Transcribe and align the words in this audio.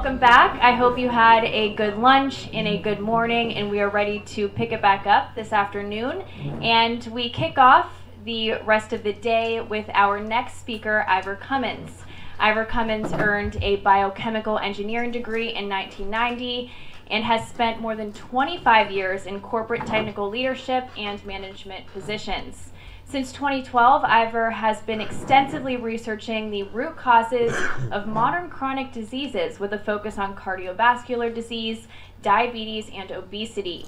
welcome 0.00 0.18
back. 0.18 0.58
I 0.62 0.72
hope 0.72 0.98
you 0.98 1.10
had 1.10 1.44
a 1.44 1.74
good 1.74 1.98
lunch 1.98 2.48
and 2.54 2.66
a 2.66 2.78
good 2.78 3.00
morning, 3.00 3.52
and 3.56 3.68
we 3.68 3.80
are 3.80 3.90
ready 3.90 4.20
to 4.28 4.48
pick 4.48 4.72
it 4.72 4.80
back 4.80 5.06
up 5.06 5.34
this 5.34 5.52
afternoon. 5.52 6.22
And 6.62 7.04
we 7.08 7.28
kick 7.28 7.58
off 7.58 7.92
the 8.24 8.52
rest 8.64 8.94
of 8.94 9.02
the 9.02 9.12
day 9.12 9.60
with 9.60 9.84
our 9.92 10.18
next 10.18 10.58
speaker, 10.58 11.04
Ivor 11.06 11.36
Cummins. 11.36 11.90
Ivor 12.38 12.64
Cummins 12.64 13.12
earned 13.12 13.58
a 13.60 13.76
biochemical 13.76 14.58
engineering 14.58 15.10
degree 15.10 15.48
in 15.54 15.68
1990 15.68 16.72
and 17.08 17.22
has 17.22 17.46
spent 17.46 17.82
more 17.82 17.94
than 17.94 18.10
25 18.14 18.90
years 18.90 19.26
in 19.26 19.38
corporate 19.42 19.84
technical 19.84 20.30
leadership 20.30 20.88
and 20.96 21.22
management 21.26 21.86
positions. 21.88 22.69
Since 23.10 23.32
2012, 23.32 24.04
Ivor 24.04 24.50
has 24.52 24.82
been 24.82 25.00
extensively 25.00 25.76
researching 25.76 26.48
the 26.48 26.62
root 26.62 26.96
causes 26.96 27.52
of 27.90 28.06
modern 28.06 28.48
chronic 28.48 28.92
diseases 28.92 29.58
with 29.58 29.72
a 29.72 29.80
focus 29.80 30.16
on 30.16 30.36
cardiovascular 30.36 31.34
disease, 31.34 31.88
diabetes, 32.22 32.88
and 32.94 33.10
obesity. 33.10 33.86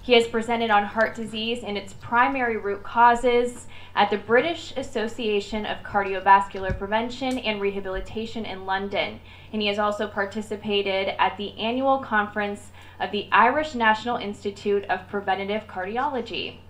He 0.00 0.14
has 0.14 0.26
presented 0.26 0.70
on 0.70 0.84
heart 0.84 1.14
disease 1.14 1.62
and 1.62 1.76
its 1.76 1.92
primary 1.92 2.56
root 2.56 2.82
causes 2.82 3.66
at 3.94 4.08
the 4.08 4.16
British 4.16 4.72
Association 4.78 5.66
of 5.66 5.82
Cardiovascular 5.82 6.78
Prevention 6.78 7.36
and 7.40 7.60
Rehabilitation 7.60 8.46
in 8.46 8.64
London. 8.64 9.20
And 9.52 9.60
he 9.60 9.68
has 9.68 9.78
also 9.78 10.08
participated 10.08 11.14
at 11.18 11.36
the 11.36 11.52
annual 11.58 11.98
conference 11.98 12.72
of 12.98 13.10
the 13.10 13.28
Irish 13.30 13.74
National 13.74 14.16
Institute 14.16 14.86
of 14.86 15.06
Preventative 15.08 15.66
Cardiology. 15.66 16.60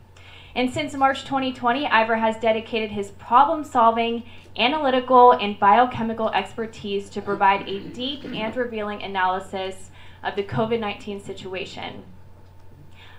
And 0.55 0.73
since 0.73 0.95
March 0.95 1.25
2020, 1.25 1.87
Ivor 1.87 2.17
has 2.17 2.37
dedicated 2.37 2.91
his 2.91 3.11
problem 3.13 3.65
solving, 3.65 4.23
analytical, 4.57 5.33
and 5.33 5.59
biochemical 5.59 6.31
expertise 6.31 7.11
to 7.11 7.21
provide 7.21 7.69
a 7.69 7.81
deep 7.81 8.25
and 8.25 8.55
revealing 8.55 9.03
analysis 9.03 9.91
of 10.23 10.37
the 10.37 10.45
COVID 10.45 10.79
19 10.79 11.21
situation. 11.21 12.05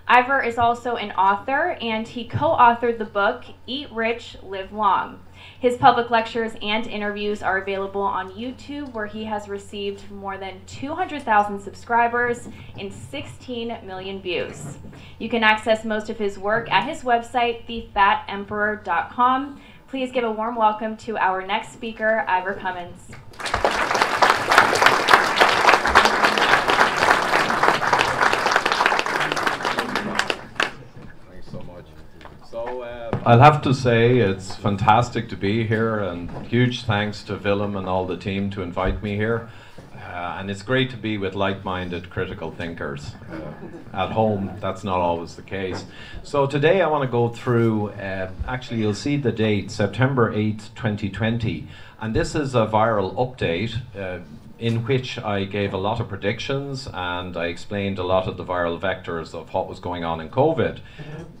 Ivor 0.08 0.42
is 0.42 0.56
also 0.56 0.96
an 0.96 1.10
author, 1.12 1.76
and 1.80 2.08
he 2.08 2.26
co 2.26 2.56
authored 2.56 2.98
the 2.98 3.04
book 3.04 3.44
Eat 3.66 3.92
Rich, 3.92 4.38
Live 4.42 4.72
Long. 4.72 5.20
His 5.58 5.76
public 5.78 6.10
lectures 6.10 6.52
and 6.60 6.86
interviews 6.86 7.42
are 7.42 7.58
available 7.58 8.02
on 8.02 8.30
YouTube, 8.32 8.92
where 8.92 9.06
he 9.06 9.24
has 9.24 9.48
received 9.48 10.10
more 10.10 10.36
than 10.36 10.60
200,000 10.66 11.60
subscribers 11.60 12.48
and 12.78 12.92
16 12.92 13.78
million 13.84 14.20
views. 14.20 14.76
You 15.18 15.30
can 15.30 15.42
access 15.42 15.84
most 15.84 16.10
of 16.10 16.18
his 16.18 16.38
work 16.38 16.70
at 16.70 16.86
his 16.86 17.02
website, 17.02 17.66
thefatemperor.com. 17.66 19.60
Please 19.88 20.12
give 20.12 20.24
a 20.24 20.30
warm 20.30 20.56
welcome 20.56 20.96
to 20.98 21.16
our 21.16 21.46
next 21.46 21.72
speaker, 21.72 22.24
Ivor 22.28 22.54
Cummins. 22.54 23.08
I'll 33.26 33.40
have 33.40 33.60
to 33.62 33.74
say 33.74 34.18
it's 34.18 34.54
fantastic 34.54 35.28
to 35.30 35.36
be 35.36 35.66
here, 35.66 35.98
and 35.98 36.30
huge 36.46 36.84
thanks 36.84 37.24
to 37.24 37.36
Willem 37.36 37.76
and 37.76 37.88
all 37.88 38.06
the 38.06 38.16
team 38.16 38.50
to 38.50 38.62
invite 38.62 39.02
me 39.02 39.16
here. 39.16 39.48
Uh, 39.96 40.36
and 40.38 40.50
it's 40.50 40.62
great 40.62 40.90
to 40.90 40.96
be 40.96 41.18
with 41.18 41.34
like 41.34 41.64
minded 41.64 42.08
critical 42.08 42.52
thinkers. 42.52 43.16
Uh, 43.30 43.96
at 43.96 44.12
home, 44.12 44.56
that's 44.60 44.84
not 44.84 44.98
always 44.98 45.34
the 45.34 45.42
case. 45.42 45.84
So 46.22 46.46
today 46.46 46.80
I 46.82 46.86
want 46.86 47.02
to 47.02 47.10
go 47.10 47.28
through, 47.28 47.88
uh, 47.90 48.30
actually, 48.46 48.80
you'll 48.80 48.94
see 48.94 49.16
the 49.16 49.32
date, 49.32 49.70
September 49.70 50.32
8th, 50.32 50.74
2020. 50.74 51.66
And 52.00 52.14
this 52.14 52.34
is 52.34 52.54
a 52.54 52.66
viral 52.66 53.14
update 53.16 53.76
uh, 53.98 54.20
in 54.58 54.84
which 54.86 55.18
I 55.18 55.44
gave 55.44 55.72
a 55.74 55.76
lot 55.76 56.00
of 56.00 56.08
predictions 56.08 56.88
and 56.92 57.36
I 57.36 57.46
explained 57.46 57.98
a 57.98 58.02
lot 58.02 58.26
of 58.26 58.36
the 58.36 58.44
viral 58.44 58.80
vectors 58.80 59.34
of 59.34 59.52
what 59.52 59.68
was 59.68 59.80
going 59.80 60.04
on 60.04 60.20
in 60.20 60.30
COVID. 60.30 60.80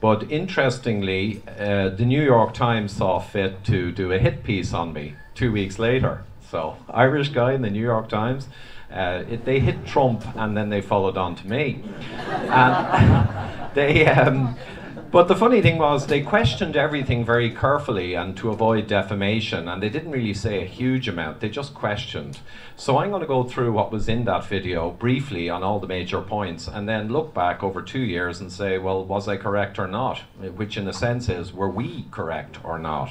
But 0.00 0.30
interestingly, 0.30 1.42
uh, 1.58 1.88
the 1.88 2.04
New 2.04 2.22
York 2.22 2.52
Times 2.52 2.92
saw 2.92 3.18
fit 3.18 3.64
to 3.64 3.90
do 3.92 4.12
a 4.12 4.18
hit 4.18 4.44
piece 4.44 4.74
on 4.74 4.92
me 4.92 5.14
two 5.34 5.50
weeks 5.50 5.78
later. 5.78 6.24
So, 6.50 6.76
Irish 6.90 7.30
guy 7.30 7.52
in 7.54 7.62
the 7.62 7.70
New 7.70 7.82
York 7.82 8.08
Times. 8.08 8.48
Uh, 8.92 9.24
it, 9.28 9.44
they 9.44 9.58
hit 9.58 9.84
Trump 9.84 10.24
and 10.36 10.56
then 10.56 10.68
they 10.68 10.80
followed 10.80 11.16
on 11.16 11.34
to 11.36 11.46
me. 11.48 11.82
and 12.28 13.28
they. 13.74 14.06
Um, 14.06 14.56
but 15.10 15.28
the 15.28 15.36
funny 15.36 15.62
thing 15.62 15.78
was, 15.78 16.06
they 16.06 16.20
questioned 16.22 16.76
everything 16.76 17.24
very 17.24 17.50
carefully 17.50 18.14
and 18.14 18.36
to 18.36 18.50
avoid 18.50 18.86
defamation, 18.86 19.68
and 19.68 19.82
they 19.82 19.88
didn't 19.88 20.10
really 20.10 20.34
say 20.34 20.62
a 20.62 20.66
huge 20.66 21.08
amount, 21.08 21.40
they 21.40 21.48
just 21.48 21.74
questioned. 21.74 22.38
So 22.76 22.98
I'm 22.98 23.10
going 23.10 23.22
to 23.22 23.26
go 23.26 23.44
through 23.44 23.72
what 23.72 23.92
was 23.92 24.08
in 24.08 24.24
that 24.24 24.44
video 24.44 24.90
briefly 24.90 25.48
on 25.48 25.62
all 25.62 25.80
the 25.80 25.86
major 25.86 26.20
points, 26.20 26.68
and 26.68 26.88
then 26.88 27.08
look 27.08 27.32
back 27.32 27.62
over 27.62 27.82
two 27.82 28.00
years 28.00 28.40
and 28.40 28.50
say, 28.50 28.78
well, 28.78 29.04
was 29.04 29.28
I 29.28 29.36
correct 29.36 29.78
or 29.78 29.86
not? 29.86 30.18
Which, 30.56 30.76
in 30.76 30.88
a 30.88 30.92
sense, 30.92 31.28
is 31.28 31.52
were 31.52 31.70
we 31.70 32.06
correct 32.10 32.62
or 32.64 32.78
not? 32.78 33.10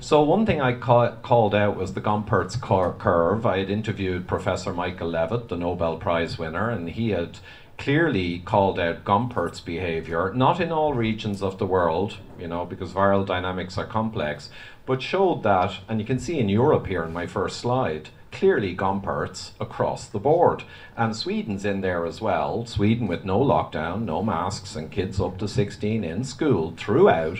So 0.00 0.22
one 0.22 0.44
thing 0.46 0.60
I 0.60 0.74
ca- 0.74 1.16
called 1.16 1.54
out 1.54 1.76
was 1.76 1.94
the 1.94 2.00
Gompertz 2.00 2.60
cur- 2.60 2.94
curve. 2.98 3.46
I 3.46 3.58
had 3.58 3.70
interviewed 3.70 4.26
Professor 4.26 4.72
Michael 4.72 5.10
Levitt, 5.10 5.48
the 5.48 5.56
Nobel 5.56 5.96
Prize 5.96 6.38
winner, 6.38 6.70
and 6.70 6.90
he 6.90 7.10
had 7.10 7.38
clearly 7.78 8.38
called 8.40 8.78
out 8.78 9.04
Gompertz 9.04 9.64
behavior, 9.64 10.32
not 10.34 10.60
in 10.60 10.70
all 10.70 10.94
regions 10.94 11.42
of 11.42 11.58
the 11.58 11.66
world, 11.66 12.18
you 12.38 12.46
know, 12.46 12.64
because 12.64 12.92
viral 12.92 13.26
dynamics 13.26 13.76
are 13.76 13.86
complex, 13.86 14.50
but 14.86 15.02
showed 15.02 15.42
that, 15.42 15.78
and 15.88 16.00
you 16.00 16.06
can 16.06 16.18
see 16.18 16.38
in 16.38 16.48
Europe 16.48 16.86
here 16.86 17.04
in 17.04 17.12
my 17.12 17.26
first 17.26 17.58
slide, 17.58 18.10
clearly 18.32 18.74
Gompertz 18.74 19.50
across 19.60 20.06
the 20.06 20.18
board. 20.18 20.64
And 20.96 21.14
Sweden's 21.14 21.64
in 21.64 21.82
there 21.82 22.04
as 22.06 22.20
well. 22.20 22.66
Sweden 22.66 23.06
with 23.06 23.24
no 23.24 23.38
lockdown, 23.38 24.04
no 24.04 24.22
masks, 24.22 24.74
and 24.74 24.90
kids 24.90 25.20
up 25.20 25.38
to 25.38 25.46
16 25.46 26.02
in 26.02 26.24
school 26.24 26.74
throughout. 26.76 27.38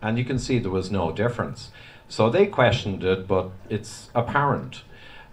And 0.00 0.18
you 0.18 0.24
can 0.24 0.38
see 0.38 0.58
there 0.58 0.70
was 0.70 0.90
no 0.90 1.12
difference. 1.12 1.70
So 2.08 2.28
they 2.28 2.46
questioned 2.46 3.04
it, 3.04 3.28
but 3.28 3.50
it's 3.68 4.10
apparent. 4.14 4.82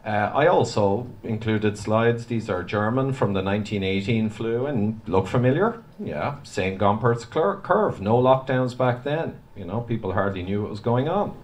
Uh, 0.06 0.32
I 0.34 0.48
also 0.48 1.08
included 1.24 1.78
slides. 1.78 2.28
These 2.28 2.50
are 2.50 2.64
German 2.64 3.14
from 3.14 3.34
the 3.34 3.44
1918 3.44 4.30
flu 4.30 4.66
and 4.66 5.02
look 5.08 5.28
familiar. 5.28 5.84
Yeah, 6.00 6.38
same 6.44 6.80
Gompertz 6.80 7.30
curve. 7.30 8.00
No 8.00 8.18
lockdowns 8.18 8.78
back 8.78 9.04
then. 9.04 9.40
You 9.56 9.66
know, 9.66 9.82
people 9.82 10.14
hardly 10.14 10.44
knew 10.44 10.62
what 10.62 10.72
was 10.72 10.80
going 10.80 11.10
on. 11.10 11.38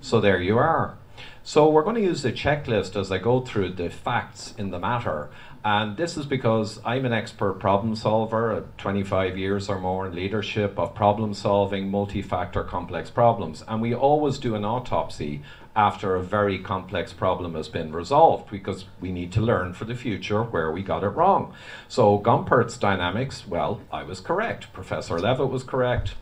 So 0.00 0.20
there 0.20 0.40
you 0.40 0.58
are. 0.58 0.98
So 1.44 1.68
we're 1.68 1.82
going 1.82 1.96
to 1.96 2.02
use 2.02 2.22
the 2.22 2.32
checklist 2.32 2.94
as 2.94 3.10
I 3.10 3.18
go 3.18 3.40
through 3.40 3.72
the 3.72 3.90
facts 3.90 4.54
in 4.58 4.70
the 4.70 4.78
matter. 4.78 5.30
And 5.64 5.96
this 5.96 6.16
is 6.16 6.26
because 6.26 6.80
I'm 6.84 7.04
an 7.04 7.12
expert 7.12 7.54
problem 7.54 7.94
solver, 7.94 8.66
25 8.78 9.38
years 9.38 9.68
or 9.68 9.78
more 9.78 10.06
in 10.06 10.14
leadership 10.14 10.78
of 10.78 10.94
problem 10.94 11.34
solving 11.34 11.88
multi 11.88 12.20
factor 12.20 12.64
complex 12.64 13.10
problems. 13.10 13.64
And 13.66 13.80
we 13.80 13.94
always 13.94 14.38
do 14.38 14.54
an 14.54 14.64
autopsy 14.64 15.42
after 15.74 16.14
a 16.14 16.22
very 16.22 16.58
complex 16.58 17.12
problem 17.12 17.54
has 17.54 17.68
been 17.68 17.92
resolved 17.92 18.50
because 18.50 18.84
we 19.00 19.10
need 19.10 19.32
to 19.32 19.40
learn 19.40 19.72
for 19.72 19.86
the 19.86 19.94
future 19.94 20.42
where 20.42 20.70
we 20.70 20.82
got 20.82 21.02
it 21.02 21.08
wrong. 21.08 21.54
So 21.88 22.18
Gompertz 22.18 22.78
dynamics, 22.78 23.46
well, 23.46 23.80
I 23.90 24.02
was 24.02 24.20
correct. 24.20 24.72
Professor 24.72 25.18
Levitt 25.18 25.48
was 25.48 25.62
correct. 25.62 26.14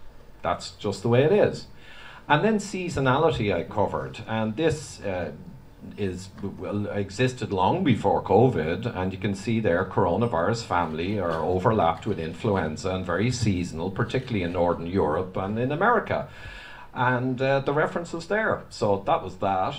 That's 0.43 0.71
just 0.73 1.03
the 1.03 1.09
way 1.09 1.25
it 1.25 1.33
is. 1.33 1.67
And 2.29 2.45
then 2.45 2.59
seasonality 2.59 3.53
I 3.53 3.65
covered, 3.65 4.21
and 4.29 4.57
this 4.57 5.01
uh, 5.01 5.33
is 5.99 6.29
well, 6.41 6.87
existed 6.87 7.53
long 7.53 7.83
before 7.83 8.23
COVID, 8.23 8.97
and 8.97 9.13
you 9.13 9.19
can 9.19 9.35
see 9.35 9.59
there 9.59 9.85
coronavirus 9.85 10.65
family 10.65 11.19
are 11.19 11.43
overlapped 11.43 12.07
with 12.07 12.21
influenza 12.21 12.95
and 12.95 13.05
very 13.05 13.33
seasonal, 13.33 13.91
particularly 13.91 14.45
in 14.45 14.53
Northern 14.53 14.87
Europe 14.87 15.37
and 15.37 15.59
in 15.59 15.73
America 15.73 16.29
and 16.95 17.41
uh, 17.41 17.61
the 17.61 17.73
reference 17.73 18.15
is 18.15 18.27
there. 18.27 18.63
So 18.69 19.03
that 19.07 19.23
was 19.23 19.37
that. 19.37 19.77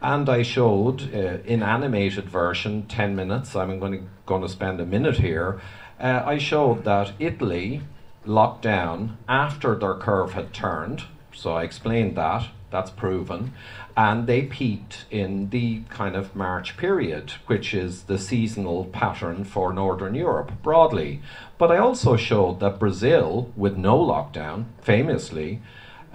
And 0.00 0.28
I 0.28 0.42
showed 0.42 1.14
uh, 1.14 1.38
in 1.44 1.62
animated 1.62 2.28
version, 2.28 2.86
10 2.86 3.14
minutes, 3.14 3.54
I'm 3.54 3.78
going 3.78 4.08
to, 4.26 4.48
spend 4.48 4.80
a 4.80 4.86
minute 4.86 5.18
here. 5.18 5.60
Uh, 6.00 6.22
I 6.26 6.38
showed 6.38 6.84
that 6.84 7.12
Italy 7.20 7.82
locked 8.24 8.62
down 8.62 9.18
after 9.28 9.76
their 9.76 9.94
curve 9.94 10.32
had 10.32 10.52
turned. 10.52 11.04
So 11.34 11.52
I 11.52 11.62
explained 11.62 12.16
that, 12.16 12.48
that's 12.70 12.90
proven. 12.90 13.52
And 13.96 14.26
they 14.26 14.42
peaked 14.42 15.04
in 15.10 15.50
the 15.50 15.82
kind 15.90 16.16
of 16.16 16.34
March 16.34 16.76
period, 16.76 17.32
which 17.46 17.72
is 17.74 18.04
the 18.04 18.18
seasonal 18.18 18.86
pattern 18.86 19.44
for 19.44 19.72
Northern 19.72 20.14
Europe 20.14 20.52
broadly. 20.62 21.20
But 21.58 21.70
I 21.70 21.76
also 21.76 22.16
showed 22.16 22.58
that 22.60 22.80
Brazil, 22.80 23.52
with 23.54 23.76
no 23.76 23.98
lockdown, 23.98 24.64
famously, 24.80 25.60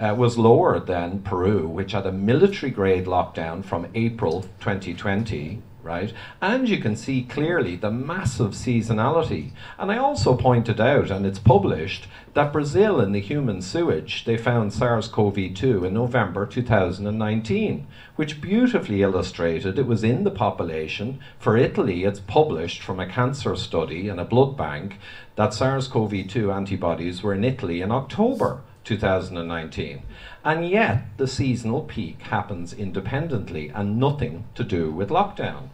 uh, 0.00 0.14
was 0.16 0.38
lower 0.38 0.78
than 0.80 1.22
Peru, 1.22 1.66
which 1.68 1.92
had 1.92 2.06
a 2.06 2.12
military 2.12 2.70
grade 2.70 3.06
lockdown 3.06 3.64
from 3.64 3.88
April 3.94 4.42
2020 4.60 5.62
right? 5.88 6.12
And 6.42 6.68
you 6.68 6.78
can 6.78 6.96
see 6.96 7.22
clearly 7.22 7.74
the 7.74 7.90
massive 7.90 8.52
seasonality. 8.52 9.52
And 9.78 9.90
I 9.90 9.96
also 9.96 10.36
pointed 10.36 10.80
out, 10.80 11.10
and 11.10 11.24
it's 11.24 11.38
published, 11.38 12.06
that 12.34 12.52
Brazil 12.52 13.00
in 13.00 13.12
the 13.12 13.20
human 13.20 13.62
sewage, 13.62 14.26
they 14.26 14.36
found 14.36 14.74
SARS-CoV-2 14.74 15.86
in 15.86 15.94
November 15.94 16.44
2019, 16.44 17.86
which 18.16 18.42
beautifully 18.42 19.02
illustrated 19.02 19.78
it 19.78 19.86
was 19.86 20.04
in 20.04 20.24
the 20.24 20.30
population. 20.30 21.20
For 21.38 21.56
Italy, 21.56 22.04
it's 22.04 22.20
published 22.20 22.82
from 22.82 23.00
a 23.00 23.06
cancer 23.06 23.56
study 23.56 24.10
in 24.10 24.18
a 24.18 24.26
blood 24.26 24.58
bank 24.58 24.98
that 25.36 25.54
SARS-CoV-2 25.54 26.54
antibodies 26.54 27.22
were 27.22 27.34
in 27.34 27.44
Italy 27.44 27.80
in 27.80 27.90
October 27.90 28.60
2019. 28.88 30.02
And 30.42 30.66
yet, 30.66 31.02
the 31.18 31.28
seasonal 31.28 31.82
peak 31.82 32.22
happens 32.22 32.72
independently 32.72 33.68
and 33.68 33.98
nothing 33.98 34.44
to 34.54 34.64
do 34.64 34.90
with 34.90 35.10
lockdown. 35.10 35.68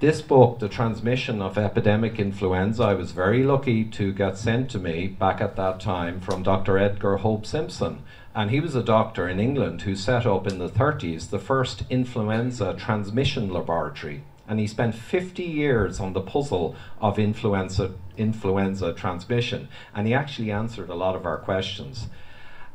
This 0.00 0.20
book, 0.20 0.58
The 0.58 0.68
Transmission 0.68 1.40
of 1.40 1.56
Epidemic 1.56 2.18
Influenza, 2.18 2.82
I 2.82 2.94
was 2.94 3.12
very 3.12 3.44
lucky 3.44 3.84
to 3.84 4.12
get 4.12 4.36
sent 4.36 4.68
to 4.72 4.80
me 4.80 5.06
back 5.06 5.40
at 5.40 5.54
that 5.54 5.78
time 5.78 6.20
from 6.20 6.42
Dr. 6.42 6.76
Edgar 6.76 7.18
Hope 7.18 7.46
Simpson. 7.46 8.02
And 8.34 8.50
he 8.50 8.58
was 8.58 8.74
a 8.74 8.82
doctor 8.82 9.28
in 9.28 9.38
England 9.38 9.82
who 9.82 9.94
set 9.94 10.26
up 10.26 10.46
in 10.48 10.58
the 10.58 10.68
30s 10.68 11.30
the 11.30 11.38
first 11.38 11.84
influenza 11.88 12.74
transmission 12.74 13.48
laboratory. 13.48 14.24
And 14.48 14.60
he 14.60 14.66
spent 14.66 14.94
50 14.94 15.42
years 15.42 15.98
on 16.00 16.12
the 16.12 16.20
puzzle 16.20 16.76
of 17.00 17.18
influenza, 17.18 17.94
influenza 18.16 18.92
transmission. 18.92 19.68
And 19.94 20.06
he 20.06 20.14
actually 20.14 20.50
answered 20.50 20.88
a 20.88 20.94
lot 20.94 21.16
of 21.16 21.26
our 21.26 21.38
questions. 21.38 22.08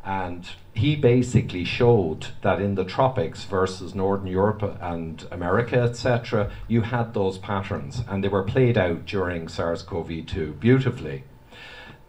And 0.03 0.47
he 0.73 0.95
basically 0.95 1.63
showed 1.63 2.27
that 2.41 2.62
in 2.62 2.75
the 2.75 2.85
tropics 2.85 3.44
versus 3.44 3.94
Northern 3.94 4.27
Europe 4.27 4.77
and 4.81 5.25
America, 5.31 5.79
etc., 5.81 6.51
you 6.68 6.81
had 6.81 7.13
those 7.13 7.38
patterns 7.38 8.03
and 8.07 8.23
they 8.23 8.27
were 8.27 8.44
played 8.44 8.77
out 8.77 9.06
during 9.06 9.47
SARS 9.47 9.83
CoV 9.83 10.25
2 10.25 10.53
beautifully. 10.53 11.23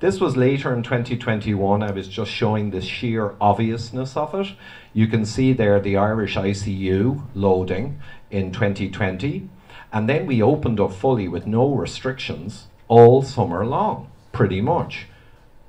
This 0.00 0.20
was 0.20 0.36
later 0.36 0.74
in 0.74 0.82
2021. 0.82 1.80
I 1.80 1.92
was 1.92 2.08
just 2.08 2.32
showing 2.32 2.70
the 2.70 2.80
sheer 2.80 3.36
obviousness 3.40 4.16
of 4.16 4.34
it. 4.34 4.48
You 4.92 5.06
can 5.06 5.24
see 5.24 5.52
there 5.52 5.78
the 5.78 5.96
Irish 5.96 6.34
ICU 6.34 7.22
loading 7.34 8.00
in 8.32 8.50
2020. 8.50 9.49
And 9.93 10.08
then 10.08 10.26
we 10.26 10.43
opened 10.43 10.81
up 10.81 10.93
fully 10.93 11.29
with 11.29 11.46
no 11.46 11.73
restrictions 11.73 12.67
all 12.88 13.23
summer 13.23 13.64
long, 13.64 14.11
pretty 14.32 14.61
much. 14.61 15.06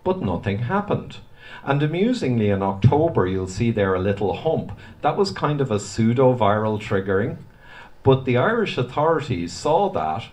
But 0.03 0.21
nothing 0.21 0.59
happened. 0.59 1.17
And 1.63 1.83
amusingly, 1.83 2.49
in 2.49 2.63
October, 2.63 3.27
you'll 3.27 3.47
see 3.47 3.71
there 3.71 3.93
a 3.93 3.99
little 3.99 4.33
hump. 4.33 4.77
That 5.01 5.17
was 5.17 5.31
kind 5.31 5.61
of 5.61 5.69
a 5.69 5.79
pseudo 5.79 6.35
viral 6.35 6.81
triggering. 6.81 7.37
But 8.01 8.25
the 8.25 8.37
Irish 8.37 8.77
authorities 8.77 9.53
saw 9.53 9.89
that, 9.89 10.25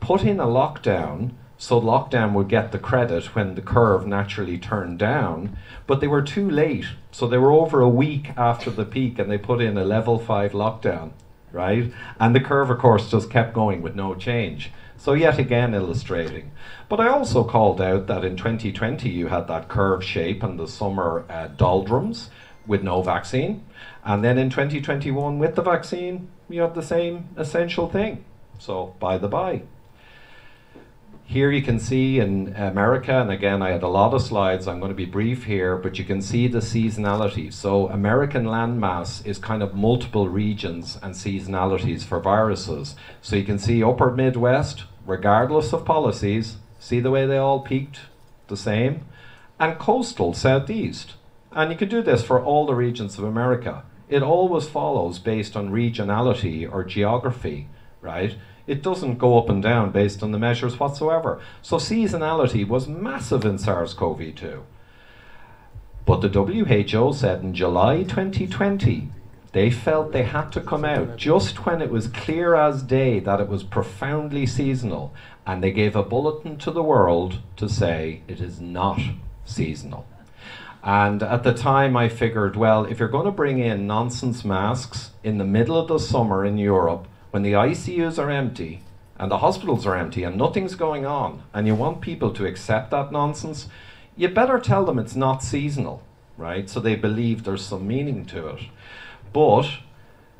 put 0.00 0.24
in 0.24 0.40
a 0.40 0.46
lockdown, 0.46 1.30
so 1.56 1.80
lockdown 1.80 2.34
would 2.34 2.48
get 2.48 2.70
the 2.70 2.78
credit 2.78 3.34
when 3.34 3.54
the 3.54 3.62
curve 3.62 4.06
naturally 4.06 4.58
turned 4.58 4.98
down. 4.98 5.56
But 5.86 6.00
they 6.00 6.06
were 6.06 6.22
too 6.22 6.48
late. 6.48 6.86
So 7.10 7.26
they 7.26 7.38
were 7.38 7.52
over 7.52 7.80
a 7.80 7.88
week 7.88 8.30
after 8.36 8.70
the 8.70 8.84
peak 8.84 9.18
and 9.18 9.30
they 9.30 9.38
put 9.38 9.60
in 9.60 9.76
a 9.76 9.84
level 9.84 10.18
five 10.18 10.52
lockdown, 10.52 11.10
right? 11.52 11.92
And 12.18 12.34
the 12.34 12.40
curve, 12.40 12.70
of 12.70 12.78
course, 12.78 13.10
just 13.10 13.30
kept 13.30 13.54
going 13.54 13.82
with 13.82 13.94
no 13.94 14.14
change. 14.14 14.70
So, 14.96 15.12
yet 15.12 15.38
again, 15.38 15.74
illustrating. 15.74 16.50
But 16.88 17.00
I 17.00 17.08
also 17.08 17.44
called 17.44 17.80
out 17.80 18.08
that 18.08 18.24
in 18.24 18.36
2020 18.36 19.08
you 19.08 19.28
had 19.28 19.46
that 19.46 19.68
curve 19.68 20.02
shape 20.02 20.42
and 20.42 20.58
the 20.58 20.66
summer 20.66 21.24
uh, 21.28 21.48
doldrums 21.48 22.30
with 22.66 22.82
no 22.82 23.02
vaccine. 23.02 23.64
And 24.04 24.24
then 24.24 24.38
in 24.38 24.50
2021, 24.50 25.38
with 25.38 25.54
the 25.54 25.62
vaccine, 25.62 26.28
you 26.48 26.62
had 26.62 26.74
the 26.74 26.82
same 26.82 27.28
essential 27.36 27.88
thing. 27.88 28.24
So, 28.58 28.94
by 28.98 29.18
the 29.18 29.28
by. 29.28 29.62
Here 31.28 31.52
you 31.52 31.60
can 31.60 31.78
see 31.78 32.20
in 32.20 32.54
America, 32.56 33.20
and 33.20 33.30
again, 33.30 33.60
I 33.60 33.68
had 33.68 33.82
a 33.82 33.88
lot 33.88 34.14
of 34.14 34.22
slides, 34.22 34.66
I'm 34.66 34.78
going 34.80 34.92
to 34.92 34.96
be 34.96 35.04
brief 35.04 35.44
here, 35.44 35.76
but 35.76 35.98
you 35.98 36.04
can 36.06 36.22
see 36.22 36.48
the 36.48 36.60
seasonality. 36.60 37.52
So, 37.52 37.86
American 37.90 38.46
landmass 38.46 39.26
is 39.26 39.36
kind 39.36 39.62
of 39.62 39.74
multiple 39.74 40.30
regions 40.30 40.98
and 41.02 41.14
seasonalities 41.14 42.02
for 42.02 42.18
viruses. 42.18 42.96
So, 43.20 43.36
you 43.36 43.44
can 43.44 43.58
see 43.58 43.84
upper 43.84 44.10
Midwest, 44.10 44.84
regardless 45.04 45.74
of 45.74 45.84
policies, 45.84 46.56
see 46.78 46.98
the 46.98 47.10
way 47.10 47.26
they 47.26 47.36
all 47.36 47.60
peaked 47.60 48.00
the 48.46 48.56
same, 48.56 49.04
and 49.60 49.78
coastal 49.78 50.32
Southeast. 50.32 51.16
And 51.52 51.70
you 51.70 51.76
can 51.76 51.90
do 51.90 52.00
this 52.00 52.24
for 52.24 52.42
all 52.42 52.64
the 52.64 52.74
regions 52.74 53.18
of 53.18 53.24
America. 53.24 53.82
It 54.08 54.22
always 54.22 54.66
follows 54.66 55.18
based 55.18 55.58
on 55.58 55.72
regionality 55.72 56.66
or 56.66 56.84
geography, 56.84 57.68
right? 58.00 58.34
It 58.68 58.82
doesn't 58.82 59.18
go 59.18 59.38
up 59.38 59.48
and 59.48 59.62
down 59.62 59.90
based 59.90 60.22
on 60.22 60.30
the 60.30 60.38
measures 60.38 60.78
whatsoever. 60.78 61.40
So 61.62 61.78
seasonality 61.78 62.68
was 62.68 62.86
massive 62.86 63.44
in 63.44 63.58
SARS 63.58 63.94
CoV 63.94 64.34
2. 64.34 64.62
But 66.04 66.20
the 66.20 66.28
WHO 66.28 67.12
said 67.14 67.42
in 67.42 67.54
July 67.54 68.02
2020 68.02 69.10
they 69.52 69.70
felt 69.70 70.12
they 70.12 70.24
had 70.24 70.52
to 70.52 70.60
come 70.60 70.84
out 70.84 71.16
just 71.16 71.64
when 71.64 71.80
it 71.80 71.90
was 71.90 72.08
clear 72.08 72.54
as 72.54 72.82
day 72.82 73.18
that 73.20 73.40
it 73.40 73.48
was 73.48 73.62
profoundly 73.62 74.44
seasonal, 74.44 75.14
and 75.46 75.64
they 75.64 75.72
gave 75.72 75.96
a 75.96 76.02
bulletin 76.02 76.58
to 76.58 76.70
the 76.70 76.82
world 76.82 77.38
to 77.56 77.68
say 77.68 78.20
it 78.28 78.40
is 78.40 78.60
not 78.60 79.00
seasonal. 79.46 80.06
And 80.82 81.22
at 81.22 81.42
the 81.42 81.54
time, 81.54 81.96
I 81.96 82.08
figured, 82.08 82.56
well, 82.56 82.84
if 82.84 82.98
you're 82.98 83.08
going 83.08 83.24
to 83.24 83.30
bring 83.32 83.58
in 83.58 83.86
nonsense 83.86 84.44
masks 84.44 85.10
in 85.24 85.38
the 85.38 85.44
middle 85.44 85.78
of 85.78 85.88
the 85.88 85.98
summer 85.98 86.44
in 86.44 86.58
Europe, 86.58 87.08
when 87.30 87.42
the 87.42 87.52
ICUs 87.52 88.18
are 88.18 88.30
empty 88.30 88.82
and 89.18 89.30
the 89.30 89.38
hospitals 89.38 89.86
are 89.86 89.96
empty 89.96 90.22
and 90.22 90.36
nothing's 90.36 90.74
going 90.74 91.04
on, 91.04 91.42
and 91.52 91.66
you 91.66 91.74
want 91.74 92.00
people 92.00 92.32
to 92.32 92.46
accept 92.46 92.90
that 92.90 93.12
nonsense, 93.12 93.68
you 94.16 94.28
better 94.28 94.58
tell 94.58 94.84
them 94.84 94.98
it's 94.98 95.16
not 95.16 95.42
seasonal, 95.42 96.02
right? 96.36 96.68
So 96.68 96.80
they 96.80 96.96
believe 96.96 97.44
there's 97.44 97.64
some 97.64 97.86
meaning 97.86 98.24
to 98.26 98.48
it. 98.48 98.62
But 99.32 99.68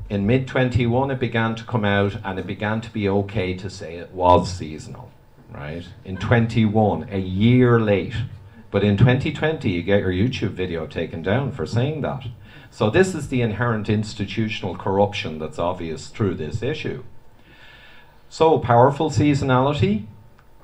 in 0.09 0.25
mid 0.25 0.47
21, 0.47 1.11
it 1.11 1.19
began 1.19 1.55
to 1.55 1.63
come 1.63 1.85
out 1.85 2.17
and 2.23 2.39
it 2.39 2.47
began 2.47 2.81
to 2.81 2.89
be 2.89 3.07
okay 3.07 3.53
to 3.53 3.69
say 3.69 3.95
it 3.95 4.11
was 4.11 4.51
seasonal, 4.51 5.11
right? 5.51 5.87
In 6.03 6.17
21, 6.17 7.09
a 7.11 7.19
year 7.19 7.79
late. 7.79 8.15
But 8.71 8.83
in 8.83 8.97
2020, 8.97 9.69
you 9.69 9.81
get 9.81 10.01
your 10.01 10.11
YouTube 10.11 10.51
video 10.51 10.87
taken 10.87 11.21
down 11.21 11.51
for 11.51 11.65
saying 11.65 12.01
that. 12.01 12.25
So 12.71 12.89
this 12.89 13.15
is 13.15 13.27
the 13.27 13.41
inherent 13.41 13.89
institutional 13.89 14.75
corruption 14.75 15.39
that's 15.39 15.59
obvious 15.59 16.07
through 16.07 16.35
this 16.35 16.61
issue. 16.61 17.03
So 18.29 18.59
powerful 18.59 19.09
seasonality, 19.09 20.05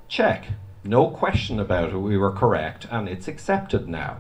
check. 0.08 0.46
No 0.84 1.10
question 1.10 1.60
about 1.60 1.90
it, 1.90 1.98
we 1.98 2.16
were 2.16 2.32
correct, 2.32 2.86
and 2.92 3.10
it's 3.10 3.28
accepted 3.28 3.90
now. 3.90 4.18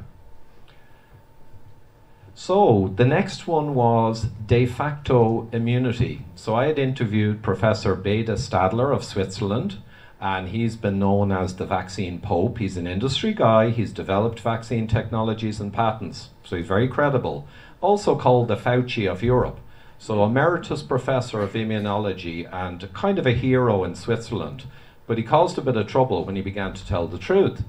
So 2.33 2.91
the 2.95 3.05
next 3.05 3.47
one 3.47 3.75
was 3.75 4.27
de 4.45 4.65
facto 4.65 5.47
immunity. 5.53 6.25
So 6.35 6.55
I 6.55 6.65
had 6.65 6.79
interviewed 6.79 7.43
Professor 7.43 7.95
Beda 7.95 8.33
Stadler 8.33 8.93
of 8.93 9.05
Switzerland, 9.05 9.77
and 10.19 10.49
he's 10.49 10.75
been 10.75 10.97
known 10.97 11.31
as 11.31 11.55
the 11.55 11.65
vaccine 11.65 12.19
pope. 12.19 12.57
He's 12.57 12.77
an 12.77 12.87
industry 12.87 13.33
guy, 13.33 13.69
he's 13.69 13.93
developed 13.93 14.39
vaccine 14.39 14.87
technologies 14.87 15.59
and 15.59 15.71
patents, 15.71 16.29
so 16.43 16.57
he's 16.57 16.67
very 16.67 16.87
credible 16.87 17.47
also 17.85 18.15
called 18.17 18.47
the 18.47 18.57
Fauci 18.57 19.09
of 19.09 19.21
Europe. 19.21 19.59
So, 19.99 20.23
emeritus 20.25 20.81
professor 20.81 21.41
of 21.41 21.53
immunology 21.53 22.51
and 22.51 22.91
kind 22.93 23.17
of 23.19 23.25
a 23.25 23.31
hero 23.31 23.83
in 23.83 23.95
Switzerland. 23.95 24.65
But 25.07 25.17
he 25.17 25.23
caused 25.23 25.57
a 25.57 25.61
bit 25.61 25.77
of 25.77 25.87
trouble 25.87 26.25
when 26.25 26.35
he 26.35 26.41
began 26.41 26.73
to 26.73 26.85
tell 26.85 27.07
the 27.07 27.19
truth. 27.19 27.63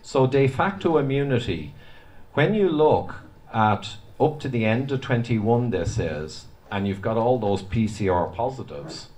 So, 0.00 0.26
de 0.26 0.46
facto 0.46 0.96
immunity, 0.96 1.74
when 2.34 2.54
you 2.54 2.68
look 2.68 3.16
at 3.52 3.96
up 4.20 4.40
to 4.40 4.48
the 4.48 4.64
end 4.64 4.92
of 4.92 5.00
21, 5.00 5.70
this 5.70 5.98
is, 5.98 6.46
and 6.70 6.86
you've 6.86 7.02
got 7.02 7.16
all 7.16 7.38
those 7.38 7.62
PCR 7.62 8.32
positives, 8.32 9.08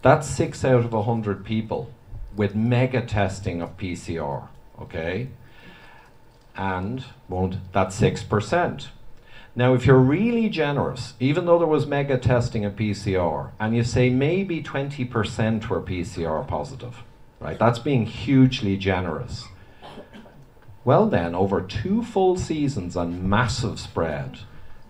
that's 0.00 0.26
six 0.26 0.64
out 0.64 0.84
of 0.84 0.92
100 0.92 1.44
people 1.44 1.92
with 2.34 2.54
mega 2.54 3.02
testing 3.02 3.60
of 3.60 3.76
PCR, 3.76 4.48
okay? 4.80 5.28
And 6.56 7.04
won't, 7.28 7.56
that's 7.72 8.00
6%. 8.00 8.86
Now, 9.54 9.74
if 9.74 9.84
you're 9.84 9.98
really 9.98 10.48
generous, 10.48 11.12
even 11.20 11.44
though 11.44 11.58
there 11.58 11.68
was 11.68 11.86
mega 11.86 12.16
testing 12.16 12.64
at 12.64 12.74
PCR, 12.74 13.50
and 13.60 13.76
you 13.76 13.84
say 13.84 14.08
maybe 14.08 14.62
20% 14.62 15.68
were 15.68 15.82
PCR 15.82 16.46
positive, 16.48 17.02
right? 17.38 17.58
That's 17.58 17.78
being 17.78 18.06
hugely 18.06 18.78
generous. 18.78 19.48
Well, 20.84 21.06
then, 21.06 21.34
over 21.34 21.60
two 21.60 22.02
full 22.02 22.36
seasons 22.36 22.96
and 22.96 23.22
massive 23.22 23.78
spread, 23.78 24.38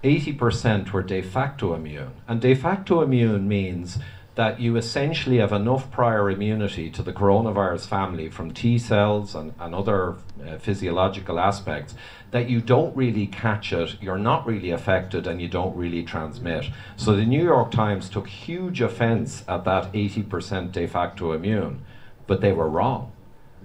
80% 0.05 0.93
were 0.93 1.03
de 1.03 1.23
facto 1.23 1.75
immune. 1.75 2.13
And 2.29 2.41
de 2.41 2.55
facto 2.55 3.03
immune 3.03 3.49
means 3.49 3.99
that 4.35 4.61
you 4.61 4.77
essentially 4.77 5.39
have 5.39 5.53
enough 5.53 5.91
prior 5.91 6.31
immunity 6.31 6.91
to 6.91 7.03
the 7.03 7.13
coronavirus 7.13 7.87
family 7.87 8.31
from 8.31 8.53
T 8.53 8.79
cells 8.79 9.35
and, 9.35 9.53
and 9.61 9.75
other 9.75 10.17
uh, 10.47 10.57
physiological 10.59 11.39
aspects 11.39 11.95
that 12.31 12.49
you 12.49 12.61
don't 12.61 12.97
really 12.97 13.27
catch 13.27 13.75
it, 13.75 13.97
you're 14.01 14.19
not 14.19 14.47
really 14.47 14.71
affected, 14.71 15.27
and 15.27 15.41
you 15.41 15.49
don't 15.49 15.77
really 15.77 16.03
transmit. 16.03 16.65
So 16.97 17.15
the 17.15 17.27
New 17.27 17.45
York 17.45 17.71
Times 17.71 18.09
took 18.09 18.27
huge 18.27 18.81
offense 18.81 19.45
at 19.47 19.65
that 19.65 19.93
80% 19.93 20.73
de 20.73 20.87
facto 20.87 21.33
immune, 21.33 21.83
but 22.27 22.41
they 22.41 22.53
were 22.53 22.71
wrong. 22.71 23.13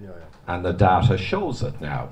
Yeah, 0.02 0.10
yeah. 0.10 0.54
And 0.54 0.66
the 0.66 0.74
data 0.74 1.18
shows 1.18 1.64
it 1.64 1.80
now. 1.80 2.10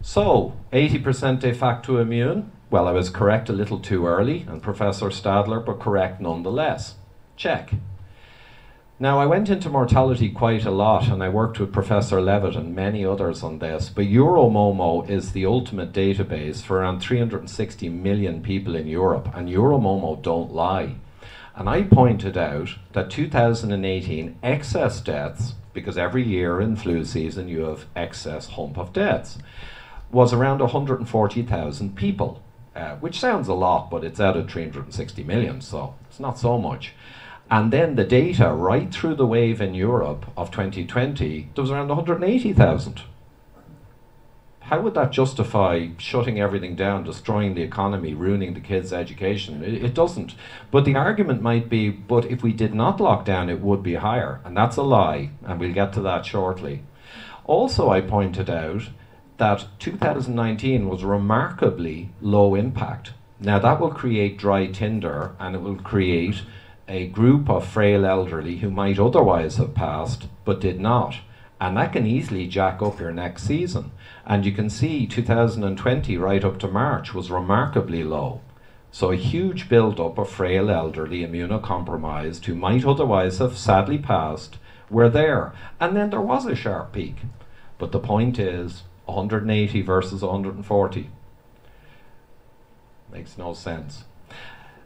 So, 0.00 0.56
80% 0.72 1.40
de 1.40 1.52
facto 1.52 1.98
immune, 1.98 2.52
well, 2.70 2.88
I 2.88 2.92
was 2.92 3.10
correct 3.10 3.48
a 3.48 3.52
little 3.52 3.78
too 3.78 4.06
early, 4.06 4.46
and 4.48 4.62
Professor 4.62 5.06
Stadler, 5.06 5.64
but 5.64 5.80
correct 5.80 6.20
nonetheless. 6.20 6.94
Check. 7.42 7.72
Now, 9.00 9.18
I 9.18 9.26
went 9.26 9.50
into 9.50 9.68
mortality 9.68 10.30
quite 10.30 10.64
a 10.64 10.70
lot, 10.70 11.08
and 11.08 11.20
I 11.24 11.28
worked 11.28 11.58
with 11.58 11.72
Professor 11.72 12.20
Levitt 12.20 12.54
and 12.54 12.72
many 12.72 13.04
others 13.04 13.42
on 13.42 13.58
this. 13.58 13.88
But 13.88 14.04
Euromomo 14.04 15.10
is 15.10 15.32
the 15.32 15.44
ultimate 15.44 15.92
database 15.92 16.62
for 16.62 16.78
around 16.78 17.00
360 17.00 17.88
million 17.88 18.42
people 18.44 18.76
in 18.76 18.86
Europe, 18.86 19.28
and 19.34 19.48
Euromomo 19.48 20.22
don't 20.22 20.54
lie. 20.54 20.94
And 21.56 21.68
I 21.68 21.82
pointed 21.82 22.38
out 22.38 22.76
that 22.92 23.10
2018 23.10 24.36
excess 24.40 25.00
deaths, 25.00 25.54
because 25.72 25.98
every 25.98 26.22
year 26.22 26.60
in 26.60 26.76
flu 26.76 27.04
season 27.04 27.48
you 27.48 27.62
have 27.62 27.86
excess 27.96 28.50
hump 28.50 28.78
of 28.78 28.92
deaths, 28.92 29.38
was 30.12 30.32
around 30.32 30.60
140,000 30.60 31.96
people, 31.96 32.40
uh, 32.76 32.94
which 33.00 33.18
sounds 33.18 33.48
a 33.48 33.54
lot, 33.54 33.90
but 33.90 34.04
it's 34.04 34.20
out 34.20 34.36
of 34.36 34.48
360 34.48 35.24
million, 35.24 35.60
so 35.60 35.96
it's 36.08 36.20
not 36.20 36.38
so 36.38 36.56
much. 36.56 36.94
And 37.52 37.70
then 37.70 37.96
the 37.96 38.04
data 38.04 38.48
right 38.48 38.90
through 38.90 39.16
the 39.16 39.26
wave 39.26 39.60
in 39.60 39.74
Europe 39.74 40.24
of 40.38 40.50
2020, 40.50 41.50
there 41.54 41.62
was 41.62 41.70
around 41.70 41.88
180,000. 41.88 43.02
How 44.60 44.80
would 44.80 44.94
that 44.94 45.12
justify 45.12 45.88
shutting 45.98 46.40
everything 46.40 46.76
down, 46.76 47.04
destroying 47.04 47.54
the 47.54 47.62
economy, 47.62 48.14
ruining 48.14 48.54
the 48.54 48.60
kids' 48.60 48.90
education? 48.90 49.62
It, 49.62 49.84
it, 49.84 49.92
doesn't. 49.92 50.34
But 50.70 50.86
the 50.86 50.94
argument 50.94 51.42
might 51.42 51.68
be, 51.68 51.90
but 51.90 52.24
if 52.24 52.42
we 52.42 52.54
did 52.54 52.72
not 52.72 53.02
lock 53.02 53.26
down, 53.26 53.50
it 53.50 53.60
would 53.60 53.82
be 53.82 53.96
higher. 53.96 54.40
And 54.46 54.56
that's 54.56 54.78
a 54.78 54.82
lie, 54.82 55.28
and 55.44 55.60
we'll 55.60 55.74
get 55.74 55.92
to 55.92 56.00
that 56.00 56.24
shortly. 56.24 56.84
Also, 57.44 57.90
I 57.90 58.00
pointed 58.00 58.48
out 58.48 58.88
that 59.36 59.66
2019 59.78 60.88
was 60.88 61.04
remarkably 61.04 62.14
low 62.22 62.54
impact. 62.54 63.12
Now, 63.38 63.58
that 63.58 63.78
will 63.78 63.90
create 63.90 64.38
dry 64.38 64.68
tinder 64.68 65.32
and 65.38 65.54
it 65.54 65.60
will 65.60 65.76
create 65.76 66.42
a 66.88 67.06
group 67.06 67.48
of 67.48 67.66
frail 67.66 68.04
elderly 68.04 68.56
who 68.56 68.70
might 68.70 68.98
otherwise 68.98 69.56
have 69.56 69.74
passed 69.74 70.26
but 70.44 70.60
did 70.60 70.80
not. 70.80 71.16
And 71.60 71.76
that 71.76 71.92
can 71.92 72.06
easily 72.06 72.48
jack 72.48 72.82
up 72.82 72.98
your 72.98 73.12
next 73.12 73.44
season. 73.44 73.92
And 74.26 74.44
you 74.44 74.52
can 74.52 74.68
see 74.68 75.06
2020 75.06 76.16
right 76.16 76.44
up 76.44 76.58
to 76.58 76.68
March 76.68 77.14
was 77.14 77.30
remarkably 77.30 78.02
low. 78.02 78.40
So 78.90 79.10
a 79.10 79.16
huge 79.16 79.68
build-up 79.68 80.18
of 80.18 80.28
frail 80.28 80.68
elderly 80.68 81.20
immunocompromised 81.20 82.44
who 82.44 82.54
might 82.54 82.84
otherwise 82.84 83.38
have 83.38 83.56
sadly 83.56 83.98
passed 83.98 84.58
were 84.90 85.08
there. 85.08 85.54
And 85.80 85.96
then 85.96 86.10
there 86.10 86.20
was 86.20 86.46
a 86.46 86.54
sharp 86.54 86.92
peak. 86.92 87.16
But 87.78 87.92
the 87.92 88.00
point 88.00 88.38
is 88.38 88.82
180 89.06 89.82
versus 89.82 90.22
140. 90.22 91.10
Makes 93.12 93.38
no 93.38 93.54
sense. 93.54 94.04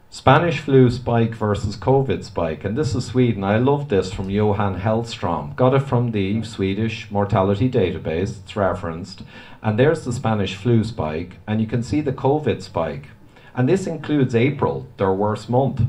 Spanish 0.09 0.61
flu 0.61 0.89
spike 0.89 1.35
versus 1.35 1.75
COVID 1.75 2.23
spike, 2.23 2.63
and 2.63 2.77
this 2.77 2.95
is 2.95 3.07
Sweden. 3.07 3.43
I 3.43 3.57
love 3.57 3.89
this 3.89 4.13
from 4.13 4.29
Johan 4.29 4.79
Hellstrom. 4.79 5.53
Got 5.57 5.73
it 5.73 5.81
from 5.81 6.11
the 6.11 6.41
Swedish 6.43 7.11
mortality 7.11 7.69
database, 7.69 8.39
it's 8.39 8.55
referenced. 8.55 9.23
And 9.61 9.77
there's 9.77 10.05
the 10.05 10.13
Spanish 10.13 10.55
flu 10.55 10.85
spike, 10.85 11.39
and 11.45 11.59
you 11.59 11.67
can 11.67 11.83
see 11.83 11.99
the 11.99 12.13
COVID 12.13 12.61
spike. 12.61 13.07
And 13.53 13.67
this 13.67 13.85
includes 13.85 14.33
April, 14.33 14.87
their 14.95 15.11
worst 15.11 15.49
month. 15.49 15.81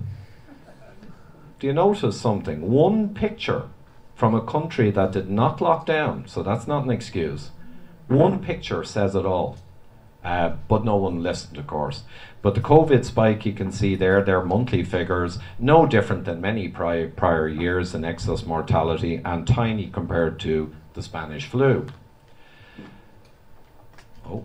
Do 1.60 1.66
you 1.68 1.72
notice 1.72 2.20
something? 2.20 2.72
One 2.72 3.14
picture 3.14 3.68
from 4.16 4.34
a 4.34 4.44
country 4.44 4.90
that 4.90 5.12
did 5.12 5.30
not 5.30 5.60
lock 5.60 5.86
down, 5.86 6.26
so 6.26 6.42
that's 6.42 6.66
not 6.66 6.82
an 6.82 6.90
excuse. 6.90 7.52
One 8.08 8.40
picture 8.40 8.82
says 8.82 9.14
it 9.14 9.24
all. 9.24 9.58
Uh, 10.28 10.54
but 10.68 10.84
no 10.84 10.94
one 10.94 11.22
listened, 11.22 11.56
of 11.56 11.66
course. 11.66 12.02
But 12.42 12.54
the 12.54 12.60
COVID 12.60 13.02
spike 13.06 13.46
you 13.46 13.54
can 13.54 13.72
see 13.72 13.94
there, 13.94 14.22
their 14.22 14.44
monthly 14.44 14.84
figures, 14.84 15.38
no 15.58 15.86
different 15.86 16.26
than 16.26 16.38
many 16.38 16.68
pri- 16.68 17.06
prior 17.06 17.48
years 17.48 17.94
in 17.94 18.04
excess 18.04 18.44
mortality 18.44 19.22
and 19.24 19.46
tiny 19.46 19.86
compared 19.86 20.38
to 20.40 20.74
the 20.92 21.02
Spanish 21.02 21.46
flu. 21.46 21.86
Oh. 24.26 24.44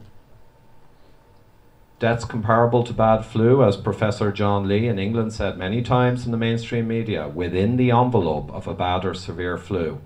Deaths 1.99 2.23
comparable 2.23 2.85
to 2.85 2.93
bad 2.93 3.25
flu, 3.25 3.61
as 3.61 3.75
Professor 3.75 4.31
John 4.31 4.65
Lee 4.69 4.87
in 4.87 4.97
England 4.97 5.33
said 5.33 5.57
many 5.57 5.81
times 5.81 6.25
in 6.25 6.31
the 6.31 6.37
mainstream 6.37 6.87
media, 6.87 7.27
within 7.27 7.75
the 7.75 7.91
envelope 7.91 8.49
of 8.53 8.67
a 8.67 8.73
bad 8.73 9.03
or 9.03 9.13
severe 9.13 9.57
flu. 9.57 9.99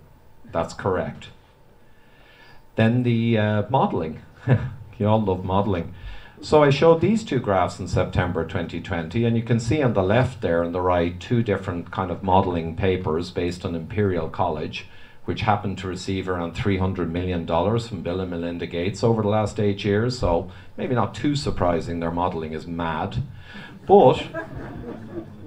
That's 0.52 0.74
correct. 0.74 1.28
Then 2.78 3.04
the 3.04 3.38
uh, 3.38 3.64
modelling. 3.70 4.22
you 5.00 5.08
all 5.08 5.22
love 5.22 5.44
modelling. 5.44 5.94
So 6.40 6.62
I 6.62 6.70
showed 6.70 7.02
these 7.02 7.24
two 7.24 7.40
graphs 7.40 7.80
in 7.80 7.88
September 7.88 8.46
2020, 8.46 9.26
and 9.26 9.36
you 9.36 9.42
can 9.42 9.60
see 9.60 9.82
on 9.82 9.94
the 9.94 10.04
left 10.04 10.42
there 10.42 10.62
and 10.62 10.74
the 10.74 10.82
right 10.82 11.20
two 11.20 11.42
different 11.42 11.92
kind 11.92 12.12
of 12.12 12.22
modelling 12.22 12.76
papers 12.76 13.32
based 13.32 13.66
on 13.66 13.74
Imperial 13.74 14.30
College, 14.30 14.86
which 15.26 15.42
happened 15.42 15.80
to 15.80 15.88
receive 15.88 16.30
around 16.30 16.54
$300 16.54 17.10
million 17.10 17.48
from 17.48 18.04
Bill 18.04 18.22
and 18.22 18.30
Melinda 18.30 18.68
Gates 18.68 19.04
over 19.04 19.24
the 19.24 19.28
last 19.30 19.60
eight 19.60 19.84
years. 19.84 20.20
So 20.20 20.52
maybe 20.78 20.94
not 20.94 21.16
too 21.16 21.36
surprising 21.36 22.00
their 22.00 22.12
modelling 22.12 22.54
is 22.54 22.68
mad. 22.68 23.24
But 23.88 24.24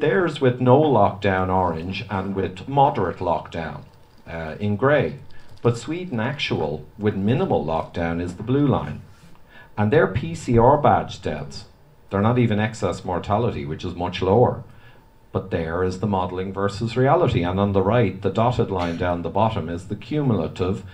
theirs 0.01 0.41
with 0.41 0.61
no 0.61 0.81
lockdown 0.81 1.55
orange 1.55 2.05
and 2.11 2.35
with 2.35 2.67
moderate 2.67 3.19
lockdown 3.19 3.83
uh, 4.27 4.57
in 4.59 4.75
grey. 4.75 5.21
But 5.63 5.79
Sweden 5.79 6.19
actual 6.19 6.85
with 6.99 7.15
minimal 7.15 7.65
lockdown 7.65 8.21
is 8.21 8.35
the 8.35 8.43
blue 8.43 8.67
line. 8.67 9.03
And 9.77 9.93
their 9.93 10.09
PCR 10.09 10.83
badge 10.83 11.23
deaths, 11.23 11.67
they're 12.11 12.21
not 12.21 12.39
even 12.39 12.59
excess 12.59 13.05
mortality, 13.05 13.65
which 13.65 13.85
is 13.85 13.95
much 13.95 14.21
lower. 14.21 14.65
But 15.33 15.51
there 15.51 15.85
is 15.85 16.01
the 16.01 16.07
modelling 16.07 16.53
versus 16.53 16.97
reality. 16.97 17.45
And 17.45 17.61
on 17.61 17.73
the 17.73 17.83
right, 17.83 18.21
the 18.21 18.31
dotted 18.31 18.71
line 18.71 18.97
down 18.97 19.23
the 19.23 19.31
bottom 19.31 19.69
is 19.69 19.87
the 19.87 19.97
cumulative 19.97 20.85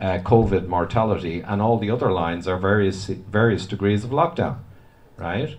uh, 0.00 0.18
COVID 0.18 0.68
mortality, 0.68 1.40
and 1.40 1.62
all 1.62 1.78
the 1.78 1.90
other 1.90 2.12
lines 2.12 2.46
are 2.46 2.58
various, 2.58 3.06
various 3.06 3.66
degrees 3.66 4.04
of 4.04 4.10
lockdown, 4.10 4.58
right? 5.16 5.56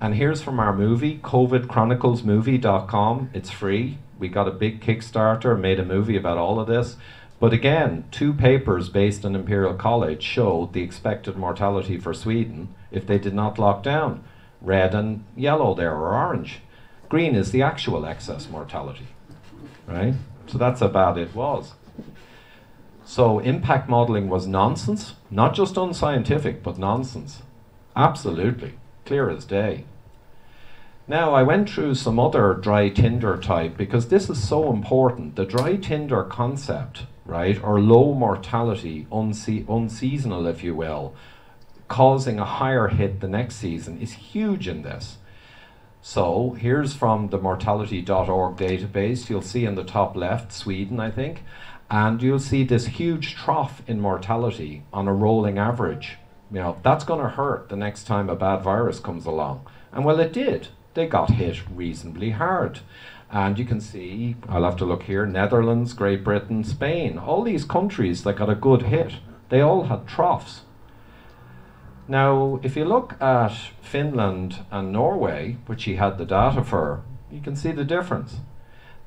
And 0.00 0.14
here's 0.14 0.42
from 0.42 0.60
our 0.60 0.76
movie, 0.76 1.18
covidchroniclesmovie.com. 1.18 3.30
It's 3.32 3.50
free. 3.50 3.96
We 4.18 4.28
got 4.28 4.48
a 4.48 4.52
big 4.52 4.82
Kickstarter, 4.82 5.58
made 5.58 5.80
a 5.80 5.84
movie 5.84 6.16
about 6.16 6.36
all 6.36 6.60
of 6.60 6.66
this. 6.66 6.96
But 7.38 7.52
again, 7.52 8.04
two 8.10 8.32
papers 8.32 8.88
based 8.88 9.24
on 9.24 9.34
Imperial 9.34 9.74
College 9.74 10.22
showed 10.22 10.72
the 10.72 10.82
expected 10.82 11.36
mortality 11.36 11.98
for 11.98 12.14
Sweden 12.14 12.74
if 12.90 13.06
they 13.06 13.18
did 13.18 13.34
not 13.34 13.58
lock 13.58 13.82
down. 13.82 14.24
Red 14.62 14.94
and 14.94 15.24
yellow 15.36 15.74
there, 15.74 15.94
or 15.94 16.14
orange. 16.14 16.60
Green 17.08 17.34
is 17.34 17.50
the 17.50 17.62
actual 17.62 18.06
excess 18.06 18.48
mortality, 18.48 19.08
right? 19.86 20.14
So 20.46 20.56
that's 20.56 20.80
how 20.80 20.88
bad 20.88 21.18
it 21.18 21.34
was. 21.34 21.74
So 23.04 23.38
impact 23.38 23.88
modeling 23.88 24.28
was 24.28 24.46
nonsense, 24.46 25.14
not 25.30 25.54
just 25.54 25.76
unscientific, 25.76 26.62
but 26.62 26.78
nonsense. 26.78 27.42
Absolutely, 27.94 28.74
clear 29.04 29.30
as 29.30 29.44
day. 29.44 29.84
Now, 31.06 31.34
I 31.34 31.44
went 31.44 31.70
through 31.70 31.94
some 31.94 32.18
other 32.18 32.54
dry 32.54 32.88
tinder 32.88 33.36
type 33.36 33.76
because 33.76 34.08
this 34.08 34.28
is 34.28 34.42
so 34.42 34.72
important. 34.72 35.36
The 35.36 35.44
dry 35.44 35.76
tinder 35.76 36.24
concept 36.24 37.06
right, 37.26 37.62
or 37.62 37.80
low 37.80 38.14
mortality, 38.14 39.06
unse- 39.10 39.66
unseasonal, 39.68 40.46
if 40.46 40.62
you 40.62 40.74
will, 40.74 41.14
causing 41.88 42.38
a 42.38 42.44
higher 42.44 42.88
hit 42.88 43.20
the 43.20 43.28
next 43.28 43.56
season 43.56 44.00
is 44.00 44.12
huge 44.12 44.68
in 44.68 44.82
this. 44.82 45.18
So 46.00 46.56
here's 46.58 46.94
from 46.94 47.28
the 47.28 47.38
mortality.org 47.38 48.56
database. 48.56 49.28
You'll 49.28 49.42
see 49.42 49.64
in 49.64 49.74
the 49.74 49.84
top 49.84 50.14
left, 50.16 50.52
Sweden, 50.52 51.00
I 51.00 51.10
think, 51.10 51.42
and 51.90 52.22
you'll 52.22 52.38
see 52.38 52.64
this 52.64 52.86
huge 52.86 53.34
trough 53.34 53.82
in 53.86 54.00
mortality 54.00 54.84
on 54.92 55.08
a 55.08 55.12
rolling 55.12 55.58
average. 55.58 56.18
You 56.50 56.60
know, 56.60 56.76
that's 56.82 57.04
going 57.04 57.20
to 57.20 57.28
hurt 57.28 57.68
the 57.68 57.76
next 57.76 58.04
time 58.04 58.30
a 58.30 58.36
bad 58.36 58.62
virus 58.62 59.00
comes 59.00 59.26
along. 59.26 59.66
And 59.92 60.04
well, 60.04 60.20
it 60.20 60.32
did. 60.32 60.68
They 60.94 61.06
got 61.06 61.30
hit 61.30 61.68
reasonably 61.68 62.30
hard. 62.30 62.80
And 63.30 63.58
you 63.58 63.64
can 63.64 63.80
see, 63.80 64.36
I'll 64.48 64.64
have 64.64 64.76
to 64.76 64.84
look 64.84 65.02
here, 65.04 65.26
Netherlands, 65.26 65.92
Great 65.94 66.22
Britain, 66.22 66.62
Spain, 66.64 67.18
all 67.18 67.42
these 67.42 67.64
countries 67.64 68.22
that 68.22 68.36
got 68.36 68.48
a 68.48 68.54
good 68.54 68.82
hit, 68.82 69.14
they 69.48 69.60
all 69.60 69.84
had 69.84 70.06
troughs. 70.06 70.62
Now, 72.08 72.60
if 72.62 72.76
you 72.76 72.84
look 72.84 73.20
at 73.20 73.52
Finland 73.82 74.60
and 74.70 74.92
Norway, 74.92 75.56
which 75.66 75.84
he 75.84 75.96
had 75.96 76.18
the 76.18 76.24
data 76.24 76.62
for, 76.62 77.02
you 77.30 77.40
can 77.40 77.56
see 77.56 77.72
the 77.72 77.84
difference. 77.84 78.38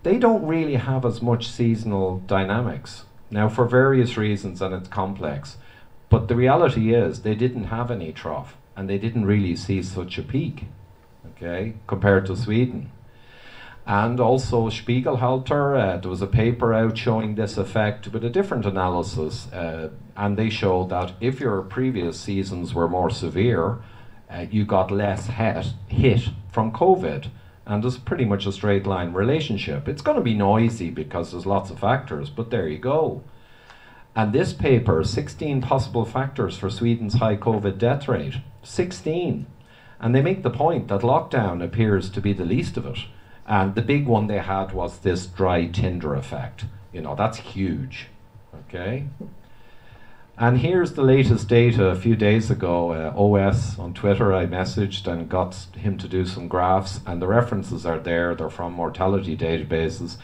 they 0.04 0.18
don't 0.18 0.46
really 0.46 0.76
have 0.76 1.06
as 1.06 1.22
much 1.22 1.50
seasonal 1.50 2.20
dynamics. 2.20 3.06
Now, 3.30 3.50
for 3.50 3.66
various 3.66 4.18
reasons, 4.18 4.62
and 4.62 4.74
it's 4.74 4.88
complex. 4.88 5.58
But 6.10 6.28
the 6.28 6.36
reality 6.36 6.94
is, 6.94 7.22
they 7.22 7.36
didn't 7.36 7.66
have 7.66 7.92
any 7.92 8.12
trough, 8.12 8.58
and 8.76 8.90
they 8.90 8.98
didn't 8.98 9.26
really 9.26 9.56
see 9.56 9.84
such 9.84 10.18
a 10.18 10.24
peak, 10.24 10.66
okay, 11.32 11.76
compared 11.86 12.26
to 12.28 12.36
Sweden. 12.36 12.92
And 13.90 14.20
also 14.20 14.70
Spiegelhalter, 14.70 15.76
uh, 15.76 15.98
there 15.98 16.12
was 16.12 16.22
a 16.22 16.28
paper 16.28 16.76
out 16.76 16.96
showing 16.96 17.34
this 17.34 17.58
effect 17.58 18.08
with 18.10 18.24
a 18.24 18.30
different 18.30 18.68
analysis, 18.68 19.52
uh, 19.52 19.90
and 20.16 20.38
they 20.38 20.52
showed 20.52 20.90
that 20.90 21.14
if 21.20 21.40
your 21.40 21.64
previous 21.64 22.20
seasons 22.20 22.76
were 22.76 22.88
more 22.88 23.10
severe, 23.10 23.80
uh, 24.30 24.46
you 24.52 24.64
got 24.64 24.92
less 24.92 25.26
hit, 25.26 25.74
hit 25.88 26.30
from 26.52 26.72
COVID. 26.72 27.32
And 27.66 27.84
there's 27.84 27.98
pretty 27.98 28.26
much 28.26 28.46
a 28.46 28.52
straight 28.52 28.86
line 28.86 29.12
relationship. 29.12 29.88
It's 29.88 30.04
going 30.04 30.18
to 30.18 30.24
be 30.24 30.36
noisy 30.36 30.92
because 30.92 31.32
there's 31.32 31.48
lots 31.48 31.72
of 31.72 31.80
factors, 31.80 32.30
but 32.30 32.52
there 32.52 32.68
you 32.68 32.78
go. 32.78 33.24
And 34.16 34.34
this 34.34 34.54
paper, 34.54 35.04
16 35.04 35.62
possible 35.62 36.06
factors 36.06 36.56
for 36.56 36.70
Sweden's 36.70 37.16
high 37.16 37.38
COVID 37.38 37.80
death 37.80 38.08
rate. 38.08 38.36
16. 38.62 39.48
And 40.00 40.14
they 40.14 40.22
make 40.22 40.44
the 40.44 40.52
point 40.52 40.90
that 40.90 41.02
lockdown 41.02 41.64
appears 41.64 42.12
to 42.12 42.22
be 42.22 42.34
the 42.34 42.46
least 42.46 42.78
of 42.78 42.86
it. 42.86 43.00
And 43.50 43.74
the 43.74 43.82
big 43.82 44.06
one 44.06 44.28
they 44.28 44.38
had 44.38 44.74
was 44.74 45.00
this 45.00 45.26
dry 45.26 45.66
Tinder 45.66 46.14
effect. 46.14 46.66
You 46.94 47.02
know, 47.02 47.16
that's 47.16 47.40
huge. 47.40 48.08
Okay? 48.54 49.08
And 50.38 50.60
here's 50.60 50.94
the 50.94 51.02
latest 51.02 51.50
data 51.50 51.88
a 51.88 51.96
few 51.96 52.16
days 52.16 52.52
ago. 52.52 52.92
Uh, 52.92 53.14
OS 53.18 53.78
on 53.80 53.96
Twitter, 53.96 54.34
I 54.34 54.46
messaged 54.46 55.08
and 55.08 55.28
got 55.28 55.56
him 55.76 55.98
to 55.98 56.08
do 56.08 56.26
some 56.26 56.48
graphs, 56.48 57.02
and 57.08 57.20
the 57.20 57.28
references 57.28 57.88
are 57.88 58.00
there. 58.00 58.36
They're 58.36 58.52
from 58.52 58.74
mortality 58.74 59.36
databases. 59.36 60.18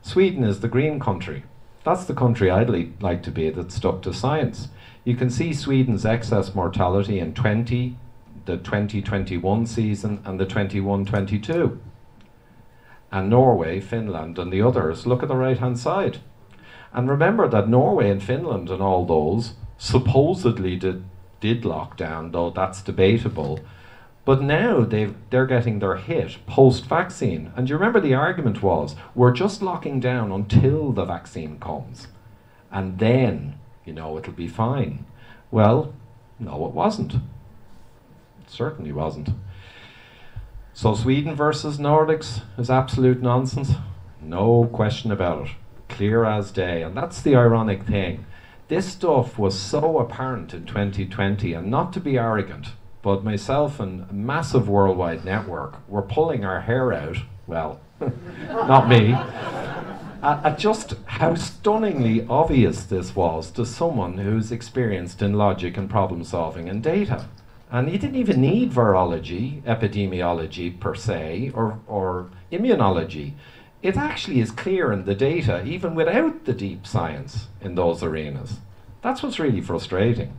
Sweden 0.00 0.42
is 0.42 0.60
the 0.60 0.68
green 0.68 0.98
country. 0.98 1.44
That's 1.84 2.06
the 2.06 2.14
country 2.14 2.50
I'd 2.50 2.70
li- 2.70 2.94
like 3.00 3.22
to 3.24 3.30
be 3.30 3.50
that 3.50 3.70
stuck 3.70 4.00
to 4.02 4.14
science. 4.14 4.68
You 5.04 5.14
can 5.14 5.28
see 5.28 5.52
Sweden's 5.52 6.06
excess 6.06 6.54
mortality 6.54 7.20
in 7.20 7.34
20, 7.34 7.98
the 8.46 8.56
2021 8.56 9.66
season, 9.66 10.22
and 10.24 10.40
the 10.40 10.46
21 10.46 11.04
22. 11.04 11.78
And 13.12 13.28
Norway, 13.28 13.78
Finland, 13.78 14.38
and 14.38 14.50
the 14.50 14.62
others 14.62 15.06
look 15.06 15.22
at 15.22 15.28
the 15.28 15.36
right 15.36 15.58
hand 15.58 15.78
side. 15.78 16.18
And 16.94 17.08
remember 17.08 17.46
that 17.46 17.68
Norway 17.68 18.10
and 18.10 18.22
Finland 18.22 18.70
and 18.70 18.82
all 18.82 19.04
those 19.04 19.52
supposedly 19.76 20.76
did, 20.76 21.04
did 21.40 21.64
lock 21.64 21.96
down, 21.96 22.32
though 22.32 22.50
that's 22.50 22.82
debatable. 22.82 23.60
But 24.24 24.40
now 24.40 24.84
they've, 24.84 25.14
they're 25.30 25.46
getting 25.46 25.78
their 25.78 25.96
hit 25.96 26.38
post 26.46 26.86
vaccine. 26.86 27.52
And 27.54 27.68
you 27.68 27.76
remember 27.76 28.00
the 28.00 28.14
argument 28.14 28.62
was 28.62 28.96
we're 29.14 29.32
just 29.32 29.62
locking 29.62 30.00
down 30.00 30.32
until 30.32 30.92
the 30.92 31.04
vaccine 31.04 31.58
comes. 31.58 32.06
And 32.70 32.98
then, 32.98 33.58
you 33.84 33.92
know, 33.92 34.16
it'll 34.16 34.32
be 34.32 34.48
fine. 34.48 35.04
Well, 35.50 35.92
no, 36.38 36.64
it 36.66 36.72
wasn't. 36.72 37.14
It 37.14 37.20
certainly 38.46 38.92
wasn't. 38.92 39.30
So 40.74 40.94
Sweden 40.94 41.34
versus 41.34 41.78
Nordics 41.78 42.42
is 42.56 42.70
absolute 42.70 43.20
nonsense. 43.20 43.72
No 44.20 44.64
question 44.72 45.12
about 45.12 45.46
it 45.46 45.52
clear 45.92 46.24
as 46.24 46.50
day. 46.50 46.82
And 46.82 46.96
that's 46.96 47.20
the 47.20 47.36
ironic 47.36 47.84
thing. 47.84 48.24
This 48.68 48.92
stuff 48.92 49.38
was 49.38 49.58
so 49.58 49.98
apparent 49.98 50.54
in 50.54 50.64
2020, 50.64 51.52
and 51.52 51.70
not 51.70 51.92
to 51.92 52.00
be 52.00 52.18
arrogant, 52.18 52.68
but 53.02 53.22
myself 53.22 53.78
and 53.78 54.08
a 54.08 54.12
massive 54.14 54.68
worldwide 54.68 55.24
network 55.24 55.86
were 55.88 56.02
pulling 56.02 56.44
our 56.44 56.62
hair 56.62 56.92
out. 56.92 57.18
Well, 57.46 57.80
not 58.48 58.88
me. 58.88 59.12
At, 60.22 60.56
just 60.56 60.94
how 61.06 61.34
stunningly 61.34 62.24
obvious 62.28 62.84
this 62.84 63.14
was 63.14 63.50
to 63.50 63.66
someone 63.66 64.18
who's 64.18 64.52
experienced 64.52 65.20
in 65.20 65.34
logic 65.34 65.76
and 65.76 65.90
problem 65.90 66.22
solving 66.22 66.68
and 66.68 66.80
data. 66.80 67.26
And 67.72 67.90
you 67.90 67.98
didn't 67.98 68.16
even 68.16 68.40
need 68.40 68.70
virology, 68.70 69.62
epidemiology 69.62 70.78
per 70.78 70.94
se, 70.94 71.50
or, 71.54 71.80
or 71.88 72.30
immunology 72.52 73.32
it 73.82 73.96
actually 73.96 74.40
is 74.40 74.52
clear 74.52 74.92
in 74.92 75.04
the 75.04 75.14
data, 75.14 75.64
even 75.64 75.94
without 75.94 76.44
the 76.44 76.52
deep 76.52 76.86
science 76.86 77.48
in 77.60 77.74
those 77.74 78.02
arenas. 78.02 78.60
That's 79.02 79.22
what's 79.22 79.40
really 79.40 79.60
frustrating. 79.60 80.38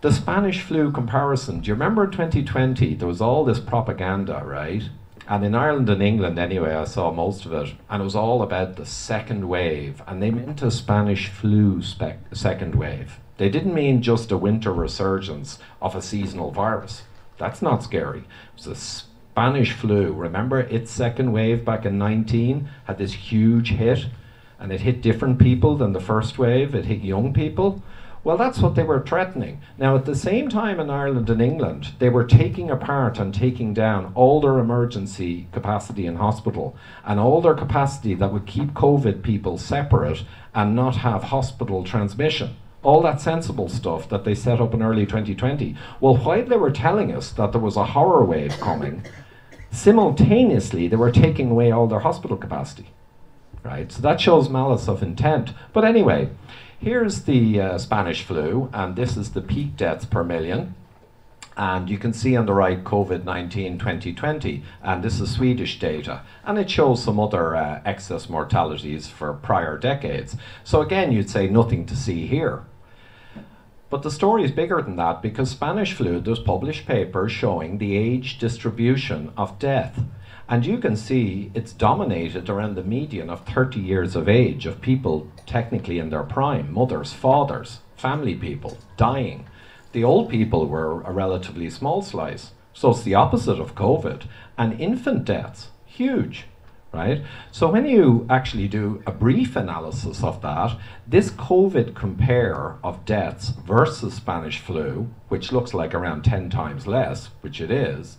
The 0.00 0.12
Spanish 0.12 0.62
flu 0.62 0.90
comparison, 0.90 1.60
do 1.60 1.68
you 1.68 1.74
remember 1.74 2.04
in 2.04 2.10
2020 2.10 2.94
there 2.94 3.06
was 3.06 3.20
all 3.20 3.44
this 3.44 3.60
propaganda, 3.60 4.42
right? 4.44 4.88
And 5.28 5.44
in 5.44 5.54
Ireland 5.54 5.88
and 5.88 6.02
England, 6.02 6.38
anyway, 6.38 6.74
I 6.74 6.84
saw 6.84 7.12
most 7.12 7.44
of 7.44 7.52
it, 7.52 7.74
and 7.88 8.00
it 8.00 8.04
was 8.04 8.16
all 8.16 8.42
about 8.42 8.76
the 8.76 8.86
second 8.86 9.48
wave, 9.48 10.02
and 10.06 10.20
they 10.20 10.30
meant 10.30 10.62
a 10.62 10.70
Spanish 10.70 11.28
flu 11.28 11.82
second 12.32 12.74
wave. 12.74 13.20
They 13.42 13.50
didn't 13.50 13.74
mean 13.74 14.02
just 14.02 14.30
a 14.30 14.38
winter 14.38 14.72
resurgence 14.72 15.58
of 15.80 15.96
a 15.96 16.00
seasonal 16.00 16.52
virus. 16.52 17.02
That's 17.38 17.60
not 17.60 17.82
scary. 17.82 18.20
It 18.20 18.24
was 18.54 18.68
a 18.68 18.76
Spanish 18.76 19.72
flu, 19.72 20.12
remember 20.12 20.60
its 20.60 20.92
second 20.92 21.32
wave 21.32 21.64
back 21.64 21.84
in 21.84 21.98
19 21.98 22.68
had 22.84 22.98
this 22.98 23.14
huge 23.14 23.70
hit 23.70 24.06
and 24.60 24.70
it 24.70 24.82
hit 24.82 25.02
different 25.02 25.40
people 25.40 25.76
than 25.76 25.92
the 25.92 25.98
first 25.98 26.38
wave, 26.38 26.72
it 26.72 26.84
hit 26.84 27.00
young 27.00 27.34
people. 27.34 27.82
Well, 28.22 28.36
that's 28.36 28.60
what 28.60 28.76
they 28.76 28.84
were 28.84 29.04
threatening. 29.04 29.60
Now, 29.76 29.96
at 29.96 30.04
the 30.04 30.14
same 30.14 30.48
time 30.48 30.78
in 30.78 30.88
Ireland 30.88 31.28
and 31.28 31.42
England, 31.42 31.94
they 31.98 32.10
were 32.10 32.24
taking 32.24 32.70
apart 32.70 33.18
and 33.18 33.34
taking 33.34 33.74
down 33.74 34.12
all 34.14 34.40
their 34.40 34.60
emergency 34.60 35.48
capacity 35.50 36.06
in 36.06 36.14
hospital 36.14 36.76
and 37.04 37.18
all 37.18 37.40
their 37.40 37.54
capacity 37.54 38.14
that 38.14 38.32
would 38.32 38.46
keep 38.46 38.72
COVID 38.74 39.20
people 39.24 39.58
separate 39.58 40.22
and 40.54 40.76
not 40.76 40.98
have 40.98 41.24
hospital 41.24 41.82
transmission 41.82 42.54
all 42.82 43.00
that 43.02 43.20
sensible 43.20 43.68
stuff 43.68 44.08
that 44.08 44.24
they 44.24 44.34
set 44.34 44.60
up 44.60 44.74
in 44.74 44.82
early 44.82 45.06
2020. 45.06 45.76
Well, 46.00 46.16
while 46.16 46.44
they 46.44 46.56
were 46.56 46.70
telling 46.70 47.14
us 47.14 47.30
that 47.32 47.52
there 47.52 47.60
was 47.60 47.76
a 47.76 47.84
horror 47.84 48.24
wave 48.24 48.58
coming, 48.58 49.04
simultaneously 49.70 50.88
they 50.88 50.96
were 50.96 51.12
taking 51.12 51.50
away 51.50 51.70
all 51.70 51.86
their 51.86 52.00
hospital 52.00 52.36
capacity. 52.36 52.90
Right? 53.62 53.92
So 53.92 54.02
that 54.02 54.20
shows 54.20 54.48
malice 54.48 54.88
of 54.88 55.02
intent. 55.02 55.52
But 55.72 55.84
anyway, 55.84 56.30
here's 56.80 57.22
the 57.22 57.60
uh, 57.60 57.78
Spanish 57.78 58.24
flu, 58.24 58.68
and 58.72 58.96
this 58.96 59.16
is 59.16 59.30
the 59.30 59.40
peak 59.40 59.76
deaths 59.76 60.04
per 60.04 60.24
million. 60.24 60.74
And 61.56 61.88
you 61.88 61.98
can 61.98 62.12
see 62.12 62.34
on 62.34 62.46
the 62.46 62.54
right 62.54 62.82
COVID 62.82 63.24
19 63.24 63.78
2020, 63.78 64.62
and 64.82 65.04
this 65.04 65.20
is 65.20 65.32
Swedish 65.32 65.78
data, 65.78 66.22
and 66.44 66.58
it 66.58 66.70
shows 66.70 67.04
some 67.04 67.20
other 67.20 67.54
uh, 67.54 67.82
excess 67.84 68.30
mortalities 68.30 69.06
for 69.06 69.34
prior 69.34 69.76
decades. 69.76 70.34
So, 70.64 70.80
again, 70.80 71.12
you'd 71.12 71.28
say 71.28 71.48
nothing 71.48 71.84
to 71.86 71.94
see 71.94 72.26
here. 72.26 72.64
But 73.92 74.02
the 74.02 74.10
story 74.10 74.42
is 74.42 74.50
bigger 74.50 74.80
than 74.80 74.96
that 74.96 75.20
because 75.20 75.50
Spanish 75.50 75.92
flu 75.92 76.18
does 76.18 76.38
publish 76.38 76.86
papers 76.86 77.30
showing 77.30 77.76
the 77.76 77.94
age 77.94 78.38
distribution 78.38 79.30
of 79.36 79.58
death. 79.58 80.00
And 80.48 80.64
you 80.64 80.78
can 80.78 80.96
see 80.96 81.50
it's 81.52 81.74
dominated 81.74 82.48
around 82.48 82.74
the 82.74 82.82
median 82.82 83.28
of 83.28 83.44
30 83.44 83.80
years 83.80 84.16
of 84.16 84.30
age 84.30 84.64
of 84.64 84.80
people 84.80 85.30
technically 85.44 85.98
in 85.98 86.08
their 86.08 86.22
prime, 86.22 86.72
mothers, 86.72 87.12
fathers, 87.12 87.80
family 87.94 88.34
people, 88.34 88.78
dying. 88.96 89.44
The 89.92 90.04
old 90.04 90.30
people 90.30 90.66
were 90.68 91.02
a 91.02 91.12
relatively 91.12 91.68
small 91.68 92.00
slice. 92.00 92.52
So 92.72 92.92
it's 92.92 93.02
the 93.02 93.14
opposite 93.14 93.60
of 93.60 93.74
COVID. 93.74 94.24
And 94.56 94.80
infant 94.80 95.26
deaths, 95.26 95.68
huge 95.84 96.46
right? 96.92 97.22
So 97.50 97.70
when 97.70 97.86
you 97.86 98.26
actually 98.28 98.68
do 98.68 99.02
a 99.06 99.12
brief 99.12 99.56
analysis 99.56 100.22
of 100.22 100.42
that, 100.42 100.76
this 101.06 101.30
COVID 101.30 101.94
compare 101.94 102.76
of 102.84 103.04
deaths 103.04 103.48
versus 103.64 104.14
Spanish 104.14 104.58
flu, 104.58 105.08
which 105.28 105.52
looks 105.52 105.72
like 105.72 105.94
around 105.94 106.22
10 106.22 106.50
times 106.50 106.86
less, 106.86 107.30
which 107.40 107.60
it 107.60 107.70
is, 107.70 108.18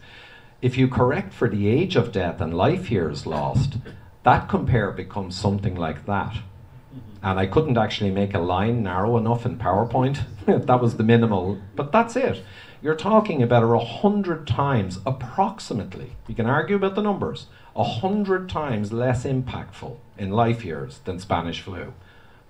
if 0.62 0.78
you 0.78 0.88
correct 0.88 1.34
for 1.34 1.50
the 1.50 1.68
age 1.68 1.96
of 1.96 2.12
death 2.12 2.42
and 2.42 2.54
life 2.54 2.90
years 2.90 3.26
lost, 3.26 3.78
that 4.24 4.50
compare 4.50 4.92
becomes 4.92 5.38
something 5.38 5.76
like 5.76 6.06
that. 6.06 6.34
Mm-hmm. 6.34 7.00
And 7.22 7.40
I 7.40 7.46
couldn't 7.46 7.78
actually 7.78 8.12
make 8.12 8.34
a 8.34 8.40
line 8.40 8.82
narrow 8.82 9.18
enough 9.18 9.46
in 9.46 9.60
PowerPoint. 9.60 10.24
that 10.46 10.82
was 10.82 10.98
the 10.98 11.04
minimal, 11.04 11.60
but 11.76 11.92
that's 11.92 12.16
it. 12.16 12.44
You're 12.82 12.96
talking 12.96 13.44
about 13.44 13.64
a 13.64 13.78
hundred 13.78 14.48
times 14.48 15.00
approximately. 15.06 16.16
You 16.28 16.36
can 16.36 16.48
argue 16.48 16.76
about 16.76 16.96
the 16.96 17.02
numbers 17.02 17.48
a 17.76 17.84
hundred 17.84 18.50
times 18.50 18.94
less 18.94 19.24
impactful 19.24 19.98
in 20.18 20.30
life 20.30 20.64
years 20.64 21.00
than 21.06 21.20
Spanish 21.20 21.62
flu. 21.62 21.94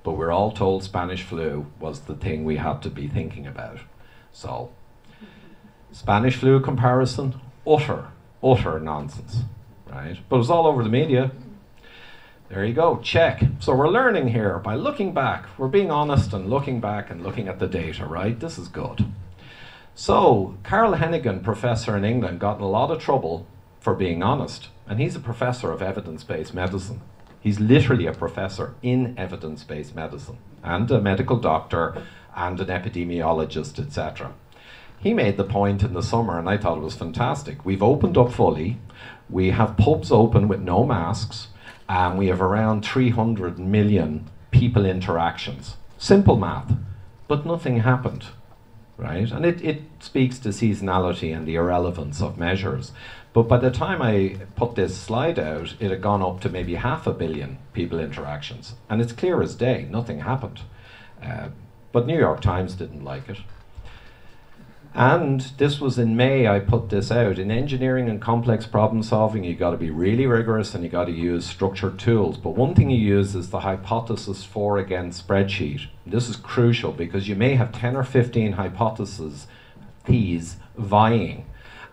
But 0.04 0.14
we're 0.14 0.32
all 0.32 0.52
told 0.52 0.84
Spanish 0.84 1.24
flu 1.24 1.68
was 1.80 2.02
the 2.02 2.16
thing 2.16 2.44
we 2.44 2.58
had 2.58 2.82
to 2.82 2.90
be 2.90 3.08
thinking 3.08 3.48
about. 3.48 3.80
So, 4.34 4.72
Spanish 5.92 6.36
flu 6.36 6.60
comparison, 6.60 7.40
utter, 7.66 8.08
utter 8.44 8.80
nonsense, 8.80 9.44
right? 9.90 10.18
But 10.28 10.36
it 10.36 10.40
was 10.40 10.50
all 10.50 10.68
over 10.68 10.84
the 10.84 10.90
media. 10.90 11.32
There 12.50 12.66
you 12.66 12.74
go, 12.74 13.00
check. 13.02 13.44
So 13.60 13.74
we're 13.74 13.88
learning 13.88 14.28
here 14.28 14.60
by 14.60 14.76
looking 14.76 15.14
back. 15.14 15.46
We're 15.58 15.70
being 15.70 15.90
honest 15.90 16.34
and 16.34 16.50
looking 16.50 16.82
back 16.82 17.10
and 17.10 17.24
looking 17.24 17.48
at 17.48 17.60
the 17.60 17.68
data, 17.68 18.06
right? 18.06 18.38
This 18.38 18.58
is 18.58 18.68
good. 18.68 19.06
So, 19.96 20.58
Carl 20.64 20.96
Heneghan, 20.96 21.44
professor 21.44 21.96
in 21.96 22.04
England, 22.04 22.40
got 22.40 22.58
in 22.58 22.64
a 22.64 22.68
lot 22.68 22.92
of 22.92 23.02
trouble 23.02 23.48
for 23.80 23.94
being 23.94 24.22
honest 24.22 24.70
and 24.88 25.00
he's 25.00 25.16
a 25.16 25.20
professor 25.20 25.72
of 25.72 25.82
evidence 25.82 26.24
based 26.24 26.54
medicine. 26.54 27.02
He's 27.40 27.60
literally 27.60 28.06
a 28.06 28.14
professor 28.14 28.76
in 28.82 29.16
evidence 29.18 29.64
based 29.64 29.96
medicine 29.96 30.38
and 30.64 30.90
a 30.90 31.02
medical 31.02 31.38
doctor 31.38 32.02
and 32.36 32.60
an 32.60 32.68
epidemiologist, 32.68 33.80
etc. 33.80 34.34
He 35.00 35.14
made 35.14 35.36
the 35.36 35.44
point 35.44 35.84
in 35.84 35.94
the 35.94 36.02
summer, 36.02 36.40
and 36.40 36.50
I 36.50 36.58
thought 36.58 36.78
it 36.78 36.84
was 36.84 36.96
fantastic. 36.96 37.66
We've 37.66 37.84
opened 37.84 38.18
up 38.18 38.32
fully, 38.32 38.80
we 39.30 39.50
have 39.50 39.76
pubs 39.76 40.12
open 40.12 40.48
with 40.48 40.62
no 40.62 40.86
masks, 40.86 41.48
and 41.90 42.18
we 42.18 42.28
have 42.28 42.42
around 42.42 42.86
300 42.86 43.60
million 43.60 44.30
people 44.52 44.86
interactions. 44.86 45.76
Simple 45.98 46.38
math, 46.38 46.72
but 47.28 47.46
nothing 47.46 47.82
happened, 47.82 48.28
right? 48.98 49.32
And 49.32 49.46
it, 49.46 49.64
it 49.64 49.82
speaks 50.00 50.40
to 50.40 50.50
seasonality 50.50 51.36
and 51.36 51.48
the 51.48 51.56
irrelevance 51.56 52.22
of 52.22 52.38
measures. 52.38 52.92
But 53.34 53.44
by 53.44 53.58
the 53.58 53.72
time 53.72 54.02
I 54.02 54.38
put 54.56 54.76
this 54.76 54.96
slide 54.96 55.40
out, 55.40 55.76
it 55.80 55.90
had 55.90 56.02
gone 56.02 56.22
up 56.22 56.40
to 56.42 56.50
maybe 56.50 56.76
half 56.76 57.08
a 57.08 57.14
billion 57.14 57.58
people 57.74 58.00
interactions. 58.00 58.76
And 58.90 59.02
it's 59.02 59.12
clear 59.12 59.42
as 59.42 59.56
day, 59.56 59.88
nothing 59.90 60.20
happened. 60.20 60.62
Uh, 61.22 61.50
but 61.92 62.06
New 62.06 62.18
York 62.18 62.42
Times 62.42 62.76
didn't 62.76 63.04
like 63.04 63.30
it. 63.30 63.40
And 64.96 65.42
this 65.58 65.82
was 65.82 65.98
in 65.98 66.16
May, 66.16 66.48
I 66.48 66.60
put 66.60 66.90
this 66.90 67.12
out. 67.12 67.40
In 67.40 67.50
engineering 67.50 68.10
and 68.10 68.22
complex 68.22 68.68
problem 68.68 69.02
solving, 69.02 69.44
you've 69.44 69.58
got 69.58 69.72
to 69.72 69.78
be 69.78 69.90
really 69.90 70.28
rigorous 70.28 70.76
and 70.76 70.84
you've 70.84 70.92
got 70.92 71.06
to 71.06 71.12
use 71.12 71.48
structured 71.48 71.98
tools. 71.98 72.38
But 72.38 72.52
one 72.52 72.76
thing 72.76 72.92
you 72.92 72.98
use 73.00 73.34
is 73.34 73.50
the 73.50 73.62
hypothesis 73.62 74.44
for 74.44 74.78
against 74.78 75.28
spreadsheet. 75.28 75.88
This 76.06 76.30
is 76.30 76.36
crucial 76.36 76.92
because 76.92 77.28
you 77.28 77.36
may 77.36 77.56
have 77.56 77.72
10 77.72 77.96
or 77.96 78.04
15 78.04 78.54
hypotheses, 78.54 79.48
these 80.06 80.58
vying. 80.78 81.48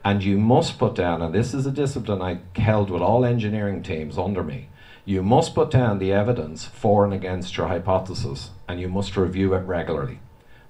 And 0.04 0.22
you 0.22 0.36
must 0.38 0.78
put 0.78 0.94
down, 0.94 1.22
and 1.22 1.34
this 1.34 1.54
is 1.54 1.64
a 1.64 1.70
discipline 1.70 2.20
I 2.20 2.40
held 2.60 2.90
with 2.90 3.02
all 3.02 3.24
engineering 3.24 3.82
teams 3.82 4.18
under 4.18 4.42
me, 4.42 4.68
you 5.04 5.22
must 5.22 5.54
put 5.54 5.70
down 5.70 5.98
the 5.98 6.12
evidence 6.12 6.64
for 6.64 7.04
and 7.04 7.12
against 7.12 7.56
your 7.56 7.68
hypothesis, 7.68 8.50
and 8.66 8.80
you 8.80 8.88
must 8.88 9.16
review 9.16 9.52
it 9.54 9.60
regularly 9.60 10.20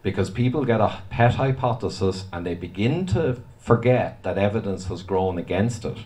because 0.03 0.31
people 0.31 0.65
get 0.65 0.81
a 0.81 1.03
pet 1.11 1.35
hypothesis 1.35 2.25
and 2.33 2.47
they 2.47 2.55
begin 2.55 3.07
to 3.07 3.43
forget 3.59 4.23
that 4.23 4.39
evidence 4.39 4.87
has 4.87 5.03
grown 5.03 5.39
against 5.39 5.85
it. 5.85 5.99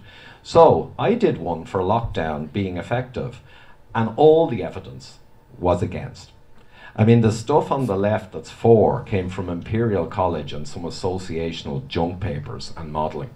So 0.43 0.93
I 0.99 1.15
did 1.15 1.39
one 1.39 1.65
for 1.65 1.81
lockdown 1.81 2.53
being 2.53 2.77
effective, 2.77 3.41
and 3.95 4.11
all 4.17 4.47
the 4.47 4.63
evidence 4.63 5.19
was 5.59 5.83
against. 5.83 6.33
I 6.97 7.05
mean, 7.05 7.23
the 7.23 7.33
stuff 7.33 7.73
on 7.73 7.87
the 7.87 7.97
left 7.97 8.33
that's 8.33 8.51
for 8.51 9.03
came 9.05 9.29
from 9.29 9.49
Imperial 9.49 10.07
College 10.07 10.53
and 10.53 10.67
some 10.69 10.83
associational 10.83 11.87
junk 11.89 12.21
papers 12.21 12.73
and 12.77 12.93
modelling. 12.93 13.31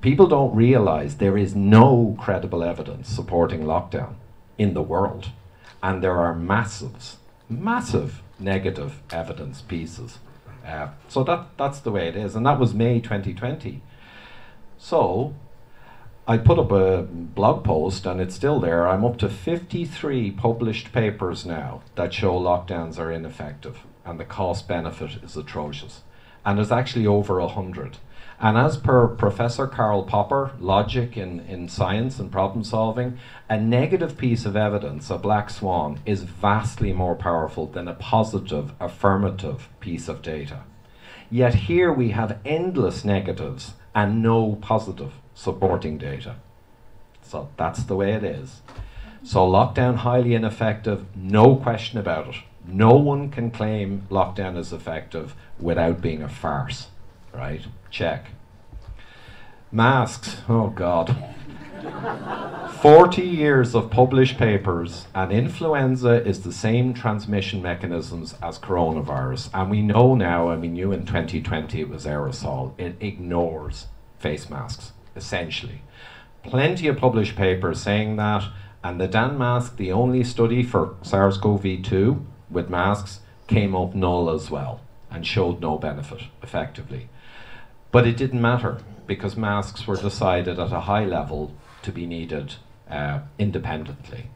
People 0.00 0.26
don't 0.26 0.54
realize 0.54 1.16
there 1.16 1.38
is 1.38 1.54
no 1.54 2.16
credible 2.20 2.62
evidence 2.62 3.08
supporting 3.08 3.64
lockdown 3.64 4.14
in 4.58 4.74
the 4.74 4.82
world, 4.82 5.30
and 5.82 6.02
there 6.02 6.18
are 6.18 6.34
massive, 6.34 7.16
massive 7.48 8.22
negative 8.38 9.02
evidence 9.10 9.62
pieces. 9.62 10.18
Uh, 10.66 10.88
so 11.08 11.24
that, 11.24 11.46
that's 11.56 11.80
the 11.80 11.90
way 11.90 12.08
it 12.08 12.16
is. 12.16 12.34
And 12.36 12.44
that 12.46 12.58
was 12.58 12.74
May 12.74 13.00
2020. 13.00 13.82
So 14.76 15.34
I 16.26 16.36
put 16.36 16.58
up 16.58 16.70
a 16.70 17.02
blog 17.02 17.64
post 17.64 18.04
and 18.04 18.20
it's 18.20 18.34
still 18.34 18.60
there. 18.60 18.86
I'm 18.86 19.04
up 19.04 19.16
to 19.18 19.28
53 19.28 20.30
published 20.32 20.92
papers 20.92 21.46
now 21.46 21.82
that 21.94 22.12
show 22.12 22.38
lockdowns 22.38 22.98
are 22.98 23.10
ineffective 23.10 23.78
and 24.04 24.20
the 24.20 24.24
cost 24.24 24.68
benefit 24.68 25.22
is 25.22 25.36
atrocious. 25.36 26.02
And 26.44 26.58
there's 26.58 26.72
actually 26.72 27.06
over 27.06 27.40
100. 27.40 27.96
And 28.40 28.56
as 28.56 28.76
per 28.76 29.08
Professor 29.08 29.66
Karl 29.66 30.04
Popper, 30.04 30.52
logic 30.60 31.16
in, 31.16 31.40
in 31.40 31.68
science 31.68 32.20
and 32.20 32.30
problem 32.30 32.62
solving, 32.62 33.18
a 33.48 33.58
negative 33.58 34.16
piece 34.16 34.44
of 34.44 34.56
evidence, 34.56 35.10
a 35.10 35.18
black 35.18 35.50
swan, 35.50 35.98
is 36.06 36.22
vastly 36.22 36.92
more 36.92 37.16
powerful 37.16 37.66
than 37.66 37.88
a 37.88 37.94
positive, 37.94 38.72
affirmative 38.78 39.68
piece 39.80 40.08
of 40.08 40.22
data. 40.22 40.60
Yet 41.30 41.54
here 41.54 41.92
we 41.92 42.10
have 42.10 42.38
endless 42.44 43.04
negatives 43.04 43.74
and 43.92 44.22
no 44.22 44.56
positive 44.60 45.14
supporting 45.34 45.98
data. 45.98 46.36
So 47.22 47.48
that's 47.56 47.82
the 47.82 47.96
way 47.96 48.12
it 48.12 48.22
is. 48.22 48.60
So 49.24 49.40
lockdown 49.40 49.96
highly 49.96 50.34
ineffective, 50.34 51.04
no 51.16 51.56
question 51.56 51.98
about 51.98 52.28
it. 52.28 52.36
No 52.64 52.94
one 52.94 53.30
can 53.30 53.50
claim 53.50 54.06
lockdown 54.10 54.56
is 54.56 54.72
effective 54.72 55.34
without 55.58 56.00
being 56.00 56.22
a 56.22 56.28
farce 56.28 56.88
right? 57.32 57.62
Check. 57.90 58.26
Masks, 59.70 60.38
oh 60.48 60.68
God. 60.68 61.16
40 62.80 63.22
years 63.22 63.74
of 63.74 63.90
published 63.90 64.38
papers, 64.38 65.06
and 65.14 65.32
influenza 65.32 66.24
is 66.24 66.42
the 66.42 66.52
same 66.52 66.94
transmission 66.94 67.60
mechanisms 67.60 68.34
as 68.42 68.58
coronavirus. 68.58 69.50
And 69.52 69.70
we 69.70 69.82
know 69.82 70.14
now, 70.14 70.48
and 70.48 70.62
we 70.62 70.68
knew 70.68 70.92
in 70.92 71.06
2020 71.06 71.80
it 71.80 71.88
was 71.88 72.06
aerosol, 72.06 72.78
it 72.78 72.96
ignores 73.00 73.86
face 74.18 74.48
masks, 74.48 74.92
essentially. 75.16 75.82
Plenty 76.42 76.88
of 76.88 76.98
published 76.98 77.36
papers 77.36 77.80
saying 77.80 78.16
that, 78.16 78.44
and 78.82 79.00
the 79.00 79.08
Danmask, 79.08 79.76
the 79.76 79.92
only 79.92 80.22
study 80.22 80.62
for 80.62 80.94
SARS 81.02 81.36
CoV 81.38 81.82
2 81.82 82.24
with 82.50 82.70
masks, 82.70 83.20
came 83.48 83.74
up 83.74 83.94
null 83.94 84.30
as 84.30 84.50
well 84.50 84.80
and 85.10 85.26
showed 85.26 85.60
no 85.60 85.78
benefit 85.78 86.22
effectively. 86.42 87.08
But 87.90 88.06
it 88.06 88.16
didn't 88.16 88.40
matter 88.40 88.78
because 89.06 89.36
masks 89.36 89.86
were 89.86 89.96
decided 89.96 90.58
at 90.58 90.72
a 90.72 90.80
high 90.80 91.04
level 91.04 91.54
to 91.82 91.92
be 91.92 92.06
needed 92.06 92.54
uh, 92.90 93.20
independently. 93.38 94.26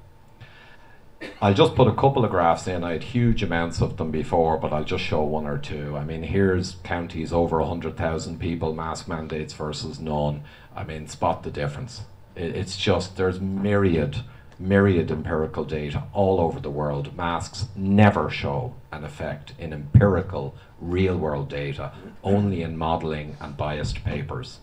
I'll 1.41 1.55
just 1.55 1.75
put 1.75 1.89
a 1.89 1.95
couple 1.95 2.25
of 2.25 2.31
graphs 2.31 2.67
in. 2.67 2.83
I 2.83 2.93
had 2.93 3.05
huge 3.05 3.43
amounts 3.43 3.81
of 3.81 3.97
them 3.97 4.11
before, 4.11 4.57
but 4.57 4.73
I'll 4.73 4.85
just 4.85 5.05
show 5.05 5.23
one 5.23 5.47
or 5.47 5.59
two. 5.59 5.97
I 5.97 6.05
mean, 6.05 6.23
here's 6.23 6.77
counties 6.83 7.33
over 7.33 7.61
100,000 7.61 8.41
people, 8.41 8.75
mask 8.75 9.07
mandates 9.07 9.53
versus 9.53 10.01
none. 10.01 10.43
I 10.75 10.85
mean, 10.85 11.07
spot 11.07 11.43
the 11.43 11.51
difference. 11.51 12.03
It, 12.35 12.57
it's 12.57 12.77
just, 12.77 13.17
there's 13.17 13.41
myriad, 13.41 14.23
myriad 14.63 15.11
empirical 15.11 15.65
data 15.65 16.05
all 16.13 16.41
over 16.41 16.61
the 16.61 16.71
world. 16.71 17.17
Masks 17.17 17.67
never 17.77 18.31
show 18.31 18.75
an 18.93 19.05
effect 19.05 19.53
in 19.59 19.73
empirical 19.73 20.55
real 20.81 21.17
world 21.17 21.49
data, 21.49 21.93
only 22.23 22.63
in 22.63 22.77
modeling 22.77 23.37
and 23.41 23.57
biased 23.57 24.05
papers. 24.05 24.61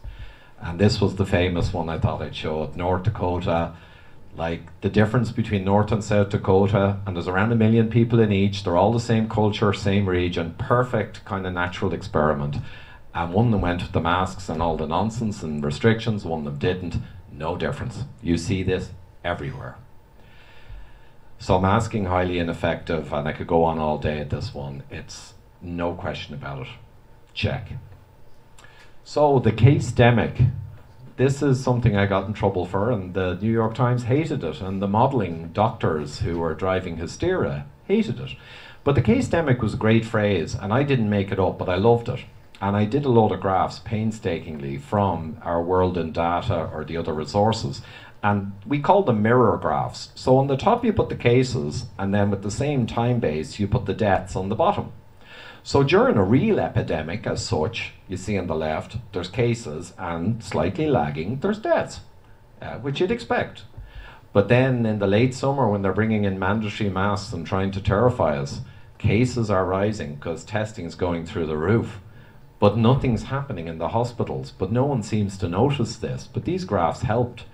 And 0.61 0.79
this 0.79 0.99
was 0.99 1.15
the 1.15 1.25
famous 1.25 1.73
one 1.73 1.89
I 1.89 1.99
thought 1.99 2.21
I'd 2.21 2.35
show 2.35 2.63
it. 2.63 2.75
North 2.75 3.03
Dakota, 3.03 3.73
like 4.35 4.81
the 4.81 4.89
difference 4.89 5.31
between 5.31 5.63
North 5.63 5.91
and 5.91 6.03
South 6.03 6.29
Dakota, 6.29 6.99
and 7.05 7.15
there's 7.15 7.27
around 7.27 7.51
a 7.51 7.55
million 7.55 7.89
people 7.89 8.19
in 8.19 8.31
each. 8.31 8.63
They're 8.63 8.77
all 8.77 8.93
the 8.93 8.99
same 8.99 9.29
culture, 9.29 9.73
same 9.73 10.07
region, 10.07 10.55
perfect 10.57 11.23
kind 11.25 11.45
of 11.45 11.53
natural 11.53 11.93
experiment. 11.93 12.57
And 13.13 13.33
one 13.33 13.47
of 13.47 13.51
them 13.51 13.61
went 13.61 13.81
with 13.81 13.91
the 13.91 14.01
masks 14.01 14.49
and 14.49 14.61
all 14.61 14.77
the 14.77 14.87
nonsense 14.87 15.43
and 15.43 15.63
restrictions, 15.63 16.25
one 16.25 16.39
of 16.39 16.45
them 16.45 16.59
didn't. 16.59 17.01
No 17.31 17.57
difference. 17.57 18.03
You 18.21 18.37
see 18.37 18.63
this 18.63 18.91
everywhere. 19.23 19.77
So 21.41 21.57
masking 21.57 22.05
highly 22.05 22.37
ineffective, 22.37 23.13
and 23.13 23.25
I 23.25 23.31
could 23.31 23.47
go 23.47 23.63
on 23.63 23.79
all 23.79 23.97
day 23.97 24.19
at 24.19 24.29
this 24.29 24.53
one. 24.53 24.83
It's 24.91 25.33
no 25.61 25.93
question 25.93 26.35
about 26.35 26.63
it. 26.63 26.67
Check. 27.33 27.71
So 29.05 29.39
the 29.39 29.53
case 29.53 29.91
demic. 29.91 30.51
This 31.15 31.41
is 31.41 31.61
something 31.61 31.97
I 31.97 32.05
got 32.05 32.27
in 32.27 32.33
trouble 32.33 32.65
for, 32.65 32.91
and 32.91 33.13
the 33.13 33.35
New 33.41 33.51
York 33.51 33.73
Times 33.73 34.03
hated 34.03 34.43
it, 34.43 34.61
and 34.61 34.81
the 34.81 34.87
modelling 34.87 35.49
doctors 35.53 36.19
who 36.19 36.39
were 36.39 36.53
driving 36.53 36.97
hysteria 36.97 37.65
hated 37.85 38.19
it. 38.19 38.35
But 38.83 38.95
the 38.95 39.01
case 39.01 39.27
demic 39.27 39.59
was 39.59 39.73
a 39.73 39.77
great 39.77 40.05
phrase, 40.05 40.55
and 40.55 40.73
I 40.73 40.83
didn't 40.83 41.09
make 41.09 41.31
it 41.31 41.39
up, 41.39 41.57
but 41.57 41.69
I 41.69 41.75
loved 41.75 42.09
it. 42.09 42.19
And 42.61 42.75
I 42.75 42.83
did 42.83 43.05
a 43.05 43.09
lot 43.09 43.31
of 43.31 43.39
graphs 43.39 43.79
painstakingly 43.79 44.77
from 44.77 45.37
our 45.41 45.61
world 45.63 45.97
in 45.97 46.11
data 46.11 46.69
or 46.73 46.83
the 46.83 46.97
other 46.97 47.13
resources. 47.13 47.81
And 48.21 48.51
we 48.65 48.79
call 48.79 49.03
them 49.03 49.21
mirror 49.21 49.57
graphs. 49.57 50.11
So 50.15 50.37
on 50.37 50.47
the 50.47 50.57
top 50.57 50.83
you 50.83 50.91
put 50.91 51.09
the 51.09 51.15
cases, 51.15 51.85
and 51.97 52.13
then 52.13 52.29
with 52.29 52.43
the 52.43 52.51
same 52.51 52.85
time 52.85 53.19
base 53.19 53.59
you 53.59 53.67
put 53.67 53.85
the 53.85 53.93
deaths 53.93 54.35
on 54.35 54.49
the 54.49 54.55
bottom. 54.55 54.91
So 55.63 55.83
during 55.83 56.17
a 56.17 56.23
real 56.23 56.59
epidemic 56.59 57.27
as 57.27 57.45
such, 57.45 57.93
you 58.07 58.17
see 58.17 58.37
on 58.37 58.47
the 58.47 58.55
left, 58.55 58.97
there's 59.13 59.29
cases 59.29 59.93
and 59.97 60.43
slightly 60.43 60.87
lagging, 60.87 61.39
there's 61.39 61.59
deaths, 61.59 62.01
uh, 62.61 62.77
which 62.79 62.99
you'd 62.99 63.11
expect. 63.11 63.63
But 64.31 64.47
then 64.47 64.85
in 64.85 64.99
the 64.99 65.07
late 65.07 65.33
summer 65.33 65.69
when 65.69 65.81
they're 65.81 65.93
bringing 65.93 66.23
in 66.23 66.39
mandatory 66.39 66.89
masks 66.89 67.33
and 67.33 67.45
trying 67.45 67.71
to 67.71 67.81
terrify 67.81 68.37
us, 68.37 68.61
cases 68.97 69.49
are 69.49 69.65
rising 69.65 70.15
because 70.15 70.43
testing 70.43 70.85
is 70.85 70.95
going 70.95 71.25
through 71.25 71.47
the 71.47 71.57
roof. 71.57 71.99
But 72.59 72.77
nothing's 72.77 73.23
happening 73.23 73.67
in 73.67 73.77
the 73.77 73.89
hospitals. 73.89 74.51
But 74.51 74.71
no 74.71 74.85
one 74.85 75.01
seems 75.01 75.37
to 75.37 75.47
notice 75.47 75.95
this. 75.95 76.27
But 76.31 76.45
these 76.45 76.65
graphs 76.65 77.01
helped 77.01 77.45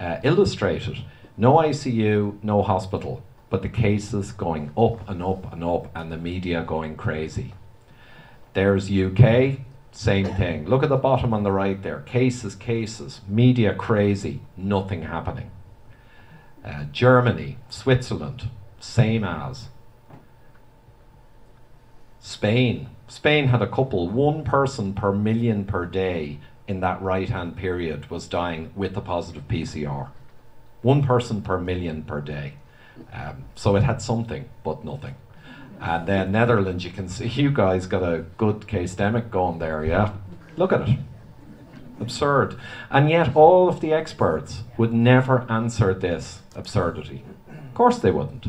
uh, 0.00 0.16
illustrate 0.24 0.88
it. 0.88 0.98
No 1.36 1.54
ICU, 1.56 2.42
no 2.42 2.62
hospital 2.62 3.22
but 3.50 3.62
the 3.62 3.68
cases 3.68 4.30
going 4.30 4.70
up 4.78 5.06
and 5.08 5.22
up 5.22 5.52
and 5.52 5.62
up 5.62 5.90
and 5.94 6.10
the 6.10 6.16
media 6.16 6.62
going 6.62 6.96
crazy. 6.96 7.52
There's 8.54 8.90
UK, 8.90 9.58
same 9.90 10.26
thing. 10.26 10.66
Look 10.66 10.84
at 10.84 10.88
the 10.88 10.96
bottom 10.96 11.34
on 11.34 11.42
the 11.42 11.52
right 11.52 11.82
there. 11.82 12.00
Cases, 12.00 12.54
cases. 12.54 13.20
Media 13.28 13.74
crazy. 13.74 14.40
Nothing 14.56 15.02
happening. 15.02 15.50
Uh, 16.64 16.84
Germany, 16.92 17.58
Switzerland, 17.68 18.50
same 18.78 19.24
as. 19.24 19.68
Spain. 22.20 22.88
Spain 23.08 23.48
had 23.48 23.62
a 23.62 23.66
couple, 23.66 24.08
one 24.08 24.44
person 24.44 24.94
per 24.94 25.12
million 25.12 25.64
per 25.64 25.84
day 25.86 26.38
in 26.70 26.78
that 26.78 27.02
right 27.02 27.28
hand 27.28 27.56
period 27.56 28.08
was 28.10 28.28
dying 28.28 28.70
with 28.76 28.96
a 28.96 29.00
positive 29.00 29.48
PCR. 29.48 30.08
One 30.82 31.02
person 31.02 31.42
per 31.42 31.58
million 31.58 32.04
per 32.04 32.20
day. 32.20 32.54
Um, 33.12 33.44
so 33.56 33.74
it 33.74 33.82
had 33.82 34.00
something, 34.00 34.48
but 34.62 34.84
nothing. 34.84 35.16
And 35.80 36.06
then 36.06 36.30
Netherlands, 36.30 36.84
you 36.84 36.92
can 36.92 37.08
see 37.08 37.26
you 37.42 37.50
guys 37.50 37.88
got 37.88 38.04
a 38.04 38.24
good 38.38 38.68
case 38.68 38.94
demic 38.94 39.30
going 39.30 39.58
there, 39.58 39.84
yeah? 39.84 40.12
Look 40.56 40.72
at 40.72 40.88
it. 40.88 40.98
Absurd. 41.98 42.56
And 42.88 43.10
yet 43.10 43.34
all 43.34 43.68
of 43.68 43.80
the 43.80 43.92
experts 43.92 44.62
would 44.78 44.92
never 44.92 45.50
answer 45.50 45.92
this 45.92 46.40
absurdity. 46.54 47.24
Of 47.48 47.74
course 47.74 47.98
they 47.98 48.12
wouldn't. 48.12 48.46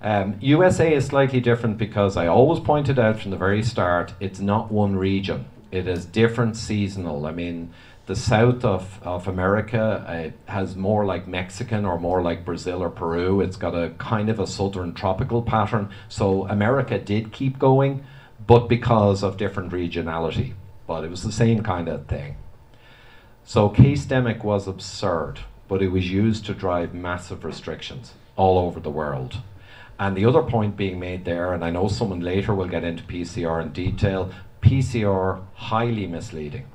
Um, 0.00 0.36
USA 0.40 0.94
is 0.94 1.06
slightly 1.06 1.40
different 1.40 1.76
because 1.76 2.16
I 2.16 2.28
always 2.28 2.60
pointed 2.60 3.00
out 3.00 3.18
from 3.18 3.32
the 3.32 3.36
very 3.36 3.64
start 3.64 4.14
it's 4.20 4.38
not 4.38 4.70
one 4.70 4.94
region. 4.94 5.46
It 5.70 5.86
is 5.86 6.04
different 6.04 6.56
seasonal. 6.56 7.26
I 7.26 7.32
mean, 7.32 7.72
the 8.06 8.16
south 8.16 8.64
of, 8.64 9.00
of 9.02 9.28
America 9.28 10.32
uh, 10.48 10.50
has 10.50 10.74
more 10.74 11.04
like 11.04 11.28
Mexican 11.28 11.84
or 11.84 11.98
more 11.98 12.22
like 12.22 12.44
Brazil 12.44 12.82
or 12.82 12.90
Peru. 12.90 13.40
It's 13.40 13.56
got 13.56 13.74
a 13.74 13.90
kind 13.98 14.28
of 14.28 14.40
a 14.40 14.46
southern 14.46 14.94
tropical 14.94 15.42
pattern. 15.42 15.90
So 16.08 16.48
America 16.48 16.98
did 16.98 17.32
keep 17.32 17.58
going, 17.58 18.04
but 18.46 18.68
because 18.68 19.22
of 19.22 19.36
different 19.36 19.70
regionality. 19.70 20.54
But 20.88 21.04
it 21.04 21.10
was 21.10 21.22
the 21.22 21.30
same 21.30 21.62
kind 21.62 21.88
of 21.88 22.06
thing. 22.06 22.36
So 23.44 23.68
case 23.68 24.06
demic 24.06 24.42
was 24.42 24.66
absurd, 24.66 25.40
but 25.68 25.80
it 25.80 25.88
was 25.88 26.10
used 26.10 26.44
to 26.46 26.54
drive 26.54 26.92
massive 26.92 27.44
restrictions 27.44 28.14
all 28.34 28.58
over 28.58 28.80
the 28.80 28.90
world. 28.90 29.38
And 30.00 30.16
the 30.16 30.24
other 30.24 30.42
point 30.42 30.76
being 30.76 30.98
made 30.98 31.24
there, 31.24 31.52
and 31.52 31.64
I 31.64 31.70
know 31.70 31.86
someone 31.86 32.20
later 32.20 32.54
will 32.54 32.68
get 32.68 32.84
into 32.84 33.04
PCR 33.04 33.62
in 33.62 33.70
detail, 33.72 34.32
PCR 34.62 35.42
highly 35.54 36.06
misleading. 36.06 36.66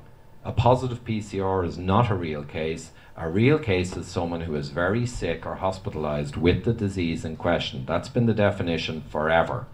A 0.44 0.52
positive 0.52 1.04
PCR 1.04 1.66
is 1.66 1.78
not 1.78 2.10
a 2.10 2.14
real 2.14 2.44
case. 2.44 2.90
A 3.16 3.28
real 3.28 3.58
case 3.58 3.96
is 3.96 4.06
someone 4.06 4.42
who 4.42 4.54
is 4.54 4.68
very 4.68 5.06
sick 5.06 5.46
or 5.46 5.56
hospitalized 5.56 6.36
with 6.36 6.64
the 6.64 6.72
disease 6.72 7.24
in 7.24 7.36
question. 7.36 7.84
That's 7.86 8.08
been 8.08 8.26
the 8.26 8.34
definition 8.34 9.02
forever. 9.08 9.66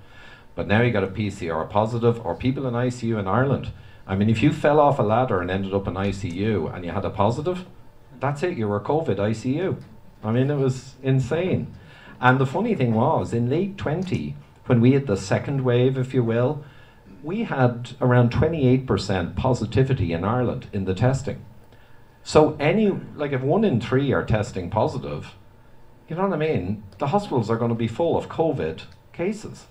But 0.54 0.66
now 0.66 0.82
you 0.82 0.92
got 0.92 1.04
a 1.04 1.08
PCR 1.08 1.68
positive 1.68 2.24
or 2.24 2.34
people 2.34 2.66
in 2.66 2.74
ICU 2.74 3.18
in 3.18 3.26
Ireland. 3.26 3.72
I 4.06 4.14
mean, 4.14 4.30
if 4.30 4.42
you 4.42 4.52
fell 4.52 4.80
off 4.80 4.98
a 4.98 5.02
ladder 5.02 5.40
and 5.40 5.50
ended 5.50 5.74
up 5.74 5.88
in 5.88 5.94
ICU 5.94 6.74
and 6.74 6.84
you 6.84 6.90
had 6.90 7.04
a 7.04 7.10
positive, 7.10 7.66
that's 8.20 8.42
it, 8.42 8.56
you 8.56 8.68
were 8.68 8.80
COVID 8.80 9.16
ICU. 9.16 9.82
I 10.22 10.32
mean, 10.32 10.50
it 10.50 10.56
was 10.56 10.94
insane. 11.02 11.74
And 12.20 12.38
the 12.38 12.46
funny 12.46 12.74
thing 12.74 12.94
was, 12.94 13.32
in 13.32 13.50
late 13.50 13.76
20, 13.76 14.36
when 14.66 14.80
we 14.80 14.92
had 14.92 15.06
the 15.06 15.16
second 15.16 15.64
wave, 15.64 15.98
if 15.98 16.14
you 16.14 16.22
will, 16.22 16.64
we 17.22 17.44
had 17.44 17.92
around 18.00 18.32
28% 18.32 19.36
positivity 19.36 20.12
in 20.12 20.24
Ireland 20.24 20.66
in 20.72 20.84
the 20.84 20.94
testing. 20.94 21.44
So 22.24 22.56
any, 22.58 22.90
like 23.16 23.32
if 23.32 23.42
one 23.42 23.64
in 23.64 23.80
three 23.80 24.12
are 24.12 24.24
testing 24.24 24.70
positive, 24.70 25.34
you 26.08 26.16
know 26.16 26.28
what 26.28 26.34
I 26.34 26.36
mean? 26.36 26.82
The 26.98 27.08
hospitals 27.08 27.50
are 27.50 27.56
going 27.56 27.70
to 27.70 27.74
be 27.74 27.88
full 27.88 28.16
of 28.16 28.28
COVID 28.28 28.82
cases. 29.12 29.66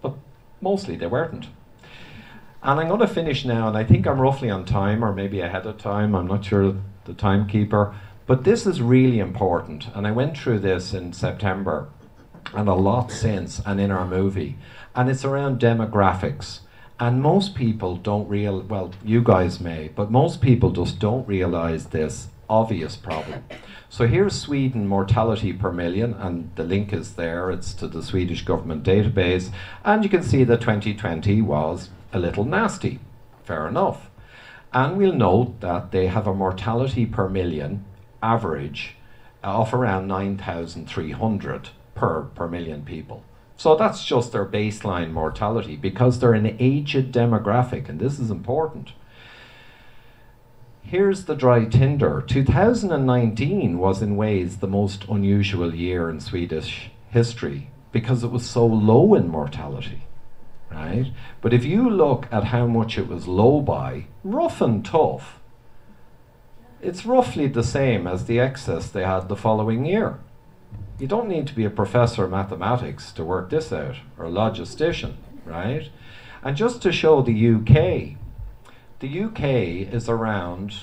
But 0.00 0.14
mostly 0.60 0.96
they 0.96 1.06
weren't. 1.06 1.48
And 2.62 2.78
I'm 2.78 2.88
going 2.88 3.00
to 3.00 3.08
finish 3.08 3.44
now, 3.44 3.66
and 3.66 3.76
I 3.76 3.82
think 3.82 4.06
I'm 4.06 4.20
roughly 4.20 4.48
on 4.48 4.64
time, 4.64 5.04
or 5.04 5.12
maybe 5.12 5.40
ahead 5.40 5.66
of 5.66 5.78
time. 5.78 6.14
I'm 6.14 6.28
not 6.28 6.44
sure 6.44 6.76
the 7.04 7.14
timekeeper. 7.14 7.94
But 8.26 8.44
this 8.44 8.66
is 8.66 8.80
really 8.80 9.18
important, 9.18 9.88
and 9.94 10.06
I 10.06 10.12
went 10.12 10.38
through 10.38 10.60
this 10.60 10.94
in 10.94 11.12
September 11.12 11.88
and 12.54 12.68
a 12.68 12.74
lot 12.74 13.10
since 13.10 13.60
and 13.66 13.80
in 13.80 13.90
our 13.90 14.06
movie. 14.06 14.56
And 14.94 15.10
it's 15.10 15.24
around 15.24 15.60
demographics. 15.60 16.60
And 17.02 17.20
most 17.20 17.56
people 17.56 17.96
don't 17.96 18.28
real 18.28 18.60
well, 18.60 18.92
you 19.02 19.22
guys 19.22 19.58
may, 19.58 19.88
but 19.88 20.12
most 20.12 20.40
people 20.40 20.70
just 20.70 21.00
don't 21.00 21.26
realize 21.26 21.86
this 21.86 22.28
obvious 22.48 22.94
problem. 22.94 23.42
So 23.88 24.06
here's 24.06 24.40
Sweden 24.40 24.86
mortality 24.86 25.52
per 25.52 25.72
million, 25.72 26.14
and 26.14 26.52
the 26.54 26.62
link 26.62 26.92
is 26.92 27.14
there. 27.14 27.50
It's 27.50 27.74
to 27.74 27.88
the 27.88 28.04
Swedish 28.04 28.44
government 28.44 28.84
database, 28.84 29.50
and 29.84 30.04
you 30.04 30.10
can 30.10 30.22
see 30.22 30.44
that 30.44 30.60
2020 30.60 31.42
was 31.42 31.90
a 32.12 32.20
little 32.20 32.44
nasty. 32.44 33.00
Fair 33.42 33.66
enough. 33.66 34.08
And 34.72 34.96
we'll 34.96 35.12
note 35.12 35.60
that 35.60 35.90
they 35.90 36.06
have 36.06 36.28
a 36.28 36.34
mortality 36.34 37.04
per 37.04 37.28
million 37.28 37.84
average 38.22 38.94
of 39.42 39.74
around 39.74 40.06
9,300 40.06 41.70
per, 41.96 42.22
per 42.22 42.46
million 42.46 42.84
people. 42.84 43.24
So 43.62 43.76
that's 43.76 44.04
just 44.04 44.32
their 44.32 44.44
baseline 44.44 45.12
mortality 45.12 45.76
because 45.76 46.18
they're 46.18 46.34
an 46.34 46.56
aged 46.58 47.12
demographic, 47.12 47.88
and 47.88 48.00
this 48.00 48.18
is 48.18 48.28
important. 48.28 48.90
Here's 50.82 51.26
the 51.26 51.36
dry 51.36 51.66
tinder. 51.66 52.24
2019 52.26 53.78
was, 53.78 54.02
in 54.02 54.16
ways, 54.16 54.56
the 54.56 54.66
most 54.66 55.04
unusual 55.04 55.76
year 55.76 56.10
in 56.10 56.18
Swedish 56.18 56.90
history 57.10 57.70
because 57.92 58.24
it 58.24 58.32
was 58.32 58.44
so 58.44 58.66
low 58.66 59.14
in 59.14 59.28
mortality, 59.28 60.08
right? 60.68 61.12
But 61.40 61.52
if 61.52 61.64
you 61.64 61.88
look 61.88 62.26
at 62.32 62.46
how 62.46 62.66
much 62.66 62.98
it 62.98 63.06
was 63.06 63.28
low 63.28 63.60
by, 63.60 64.06
rough 64.24 64.60
and 64.60 64.84
tough, 64.84 65.38
it's 66.80 67.06
roughly 67.06 67.46
the 67.46 67.62
same 67.62 68.08
as 68.08 68.24
the 68.24 68.40
excess 68.40 68.88
they 68.90 69.04
had 69.04 69.28
the 69.28 69.36
following 69.36 69.84
year. 69.84 70.18
You 70.98 71.06
don't 71.06 71.28
need 71.28 71.46
to 71.48 71.54
be 71.54 71.64
a 71.64 71.70
professor 71.70 72.24
of 72.24 72.30
mathematics 72.30 73.12
to 73.12 73.24
work 73.24 73.50
this 73.50 73.72
out, 73.72 73.96
or 74.18 74.26
a 74.26 74.30
logistician, 74.30 75.14
right? 75.44 75.88
And 76.42 76.56
just 76.56 76.82
to 76.82 76.92
show 76.92 77.22
the 77.22 77.54
UK, 77.54 78.16
the 79.00 79.22
UK 79.24 79.92
is 79.92 80.08
around 80.08 80.74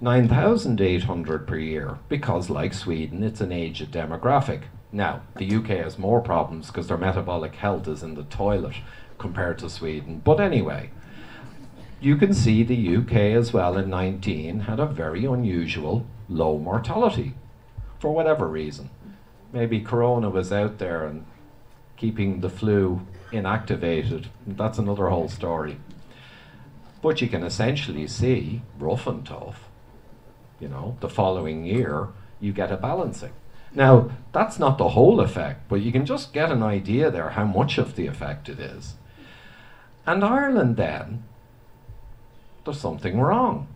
9,800 0.00 1.46
per 1.46 1.58
year 1.58 1.98
because, 2.08 2.48
like 2.48 2.72
Sweden, 2.72 3.22
it's 3.22 3.40
an 3.40 3.52
aged 3.52 3.90
demographic. 3.90 4.62
Now, 4.92 5.22
the 5.36 5.54
UK 5.56 5.66
has 5.82 5.98
more 5.98 6.20
problems 6.20 6.68
because 6.68 6.88
their 6.88 6.96
metabolic 6.96 7.56
health 7.56 7.88
is 7.88 8.02
in 8.02 8.14
the 8.14 8.22
toilet 8.24 8.76
compared 9.18 9.58
to 9.58 9.68
Sweden. 9.68 10.22
But 10.24 10.40
anyway, 10.40 10.90
you 12.00 12.16
can 12.16 12.32
see 12.32 12.62
the 12.62 12.96
UK 12.96 13.12
as 13.36 13.52
well 13.52 13.76
in 13.76 13.90
19 13.90 14.60
had 14.60 14.78
a 14.78 14.86
very 14.86 15.24
unusual 15.24 16.06
low 16.28 16.58
mortality 16.58 17.34
for 17.98 18.14
whatever 18.14 18.46
reason. 18.46 18.90
Maybe 19.52 19.80
Corona 19.80 20.28
was 20.28 20.52
out 20.52 20.78
there 20.78 21.06
and 21.06 21.24
keeping 21.96 22.40
the 22.40 22.50
flu 22.50 23.06
inactivated. 23.32 24.26
That's 24.46 24.78
another 24.78 25.08
whole 25.08 25.28
story. 25.28 25.78
But 27.00 27.20
you 27.22 27.28
can 27.28 27.42
essentially 27.42 28.06
see, 28.06 28.62
rough 28.78 29.06
and 29.06 29.24
tough, 29.24 29.68
you 30.60 30.68
know, 30.68 30.96
the 31.00 31.08
following 31.08 31.64
year, 31.64 32.08
you 32.40 32.52
get 32.52 32.72
a 32.72 32.76
balancing. 32.76 33.32
Now, 33.74 34.10
that's 34.32 34.58
not 34.58 34.78
the 34.78 34.90
whole 34.90 35.20
effect, 35.20 35.68
but 35.68 35.80
you 35.80 35.92
can 35.92 36.04
just 36.04 36.32
get 36.32 36.50
an 36.50 36.62
idea 36.62 37.10
there 37.10 37.30
how 37.30 37.44
much 37.44 37.78
of 37.78 37.96
the 37.96 38.06
effect 38.06 38.48
it 38.48 38.58
is. 38.58 38.94
And 40.06 40.24
Ireland 40.24 40.76
then, 40.76 41.24
there's 42.64 42.80
something 42.80 43.20
wrong. 43.20 43.68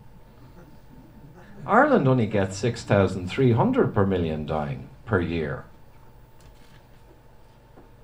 Ireland 1.65 2.07
only 2.07 2.27
gets 2.27 2.57
6,300 2.57 3.93
per 3.93 4.05
million 4.05 4.45
dying 4.45 4.89
per 5.05 5.19
year. 5.19 5.65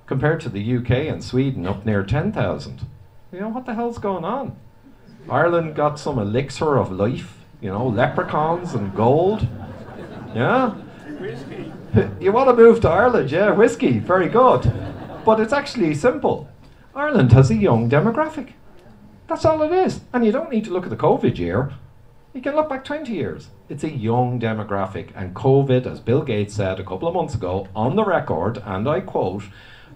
Compared 0.06 0.40
to 0.42 0.50
the 0.50 0.78
UK 0.78 0.92
and 0.92 1.24
Sweden 1.24 1.68
up 1.68 1.86
near 1.86 2.04
10,000. 2.04 2.82
You 3.32 3.40
know, 3.40 3.50
what 3.50 3.66
the 3.66 3.76
hell's 3.76 4.00
going 4.00 4.26
on? 4.26 4.56
Ireland 5.30 5.76
got 5.76 6.00
some 6.00 6.18
elixir 6.18 6.78
of 6.78 6.92
life, 6.92 7.38
you 7.62 7.70
know, 7.70 7.88
leprechauns 7.88 8.74
and 8.74 8.96
gold. 8.96 9.48
Yeah? 10.34 10.72
Whiskey. 11.20 11.72
You 12.20 12.32
want 12.32 12.50
to 12.50 12.56
move 12.56 12.82
to 12.82 12.90
Ireland, 12.90 13.32
yeah, 13.32 13.52
whiskey, 13.52 14.00
very 14.00 14.30
good. 14.30 14.72
But 15.26 15.40
it's 15.40 15.54
actually 15.54 15.94
simple. 15.96 16.50
Ireland 16.96 17.32
has 17.34 17.52
a 17.52 17.56
young 17.56 17.90
demographic. 17.90 18.54
That's 19.28 19.46
all 19.46 19.62
it 19.62 19.72
is. 19.72 20.02
And 20.12 20.26
you 20.26 20.32
don't 20.32 20.52
need 20.52 20.66
to 20.66 20.72
look 20.72 20.86
at 20.86 20.90
the 20.90 20.98
COVID 20.98 21.38
year. 21.38 21.74
You 22.32 22.42
can 22.42 22.56
look 22.56 22.70
back 22.70 22.84
20 22.84 23.12
years. 23.12 23.50
It's 23.70 23.84
a 23.84 23.90
young 23.90 24.40
demographic. 24.40 25.10
And 25.16 25.34
COVID, 25.34 25.88
as 25.88 26.00
Bill 26.00 26.22
Gates 26.22 26.54
said 26.54 26.80
a 26.80 26.84
couple 26.84 27.08
of 27.08 27.16
months 27.16 27.34
ago 27.34 27.68
on 27.76 27.96
the 27.96 28.06
record, 28.06 28.62
and 28.64 28.88
I 28.88 29.00
quote, 29.00 29.46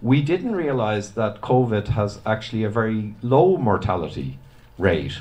we 0.02 0.24
didn't 0.24 0.56
realize 0.56 1.12
that 1.12 1.42
COVID 1.42 1.90
has 1.90 2.20
actually 2.26 2.64
a 2.64 2.70
very 2.70 3.14
low 3.22 3.58
mortality 3.58 4.40
rate. 4.80 5.20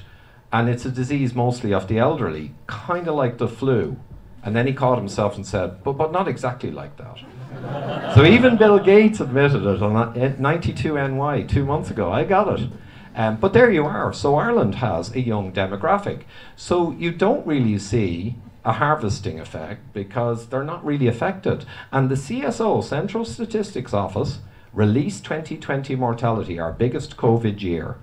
And 0.51 0.71
it's 0.71 0.87
a 0.87 0.91
disease 0.91 1.35
mostly 1.35 1.75
of 1.75 1.87
the 1.87 1.99
elderly, 1.99 2.55
kind 2.67 3.07
of 3.07 3.15
like 3.15 3.37
the 3.37 3.49
flu. 3.49 3.99
And 4.43 4.57
then 4.57 4.67
he 4.67 4.73
caught 4.73 4.99
himself 4.99 5.37
and 5.37 5.47
said, 5.47 5.85
but, 5.85 5.93
but 5.93 6.13
not 6.13 6.29
exactly 6.29 6.71
like 6.71 6.97
that. 6.97 8.15
so 8.15 8.25
even 8.25 8.57
Bill 8.57 8.79
Gates 8.79 9.21
admitted 9.21 9.67
it 9.67 9.83
on 9.83 10.15
92NY 10.15 11.45
eh, 11.45 11.47
two 11.47 11.67
months 11.67 11.91
ago. 11.91 12.11
I 12.11 12.25
got 12.25 12.59
it. 12.59 12.71
Um, 13.15 13.37
but 13.37 13.53
there 13.53 13.71
you 13.71 13.85
are. 13.85 14.13
So 14.13 14.37
Ireland 14.37 14.77
has 14.77 15.15
a 15.15 15.21
young 15.21 15.53
demographic. 15.53 16.23
So 16.57 16.93
you 16.93 17.13
don't 17.13 17.47
really 17.47 17.79
see 17.79 18.37
a 18.65 18.73
harvesting 18.73 19.41
effect 19.41 19.93
because 19.93 20.47
they're 20.47 20.65
not 20.65 20.85
really 20.85 21.09
affected. 21.09 21.65
And 21.91 22.09
the 22.09 22.15
CSO, 22.15 22.83
Central 22.83 23.25
Statistics 23.25 23.93
Office, 23.93 24.39
released 24.73 25.25
2020 25.25 25.97
mortality, 25.97 26.59
our 26.59 26.73
biggest 26.73 27.17
COVID 27.17 27.61
year. 27.61 27.97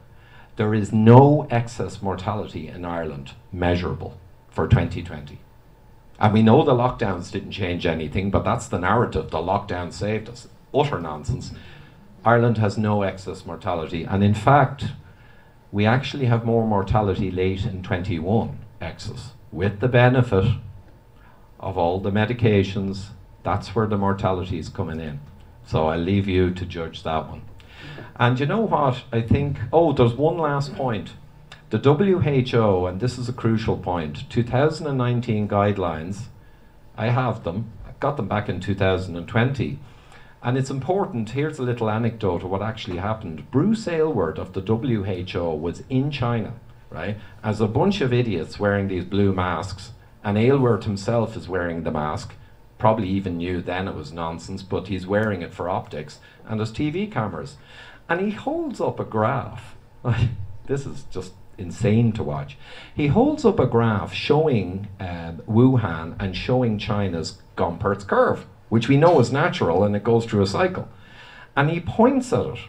There 0.57 0.73
is 0.73 0.91
no 0.91 1.47
excess 1.49 2.01
mortality 2.01 2.67
in 2.67 2.85
Ireland 2.85 3.31
measurable 3.51 4.19
for 4.49 4.67
2020. 4.67 5.39
And 6.19 6.33
we 6.33 6.43
know 6.43 6.63
the 6.63 6.73
lockdowns 6.73 7.31
didn't 7.31 7.51
change 7.51 7.85
anything, 7.85 8.29
but 8.29 8.43
that's 8.43 8.67
the 8.67 8.77
narrative. 8.77 9.31
The 9.31 9.37
lockdown 9.37 9.93
saved 9.93 10.27
us. 10.27 10.49
Utter 10.73 10.99
nonsense. 10.99 11.51
Ireland 12.25 12.57
has 12.57 12.77
no 12.77 13.03
excess 13.03 13.45
mortality. 13.45 14.03
And 14.03 14.23
in 14.23 14.33
fact, 14.33 14.85
we 15.71 15.85
actually 15.85 16.25
have 16.25 16.45
more 16.45 16.65
mortality 16.65 17.31
late 17.31 17.65
in 17.65 17.83
21 17.83 18.57
excess 18.81 19.33
with 19.51 19.79
the 19.79 19.87
benefit 19.87 20.55
of 21.59 21.77
all 21.77 21.99
the 21.99 22.11
medications. 22.11 23.07
That's 23.43 23.75
where 23.75 23.87
the 23.87 23.97
mortality 23.97 24.59
is 24.59 24.69
coming 24.69 24.99
in. 24.99 25.19
So 25.65 25.87
I'll 25.87 25.99
leave 25.99 26.27
you 26.27 26.51
to 26.53 26.65
judge 26.65 27.03
that 27.03 27.27
one. 27.29 27.43
And 28.15 28.39
you 28.39 28.45
know 28.45 28.61
what? 28.61 29.03
I 29.11 29.21
think, 29.21 29.57
oh, 29.71 29.93
there's 29.93 30.13
one 30.13 30.37
last 30.37 30.75
point. 30.75 31.11
The 31.69 31.77
WHO, 31.77 32.87
and 32.87 32.99
this 32.99 33.17
is 33.19 33.29
a 33.29 33.33
crucial 33.33 33.77
point, 33.77 34.29
2019 34.29 35.47
guidelines, 35.47 36.23
I 36.97 37.09
have 37.09 37.43
them, 37.43 37.71
I 37.87 37.91
got 37.99 38.17
them 38.17 38.27
back 38.27 38.49
in 38.49 38.59
2020. 38.59 39.79
And 40.41 40.57
it's 40.57 40.69
important, 40.69 41.31
here's 41.31 41.59
a 41.59 41.63
little 41.63 41.89
anecdote 41.89 42.43
of 42.43 42.49
what 42.49 42.61
actually 42.61 42.97
happened. 42.97 43.51
Bruce 43.51 43.87
Aylward 43.87 44.39
of 44.39 44.53
the 44.53 44.61
WHO 44.61 45.55
was 45.55 45.83
in 45.89 46.11
China, 46.11 46.53
right, 46.89 47.17
as 47.43 47.59
a 47.59 47.67
bunch 47.67 47.99
of 47.99 48.13
idiots 48.13 48.59
wearing 48.59 48.87
these 48.87 49.03
blue 49.03 49.33
masks, 49.33 49.91
and 50.23 50.37
Aylward 50.37 50.85
himself 50.85 51.35
is 51.35 51.49
wearing 51.49 51.83
the 51.83 51.91
mask. 51.91 52.35
Probably 52.77 53.09
even 53.09 53.37
knew 53.37 53.61
then 53.61 53.89
it 53.89 53.95
was 53.95 54.13
nonsense, 54.13 54.63
but 54.63 54.87
he's 54.87 55.05
wearing 55.05 55.41
it 55.41 55.53
for 55.53 55.67
optics, 55.67 56.19
and 56.45 56.59
there's 56.59 56.71
TV 56.71 57.11
cameras. 57.11 57.57
And 58.07 58.21
he 58.21 58.31
holds 58.31 58.79
up 58.79 58.99
a 58.99 59.05
graph. 59.05 59.75
this 60.67 60.85
is 60.85 61.03
just 61.11 61.33
insane 61.57 62.13
to 62.13 62.23
watch. 62.23 62.57
He 62.95 63.07
holds 63.07 63.43
up 63.43 63.59
a 63.59 63.67
graph 63.67 64.13
showing 64.13 64.87
um, 65.01 65.41
Wuhan 65.47 66.15
and 66.17 66.35
showing 66.35 66.77
China's 66.77 67.41
Gompertz 67.57 68.07
curve, 68.07 68.45
which 68.69 68.87
we 68.87 68.97
know 68.97 69.19
is 69.19 69.31
natural 69.31 69.83
and 69.83 69.95
it 69.95 70.03
goes 70.03 70.25
through 70.25 70.41
a 70.41 70.47
cycle. 70.47 70.87
And 71.55 71.69
he 71.69 71.79
points 71.79 72.31
at 72.31 72.45
it 72.45 72.59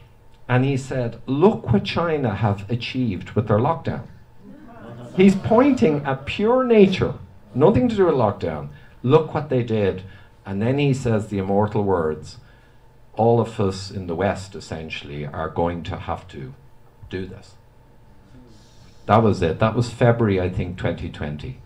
and 0.49 0.65
he 0.65 0.77
said, 0.77 1.21
Look 1.27 1.73
what 1.73 1.85
China 1.85 2.35
have 2.35 2.69
achieved 2.71 3.33
with 3.33 3.49
their 3.49 3.59
lockdown. 3.59 4.07
He's 5.17 5.35
pointing 5.35 6.05
at 6.05 6.27
pure 6.27 6.65
nature, 6.65 7.15
nothing 7.55 7.89
to 7.89 7.97
do 7.97 8.07
with 8.07 8.15
lockdown. 8.15 8.71
Look 9.03 9.35
what 9.35 9.49
they 9.49 9.63
did. 9.63 10.03
And 10.45 10.61
then 10.61 10.79
he 10.79 10.95
says 10.95 11.29
the 11.29 11.39
immortal 11.39 11.85
words 11.85 12.39
all 13.15 13.41
of 13.41 13.61
us 13.61 13.91
in 13.91 14.07
the 14.07 14.15
West 14.15 14.55
essentially 14.55 15.27
are 15.27 15.51
going 15.51 15.83
to 15.83 15.97
have 15.97 16.27
to 16.29 16.55
do 17.11 17.27
this. 17.27 17.55
That 19.07 19.19
was 19.19 19.43
it. 19.43 19.59
That 19.59 19.75
was 19.75 19.91
February, 19.91 20.41
I 20.41 20.49
think, 20.49 20.79
2020. 20.79 21.59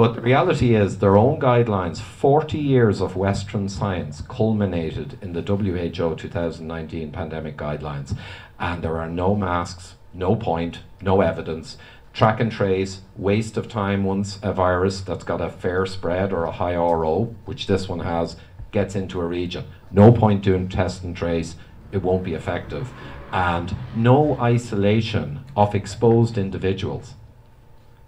But 0.00 0.14
the 0.14 0.22
reality 0.22 0.74
is, 0.74 0.96
their 0.96 1.18
own 1.18 1.38
guidelines, 1.38 2.00
40 2.00 2.56
years 2.56 3.02
of 3.02 3.16
Western 3.16 3.68
science, 3.68 4.22
culminated 4.22 5.18
in 5.20 5.34
the 5.34 5.42
WHO 5.42 6.14
2019 6.16 7.12
pandemic 7.12 7.58
guidelines. 7.58 8.16
And 8.58 8.82
there 8.82 8.96
are 8.96 9.10
no 9.10 9.36
masks, 9.36 9.96
no 10.14 10.36
point, 10.36 10.78
no 11.02 11.20
evidence. 11.20 11.76
Track 12.14 12.40
and 12.40 12.50
trace, 12.50 13.02
waste 13.14 13.58
of 13.58 13.68
time 13.68 14.04
once 14.04 14.38
a 14.42 14.54
virus 14.54 15.02
that's 15.02 15.22
got 15.22 15.42
a 15.42 15.50
fair 15.50 15.84
spread 15.84 16.32
or 16.32 16.44
a 16.44 16.52
high 16.52 16.76
RO, 16.76 17.34
which 17.44 17.66
this 17.66 17.86
one 17.86 18.00
has, 18.00 18.36
gets 18.72 18.96
into 18.96 19.20
a 19.20 19.26
region. 19.26 19.66
No 19.90 20.12
point 20.12 20.42
doing 20.42 20.70
test 20.70 21.04
and 21.04 21.14
trace, 21.14 21.56
it 21.92 22.00
won't 22.00 22.24
be 22.24 22.32
effective 22.32 22.90
and 23.32 23.76
no 23.94 24.38
isolation 24.40 25.44
of 25.54 25.74
exposed 25.74 26.38
individuals. 26.38 27.16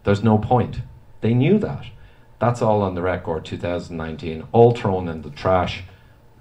There's 0.04 0.24
no 0.24 0.38
point. 0.38 0.80
They 1.22 1.34
knew 1.34 1.58
that. 1.58 1.86
That's 2.40 2.60
all 2.60 2.82
on 2.82 2.96
the 2.96 3.02
record 3.02 3.44
2019, 3.44 4.48
all 4.52 4.72
thrown 4.72 5.08
in 5.08 5.22
the 5.22 5.30
trash, 5.30 5.84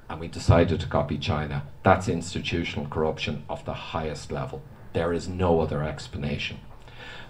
and 0.10 0.20
we 0.20 0.28
decided 0.28 0.80
to 0.80 0.88
copy 0.88 1.18
China. 1.18 1.64
That's 1.84 2.10
institutional 2.10 2.88
corruption 2.88 3.46
of 3.48 3.64
the 3.64 3.74
highest 3.74 4.32
level. 4.32 4.64
There 4.94 5.14
is 5.14 5.30
no 5.30 5.62
other 5.62 5.84
explanation. 5.84 6.60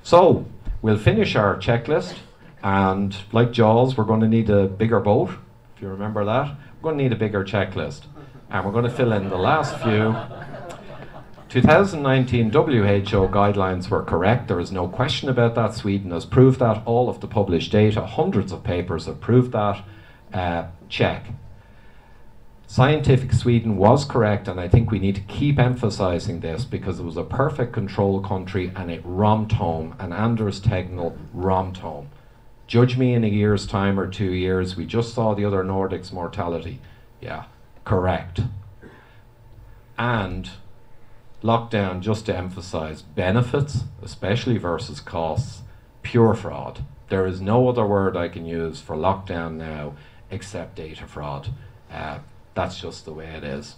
So, 0.01 0.45
we'll 0.81 0.97
finish 0.97 1.35
our 1.35 1.57
checklist, 1.57 2.15
and 2.63 3.15
like 3.33 3.51
Jaws, 3.51 3.97
we're 3.97 4.05
going 4.05 4.21
to 4.21 4.27
need 4.29 4.49
a 4.49 4.67
bigger 4.67 5.01
boat, 5.01 5.31
if 5.75 5.81
you 5.81 5.89
remember 5.89 6.23
that. 6.23 6.55
We're 6.81 6.91
going 6.91 6.97
to 6.97 7.03
need 7.03 7.11
a 7.11 7.17
bigger 7.17 7.43
checklist, 7.43 8.03
and 8.49 8.65
we're 8.65 8.71
going 8.71 8.85
to 8.85 8.89
fill 8.89 9.11
in 9.11 9.29
the 9.29 9.37
last 9.37 9.77
few 9.79 10.15
2019 11.51 12.49
WHO 12.49 13.27
guidelines 13.27 13.89
were 13.89 14.03
correct. 14.03 14.47
There 14.47 14.61
is 14.61 14.71
no 14.71 14.87
question 14.87 15.27
about 15.27 15.53
that. 15.55 15.73
Sweden 15.73 16.11
has 16.11 16.25
proved 16.25 16.61
that. 16.61 16.81
All 16.85 17.09
of 17.09 17.19
the 17.19 17.27
published 17.27 17.73
data, 17.73 18.05
hundreds 18.05 18.53
of 18.53 18.63
papers 18.63 19.05
have 19.07 19.19
proved 19.19 19.51
that. 19.51 19.83
Uh, 20.33 20.67
check. 20.87 21.25
Scientific 22.67 23.33
Sweden 23.33 23.75
was 23.75 24.05
correct, 24.05 24.47
and 24.47 24.61
I 24.61 24.69
think 24.69 24.91
we 24.91 24.99
need 24.99 25.15
to 25.15 25.21
keep 25.23 25.59
emphasizing 25.59 26.39
this 26.39 26.63
because 26.63 27.01
it 27.01 27.03
was 27.03 27.17
a 27.17 27.23
perfect 27.23 27.73
control 27.73 28.21
country 28.21 28.71
and 28.73 28.89
it 28.89 29.01
romped 29.03 29.51
home, 29.51 29.93
and 29.99 30.13
Anders 30.13 30.61
Tegnell 30.61 31.17
romped 31.33 31.79
home. 31.79 32.07
Judge 32.65 32.97
me 32.97 33.13
in 33.13 33.25
a 33.25 33.27
year's 33.27 33.67
time 33.67 33.99
or 33.99 34.07
two 34.07 34.31
years, 34.31 34.77
we 34.77 34.85
just 34.85 35.13
saw 35.13 35.33
the 35.33 35.43
other 35.43 35.65
Nordics' 35.65 36.13
mortality. 36.13 36.79
Yeah, 37.19 37.43
correct. 37.83 38.39
And 39.97 40.49
lockdown, 41.43 42.01
just 42.01 42.25
to 42.27 42.37
emphasize, 42.37 43.01
benefits, 43.01 43.83
especially 44.01 44.57
versus 44.57 44.99
costs, 44.99 45.61
pure 46.01 46.33
fraud. 46.33 46.83
There 47.09 47.25
is 47.25 47.41
no 47.41 47.67
other 47.67 47.85
word 47.85 48.15
I 48.15 48.29
can 48.29 48.45
use 48.45 48.79
for 48.79 48.95
lockdown 48.95 49.55
now 49.55 49.93
except 50.29 50.75
data 50.75 51.05
fraud. 51.05 51.49
Uh, 51.91 52.19
that's 52.53 52.79
just 52.79 53.05
the 53.05 53.13
way 53.13 53.27
it 53.27 53.43
is. 53.43 53.75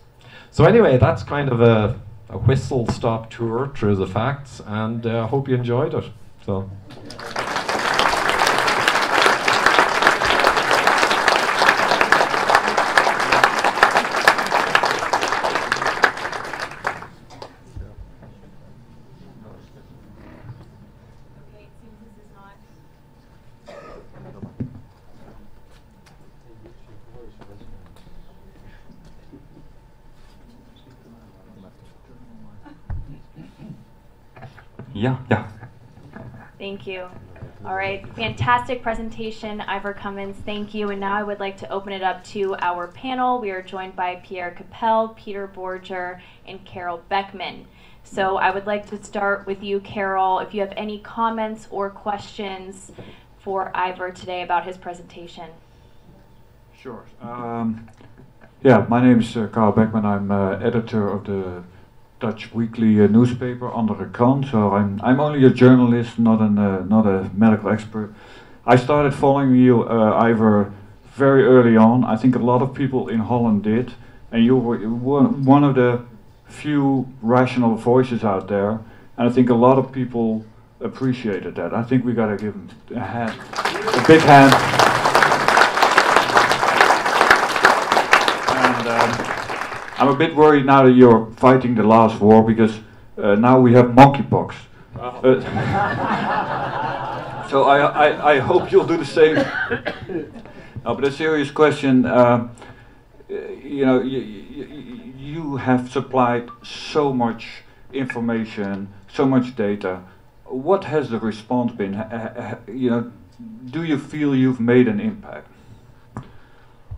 So 0.51 0.65
anyway, 0.65 0.97
that's 0.97 1.23
kind 1.23 1.49
of 1.49 1.61
a, 1.61 1.99
a 2.29 2.37
whistle 2.37 2.87
stop 2.87 3.29
tour 3.29 3.71
through 3.75 3.95
the 3.95 4.07
facts, 4.07 4.61
and 4.65 5.05
I 5.05 5.19
uh, 5.19 5.27
hope 5.27 5.47
you 5.47 5.55
enjoyed 5.55 5.93
it. 5.93 6.05
So. 6.45 6.69
Yeah, 35.03 35.17
yeah. 35.29 35.45
Thank 36.57 36.87
you. 36.87 37.09
All 37.65 37.75
right, 37.75 38.07
fantastic 38.15 38.81
presentation, 38.81 39.59
Ivor 39.59 39.91
Cummins. 39.91 40.37
Thank 40.45 40.73
you. 40.73 40.91
And 40.91 41.01
now 41.01 41.13
I 41.13 41.23
would 41.23 41.41
like 41.41 41.57
to 41.57 41.69
open 41.69 41.91
it 41.91 42.01
up 42.01 42.23
to 42.27 42.55
our 42.59 42.87
panel. 42.87 43.41
We 43.41 43.51
are 43.51 43.61
joined 43.61 43.97
by 43.97 44.21
Pierre 44.23 44.51
Capel, 44.51 45.09
Peter 45.09 45.45
Borger, 45.53 46.21
and 46.47 46.63
Carol 46.63 47.03
Beckman. 47.09 47.67
So 48.05 48.37
I 48.37 48.51
would 48.51 48.65
like 48.65 48.89
to 48.91 49.03
start 49.03 49.45
with 49.45 49.61
you, 49.61 49.81
Carol. 49.81 50.39
If 50.39 50.53
you 50.53 50.61
have 50.61 50.73
any 50.77 50.99
comments 50.99 51.67
or 51.69 51.89
questions 51.89 52.93
for 53.39 53.75
Ivor 53.75 54.09
today 54.11 54.41
about 54.41 54.65
his 54.65 54.77
presentation. 54.77 55.49
Sure. 56.79 57.03
Um, 57.21 57.89
yeah, 58.63 58.85
my 58.87 59.03
name 59.03 59.19
is 59.19 59.35
uh, 59.35 59.47
Carl 59.47 59.73
Beckman. 59.73 60.05
I'm 60.05 60.31
uh, 60.31 60.51
editor 60.59 61.09
of 61.09 61.25
the 61.25 61.65
Dutch 62.23 62.53
weekly 62.53 63.01
uh, 63.01 63.07
newspaper 63.07 63.69
Andere 63.69 64.05
Krant. 64.05 64.49
So 64.49 64.71
I'm 64.71 65.01
I'm 65.03 65.19
only 65.19 65.45
a 65.45 65.49
journalist, 65.49 66.17
not 66.17 66.39
an 66.39 66.57
uh, 66.57 66.85
not 66.85 67.05
a 67.05 67.29
medical 67.33 67.69
expert. 67.69 68.13
I 68.65 68.77
started 68.77 69.13
following 69.13 69.53
you, 69.55 69.83
uh, 69.83 70.29
Ivor, 70.29 70.71
very 71.15 71.43
early 71.43 71.75
on. 71.75 72.05
I 72.05 72.15
think 72.15 72.37
a 72.37 72.39
lot 72.39 72.61
of 72.61 72.73
people 72.73 73.09
in 73.09 73.19
Holland 73.19 73.63
did, 73.63 73.91
and 74.31 74.45
you 74.45 74.55
were 74.55 74.77
one 74.87 75.43
one 75.43 75.65
of 75.65 75.75
the 75.75 75.99
few 76.47 77.05
rational 77.21 77.75
voices 77.75 78.23
out 78.23 78.47
there. 78.47 78.79
And 79.17 79.29
I 79.29 79.31
think 79.33 79.49
a 79.49 79.55
lot 79.55 79.77
of 79.77 79.91
people 79.91 80.45
appreciated 80.79 81.55
that. 81.55 81.73
I 81.73 81.83
think 81.83 82.05
we 82.05 82.13
got 82.13 82.27
to 82.27 82.37
give 82.37 82.53
him 82.53 82.69
a 82.95 82.99
hand, 82.99 83.35
a 83.99 84.03
big 84.07 84.21
hand. 84.21 84.53
And 88.47 88.87
um, 88.87 89.11
I'm 90.03 90.09
a 90.09 90.15
bit 90.15 90.35
worried 90.35 90.65
now 90.65 90.83
that 90.83 90.91
you're 90.91 91.31
fighting 91.37 91.75
the 91.75 91.83
last 91.83 92.19
war 92.19 92.43
because 92.43 92.77
Uh, 93.15 93.35
now 93.35 93.61
we 93.65 93.73
have 93.73 93.85
monkeypox. 93.93 94.55
Uh, 94.99 95.39
so 97.49 97.63
I, 97.63 97.77
I, 98.05 98.31
I 98.33 98.39
hope 98.39 98.71
you'll 98.71 98.87
do 98.87 98.97
the 98.97 99.05
same. 99.05 99.35
no, 100.83 100.95
but 100.95 101.03
a 101.07 101.11
serious 101.11 101.51
question. 101.51 102.05
Uh, 102.05 102.47
you 103.29 103.85
know, 103.85 104.01
you, 104.01 104.19
you, 104.19 104.65
you 105.15 105.57
have 105.57 105.91
supplied 105.91 106.49
so 106.63 107.13
much 107.13 107.63
information, 107.93 108.87
so 109.07 109.25
much 109.25 109.55
data. 109.55 110.01
What 110.45 110.83
has 110.85 111.09
the 111.09 111.19
response 111.19 111.71
been? 111.71 111.93
you 112.67 112.89
know, 112.89 113.11
do 113.71 113.83
you 113.83 113.97
feel 113.99 114.35
you've 114.35 114.59
made 114.59 114.87
an 114.87 114.99
impact? 114.99 115.47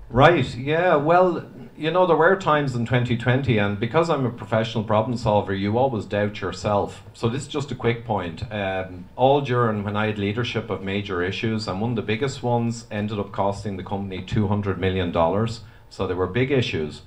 Right, 0.09 0.55
yeah, 0.55 0.95
well, 0.95 1.43
you 1.77 1.91
know, 1.91 2.05
there 2.05 2.15
were 2.15 2.35
times 2.37 2.73
in 2.73 2.85
2020, 2.85 3.57
and 3.57 3.79
because 3.79 4.09
I'm 4.09 4.25
a 4.25 4.31
professional 4.31 4.83
problem 4.83 5.17
solver, 5.17 5.53
you 5.53 5.77
always 5.77 6.05
doubt 6.05 6.39
yourself. 6.39 7.03
So, 7.13 7.27
this 7.27 7.43
is 7.43 7.47
just 7.47 7.71
a 7.71 7.75
quick 7.75 8.05
point. 8.05 8.49
Um, 8.51 9.05
all 9.15 9.41
during 9.41 9.83
when 9.83 9.97
I 9.97 10.07
had 10.07 10.17
leadership 10.17 10.69
of 10.69 10.83
major 10.83 11.21
issues, 11.21 11.67
and 11.67 11.81
one 11.81 11.91
of 11.91 11.95
the 11.97 12.01
biggest 12.01 12.41
ones 12.41 12.87
ended 12.91 13.19
up 13.19 13.31
costing 13.31 13.75
the 13.75 13.83
company 13.83 14.23
$200 14.23 14.77
million. 14.77 15.13
So, 15.89 16.07
they 16.07 16.13
were 16.13 16.27
big 16.27 16.51
issues. 16.51 17.01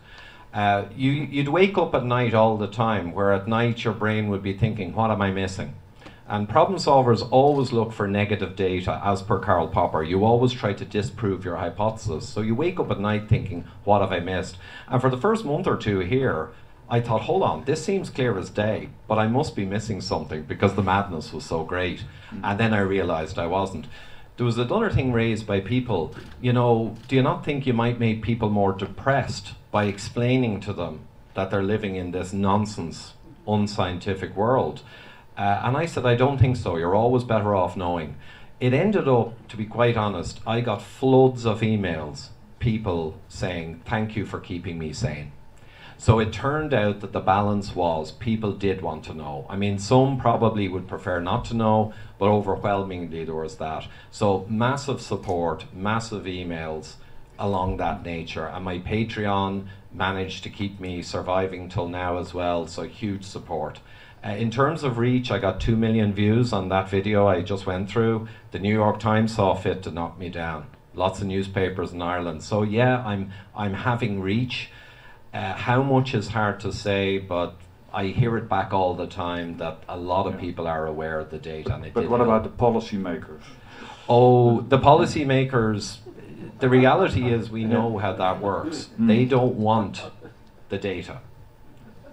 Uh, 0.53 0.85
you, 0.95 1.13
you'd 1.13 1.49
wake 1.49 1.79
up 1.79 1.95
at 1.95 2.05
night 2.05 2.35
all 2.35 2.57
the 2.59 2.69
time, 2.69 3.13
where 3.13 3.33
at 3.33 3.49
night 3.49 3.85
your 3.85 3.95
brain 3.95 4.29
would 4.29 4.43
be 4.43 4.53
thinking, 4.57 4.95
What 4.95 5.11
am 5.11 5.23
I 5.23 5.31
missing? 5.31 5.75
And 6.29 6.47
problem 6.47 6.79
solvers 6.79 7.27
always 7.31 7.73
look 7.73 7.91
for 7.91 8.07
negative 8.07 8.55
data, 8.55 9.01
as 9.03 9.23
per 9.23 9.39
Karl 9.39 9.69
Popper. 9.69 10.03
You 10.03 10.27
always 10.27 10.53
try 10.53 10.75
to 10.75 10.85
disprove 10.85 11.43
your 11.43 11.57
hypothesis. 11.57 12.29
So 12.29 12.43
you 12.43 12.55
wake 12.55 12.79
up 12.79 12.91
at 12.91 13.01
night 13.01 13.31
thinking, 13.31 13.65
what 13.85 14.03
have 14.03 14.13
I 14.13 14.21
missed? 14.21 14.59
And 14.89 15.01
for 15.01 15.09
the 15.09 15.17
first 15.17 15.47
month 15.47 15.67
or 15.67 15.77
two 15.77 16.01
here, 16.01 16.51
I 16.91 17.01
thought, 17.01 17.23
hold 17.23 17.43
on, 17.43 17.65
this 17.65 17.83
seems 17.83 18.11
clear 18.11 18.39
as 18.39 18.51
day, 18.51 18.91
but 19.07 19.19
I 19.19 19.27
must 19.27 19.57
be 19.57 19.65
missing 19.65 20.03
something 20.03 20.43
because 20.43 20.75
the 20.75 20.83
madness 20.83 21.33
was 21.33 21.45
so 21.45 21.65
great. 21.65 22.05
And 22.43 22.61
then 22.61 22.75
I 22.75 22.81
realized 22.81 23.39
I 23.39 23.47
wasn't. 23.47 23.87
There 24.37 24.47
was 24.47 24.59
another 24.59 24.91
thing 24.91 25.13
raised 25.13 25.47
by 25.47 25.61
people, 25.61 26.15
you 26.41 26.53
know, 26.53 26.95
do 27.09 27.17
you 27.17 27.23
not 27.23 27.45
think 27.45 27.67
you 27.67 27.73
might 27.73 27.99
make 27.99 28.23
people 28.23 28.51
more 28.51 28.73
depressed 28.73 29.53
by 29.71 29.85
explaining 29.85 30.61
to 30.61 30.73
them 30.73 31.01
that 31.35 31.51
they're 31.51 31.63
living 31.63 31.97
in 31.97 32.13
this 32.13 32.33
nonsense, 32.33 33.15
unscientific 33.47 34.37
world? 34.37 34.83
Uh, 35.39 35.61
and 35.63 35.77
I 35.77 35.87
said, 35.87 36.05
I 36.05 36.17
don't 36.17 36.39
think 36.39 36.57
so. 36.57 36.77
You're 36.77 36.97
always 36.97 37.23
better 37.23 37.55
off 37.55 37.77
knowing. 37.77 38.17
It 38.59 38.75
ended 38.75 39.07
up, 39.07 39.49
to 39.49 39.57
be 39.57 39.67
quite 39.67 39.97
honest, 39.97 40.41
I 40.45 40.61
got 40.61 40.83
floods 40.83 41.47
of 41.47 41.61
emails, 41.61 42.31
people 42.59 43.17
saying, 43.29 43.83
Thank 43.85 44.17
you 44.17 44.27
for 44.27 44.41
keeping 44.41 44.81
me 44.81 44.93
sane. 44.93 45.31
So 45.97 46.19
it 46.19 46.33
turned 46.33 46.75
out 46.75 47.01
that 47.01 47.13
the 47.13 47.21
balance 47.21 47.75
was 47.75 48.13
people 48.13 48.53
did 48.53 48.83
want 48.83 49.05
to 49.05 49.15
know. 49.15 49.47
I 49.49 49.57
mean, 49.57 49.79
some 49.79 50.19
probably 50.19 50.69
would 50.69 50.89
prefer 50.89 51.21
not 51.21 51.45
to 51.47 51.55
know, 51.55 51.93
but 52.19 52.29
overwhelmingly 52.29 53.25
there 53.25 53.35
was 53.35 53.57
that. 53.57 53.87
So 54.11 54.47
massive 54.49 55.01
support, 55.01 55.65
massive 55.73 56.25
emails 56.25 56.95
along 57.39 57.77
that 57.77 58.05
nature. 58.05 58.47
And 58.47 58.65
my 58.65 58.79
Patreon 58.79 59.67
managed 59.93 60.43
to 60.45 60.51
keep 60.51 60.81
me 60.81 61.03
surviving 61.03 61.69
till 61.69 61.89
now 61.89 62.19
as 62.19 62.35
well. 62.35 62.67
So 62.67 62.83
huge 62.85 63.25
support. 63.25 63.81
Uh, 64.29 64.35
in 64.35 64.51
terms 64.51 64.83
of 64.83 64.99
reach, 64.99 65.31
I 65.31 65.39
got 65.39 65.61
2 65.61 65.75
million 65.77 66.13
views 66.13 66.53
on 66.53 66.69
that 66.69 66.91
video 66.91 67.27
I 67.27 67.41
just 67.41 67.65
went 67.65 67.91
through. 67.91 68.29
The 68.51 68.59
New 68.59 68.73
York 68.73 69.01
Times 69.01 69.35
saw 69.35 69.55
fit 69.55 69.83
to 69.85 69.91
knock 69.91 70.19
me 70.19 70.29
down. 70.29 70.67
Lots 70.93 71.21
of 71.21 71.29
newspapers 71.29 71.93
in 71.93 72.03
Ireland. 72.03 72.43
So, 72.43 72.63
yeah, 72.63 73.03
I'm, 73.07 73.31
I'm 73.57 73.73
having 73.73 74.21
reach. 74.21 74.71
Uh, 75.33 75.55
how 75.55 75.83
much 75.83 76.15
is 76.15 76.29
hard 76.29 76.61
to 76.61 76.73
say, 76.73 77.19
but 77.19 77.55
I 77.93 78.07
hear 78.07 78.37
it 78.37 78.49
back 78.49 78.73
all 78.75 78.95
the 78.95 79.07
time 79.07 79.57
that 79.59 79.83
a 79.89 79.97
lot 79.97 80.27
of 80.27 80.39
people 80.39 80.67
are 80.67 80.87
aware 80.87 81.21
of 81.21 81.31
the 81.31 81.39
data. 81.39 81.75
And 81.75 81.95
but 81.95 82.09
what 82.11 82.21
help. 82.21 82.29
about 82.29 82.43
the 82.45 82.51
policymakers? 82.51 83.41
Oh, 84.11 84.61
the 84.61 84.79
policymakers, 84.79 85.99
the 86.59 86.69
reality 86.69 87.33
is 87.33 87.51
we 87.51 87.65
know 87.65 87.97
how 87.97 88.13
that 88.15 88.43
works. 88.43 88.91
Mm. 89.01 89.07
They 89.07 89.25
don't 89.25 89.55
want 89.55 90.03
the 90.69 90.77
data. 90.77 91.21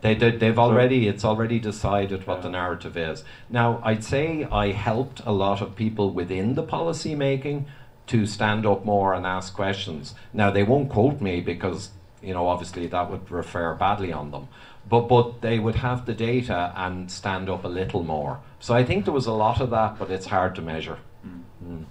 They, 0.06 0.14
they, 0.14 0.38
they've 0.38 0.60
already, 0.60 1.08
it's 1.08 1.26
already 1.26 1.58
decided 1.58 2.28
what 2.28 2.44
the 2.44 2.50
narrative 2.50 2.96
is. 2.96 3.24
Now, 3.50 3.82
I'd 3.84 4.04
say 4.04 4.44
I 4.44 4.72
helped 4.72 5.22
a 5.26 5.32
lot 5.32 5.62
of 5.62 5.76
people 5.76 6.12
within 6.12 6.54
the 6.54 6.62
policy 6.62 7.16
making 7.16 7.66
to 8.06 8.28
stand 8.28 8.68
up 8.68 8.86
more 8.86 9.16
and 9.16 9.26
ask 9.26 9.56
questions. 9.56 10.14
Now, 10.32 10.52
they 10.52 10.62
won't 10.62 10.90
quote 10.92 11.22
me 11.22 11.42
because, 11.42 11.90
you 12.22 12.36
know, 12.36 12.48
obviously 12.48 12.86
that 12.86 13.10
would 13.10 13.32
refer 13.32 13.74
badly 13.74 14.14
on 14.14 14.30
them. 14.30 14.48
But, 14.88 15.08
but 15.08 15.42
they 15.42 15.58
would 15.58 15.78
have 15.78 16.06
the 16.06 16.14
data 16.14 16.72
and 16.76 17.10
stand 17.12 17.50
up 17.50 17.66
a 17.66 17.68
little 17.68 18.04
more. 18.04 18.42
So 18.60 18.76
I 18.76 18.84
think 18.86 19.06
there 19.06 19.14
was 19.14 19.26
a 19.26 19.32
lot 19.32 19.60
of 19.60 19.72
that, 19.72 19.98
but 19.98 20.12
it's 20.12 20.28
hard 20.28 20.54
to 20.54 20.62
measure. 20.62 21.00
Mm. 21.26 21.42
Mm. 21.68 21.86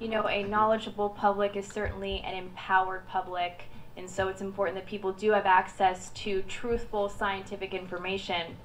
You 0.00 0.08
know, 0.08 0.26
a 0.26 0.42
knowledgeable 0.42 1.10
public 1.10 1.54
is 1.54 1.68
certainly 1.68 2.20
an 2.26 2.34
empowered 2.34 3.06
public 3.06 3.62
and 3.96 4.08
so 4.08 4.28
it's 4.28 4.40
important 4.40 4.76
that 4.76 4.86
people 4.86 5.12
do 5.12 5.32
have 5.32 5.46
access 5.46 6.10
to 6.10 6.42
truthful 6.42 7.08
scientific 7.08 7.72
information. 7.72 8.56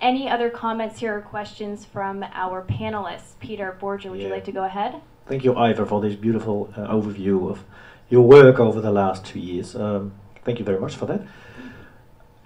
Any 0.00 0.28
other 0.28 0.50
comments 0.50 1.00
here 1.00 1.16
or 1.16 1.20
questions 1.20 1.84
from 1.84 2.24
our 2.32 2.62
panelists? 2.62 3.38
Peter 3.40 3.76
Borger, 3.80 4.10
would 4.10 4.20
yeah. 4.20 4.26
you 4.26 4.32
like 4.32 4.44
to 4.44 4.52
go 4.52 4.64
ahead? 4.64 5.00
Thank 5.26 5.44
you, 5.44 5.56
Ivor, 5.56 5.86
for 5.86 6.00
this 6.00 6.14
beautiful 6.14 6.72
uh, 6.76 6.88
overview 6.88 7.50
of 7.50 7.64
your 8.08 8.22
work 8.22 8.58
over 8.58 8.80
the 8.80 8.90
last 8.90 9.24
two 9.24 9.38
years. 9.38 9.76
Um, 9.76 10.12
thank 10.44 10.58
you 10.58 10.64
very 10.64 10.80
much 10.80 10.96
for 10.96 11.06
that. 11.06 11.22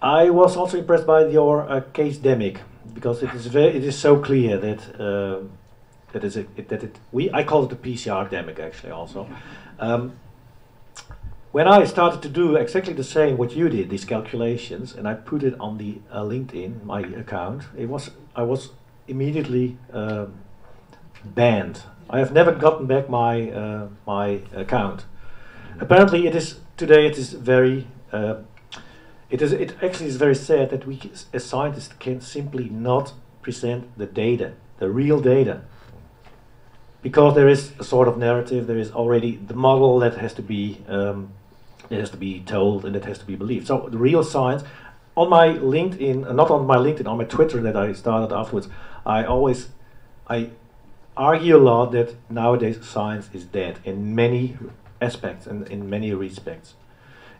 I 0.02 0.30
was 0.30 0.56
also 0.56 0.78
impressed 0.78 1.06
by 1.06 1.26
your 1.26 1.68
uh, 1.68 1.80
case 1.92 2.18
demic 2.18 2.58
because 2.94 3.22
it 3.22 3.32
is 3.34 3.46
very, 3.46 3.76
it 3.76 3.84
is 3.84 3.98
so 3.98 4.18
clear 4.18 4.58
that 4.58 5.00
uh, 5.00 5.40
that 6.12 6.24
is 6.24 6.36
a, 6.36 6.46
it, 6.56 6.68
that 6.68 6.82
it 6.82 6.98
we 7.12 7.30
I 7.32 7.42
call 7.44 7.64
it 7.64 7.70
the 7.70 7.76
PCR 7.76 8.28
demic 8.28 8.58
actually 8.58 8.92
also. 8.92 9.28
Um, 9.78 10.12
when 11.56 11.66
I 11.66 11.86
started 11.86 12.20
to 12.20 12.28
do 12.28 12.54
exactly 12.54 12.92
the 12.92 13.02
same 13.02 13.38
what 13.38 13.56
you 13.56 13.70
did, 13.70 13.88
these 13.88 14.04
calculations, 14.04 14.94
and 14.94 15.08
I 15.08 15.14
put 15.14 15.42
it 15.42 15.54
on 15.58 15.78
the 15.78 16.00
uh, 16.10 16.20
LinkedIn, 16.20 16.84
my 16.84 17.00
account, 17.00 17.62
it 17.74 17.88
was 17.88 18.10
I 18.34 18.42
was 18.42 18.72
immediately 19.08 19.78
um, 19.90 20.34
banned. 21.24 21.80
I 22.10 22.18
have 22.18 22.30
never 22.30 22.52
gotten 22.52 22.84
back 22.86 23.08
my 23.08 23.50
uh, 23.50 23.88
my 24.06 24.42
account. 24.54 25.06
Apparently, 25.80 26.26
it 26.26 26.34
is 26.34 26.60
today. 26.76 27.06
It 27.06 27.16
is 27.16 27.32
very. 27.32 27.86
Uh, 28.12 28.34
it 29.30 29.40
is. 29.40 29.52
It 29.54 29.82
actually 29.82 30.08
is 30.08 30.16
very 30.16 30.34
sad 30.34 30.68
that 30.68 30.86
we, 30.86 31.10
as 31.32 31.42
scientists, 31.46 31.94
can 31.98 32.20
simply 32.20 32.68
not 32.68 33.14
present 33.40 33.96
the 33.96 34.04
data, 34.04 34.52
the 34.78 34.90
real 34.90 35.20
data, 35.20 35.62
because 37.00 37.34
there 37.34 37.48
is 37.48 37.72
a 37.78 37.84
sort 37.84 38.08
of 38.08 38.18
narrative. 38.18 38.66
There 38.66 38.82
is 38.86 38.90
already 38.92 39.36
the 39.36 39.54
model 39.54 39.98
that 40.00 40.18
has 40.18 40.34
to 40.34 40.42
be 40.42 40.84
um, 40.86 41.32
it 41.90 41.98
has 41.98 42.10
to 42.10 42.16
be 42.16 42.40
told 42.40 42.84
and 42.84 42.96
it 42.96 43.04
has 43.04 43.18
to 43.18 43.24
be 43.24 43.36
believed. 43.36 43.66
So 43.66 43.88
the 43.90 43.98
real 43.98 44.24
science, 44.24 44.62
on 45.16 45.30
my 45.30 45.48
LinkedIn, 45.48 46.28
uh, 46.28 46.32
not 46.32 46.50
on 46.50 46.66
my 46.66 46.76
LinkedIn, 46.76 47.06
on 47.06 47.18
my 47.18 47.24
Twitter 47.24 47.60
that 47.62 47.76
I 47.76 47.92
started 47.92 48.34
afterwards, 48.34 48.68
I 49.04 49.24
always, 49.24 49.68
I 50.28 50.50
argue 51.16 51.56
a 51.56 51.58
lot 51.58 51.92
that 51.92 52.14
nowadays 52.30 52.84
science 52.84 53.30
is 53.32 53.44
dead 53.44 53.78
in 53.84 54.14
many 54.14 54.56
aspects 55.00 55.46
and 55.46 55.66
in 55.68 55.88
many 55.88 56.12
respects. 56.12 56.74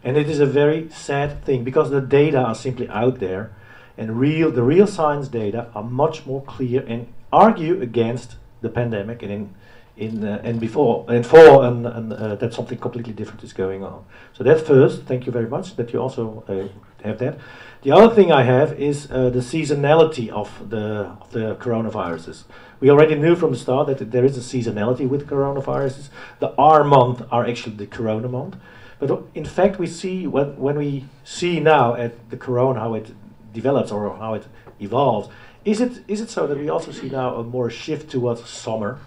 And 0.03 0.17
it 0.17 0.29
is 0.29 0.41
a 0.41 0.47
very 0.47 0.89
sad 0.91 1.45
thing 1.45 1.65
because 1.65 1.91
the 1.91 2.01
data 2.01 2.39
are 2.39 2.55
simply 2.55 2.89
out 2.89 3.19
there 3.19 3.53
and 3.99 4.21
real 4.21 4.51
the 4.51 4.63
real 4.63 4.87
science 4.87 5.29
data 5.29 5.71
are 5.75 5.83
much 5.83 6.27
more 6.27 6.43
clear 6.43 6.85
and 6.87 7.13
argue 7.33 7.81
against 7.81 8.37
the 8.61 8.69
pandemic 8.69 9.23
and 9.23 9.33
in 9.33 9.55
in 9.97 10.25
uh, 10.25 10.41
and 10.45 10.61
before 10.61 11.05
and 11.09 11.27
for 11.27 11.65
and, 11.65 11.87
and 11.87 12.13
uh, 12.13 12.35
that 12.37 12.53
something 12.53 12.79
completely 12.79 13.13
different 13.13 13.43
is 13.43 13.53
going 13.53 13.83
on. 13.83 14.05
So 14.35 14.45
that 14.45 14.67
first, 14.67 15.05
thank 15.05 15.27
you 15.27 15.33
very 15.33 15.49
much 15.49 15.77
that 15.77 15.93
you 15.93 16.01
also 16.01 16.45
uh, 16.49 16.69
have 17.05 17.19
that. 17.19 17.39
The 17.83 17.93
other 17.93 18.15
thing 18.15 18.33
I 18.33 18.43
have 18.43 18.73
is 18.79 19.11
uh, 19.11 19.31
the 19.31 19.41
seasonality 19.41 20.29
of 20.29 20.71
the 20.71 21.17
of 21.21 21.31
the 21.33 21.57
coronaviruses. 21.57 22.45
We 22.81 22.91
already 22.91 23.15
knew 23.15 23.37
from 23.37 23.53
the 23.53 23.59
start 23.59 23.87
that 23.87 24.11
there 24.11 24.25
is 24.25 24.37
a 24.37 24.41
seasonality 24.41 25.09
with 25.09 25.27
coronaviruses. 25.27 26.11
The 26.41 26.53
R 26.59 26.85
month 26.85 27.23
are 27.31 27.47
actually 27.47 27.77
the 27.77 27.87
corona 27.87 28.29
month. 28.29 28.57
But 28.99 29.23
in 29.35 29.45
fact, 29.45 29.79
we 29.79 29.87
see 29.87 30.27
when, 30.27 30.57
when 30.57 30.79
we 30.79 31.05
see 31.23 31.61
now 31.61 31.95
at 31.95 32.31
the 32.31 32.37
corona 32.37 32.81
how 32.81 32.95
it 32.95 33.13
develops 33.53 33.93
or 33.93 34.17
how 34.17 34.35
it 34.35 34.47
evolves, 34.81 35.29
is 35.65 35.81
it 35.81 36.05
is 36.09 36.21
it 36.21 36.31
so 36.31 36.47
that 36.47 36.59
we 36.59 36.69
also 36.69 36.93
see 36.93 37.09
now 37.09 37.37
a 37.37 37.43
more 37.43 37.71
shift 37.71 38.11
towards 38.11 38.49
summer 38.49 38.99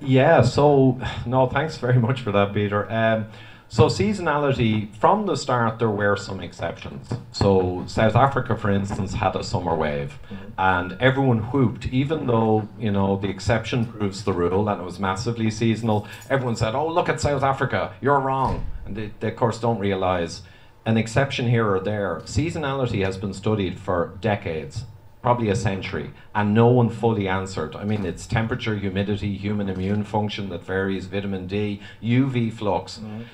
yeah, 0.00 0.42
so 0.42 1.00
no, 1.26 1.46
thanks 1.46 1.76
very 1.76 1.98
much 2.08 2.20
for 2.20 2.32
that, 2.32 2.52
Peter. 2.52 2.90
Um, 2.90 3.26
so 3.72 3.84
seasonality 3.84 4.92
from 4.96 5.26
the 5.26 5.36
start 5.36 5.78
there 5.78 5.90
were 5.90 6.16
some 6.16 6.40
exceptions. 6.40 7.08
So 7.30 7.84
South 7.86 8.16
Africa, 8.16 8.56
for 8.56 8.68
instance, 8.68 9.14
had 9.14 9.36
a 9.36 9.44
summer 9.44 9.76
wave, 9.76 10.18
and 10.58 10.96
everyone 11.00 11.38
whooped, 11.38 11.86
even 11.86 12.26
though 12.26 12.68
you 12.80 12.90
know 12.90 13.16
the 13.16 13.28
exception 13.28 13.86
proves 13.86 14.24
the 14.24 14.32
rule, 14.32 14.68
and 14.68 14.80
it 14.80 14.84
was 14.84 14.98
massively 14.98 15.52
seasonal. 15.52 16.08
Everyone 16.28 16.56
said, 16.56 16.74
"Oh, 16.74 16.88
look 16.88 17.08
at 17.08 17.20
South 17.20 17.44
Africa, 17.44 17.92
you're 18.00 18.18
wrong," 18.18 18.66
and 18.84 18.96
they, 18.96 19.12
they 19.20 19.28
of 19.28 19.36
course 19.36 19.60
don't 19.60 19.78
realise 19.78 20.42
an 20.84 20.96
exception 20.96 21.48
here 21.48 21.70
or 21.70 21.78
there. 21.78 22.22
Seasonality 22.24 23.04
has 23.04 23.16
been 23.18 23.32
studied 23.32 23.78
for 23.78 24.18
decades, 24.20 24.84
probably 25.22 25.50
a 25.50 25.56
century, 25.56 26.10
and 26.34 26.54
no 26.54 26.68
one 26.68 26.88
fully 26.88 27.28
answered. 27.28 27.76
I 27.76 27.84
mean, 27.84 28.04
it's 28.06 28.26
temperature, 28.26 28.76
humidity, 28.76 29.36
human 29.36 29.68
immune 29.68 30.04
function 30.04 30.48
that 30.48 30.64
varies, 30.64 31.06
vitamin 31.06 31.46
D, 31.46 31.80
UV 32.02 32.50
flux. 32.50 32.98
Mhm. 32.98 33.24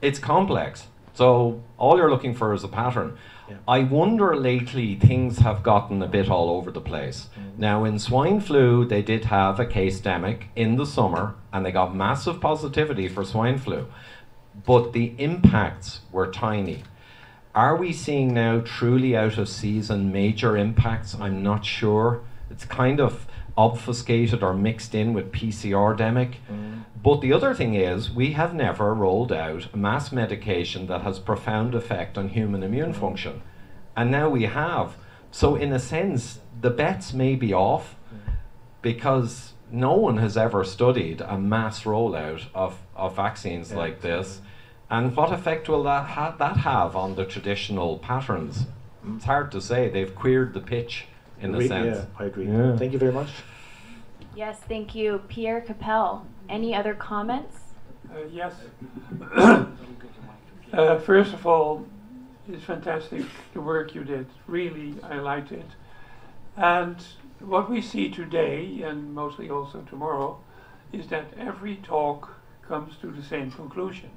It's 0.00 0.18
complex. 0.18 0.86
So 1.12 1.60
all 1.76 1.96
you're 1.98 2.10
looking 2.10 2.32
for 2.32 2.54
is 2.54 2.62
a 2.62 2.68
pattern. 2.68 3.16
Yeah. 3.48 3.56
I 3.66 3.82
wonder 3.82 4.36
lately 4.36 4.94
things 4.94 5.38
have 5.40 5.62
gotten 5.62 6.00
a 6.00 6.06
bit 6.06 6.30
all 6.30 6.48
over 6.50 6.70
the 6.70 6.80
place. 6.80 7.28
Mhm. 7.36 7.58
Now 7.58 7.84
in 7.84 7.98
swine 7.98 8.40
flu 8.40 8.84
they 8.84 9.02
did 9.02 9.24
have 9.24 9.58
a 9.58 9.66
case 9.66 10.00
demic 10.00 10.42
in 10.54 10.76
the 10.76 10.86
summer 10.86 11.34
and 11.52 11.66
they 11.66 11.72
got 11.72 11.94
massive 11.94 12.40
positivity 12.40 13.08
for 13.08 13.24
swine 13.24 13.58
flu. 13.58 13.86
But 14.64 14.92
the 14.92 15.14
impacts 15.18 16.02
were 16.12 16.28
tiny. 16.30 16.84
Are 17.54 17.76
we 17.76 17.92
seeing 17.92 18.32
now 18.34 18.60
truly 18.60 19.16
out 19.16 19.38
of 19.38 19.48
season 19.48 20.12
major 20.12 20.56
impacts? 20.56 21.14
I'm 21.18 21.42
not 21.42 21.64
sure. 21.64 22.20
It's 22.50 22.64
kind 22.64 23.00
of 23.00 23.26
obfuscated 23.56 24.42
or 24.42 24.54
mixed 24.54 24.94
in 24.94 25.12
with 25.14 25.32
PCR 25.32 25.96
demic. 25.96 26.34
Mhm. 26.50 26.84
But 27.02 27.20
the 27.20 27.32
other 27.32 27.54
thing 27.54 27.74
is, 27.74 28.10
we 28.12 28.32
have 28.32 28.54
never 28.54 28.94
rolled 28.94 29.32
out 29.32 29.68
a 29.72 29.76
mass 29.76 30.12
medication 30.12 30.86
that 30.86 31.02
has 31.02 31.18
profound 31.18 31.74
effect 31.74 32.16
on 32.16 32.28
human 32.28 32.62
immune 32.62 32.92
function. 32.92 33.42
And 33.96 34.10
now 34.10 34.28
we 34.28 34.44
have. 34.44 34.96
So, 35.30 35.56
in 35.56 35.72
a 35.72 35.78
sense, 35.78 36.40
the 36.60 36.70
bets 36.70 37.12
may 37.12 37.34
be 37.34 37.52
off 37.52 37.96
because 38.82 39.54
no 39.70 39.92
one 39.94 40.18
has 40.18 40.36
ever 40.36 40.64
studied 40.64 41.20
a 41.20 41.36
mass 41.38 41.82
rollout 41.84 42.46
of, 42.54 42.78
of 42.96 43.16
vaccines 43.16 43.72
Yeah. 43.72 43.78
like 43.78 44.00
this. 44.00 44.40
And 44.90 45.14
what 45.14 45.32
effect 45.32 45.68
will 45.68 45.82
that, 45.84 46.06
ha- 46.06 46.34
that 46.38 46.58
have 46.58 46.96
on 46.96 47.14
the 47.14 47.24
traditional 47.24 47.98
patterns? 47.98 48.64
It's 49.16 49.24
hard 49.24 49.52
to 49.52 49.60
say. 49.60 49.88
They've 49.88 50.14
queered 50.14 50.54
the 50.54 50.60
pitch, 50.60 51.06
in 51.40 51.54
a 51.54 51.58
Re- 51.58 51.68
sense. 51.68 51.96
Yeah, 51.98 52.04
I 52.18 52.24
agree. 52.24 52.46
Yeah. 52.46 52.76
Thank 52.76 52.92
you 52.92 52.98
very 52.98 53.12
much. 53.12 53.28
Yes, 54.34 54.60
thank 54.68 54.94
you. 54.94 55.20
Pierre 55.28 55.60
Capel, 55.60 56.26
any 56.48 56.74
other 56.74 56.94
comments? 56.94 57.56
Uh, 58.10 58.24
Yes. 58.32 58.54
Uh, 60.70 60.98
First 60.98 61.32
of 61.32 61.46
all, 61.46 61.86
it's 62.46 62.62
fantastic, 62.62 63.24
the 63.54 63.60
work 63.60 63.94
you 63.94 64.04
did. 64.04 64.26
Really, 64.46 64.94
I 65.02 65.14
liked 65.14 65.50
it. 65.50 65.64
And 66.58 67.02
what 67.40 67.70
we 67.70 67.80
see 67.80 68.10
today, 68.10 68.82
and 68.82 69.14
mostly 69.14 69.48
also 69.48 69.80
tomorrow, 69.88 70.38
is 70.92 71.06
that 71.06 71.24
every 71.38 71.76
talk 71.76 72.34
comes 72.68 72.98
to 73.00 73.10
the 73.10 73.22
same 73.22 73.50
conclusion. 73.50 74.10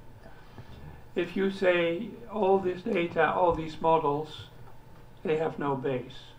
If 1.15 1.35
you 1.35 1.51
say 1.51 2.09
all 2.31 2.59
this 2.59 2.81
data, 2.81 3.33
all 3.33 3.53
these 3.53 3.81
models, 3.81 4.45
they 5.23 5.37
have 5.37 5.59
no 5.59 5.75
base. 5.75 6.31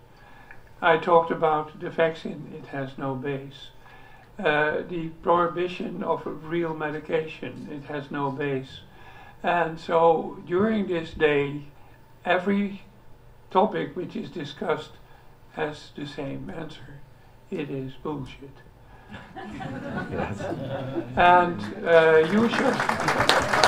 I 0.80 0.96
talked 0.96 1.30
about 1.30 1.78
the 1.78 1.90
vaccine, 1.90 2.52
it 2.56 2.68
has 2.68 2.98
no 2.98 3.14
base. 3.14 3.68
Uh, 4.38 4.82
the 4.88 5.10
prohibition 5.22 6.02
of 6.02 6.22
real 6.24 6.74
medication, 6.74 7.68
it 7.70 7.84
has 7.92 8.10
no 8.10 8.30
base. 8.30 8.80
And 9.42 9.78
so 9.78 10.38
during 10.46 10.86
this 10.86 11.12
day, 11.12 11.62
every 12.24 12.82
topic 13.50 13.94
which 13.94 14.16
is 14.16 14.30
discussed 14.30 14.92
has 15.52 15.90
the 15.94 16.06
same 16.06 16.50
answer. 16.50 17.00
It 17.50 17.70
is 17.70 17.92
bullshit. 18.02 18.56
Yes. 20.10 20.40
And 21.16 21.86
uh, 21.86 22.26
you 22.32 22.48
should. 22.48 23.61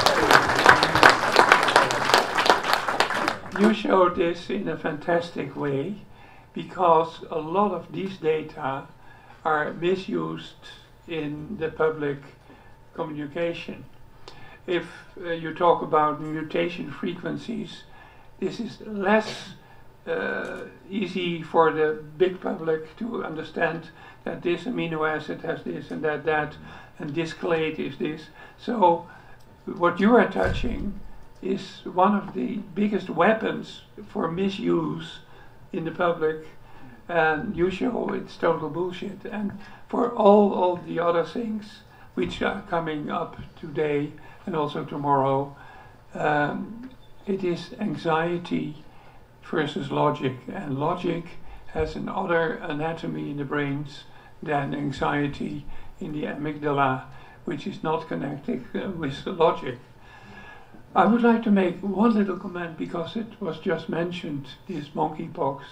You 3.59 3.73
showed 3.73 4.17
this 4.17 4.51
in 4.51 4.69
a 4.69 4.77
fantastic 4.77 5.55
way 5.55 5.95
because 6.53 7.25
a 7.31 7.39
lot 7.39 7.71
of 7.71 7.93
these 7.93 8.17
data 8.17 8.89
are 9.45 9.73
misused 9.75 10.57
in 11.07 11.57
the 11.59 11.69
public 11.69 12.19
communication. 12.95 13.85
If 14.67 14.87
uh, 15.21 15.31
you 15.31 15.55
talk 15.55 15.83
about 15.83 16.21
mutation 16.21 16.91
frequencies, 16.91 17.85
this 18.41 18.59
is 18.59 18.81
less 18.81 19.51
uh, 20.07 20.63
easy 20.91 21.41
for 21.43 21.71
the 21.71 22.03
big 22.19 22.41
public 22.41 22.97
to 22.97 23.25
understand 23.25 23.91
that 24.25 24.43
this 24.43 24.65
amino 24.65 25.09
acid 25.09 25.43
has 25.43 25.63
this 25.63 25.93
and 25.93 26.03
that 26.03 26.25
that 26.25 26.57
and 26.99 27.15
this 27.15 27.33
clade 27.33 27.79
is 27.79 27.99
this. 27.99 28.23
So 28.59 29.07
what 29.67 30.01
you 30.01 30.17
are 30.17 30.29
touching 30.29 30.99
is 31.45 31.81
one 31.85 32.15
of 32.15 32.35
the 32.35 32.57
biggest 32.75 33.11
weapons 33.11 33.83
for 34.09 34.31
misuse 34.31 35.19
in 35.73 35.85
the 35.85 35.91
public 35.91 36.47
and 37.09 37.55
you 37.57 37.71
show 37.71 38.09
it's 38.15 38.37
total 38.37 38.71
bullshit. 38.71 39.25
And 39.25 39.59
for 39.89 40.11
all 40.11 40.55
all 40.55 40.77
the 40.77 40.99
other 41.01 41.25
things 41.25 41.81
which 42.15 42.41
are 42.43 42.63
coming 42.63 43.11
up 43.11 43.37
today 43.61 44.13
and 44.47 44.57
also 44.57 44.85
tomorrow 44.85 45.55
um, 46.15 46.91
it 47.27 47.45
is 47.45 47.75
anxiety 47.79 48.85
versus 49.43 49.91
logic. 49.91 50.37
And 50.53 50.79
logic 50.79 51.25
has 51.69 51.97
another 51.97 52.55
anatomy 52.55 53.31
in 53.31 53.37
the 53.37 53.45
brains 53.45 54.05
than 54.43 54.75
anxiety 54.75 55.67
in 56.01 56.13
the 56.13 56.25
amygdala 56.25 57.05
which 57.45 57.67
is 57.67 57.83
not 57.83 58.09
connected 58.09 58.65
uh, 58.75 58.89
with 58.91 59.27
logic 59.27 59.79
I 60.95 61.07
would 61.07 61.23
like 61.23 61.43
to 61.43 61.51
make 61.51 61.81
one 61.81 62.15
little 62.15 62.37
comment 62.37 62.79
because 62.79 63.17
it 63.17 63.41
was 63.41 63.59
just 63.59 63.89
mentioned 63.89 64.47
this 64.69 64.89
monkeypox 64.91 65.63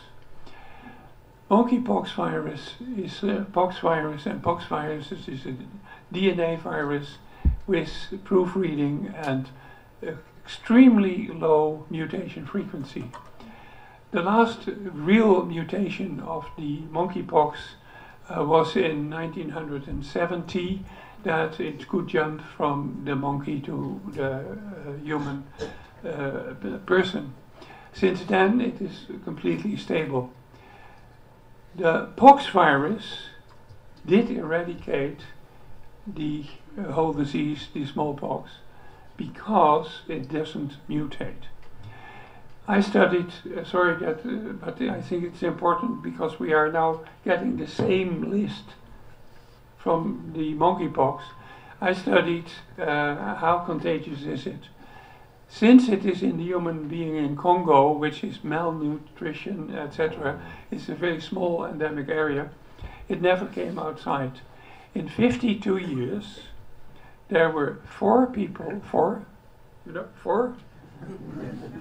Monkeypox 1.52 2.14
virus 2.14 2.76
is 2.96 3.22
a 3.22 3.46
pox 3.52 3.78
virus, 3.80 4.24
and 4.24 4.42
pox 4.42 4.64
virus 4.64 5.12
is, 5.12 5.44
a 5.44 5.54
DNA 6.10 6.58
virus 6.58 7.18
with 7.66 7.90
proofreading 8.24 9.12
and 9.14 9.50
uh, 10.02 10.12
extremely 10.42 11.26
low 11.26 11.84
mutation 11.90 12.46
frequency. 12.46 13.10
The 14.12 14.22
last 14.22 14.60
real 14.66 15.44
mutation 15.44 16.20
of 16.20 16.46
the 16.56 16.78
monkeypox 16.90 17.56
uh, 18.34 18.44
was 18.46 18.74
in 18.74 19.10
1970 19.10 20.86
that 21.24 21.60
it 21.60 21.88
could 21.88 22.08
jump 22.08 22.42
from 22.56 23.02
the 23.04 23.14
monkey 23.14 23.60
to 23.60 24.00
the 24.14 24.34
uh, 24.34 24.44
human 25.02 25.44
uh, 26.04 26.54
person. 26.86 27.32
Since 27.92 28.24
then, 28.24 28.60
it 28.60 28.80
is 28.80 29.06
completely 29.24 29.76
stable. 29.76 30.32
The 31.76 32.08
pox 32.16 32.46
virus 32.46 33.28
did 34.06 34.30
eradicate 34.30 35.20
the 36.06 36.44
whole 36.90 37.12
disease, 37.12 37.68
the 37.72 37.86
smallpox, 37.86 38.50
because 39.16 40.02
it 40.08 40.28
doesn't 40.28 40.76
mutate. 40.88 41.46
I 42.66 42.80
studied, 42.80 43.32
uh, 43.56 43.64
sorry 43.64 43.98
that, 44.04 44.20
uh, 44.20 44.52
but 44.64 44.80
I 44.80 45.00
think 45.00 45.24
it's 45.24 45.42
important 45.42 46.02
because 46.02 46.38
we 46.38 46.52
are 46.52 46.70
now 46.70 47.00
getting 47.24 47.56
the 47.56 47.66
same 47.66 48.30
list 48.30 48.64
from 49.82 50.32
the 50.34 50.54
monkeypox. 50.54 51.22
I 51.80 51.92
studied 51.92 52.46
uh, 52.78 53.34
how 53.34 53.64
contagious 53.66 54.22
is 54.22 54.46
it. 54.46 54.68
Since 55.48 55.88
it 55.88 56.06
is 56.06 56.22
in 56.22 56.38
the 56.38 56.44
human 56.44 56.88
being 56.88 57.16
in 57.16 57.36
Congo, 57.36 57.92
which 57.92 58.24
is 58.24 58.42
malnutrition, 58.42 59.74
etc., 59.74 60.40
it's 60.70 60.88
a 60.88 60.94
very 60.94 61.20
small 61.20 61.66
endemic 61.66 62.08
area, 62.08 62.50
it 63.08 63.20
never 63.20 63.46
came 63.46 63.78
outside. 63.78 64.40
In 64.94 65.08
52 65.08 65.76
years, 65.76 66.40
there 67.28 67.50
were 67.50 67.80
four 67.84 68.26
people, 68.28 68.80
four, 68.90 69.26
you 69.84 69.92
know, 69.92 70.06
four, 70.22 70.54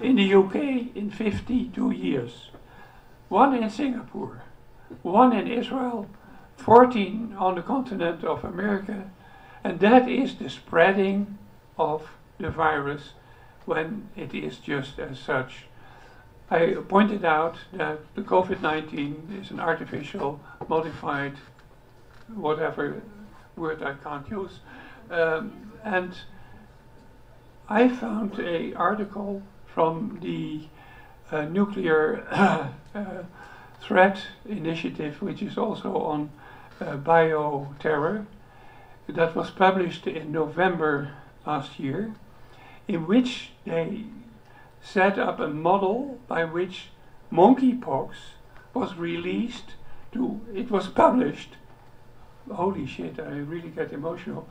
in 0.01 0.15
the 0.15 0.33
UK 0.33 0.95
in 0.95 1.11
52 1.11 1.91
years. 1.91 2.49
One 3.29 3.55
in 3.55 3.69
Singapore, 3.69 4.41
one 5.03 5.33
in 5.33 5.47
Israel, 5.47 6.07
14 6.61 7.35
on 7.37 7.55
the 7.55 7.61
continent 7.61 8.23
of 8.23 8.43
America, 8.43 9.09
and 9.63 9.79
that 9.79 10.07
is 10.07 10.35
the 10.35 10.49
spreading 10.49 11.37
of 11.77 12.07
the 12.37 12.49
virus 12.49 13.13
when 13.65 14.09
it 14.15 14.33
is 14.33 14.57
just 14.57 14.99
as 14.99 15.19
such. 15.19 15.65
I 16.49 16.75
pointed 16.87 17.23
out 17.23 17.55
that 17.73 17.99
the 18.15 18.21
COVID 18.21 18.61
19 18.61 19.39
is 19.41 19.51
an 19.51 19.59
artificial, 19.59 20.39
modified, 20.67 21.33
whatever 22.33 23.01
word 23.55 23.81
I 23.81 23.93
can't 23.93 24.29
use. 24.29 24.59
Um, 25.09 25.71
and 25.83 26.13
I 27.69 27.87
found 27.87 28.39
a 28.39 28.73
article 28.73 29.41
from 29.65 30.19
the 30.21 30.67
uh, 31.31 31.45
Nuclear 31.45 32.27
uh, 32.93 33.23
Threat 33.81 34.21
Initiative, 34.45 35.21
which 35.21 35.41
is 35.41 35.57
also 35.57 35.95
on 35.97 36.29
uh, 36.81 36.97
bioterror, 36.97 38.25
that 39.07 39.35
was 39.35 39.49
published 39.51 40.07
in 40.07 40.31
November 40.31 41.13
last 41.45 41.79
year, 41.79 42.13
in 42.87 43.07
which 43.07 43.51
they 43.65 44.05
set 44.81 45.19
up 45.19 45.39
a 45.39 45.47
model 45.47 46.19
by 46.27 46.43
which 46.43 46.89
monkeypox 47.31 48.09
was 48.73 48.95
released 48.95 49.75
to, 50.11 50.41
it 50.53 50.71
was 50.71 50.87
published, 50.87 51.55
holy 52.51 52.85
shit, 52.85 53.19
I 53.19 53.29
really 53.29 53.69
get 53.69 53.93
emotional. 53.93 54.47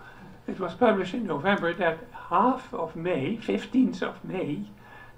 It 0.47 0.59
was 0.59 0.75
published 0.75 1.15
in 1.15 1.27
November 1.27 1.75
that 1.75 1.99
half 2.29 2.73
of 2.73 2.97
May, 2.97 3.37
15th 3.37 4.03
of 4.03 4.25
May, 4.25 4.65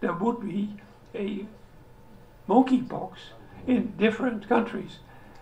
there 0.00 0.12
would 0.12 0.40
be 0.40 0.76
a 1.14 1.46
monkeypox 2.48 3.12
in 3.66 3.92
different 3.96 4.48
countries. 4.48 4.98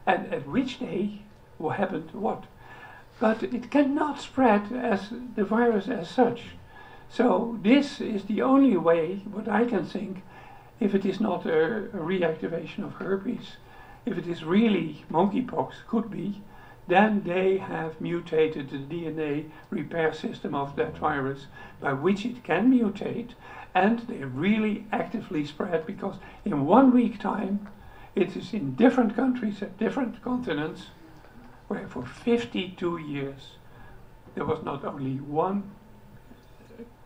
And 0.07 0.33
at 0.33 0.47
which 0.47 0.81
day 0.81 1.23
what 1.61 1.77
happened 1.77 2.11
what. 2.13 2.45
But 3.19 3.43
it 3.43 3.71
cannot 3.71 4.21
spread 4.21 4.73
as 4.73 5.11
the 5.37 5.45
virus 5.45 5.89
as 5.89 6.09
such. 6.09 6.57
So 7.09 7.59
this 7.63 8.01
is 8.01 8.25
the 8.25 8.41
only 8.41 8.77
way, 8.77 9.23
what 9.31 9.49
I 9.49 9.65
can 9.65 9.85
think, 9.85 10.23
if 10.79 10.95
it 10.95 11.05
is 11.05 11.21
not 11.21 11.45
a, 11.45 11.85
a 11.85 11.99
reactivation 11.99 12.85
of 12.85 12.95
herpes, 12.95 13.57
if 14.07 14.17
it 14.17 14.27
is 14.27 14.43
really 14.43 15.05
monkeypox, 15.11 15.73
could 15.87 16.11
be, 16.11 16.41
then 16.89 17.23
they 17.25 17.59
have 17.59 18.01
mutated 18.01 18.71
the 18.71 18.79
DNA 18.79 19.51
repair 19.69 20.13
system 20.13 20.55
of 20.55 20.75
that 20.77 20.97
virus 20.97 21.47
by 21.81 21.93
which 21.93 22.25
it 22.25 22.43
can 22.43 22.73
mutate 22.73 23.35
and 23.75 24.01
they 24.01 24.25
really 24.25 24.87
actively 24.93 25.45
spread 25.45 25.87
because 25.87 26.17
in 26.45 26.67
one 26.67 26.93
week 26.93 27.21
time 27.21 27.69
it 28.17 28.37
is 28.37 28.53
in 28.53 28.75
different 28.75 29.15
countries 29.15 29.63
at 29.63 29.79
different 29.79 30.21
continents 30.23 30.87
where 31.71 31.87
for 31.87 32.03
52 32.03 32.99
years 32.99 33.53
there 34.35 34.45
was 34.45 34.65
not 34.65 34.85
only 34.85 35.19
one 35.21 35.63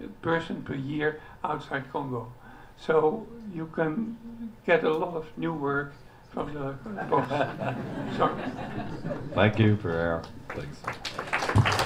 uh, 0.03 0.07
person 0.23 0.63
per 0.63 0.75
year 0.75 1.21
outside 1.45 1.85
Congo. 1.93 2.33
So 2.79 3.27
you 3.55 3.67
can 3.75 4.17
get 4.65 4.83
a 4.85 4.91
lot 4.91 5.15
of 5.15 5.27
new 5.37 5.53
work 5.53 5.93
from 6.33 6.55
the 6.55 6.73
box. 7.11 7.29
Sorry. 8.17 8.43
Thank 9.35 9.59
you 9.59 9.77
for 9.77 9.91
air. 9.91 10.23
Thanks. 10.49 11.81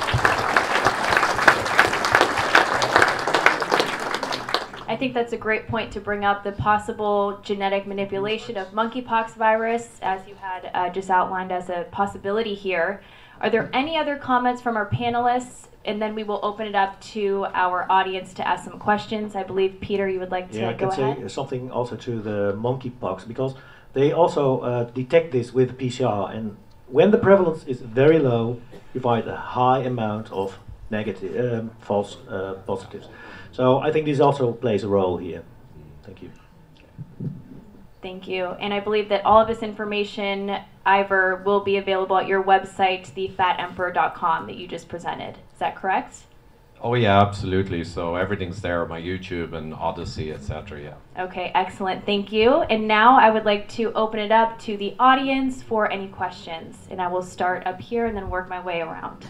I 4.88 4.96
think 4.96 5.12
that's 5.12 5.34
a 5.34 5.36
great 5.36 5.68
point 5.68 5.92
to 5.92 6.00
bring 6.00 6.24
up 6.24 6.42
the 6.42 6.52
possible 6.52 7.40
genetic 7.42 7.86
manipulation 7.86 8.56
of 8.56 8.68
monkeypox 8.68 9.34
virus, 9.34 9.98
as 10.00 10.26
you 10.26 10.34
had 10.34 10.70
uh, 10.72 10.88
just 10.88 11.10
outlined 11.10 11.52
as 11.52 11.68
a 11.68 11.86
possibility 11.90 12.54
here. 12.54 13.02
Are 13.42 13.50
there 13.50 13.68
any 13.74 13.98
other 13.98 14.16
comments 14.16 14.62
from 14.62 14.78
our 14.78 14.88
panelists? 14.88 15.66
And 15.84 16.00
then 16.00 16.14
we 16.14 16.24
will 16.24 16.40
open 16.42 16.66
it 16.66 16.74
up 16.74 17.00
to 17.12 17.46
our 17.52 17.86
audience 17.90 18.32
to 18.34 18.48
ask 18.48 18.64
some 18.64 18.78
questions. 18.78 19.36
I 19.36 19.42
believe, 19.42 19.78
Peter, 19.80 20.08
you 20.08 20.20
would 20.20 20.30
like 20.30 20.50
to 20.52 20.58
yeah, 20.58 20.70
I 20.70 20.72
go 20.72 20.90
can 20.90 21.02
ahead. 21.02 21.18
say 21.18 21.34
something 21.34 21.70
also 21.70 21.94
to 21.96 22.20
the 22.20 22.54
monkeypox 22.58 23.28
because 23.28 23.54
they 23.92 24.12
also 24.12 24.60
uh, 24.60 24.84
detect 24.84 25.32
this 25.32 25.52
with 25.52 25.78
PCR, 25.78 26.34
and 26.34 26.56
when 26.88 27.10
the 27.10 27.18
prevalence 27.18 27.64
is 27.64 27.80
very 27.80 28.18
low, 28.18 28.60
you 28.94 29.00
find 29.00 29.26
a 29.28 29.36
high 29.36 29.80
amount 29.80 30.30
of 30.32 30.58
negative, 30.90 31.52
um, 31.52 31.70
false 31.80 32.16
uh, 32.28 32.54
positives. 32.66 33.08
So 33.58 33.80
I 33.80 33.90
think 33.90 34.06
this 34.06 34.20
also 34.20 34.52
plays 34.52 34.84
a 34.84 34.88
role 34.88 35.16
here. 35.16 35.42
Thank 36.04 36.22
you. 36.22 36.30
Thank 38.00 38.28
you. 38.28 38.50
And 38.50 38.72
I 38.72 38.78
believe 38.78 39.08
that 39.08 39.26
all 39.26 39.40
of 39.40 39.48
this 39.48 39.64
information, 39.64 40.58
Ivor, 40.86 41.42
will 41.44 41.58
be 41.58 41.76
available 41.76 42.16
at 42.18 42.28
your 42.28 42.40
website, 42.40 43.10
thefatemperor.com, 43.10 44.46
that 44.46 44.54
you 44.54 44.68
just 44.68 44.88
presented. 44.88 45.38
Is 45.52 45.58
that 45.58 45.74
correct? 45.74 46.18
Oh 46.80 46.94
yeah, 46.94 47.20
absolutely. 47.20 47.82
So 47.82 48.14
everything's 48.14 48.62
there 48.62 48.82
on 48.82 48.88
my 48.88 49.00
YouTube 49.00 49.54
and 49.54 49.74
Odysee, 49.74 50.32
etc. 50.32 50.80
Yeah. 50.80 51.24
Okay, 51.24 51.50
excellent. 51.52 52.06
Thank 52.06 52.30
you. 52.30 52.62
And 52.62 52.86
now 52.86 53.18
I 53.18 53.28
would 53.28 53.44
like 53.44 53.68
to 53.70 53.92
open 53.94 54.20
it 54.20 54.30
up 54.30 54.56
to 54.60 54.76
the 54.76 54.94
audience 55.00 55.64
for 55.64 55.90
any 55.90 56.06
questions. 56.06 56.86
And 56.92 57.02
I 57.02 57.08
will 57.08 57.24
start 57.24 57.66
up 57.66 57.80
here 57.80 58.06
and 58.06 58.16
then 58.16 58.30
work 58.30 58.48
my 58.48 58.60
way 58.60 58.82
around. 58.82 59.26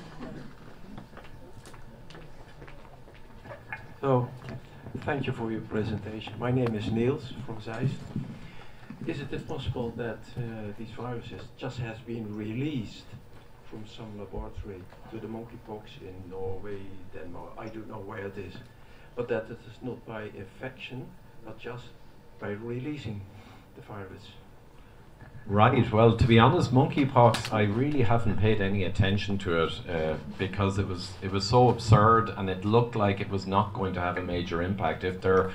So, 4.01 4.31
thank 4.99 5.27
you 5.27 5.33
for 5.33 5.51
your 5.51 5.63
presentation. 5.63 6.33
My 6.39 6.53
name 6.53 6.73
is 6.77 6.89
Niels 6.89 7.33
from 7.45 7.61
Zeist. 7.61 7.97
Is 9.09 9.19
it 9.19 9.49
possible 9.49 9.91
that 9.97 10.21
uh, 10.37 10.41
these 10.79 10.91
viruses 10.91 11.43
just 11.57 11.79
has 11.81 11.99
been 12.07 12.37
released 12.37 13.07
from 13.69 13.85
some 13.89 14.17
laboratory 14.17 14.81
to 15.11 15.19
the 15.19 15.27
monkeypox 15.27 16.01
in 16.01 16.31
Norway, 16.31 16.79
Denmark, 17.13 17.55
I 17.59 17.67
don't 17.67 17.89
know 17.89 17.99
where 17.99 18.25
it 18.25 18.39
is, 18.39 18.55
but 19.17 19.27
that 19.31 19.51
it 19.51 19.59
is 19.67 19.83
not 19.83 20.07
by 20.07 20.31
infection, 20.37 21.05
but 21.45 21.59
just 21.59 21.87
by 22.39 22.51
releasing 22.51 23.21
the 23.75 23.83
virus? 23.83 24.29
Right. 25.49 25.91
Well, 25.91 26.15
to 26.15 26.27
be 26.27 26.39
honest, 26.39 26.75
monkeypox, 26.75 27.55
I 27.55 27.63
really 27.63 28.03
haven't 28.03 28.37
paid 28.37 28.61
any 28.61 28.85
attention 28.85 29.39
to 29.39 29.65
it 29.65 29.73
uh, 29.89 30.15
because 30.37 30.79
it 30.79 30.87
was 30.87 31.13
it 31.23 31.33
was 31.33 31.47
so 31.47 31.71
absurd, 31.71 32.29
and 32.37 32.51
it 32.51 32.67
looked 32.67 32.95
like 32.95 33.19
it 33.23 33.31
was 33.31 33.47
not 33.47 33.73
going 33.73 33.95
to 33.95 34.01
have 34.01 34.19
a 34.19 34.23
major 34.23 34.61
impact. 34.61 35.05
If 35.05 35.23
they're 35.23 35.51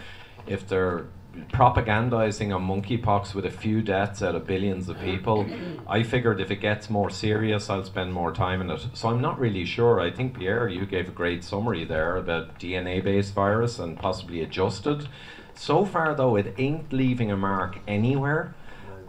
if 0.47 0.67
they're 0.67 1.05
propagandizing 1.49 2.55
on 2.55 2.67
monkeypox 2.67 3.35
with 3.35 3.45
a 3.45 3.51
few 3.51 3.83
deaths 3.83 4.23
out 4.23 4.33
of 4.33 4.47
billions 4.47 4.89
of 4.89 4.99
people, 4.99 5.45
I 5.87 6.01
figured 6.01 6.41
if 6.41 6.49
it 6.49 6.57
gets 6.57 6.89
more 6.89 7.11
serious, 7.11 7.69
I'll 7.69 7.83
spend 7.83 8.13
more 8.13 8.31
time 8.31 8.61
in 8.61 8.71
it. 8.71 8.85
So 8.93 9.09
I'm 9.09 9.21
not 9.21 9.39
really 9.39 9.65
sure. 9.65 9.99
I 9.99 10.11
think 10.11 10.37
Pierre, 10.37 10.67
you 10.67 10.85
gave 10.85 11.07
a 11.07 11.11
great 11.11 11.43
summary 11.43 11.85
there 11.85 12.17
about 12.17 12.59
DNA-based 12.59 13.33
virus 13.33 13.79
and 13.79 13.97
possibly 13.97 14.41
adjusted. 14.41 15.07
So 15.55 15.85
far, 15.85 16.13
though, 16.15 16.35
it 16.35 16.53
ain't 16.57 16.93
leaving 16.93 17.31
a 17.31 17.37
mark 17.37 17.79
anywhere. 17.87 18.53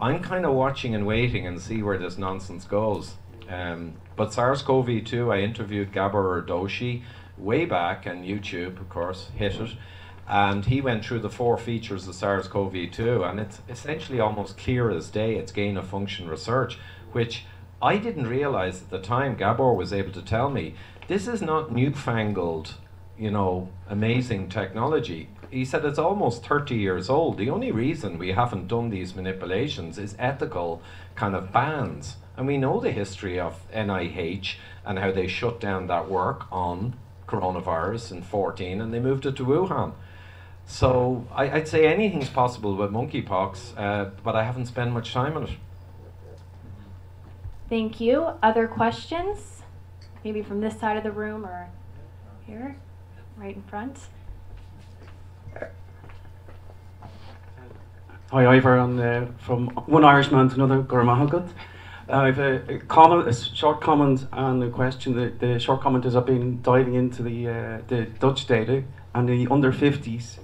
I'm 0.01 0.21
kind 0.21 0.45
of 0.45 0.53
watching 0.53 0.93
and 0.93 1.05
waiting 1.07 1.47
and 1.47 1.61
see 1.61 1.81
where 1.81 1.97
this 1.97 2.17
nonsense 2.17 2.65
goes. 2.65 3.15
Um, 3.47 3.93
but 4.15 4.33
SARS-CoV-2, 4.33 5.33
I 5.33 5.39
interviewed 5.39 5.93
Gabor 5.93 6.43
Doshi 6.47 7.03
way 7.37 7.65
back, 7.65 8.05
and 8.05 8.25
YouTube, 8.25 8.79
of 8.79 8.89
course, 8.89 9.29
hit 9.35 9.55
it. 9.55 9.71
And 10.27 10.65
he 10.65 10.81
went 10.81 11.05
through 11.05 11.19
the 11.19 11.29
four 11.29 11.57
features 11.57 12.07
of 12.07 12.15
SARS-CoV-2, 12.15 13.29
and 13.29 13.39
it's 13.39 13.61
essentially 13.69 14.19
almost 14.19 14.57
clear 14.57 14.89
as 14.89 15.09
day. 15.09 15.35
It's 15.35 15.51
gain 15.51 15.77
of 15.77 15.87
function 15.87 16.27
research, 16.27 16.79
which 17.11 17.45
I 17.81 17.97
didn't 17.97 18.27
realize 18.27 18.81
at 18.81 18.89
the 18.89 18.99
time. 18.99 19.35
Gabor 19.35 19.73
was 19.73 19.93
able 19.93 20.11
to 20.13 20.21
tell 20.21 20.49
me 20.49 20.75
this 21.07 21.27
is 21.27 21.41
not 21.41 21.71
newfangled, 21.71 22.73
you 23.17 23.31
know, 23.31 23.69
amazing 23.89 24.49
technology 24.49 25.29
he 25.55 25.65
said 25.65 25.85
it's 25.85 25.99
almost 25.99 26.45
30 26.45 26.75
years 26.75 27.09
old. 27.09 27.37
The 27.37 27.49
only 27.49 27.71
reason 27.71 28.17
we 28.17 28.31
haven't 28.33 28.67
done 28.67 28.89
these 28.89 29.15
manipulations 29.15 29.97
is 29.97 30.15
ethical 30.19 30.81
kind 31.15 31.35
of 31.35 31.51
bans. 31.51 32.17
And 32.35 32.45
we 32.45 32.57
know 32.57 32.79
the 32.79 32.91
history 32.91 33.39
of 33.39 33.65
NIH 33.71 34.55
and 34.85 34.99
how 34.99 35.11
they 35.11 35.27
shut 35.27 35.59
down 35.59 35.87
that 35.87 36.09
work 36.09 36.45
on 36.51 36.95
coronavirus 37.27 38.11
in 38.11 38.21
14 38.21 38.81
and 38.81 38.93
they 38.93 38.99
moved 38.99 39.25
it 39.25 39.35
to 39.37 39.45
Wuhan. 39.45 39.93
So 40.67 41.25
I, 41.31 41.47
would 41.47 41.67
say 41.67 41.87
anything's 41.87 42.29
possible 42.29 42.75
with 42.75 42.91
monkeypox, 42.91 43.77
uh, 43.77 44.09
but 44.23 44.35
I 44.35 44.43
haven't 44.43 44.65
spent 44.65 44.91
much 44.91 45.13
time 45.13 45.37
on 45.37 45.43
it. 45.43 45.51
Thank 47.69 48.01
you. 48.01 48.31
Other 48.43 48.67
questions? 48.67 49.61
Maybe 50.23 50.41
from 50.41 50.59
this 50.59 50.79
side 50.79 50.97
of 50.97 51.03
the 51.03 51.11
room 51.11 51.45
or 51.45 51.69
here, 52.45 52.77
right 53.37 53.55
in 53.55 53.63
front. 53.63 53.97
Hi, 58.31 58.47
Ivor, 58.47 58.77
and 58.77 58.99
uh, 58.99 59.25
from 59.37 59.67
one 59.85 60.03
Irishman 60.03 60.49
to 60.49 60.55
another, 60.55 60.81
Go 60.81 60.95
raibh 60.97 61.05
maith 61.05 61.29
agat. 61.29 61.49
Uh, 62.09 62.13
I 62.13 62.25
have 62.27 62.39
a, 62.39 62.73
a, 62.73 62.79
comment, 62.79 63.27
a 63.27 63.33
short 63.33 63.81
comment 63.81 64.27
and 64.31 64.63
a 64.63 64.69
question. 64.69 65.15
The, 65.15 65.29
the 65.45 65.59
short 65.59 65.81
comment 65.81 66.05
is 66.05 66.15
I've 66.15 66.25
been 66.25 66.61
diving 66.61 66.95
into 66.95 67.23
the 67.23 67.47
uh, 67.47 67.81
the 67.87 68.05
Dutch 68.19 68.47
data 68.47 68.83
and 69.13 69.29
the 69.29 69.47
under 69.49 69.71
50s. 69.71 70.39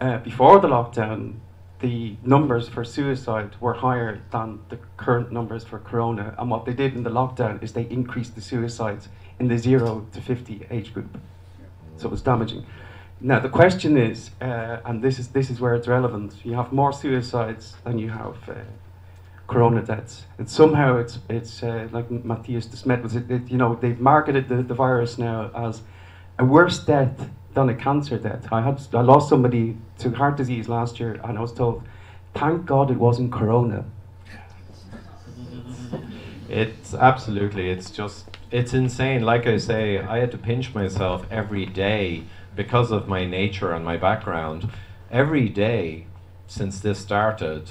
Uh, 0.00 0.18
before 0.18 0.60
the 0.60 0.68
lockdown, 0.68 1.34
the 1.80 2.16
numbers 2.22 2.68
for 2.68 2.84
suicide 2.84 3.56
were 3.60 3.74
higher 3.74 4.20
than 4.30 4.60
the 4.68 4.78
current 4.96 5.30
numbers 5.30 5.64
for 5.64 5.78
corona. 5.78 6.34
And 6.38 6.50
what 6.50 6.64
they 6.64 6.72
did 6.72 6.94
in 6.94 7.02
the 7.02 7.10
lockdown 7.10 7.62
is 7.62 7.72
they 7.72 7.86
increased 7.90 8.34
the 8.34 8.40
suicides 8.40 9.08
in 9.38 9.48
the 9.48 9.58
0 9.58 10.06
to 10.12 10.20
50 10.20 10.66
age 10.70 10.92
group. 10.94 11.18
So 12.00 12.08
it 12.08 12.12
was 12.12 12.22
damaging. 12.22 12.64
Now 13.20 13.40
the 13.40 13.50
question 13.50 13.98
is, 13.98 14.30
uh, 14.40 14.78
and 14.86 15.02
this 15.02 15.18
is 15.18 15.28
this 15.28 15.50
is 15.50 15.60
where 15.60 15.74
it's 15.74 15.86
relevant. 15.86 16.34
You 16.42 16.54
have 16.54 16.72
more 16.72 16.92
suicides 16.94 17.76
than 17.84 17.98
you 17.98 18.08
have 18.08 18.36
uh, 18.48 18.54
corona 19.46 19.82
deaths, 19.82 20.24
and 20.38 20.48
somehow 20.48 20.96
it's 20.96 21.18
it's 21.28 21.62
uh, 21.62 21.88
like 21.92 22.08
Mattias 22.08 22.66
Desmet 22.68 23.02
was 23.02 23.16
it, 23.16 23.30
it, 23.30 23.50
You 23.50 23.58
know 23.58 23.74
they've 23.74 24.00
marketed 24.00 24.48
the, 24.48 24.62
the 24.62 24.72
virus 24.72 25.18
now 25.18 25.50
as 25.54 25.82
a 26.38 26.44
worse 26.46 26.78
death 26.78 27.28
than 27.52 27.68
a 27.68 27.74
cancer 27.74 28.16
death. 28.16 28.50
I 28.50 28.62
had 28.62 28.80
I 28.94 29.02
lost 29.02 29.28
somebody 29.28 29.76
to 29.98 30.10
heart 30.12 30.38
disease 30.38 30.70
last 30.70 30.98
year, 30.98 31.20
and 31.22 31.36
I 31.36 31.42
was 31.42 31.52
told, 31.52 31.82
"Thank 32.34 32.64
God 32.64 32.90
it 32.90 32.96
wasn't 32.96 33.30
corona." 33.30 33.84
It's 36.48 36.94
absolutely. 36.94 37.70
It's 37.70 37.90
just 37.90 38.29
it's 38.50 38.74
insane. 38.74 39.22
Like 39.22 39.46
I 39.46 39.58
say, 39.58 39.98
I 39.98 40.18
had 40.18 40.30
to 40.32 40.38
pinch 40.38 40.74
myself 40.74 41.26
every 41.30 41.66
day 41.66 42.24
because 42.56 42.90
of 42.90 43.08
my 43.08 43.24
nature 43.24 43.72
and 43.72 43.84
my 43.84 43.96
background 43.96 44.68
every 45.10 45.48
day 45.48 46.06
since 46.46 46.80
this 46.80 46.98
started, 46.98 47.70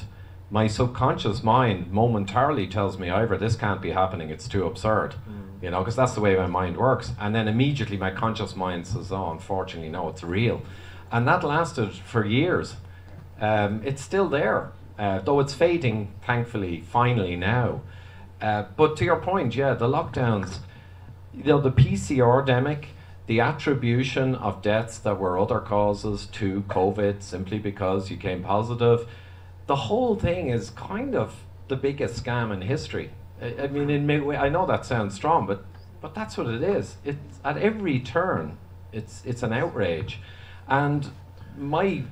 my 0.50 0.68
subconscious 0.68 1.44
mind 1.44 1.92
momentarily 1.92 2.66
tells 2.68 2.98
me 2.98 3.10
either 3.10 3.38
this 3.38 3.56
can't 3.56 3.82
be 3.82 3.92
happening, 3.92 4.30
it's 4.30 4.48
too 4.48 4.66
absurd, 4.66 5.16
Mm. 5.30 5.62
you 5.64 5.70
know, 5.70 5.80
because 5.80 5.96
that's 5.96 6.14
the 6.14 6.22
way 6.22 6.36
my 6.36 6.48
mind 6.48 6.78
works. 6.78 7.14
And 7.20 7.36
then 7.36 7.48
immediately 7.48 7.98
my 7.98 8.12
conscious 8.12 8.56
mind 8.56 8.88
says, 8.88 9.12
oh, 9.12 9.32
unfortunately, 9.32 9.90
no, 9.90 10.08
it's 10.10 10.24
real. 10.24 10.62
And 11.12 11.28
that 11.28 11.44
lasted 11.44 11.92
for 11.94 12.26
years. 12.26 12.78
Um, 13.42 13.82
it's 13.84 14.02
still 14.02 14.28
there, 14.30 14.72
uh, 14.98 15.20
though 15.20 15.40
it's 15.40 15.54
fading, 15.54 16.14
thankfully, 16.26 16.82
finally 16.82 17.36
now. 17.36 17.82
Uh, 18.42 18.64
but 18.78 18.96
to 18.98 19.06
your 19.06 19.18
point, 19.18 19.56
yeah, 19.56 19.74
the 19.74 19.88
lockdowns, 19.88 20.60
you 21.34 21.44
know, 21.44 21.62
the 21.62 21.72
PCR 21.72 22.46
demic, 22.46 22.86
the 23.28 23.40
attribution 23.40 24.36
of 24.36 24.62
deaths 24.62 24.98
that 25.00 25.20
were 25.20 25.38
other 25.38 25.60
causes 25.60 26.26
to 26.28 26.64
COVID 26.64 27.22
simply 27.22 27.60
because 27.60 28.10
you 28.10 28.18
came 28.18 28.44
positive, 28.44 29.08
the 29.68 29.76
whole 29.76 30.16
thing 30.16 30.50
is 30.50 30.72
kind 30.72 31.16
of 31.16 31.44
the 31.68 31.76
biggest 31.76 32.24
scam 32.24 32.52
in 32.52 32.62
history. 32.62 33.12
I, 33.42 33.56
I 33.64 33.68
mean, 33.68 33.90
in 33.90 34.08
many 34.08 34.36
I 34.36 34.50
know 34.50 34.66
that 34.66 34.86
sounds 34.86 35.14
strong, 35.14 35.46
but 35.46 35.64
but 36.02 36.16
that's 36.16 36.38
what 36.38 36.48
it 36.48 36.64
is. 36.64 36.98
It's 37.06 37.40
at 37.44 37.58
every 37.58 38.00
turn, 38.00 38.58
it's 38.92 39.22
it's 39.26 39.44
an 39.44 39.54
outrage, 39.54 40.20
and 40.68 41.12
my 41.58 42.04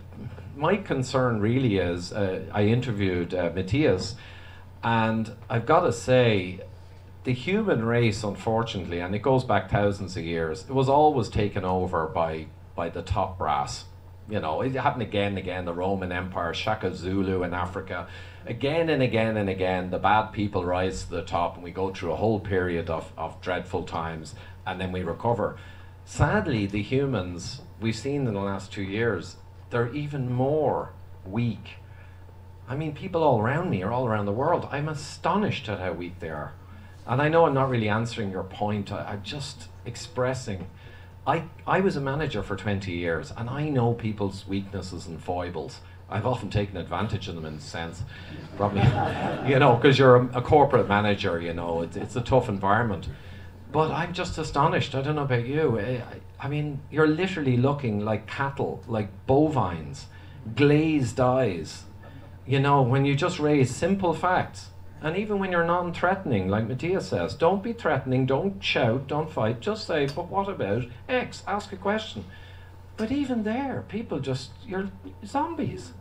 my 0.55 0.77
concern 0.77 1.39
really 1.39 1.77
is 1.77 2.11
uh, 2.11 2.43
I 2.51 2.65
interviewed 2.65 3.33
uh, 3.33 3.49
Mattias, 3.51 4.15
and 4.83 5.31
I've 5.49 5.65
got 5.65 5.81
to 5.81 5.93
say, 5.93 6.61
the 7.27 7.33
human 7.33 7.83
race, 7.83 8.23
unfortunately, 8.23 9.01
and 9.01 9.13
it 9.13 9.21
goes 9.21 9.43
back 9.43 9.69
thousands 9.69 10.15
of 10.15 10.23
years, 10.23 10.61
it 10.61 10.71
was 10.71 10.87
always 10.87 11.27
taken 11.27 11.65
over 11.65 12.07
by 12.07 12.47
by 12.73 12.87
the 12.87 13.01
top 13.01 13.37
brass. 13.37 13.83
You 14.29 14.39
know, 14.39 14.61
it 14.61 14.73
happened 14.75 15.01
again 15.01 15.31
and 15.31 15.37
again. 15.37 15.65
The 15.65 15.73
Roman 15.73 16.13
Empire, 16.13 16.53
Shaka 16.53 16.95
Zulu 16.95 17.43
in 17.43 17.53
Africa, 17.53 18.07
again 18.45 18.87
and 18.87 19.03
again 19.03 19.35
and 19.35 19.49
again. 19.49 19.89
The 19.89 19.99
bad 19.99 20.31
people 20.31 20.63
rise 20.63 21.03
to 21.03 21.09
the 21.09 21.21
top, 21.21 21.55
and 21.55 21.65
we 21.65 21.71
go 21.71 21.93
through 21.93 22.13
a 22.13 22.15
whole 22.15 22.39
period 22.39 22.89
of, 22.89 23.11
of 23.17 23.41
dreadful 23.41 23.83
times, 23.83 24.33
and 24.65 24.79
then 24.79 24.93
we 24.93 25.03
recover. 25.03 25.57
Sadly, 26.05 26.65
the 26.65 26.81
humans 26.81 27.61
we've 27.81 27.93
seen 27.93 28.25
in 28.25 28.35
the 28.35 28.39
last 28.39 28.71
two 28.71 28.83
years, 28.83 29.35
they're 29.69 29.93
even 29.93 30.31
more 30.31 30.93
weak. 31.25 31.79
I 32.69 32.77
mean, 32.77 32.93
people 32.93 33.21
all 33.21 33.41
around 33.41 33.69
me 33.69 33.83
are 33.83 33.91
all 33.91 34.07
around 34.07 34.27
the 34.27 34.31
world. 34.31 34.69
I'm 34.71 34.87
astonished 34.87 35.67
at 35.67 35.81
how 35.81 35.91
weak 35.91 36.19
they 36.21 36.29
are. 36.29 36.53
And 37.07 37.21
I 37.21 37.29
know 37.29 37.45
I'm 37.45 37.53
not 37.53 37.69
really 37.69 37.89
answering 37.89 38.31
your 38.31 38.43
point. 38.43 38.91
I, 38.91 39.03
I'm 39.11 39.23
just 39.23 39.69
expressing. 39.85 40.67
I, 41.25 41.43
I 41.65 41.79
was 41.79 41.95
a 41.95 42.01
manager 42.01 42.43
for 42.43 42.55
20 42.55 42.91
years 42.91 43.33
and 43.35 43.49
I 43.49 43.69
know 43.69 43.93
people's 43.93 44.47
weaknesses 44.47 45.07
and 45.07 45.21
foibles. 45.21 45.79
I've 46.09 46.25
often 46.25 46.49
taken 46.49 46.77
advantage 46.77 47.27
of 47.27 47.35
them 47.35 47.45
in 47.45 47.55
a 47.55 47.61
sense. 47.61 48.03
Probably, 48.55 48.81
you 49.49 49.59
know, 49.59 49.75
because 49.75 49.97
you're 49.97 50.15
a, 50.17 50.37
a 50.37 50.41
corporate 50.41 50.87
manager, 50.87 51.41
you 51.41 51.53
know, 51.53 51.81
it's, 51.81 51.97
it's 51.97 52.15
a 52.15 52.21
tough 52.21 52.47
environment. 52.49 53.09
But 53.71 53.91
I'm 53.91 54.13
just 54.13 54.37
astonished. 54.37 54.95
I 54.95 55.01
don't 55.01 55.15
know 55.15 55.23
about 55.23 55.45
you. 55.45 55.79
Eh, 55.79 56.01
I, 56.01 56.45
I 56.45 56.49
mean, 56.49 56.79
you're 56.89 57.07
literally 57.07 57.57
looking 57.57 57.99
like 58.05 58.25
cattle, 58.27 58.81
like 58.87 59.09
bovines, 59.25 60.07
glazed 60.55 61.19
eyes. 61.19 61.83
You 62.45 62.61
know, 62.61 62.81
when 62.81 63.03
you 63.03 63.15
just 63.15 63.39
raise 63.39 63.75
simple 63.75 64.13
facts, 64.13 64.69
and 65.01 65.15
even 65.15 65.39
when 65.39 65.51
you're 65.51 65.65
non 65.65 65.93
threatening, 65.93 66.47
like 66.47 66.67
Mattias 66.67 67.03
says, 67.03 67.35
don't 67.35 67.61
be 67.61 67.73
threatening, 67.73 68.25
don't 68.25 68.63
shout, 68.63 69.07
don't 69.07 69.31
fight, 69.31 69.59
just 69.59 69.85
say, 69.85 70.07
but 70.07 70.27
what 70.27 70.49
about 70.49 70.85
X? 71.07 71.43
Ask 71.47 71.71
a 71.71 71.77
question. 71.77 72.25
But 72.95 73.11
even 73.11 73.43
there, 73.43 73.85
people 73.87 74.19
just, 74.19 74.51
you're 74.65 74.89
zombies. 75.23 75.93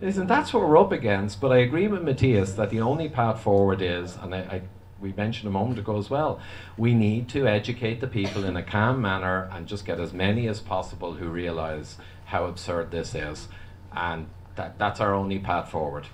Isn't 0.00 0.28
that's 0.28 0.54
what 0.54 0.66
we're 0.66 0.78
up 0.78 0.92
against? 0.92 1.42
But 1.42 1.52
I 1.52 1.58
agree 1.58 1.86
with 1.86 2.02
Mattias 2.02 2.56
that 2.56 2.70
the 2.70 2.80
only 2.80 3.10
path 3.10 3.42
forward 3.42 3.82
is, 3.82 4.16
and 4.16 4.34
I, 4.34 4.38
I 4.38 4.62
we 5.00 5.12
mentioned 5.12 5.48
a 5.48 5.52
moment 5.52 5.78
ago 5.78 5.98
as 5.98 6.10
well, 6.10 6.40
we 6.76 6.94
need 6.94 7.28
to 7.30 7.46
educate 7.46 8.00
the 8.00 8.06
people 8.06 8.44
in 8.44 8.56
a 8.56 8.62
calm 8.62 9.00
manner 9.00 9.48
and 9.52 9.66
just 9.66 9.84
get 9.84 9.98
as 10.00 10.12
many 10.12 10.46
as 10.46 10.60
possible 10.60 11.14
who 11.14 11.28
realize 11.28 11.96
how 12.26 12.46
absurd 12.46 12.90
this 12.90 13.14
is. 13.14 13.48
And 13.92 14.28
that, 14.56 14.78
that's 14.78 15.00
our 15.00 15.14
only 15.14 15.38
path 15.38 15.70
forward. 15.70 16.06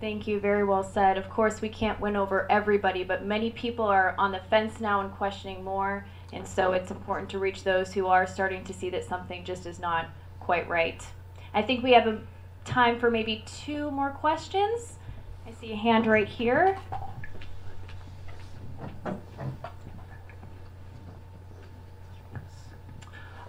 Thank 0.00 0.28
you. 0.28 0.38
Very 0.38 0.62
well 0.64 0.84
said. 0.84 1.18
Of 1.18 1.28
course, 1.28 1.60
we 1.60 1.68
can't 1.68 2.00
win 2.00 2.14
over 2.14 2.46
everybody, 2.50 3.02
but 3.02 3.24
many 3.24 3.50
people 3.50 3.84
are 3.84 4.14
on 4.16 4.30
the 4.30 4.38
fence 4.48 4.80
now 4.80 5.00
and 5.00 5.10
questioning 5.12 5.64
more. 5.64 6.06
And 6.32 6.46
so 6.46 6.72
it's 6.72 6.92
important 6.92 7.30
to 7.30 7.40
reach 7.40 7.64
those 7.64 7.92
who 7.92 8.06
are 8.06 8.24
starting 8.26 8.62
to 8.64 8.72
see 8.72 8.90
that 8.90 9.04
something 9.04 9.44
just 9.44 9.66
is 9.66 9.80
not 9.80 10.06
quite 10.38 10.68
right. 10.68 11.04
I 11.52 11.62
think 11.62 11.82
we 11.82 11.92
have 11.92 12.06
a 12.06 12.20
time 12.64 13.00
for 13.00 13.10
maybe 13.10 13.44
two 13.46 13.90
more 13.90 14.10
questions. 14.10 14.98
I 15.46 15.52
see 15.52 15.72
a 15.72 15.76
hand 15.76 16.06
right 16.06 16.28
here. 16.28 16.78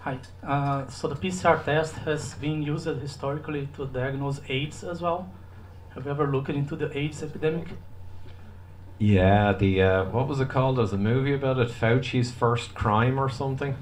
Hi. 0.00 0.18
Uh, 0.42 0.88
so 0.88 1.06
the 1.06 1.14
PCR 1.14 1.62
test 1.64 1.94
has 1.98 2.34
been 2.34 2.62
used 2.62 2.86
historically 2.86 3.68
to 3.76 3.86
diagnose 3.86 4.40
AIDS 4.48 4.82
as 4.82 5.00
well. 5.00 5.30
Have 5.94 6.04
you 6.04 6.10
ever 6.12 6.28
looked 6.28 6.48
into 6.50 6.76
the 6.76 6.96
AIDS 6.96 7.22
epidemic? 7.22 7.66
Yeah, 8.98 9.52
the 9.52 9.82
uh, 9.82 10.04
what 10.04 10.28
was 10.28 10.40
it 10.40 10.48
called? 10.48 10.78
There's 10.78 10.92
a 10.92 10.98
movie 10.98 11.34
about 11.34 11.58
it, 11.58 11.68
Fauci's 11.68 12.30
first 12.30 12.74
crime 12.74 13.18
or 13.18 13.28
something. 13.28 13.76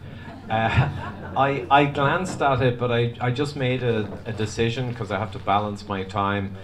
Uh, 0.49 0.89
I 1.37 1.67
I 1.71 1.85
glanced 1.85 2.41
at 2.41 2.63
it, 2.63 2.79
but 2.79 2.91
I, 2.91 3.15
I 3.21 3.31
just 3.31 3.57
made 3.57 3.83
a, 3.83 4.11
a 4.25 4.33
decision 4.33 4.89
because 4.89 5.11
I 5.11 5.19
have 5.19 5.33
to 5.33 5.39
balance 5.39 5.87
my 5.87 6.03
time. 6.05 6.57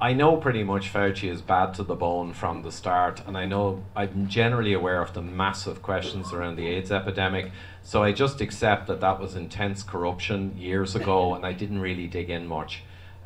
I 0.00 0.12
know 0.12 0.36
pretty 0.36 0.62
much 0.62 0.92
Fauci 0.92 1.30
is 1.30 1.42
bad 1.42 1.74
to 1.74 1.84
the 1.84 1.94
bone 1.94 2.32
from 2.32 2.62
the 2.62 2.70
start, 2.70 3.22
and 3.26 3.36
I 3.36 3.46
know 3.46 3.82
I'm 3.96 4.28
generally 4.28 4.72
aware 4.72 5.00
of 5.00 5.14
the 5.14 5.22
massive 5.22 5.82
questions 5.82 6.32
around 6.32 6.56
the 6.56 6.66
AIDS 6.66 6.92
epidemic. 6.92 7.50
So 7.82 8.02
I 8.02 8.12
just 8.12 8.40
accept 8.40 8.86
that 8.88 9.00
that 9.00 9.20
was 9.20 9.34
intense 9.34 9.82
corruption 9.82 10.56
years 10.56 10.94
ago, 10.94 11.34
and 11.34 11.46
I 11.46 11.52
didn't 11.52 11.80
really 11.80 12.06
dig 12.06 12.30
in 12.30 12.46
much. 12.46 12.82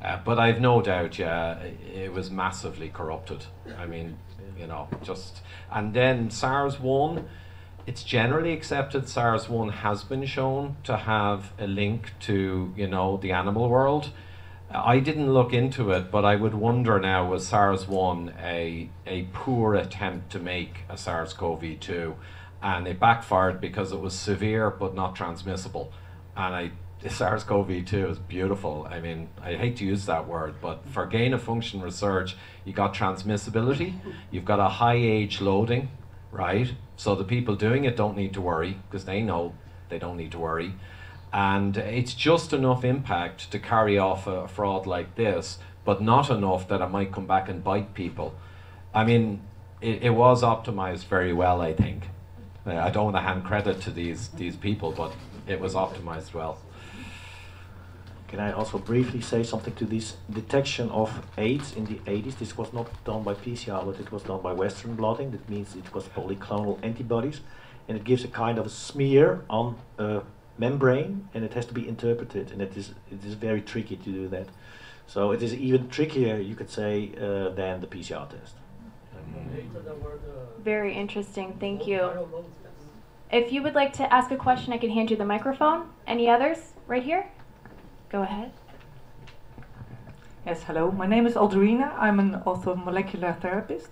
Uh, 0.07 0.21
but 0.25 0.39
I've 0.39 0.61
no 0.61 0.81
doubt, 0.81 1.19
yeah, 1.19 1.59
it, 1.93 2.13
was 2.13 2.31
massively 2.31 2.89
corrupted. 2.91 3.45
I 3.77 3.87
mean, 3.87 4.17
you 4.57 4.69
know, 4.69 4.89
just 5.03 5.41
and 5.71 5.93
then 5.93 6.31
SARS 6.31 6.79
one. 6.79 7.29
It's 7.89 8.05
generally 8.05 8.53
accepted 8.53 9.09
SARS 9.09 9.49
one 9.49 9.69
has 9.69 10.05
been 10.05 10.25
shown 10.25 10.77
to 10.85 10.97
have 10.97 11.53
a 11.59 11.67
link 11.67 12.13
to 12.21 12.73
you 12.77 12.87
know 12.87 13.17
the 13.17 13.33
animal 13.33 13.69
world. 13.69 14.13
I 14.71 15.01
didn't 15.01 15.33
look 15.33 15.53
into 15.53 15.91
it, 15.91 16.11
but 16.11 16.25
I 16.25 16.37
would 16.37 16.55
wonder 16.55 17.01
now 17.01 17.29
was 17.29 17.49
SARS 17.49 17.89
one 17.89 18.33
a 18.41 18.89
a 19.09 19.25
poor 19.33 19.75
attempt 19.75 20.31
to 20.33 20.39
make 20.39 20.85
a 20.89 20.97
SARS 20.97 21.33
CoV 21.33 21.81
two, 21.81 22.15
and 22.63 22.87
it 22.87 23.01
backfired 23.01 23.61
because 23.61 23.91
it 23.91 24.01
was 24.01 24.15
severe 24.15 24.71
but 24.71 24.95
not 24.95 25.17
transmissible, 25.17 25.93
and 26.37 26.55
I. 26.55 26.71
SARS 27.09 27.45
CoV 27.45 27.85
2 27.85 28.09
is 28.09 28.19
beautiful. 28.19 28.87
I 28.91 29.01
mean, 29.01 29.29
I 29.43 29.55
hate 29.55 29.77
to 29.77 29.85
use 29.85 30.07
that 30.07 30.27
word, 30.27 30.57
but 30.61 30.87
for 30.89 31.07
gain 31.07 31.35
of 31.35 31.43
function 31.43 31.81
research, 31.81 32.37
you 32.65 32.73
got 32.73 32.95
transmissibility, 32.95 33.95
you've 34.31 34.45
got 34.45 34.61
a 34.61 34.69
high 34.69 34.97
age 34.97 35.41
loading, 35.41 35.89
right? 36.31 36.73
So 36.97 37.15
the 37.15 37.25
people 37.25 37.55
doing 37.57 37.85
it 37.85 37.97
don't 37.97 38.17
need 38.17 38.33
to 38.35 38.41
worry 38.41 38.79
because 38.89 39.05
they 39.05 39.23
know 39.23 39.55
they 39.89 39.99
don't 39.99 40.17
need 40.17 40.33
to 40.33 40.39
worry. 40.39 40.75
And 41.33 41.77
it's 41.77 42.15
just 42.15 42.53
enough 42.53 42.85
impact 42.85 43.51
to 43.53 43.59
carry 43.59 43.99
off 43.99 44.27
a 44.27 44.49
fraud 44.49 44.87
like 44.87 45.17
this, 45.17 45.59
but 45.85 46.01
not 46.01 46.31
enough 46.31 46.67
that 46.69 46.81
it 46.81 46.89
might 46.89 47.13
come 47.13 47.27
back 47.27 47.49
and 47.49 47.63
bite 47.63 47.95
people. 47.95 48.35
I 48.95 49.05
mean, 49.05 49.43
it, 49.81 50.03
it 50.05 50.11
was 50.11 50.43
optimized 50.43 51.05
very 51.05 51.33
well, 51.33 51.61
I 51.61 51.75
think. 51.75 52.05
Uh, 52.67 52.77
I 52.77 52.91
don't 52.91 53.05
want 53.05 53.17
to 53.17 53.23
hand 53.23 53.45
credit 53.45 53.81
to 53.83 53.91
these, 53.91 54.29
these 54.29 54.57
people, 54.57 54.93
but 54.93 55.13
it 55.47 55.61
was 55.61 55.75
optimized 55.75 56.33
well. 56.35 56.59
Can 58.29 58.41
I 58.41 58.53
also 58.53 58.79
briefly 58.79 59.21
say 59.21 59.45
something 59.45 59.75
to 59.75 59.85
this 59.85 60.17
detection 60.31 60.91
of 60.91 61.11
AIDS 61.39 61.75
in 61.77 61.85
the 61.85 61.99
80s? 62.11 62.39
This 62.39 62.59
was 62.59 62.73
not 62.73 62.89
done 63.05 63.23
by 63.23 63.35
PCR, 63.35 63.85
but 63.85 64.01
it 64.01 64.11
was 64.11 64.25
done 64.25 64.43
by 64.43 64.53
Western 64.53 64.97
blotting. 64.97 65.31
That 65.31 65.49
means 65.49 65.77
it 65.77 65.95
was 65.95 66.05
polyclonal 66.05 66.79
antibodies, 66.83 67.41
and 67.89 67.97
it 67.97 68.05
gives 68.05 68.25
a 68.25 68.29
kind 68.29 68.59
of 68.59 68.67
a 68.67 68.69
smear 68.69 69.45
on 69.49 69.77
a 69.99 70.23
membrane, 70.59 71.29
and 71.35 71.45
it 71.45 71.55
has 71.55 71.67
to 71.67 71.75
be 71.75 71.87
interpreted, 71.87 72.51
and 72.51 72.61
it 72.61 72.77
is 72.77 72.95
it 73.13 73.25
is 73.25 73.35
very 73.35 73.61
tricky 73.61 73.97
to 73.97 74.11
do 74.11 74.29
that. 74.29 74.49
So 75.07 75.31
it 75.31 75.41
is 75.41 75.55
even 75.55 75.89
trickier, 75.89 76.39
you 76.39 76.57
could 76.57 76.71
say, 76.71 77.13
uh, 77.17 77.51
than 77.51 77.81
the 77.81 77.87
PCR 77.87 78.29
test. 78.29 78.57
Very 80.65 80.95
interesting. 80.95 81.57
Thank 81.61 81.87
you. 81.87 82.11
If 83.31 83.53
you 83.53 83.63
would 83.63 83.75
like 83.75 83.93
to 83.95 84.13
ask 84.13 84.33
a 84.33 84.37
question, 84.37 84.73
I 84.73 84.79
can 84.79 84.91
hand 84.91 85.11
you 85.11 85.17
the 85.17 85.25
microphone. 85.25 85.91
Any 86.09 86.29
others? 86.29 86.59
Right 86.89 87.05
here? 87.05 87.27
Go 88.17 88.23
ahead. 88.23 88.51
Yes, 90.47 90.63
hello. 90.63 90.91
My 90.91 91.07
name 91.07 91.27
is 91.27 91.35
Aldrina. 91.35 91.93
I'm 91.99 92.19
an 92.19 92.41
orthomolecular 92.47 93.39
therapist. 93.39 93.91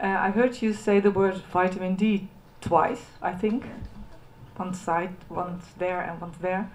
Uh, 0.00 0.06
I 0.06 0.30
heard 0.30 0.62
you 0.62 0.72
say 0.72 1.00
the 1.00 1.10
word 1.10 1.34
vitamin 1.52 1.94
D 1.94 2.28
twice, 2.62 3.04
I 3.20 3.32
think. 3.34 3.66
One 4.56 4.72
side, 4.72 5.14
once 5.28 5.66
there 5.76 6.00
and 6.00 6.18
once 6.18 6.38
there. 6.38 6.70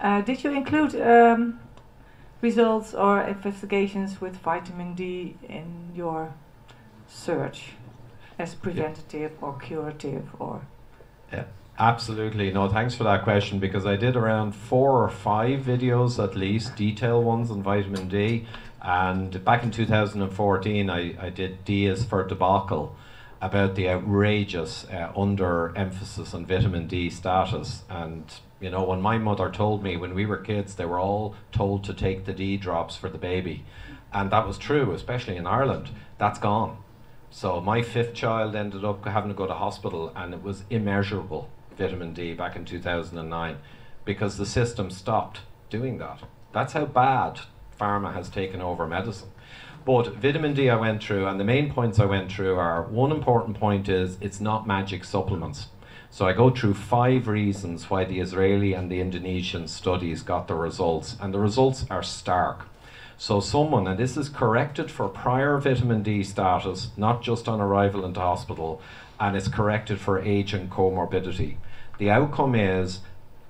Uh, 0.00 0.22
did 0.22 0.42
you 0.42 0.50
include 0.50 0.98
um, 0.98 1.60
results 2.40 2.94
or 2.94 3.20
investigations 3.20 4.22
with 4.22 4.36
vitamin 4.36 4.94
D 4.94 5.36
in 5.46 5.92
your 5.94 6.32
search 7.06 7.72
as 8.38 8.54
preventative 8.54 9.32
or 9.42 9.58
curative 9.58 10.26
or? 10.38 10.62
Yeah, 11.30 11.44
absolutely. 11.78 12.50
No, 12.52 12.68
thanks 12.68 12.94
for 12.94 13.04
that 13.04 13.24
question 13.24 13.58
because 13.58 13.86
I 13.86 13.96
did 13.96 14.16
around 14.16 14.52
four 14.52 15.02
or 15.02 15.08
five 15.08 15.60
videos 15.60 16.22
at 16.22 16.36
least, 16.36 16.76
detailed 16.76 17.24
ones 17.24 17.50
on 17.50 17.62
vitamin 17.62 18.08
D. 18.08 18.46
And 18.82 19.42
back 19.44 19.62
in 19.62 19.70
2014, 19.70 20.90
I, 20.90 21.14
I 21.18 21.30
did 21.30 21.64
D 21.64 21.86
is 21.86 22.04
for 22.04 22.22
debacle 22.26 22.94
about 23.40 23.74
the 23.74 23.88
outrageous 23.88 24.86
uh, 24.86 25.12
under 25.16 25.76
emphasis 25.76 26.34
on 26.34 26.46
vitamin 26.46 26.86
D 26.86 27.10
status. 27.10 27.82
And, 27.88 28.24
you 28.60 28.70
know, 28.70 28.84
when 28.84 29.00
my 29.00 29.18
mother 29.18 29.50
told 29.50 29.82
me 29.82 29.96
when 29.96 30.14
we 30.14 30.26
were 30.26 30.36
kids, 30.36 30.74
they 30.74 30.84
were 30.84 31.00
all 31.00 31.34
told 31.50 31.84
to 31.84 31.94
take 31.94 32.24
the 32.24 32.32
D 32.32 32.56
drops 32.56 32.96
for 32.96 33.08
the 33.08 33.18
baby. 33.18 33.64
And 34.12 34.30
that 34.30 34.46
was 34.46 34.58
true, 34.58 34.92
especially 34.92 35.36
in 35.36 35.46
Ireland. 35.46 35.90
That's 36.18 36.38
gone. 36.38 36.78
So 37.30 37.60
my 37.60 37.82
fifth 37.82 38.14
child 38.14 38.54
ended 38.54 38.84
up 38.84 39.04
having 39.04 39.30
to 39.30 39.34
go 39.34 39.46
to 39.46 39.54
hospital, 39.54 40.12
and 40.14 40.32
it 40.32 40.42
was 40.42 40.64
immeasurable 40.70 41.48
vitamin 41.76 42.12
D 42.12 42.34
back 42.34 42.56
in 42.56 42.64
2009 42.64 43.56
because 44.04 44.36
the 44.36 44.46
system 44.46 44.90
stopped 44.90 45.40
doing 45.70 45.98
that. 45.98 46.20
That's 46.52 46.72
how 46.72 46.86
bad 46.86 47.40
pharma 47.80 48.14
has 48.14 48.28
taken 48.28 48.60
over 48.60 48.86
medicine. 48.86 49.30
But 49.84 50.14
vitamin 50.14 50.54
D 50.54 50.70
I 50.70 50.76
went 50.76 51.02
through, 51.02 51.26
and 51.26 51.38
the 51.38 51.44
main 51.44 51.72
points 51.72 51.98
I 51.98 52.06
went 52.06 52.32
through 52.32 52.56
are 52.56 52.84
one 52.84 53.12
important 53.12 53.58
point 53.58 53.88
is 53.88 54.16
it's 54.20 54.40
not 54.40 54.66
magic 54.66 55.04
supplements. 55.04 55.68
So 56.10 56.26
I 56.26 56.32
go 56.32 56.48
through 56.48 56.74
five 56.74 57.26
reasons 57.26 57.90
why 57.90 58.04
the 58.04 58.20
Israeli 58.20 58.72
and 58.72 58.90
the 58.90 59.00
Indonesian 59.00 59.66
studies 59.68 60.22
got 60.22 60.48
the 60.48 60.54
results, 60.54 61.16
and 61.20 61.34
the 61.34 61.40
results 61.40 61.84
are 61.90 62.02
stark. 62.02 62.66
So 63.16 63.40
someone, 63.40 63.86
and 63.86 63.98
this 63.98 64.16
is 64.16 64.28
corrected 64.28 64.90
for 64.90 65.08
prior 65.08 65.58
vitamin 65.58 66.02
D 66.02 66.22
status, 66.24 66.90
not 66.96 67.22
just 67.22 67.48
on 67.48 67.60
arrival 67.60 68.04
into 68.04 68.20
hospital, 68.20 68.80
and 69.18 69.36
it's 69.36 69.48
corrected 69.48 70.00
for 70.00 70.20
age 70.20 70.52
and 70.52 70.70
comorbidity. 70.70 71.56
The 71.98 72.10
outcome 72.10 72.54
is 72.54 73.00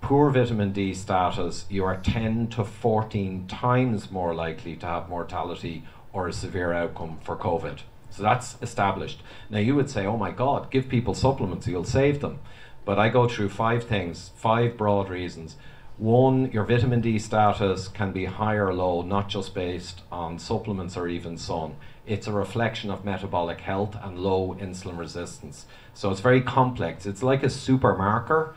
poor 0.00 0.30
vitamin 0.30 0.72
D 0.72 0.92
status, 0.92 1.64
you 1.70 1.82
are 1.84 1.96
10 1.96 2.48
to 2.48 2.64
14 2.64 3.46
times 3.46 4.10
more 4.10 4.34
likely 4.34 4.76
to 4.76 4.86
have 4.86 5.08
mortality 5.08 5.82
or 6.12 6.28
a 6.28 6.32
severe 6.32 6.72
outcome 6.72 7.18
for 7.22 7.36
COVID. 7.36 7.78
So 8.10 8.22
that's 8.22 8.56
established. 8.60 9.22
Now 9.48 9.58
you 9.58 9.74
would 9.74 9.90
say, 9.90 10.06
oh 10.06 10.16
my 10.16 10.30
God, 10.30 10.70
give 10.70 10.88
people 10.88 11.14
supplements, 11.14 11.66
you'll 11.66 11.84
save 11.84 12.20
them. 12.20 12.38
But 12.84 12.98
I 12.98 13.08
go 13.08 13.26
through 13.26 13.48
five 13.48 13.84
things, 13.84 14.30
five 14.36 14.76
broad 14.76 15.08
reasons. 15.08 15.56
One, 15.96 16.50
your 16.52 16.64
vitamin 16.64 17.00
D 17.00 17.18
status 17.18 17.88
can 17.88 18.12
be 18.12 18.26
high 18.26 18.56
or 18.56 18.74
low, 18.74 19.02
not 19.02 19.28
just 19.28 19.54
based 19.54 20.02
on 20.12 20.38
supplements 20.38 20.96
or 20.96 21.08
even 21.08 21.38
sun. 21.38 21.76
It's 22.06 22.26
a 22.26 22.32
reflection 22.32 22.90
of 22.90 23.04
metabolic 23.04 23.60
health 23.60 23.96
and 24.02 24.18
low 24.18 24.54
insulin 24.60 24.98
resistance. 24.98 25.66
So 25.94 26.10
it's 26.10 26.20
very 26.20 26.42
complex. 26.42 27.06
It's 27.06 27.22
like 27.22 27.42
a 27.42 27.50
super 27.50 27.96
marker 27.96 28.54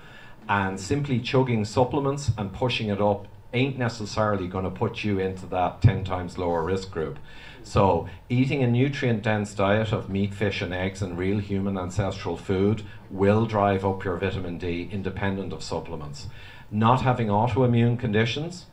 and 0.49 0.79
simply 0.79 1.19
chugging 1.19 1.63
supplements 1.65 2.31
and 2.37 2.51
pushing 2.51 2.89
it 2.89 3.01
up 3.01 3.27
ain't 3.53 3.77
necessarily 3.77 4.47
going 4.47 4.65
to 4.65 4.69
put 4.69 5.03
you 5.03 5.19
into 5.19 5.45
that 5.47 5.81
10 5.81 6.03
times 6.03 6.37
lower 6.37 6.63
risk 6.63 6.91
group. 6.91 7.17
So, 7.63 8.07
eating 8.29 8.63
a 8.63 8.67
nutrient 8.67 9.23
dense 9.23 9.53
diet 9.53 9.91
of 9.91 10.09
meat, 10.09 10.33
fish, 10.33 10.61
and 10.61 10.73
eggs 10.73 11.01
and 11.01 11.17
real 11.17 11.39
human 11.39 11.77
ancestral 11.77 12.37
food 12.37 12.83
will 13.09 13.45
drive 13.45 13.83
up 13.83 14.05
your 14.05 14.17
vitamin 14.17 14.57
D 14.57 14.87
independent 14.91 15.51
of 15.51 15.63
supplements. 15.63 16.27
Not 16.71 17.01
having 17.01 17.27
autoimmune 17.27 17.99
conditions 17.99 18.67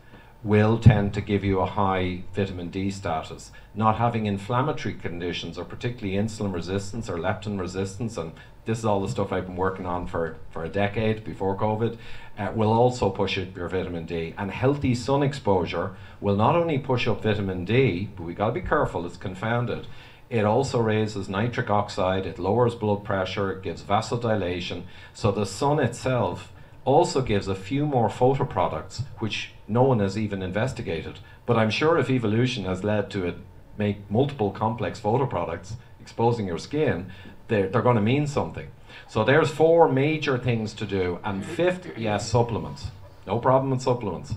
will 0.44 0.78
tend 0.78 1.14
to 1.14 1.22
give 1.22 1.42
you 1.42 1.58
a 1.58 1.66
high 1.66 2.22
vitamin 2.34 2.68
D 2.68 2.90
status. 2.90 3.50
Not 3.74 3.96
having 3.96 4.26
inflammatory 4.26 4.94
conditions, 4.94 5.56
or 5.56 5.64
particularly 5.64 6.16
insulin 6.16 6.52
resistance 6.52 7.08
or 7.08 7.16
leptin 7.16 7.58
resistance, 7.58 8.18
and 8.18 8.32
this 8.66 8.78
is 8.78 8.84
all 8.84 9.00
the 9.00 9.08
stuff 9.08 9.32
I've 9.32 9.46
been 9.46 9.56
working 9.56 9.86
on 9.86 10.06
for, 10.06 10.36
for 10.50 10.62
a 10.62 10.68
decade 10.68 11.24
before 11.24 11.56
COVID, 11.56 11.96
uh, 12.38 12.52
will 12.54 12.72
also 12.72 13.08
push 13.08 13.38
up 13.38 13.56
your 13.56 13.68
vitamin 13.68 14.04
D. 14.04 14.34
And 14.36 14.50
healthy 14.50 14.94
sun 14.94 15.22
exposure 15.22 15.96
will 16.20 16.36
not 16.36 16.56
only 16.56 16.78
push 16.78 17.08
up 17.08 17.22
vitamin 17.22 17.64
D, 17.64 18.10
but 18.14 18.24
we 18.24 18.34
got 18.34 18.48
to 18.48 18.52
be 18.52 18.60
careful, 18.60 19.06
it's 19.06 19.16
confounded. 19.16 19.86
It 20.28 20.44
also 20.44 20.78
raises 20.80 21.28
nitric 21.28 21.70
oxide, 21.70 22.26
it 22.26 22.38
lowers 22.38 22.74
blood 22.74 23.02
pressure, 23.02 23.52
it 23.52 23.62
gives 23.62 23.82
vasodilation. 23.82 24.82
So 25.14 25.30
the 25.30 25.46
sun 25.46 25.78
itself 25.80 26.52
also 26.84 27.22
gives 27.22 27.48
a 27.48 27.54
few 27.54 27.86
more 27.86 28.10
photoproducts, 28.10 29.04
which 29.18 29.53
no 29.66 29.82
one 29.82 30.00
has 30.00 30.18
even 30.18 30.42
investigated. 30.42 31.18
But 31.46 31.56
I'm 31.56 31.70
sure 31.70 31.98
if 31.98 32.10
evolution 32.10 32.64
has 32.64 32.84
led 32.84 33.10
to 33.10 33.26
it 33.26 33.36
make 33.76 34.10
multiple 34.10 34.50
complex 34.50 35.00
photo 35.00 35.26
products 35.26 35.76
exposing 36.00 36.46
your 36.46 36.58
skin, 36.58 37.10
they're, 37.48 37.68
they're 37.68 37.82
going 37.82 37.96
to 37.96 38.02
mean 38.02 38.26
something. 38.26 38.68
So 39.08 39.24
there's 39.24 39.50
four 39.50 39.90
major 39.90 40.38
things 40.38 40.72
to 40.74 40.86
do. 40.86 41.18
And 41.24 41.44
fifth, 41.44 41.96
yes, 41.96 42.28
supplements. 42.28 42.90
No 43.26 43.38
problem 43.38 43.70
with 43.70 43.82
supplements. 43.82 44.34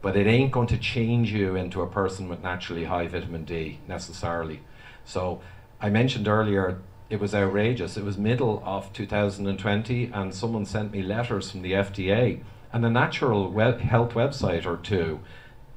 But 0.00 0.16
it 0.16 0.26
ain't 0.26 0.52
going 0.52 0.66
to 0.68 0.78
change 0.78 1.32
you 1.32 1.54
into 1.54 1.82
a 1.82 1.86
person 1.86 2.28
with 2.28 2.42
naturally 2.42 2.84
high 2.84 3.06
vitamin 3.06 3.44
D 3.44 3.78
necessarily. 3.86 4.60
So 5.04 5.40
I 5.80 5.90
mentioned 5.90 6.28
earlier 6.28 6.78
it 7.08 7.20
was 7.20 7.34
outrageous. 7.34 7.96
It 7.96 8.04
was 8.04 8.16
middle 8.16 8.62
of 8.64 8.92
2020 8.94 10.10
and 10.12 10.34
someone 10.34 10.64
sent 10.64 10.92
me 10.92 11.02
letters 11.02 11.50
from 11.50 11.62
the 11.62 11.72
FDA 11.72 12.40
and 12.72 12.84
a 12.84 12.90
natural 12.90 13.50
web 13.50 13.80
health 13.80 14.14
website 14.14 14.66
or 14.66 14.76
two. 14.76 15.20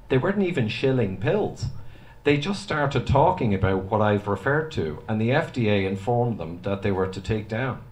They 0.10 0.18
weren't 0.18 0.44
even 0.44 0.68
shilling 0.68 1.18
pills 1.18 1.66
they 2.26 2.38
just 2.38 2.64
started 2.64 3.06
talking 3.06 3.54
about 3.54 3.86
what 3.86 4.02
I've 4.02 4.28
referred 4.28 4.72
to, 4.72 5.04
and 5.08 5.22
the 5.22 5.30
FDA 5.30 5.88
informed 5.88 6.40
them 6.40 6.60
that 6.64 6.82
they 6.82 6.92
were 6.92 7.08
to 7.08 7.22
take 7.22 7.48
down. 7.48 7.84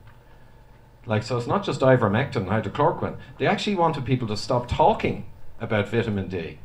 Like, 1.06 1.22
so 1.22 1.38
it's 1.38 1.46
not 1.46 1.64
just 1.64 1.82
ivermectin, 1.82 2.48
hydrochloroquine. 2.48 3.18
They 3.38 3.46
actually 3.46 3.76
wanted 3.76 4.06
people 4.06 4.28
to 4.30 4.38
stop 4.38 4.68
talking 4.68 5.26
about 5.62 5.88
vitamin 5.88 6.30
D. 6.30 6.58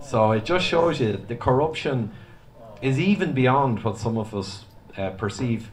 So 0.00 0.30
it 0.30 0.44
just 0.44 0.64
shows 0.64 1.00
you 1.00 1.16
the 1.16 1.34
corruption 1.34 2.12
is 2.80 3.00
even 3.00 3.32
beyond 3.32 3.82
what 3.82 3.98
some 3.98 4.16
of 4.16 4.32
us 4.32 4.64
uh, 4.96 5.10
perceive. 5.10 5.72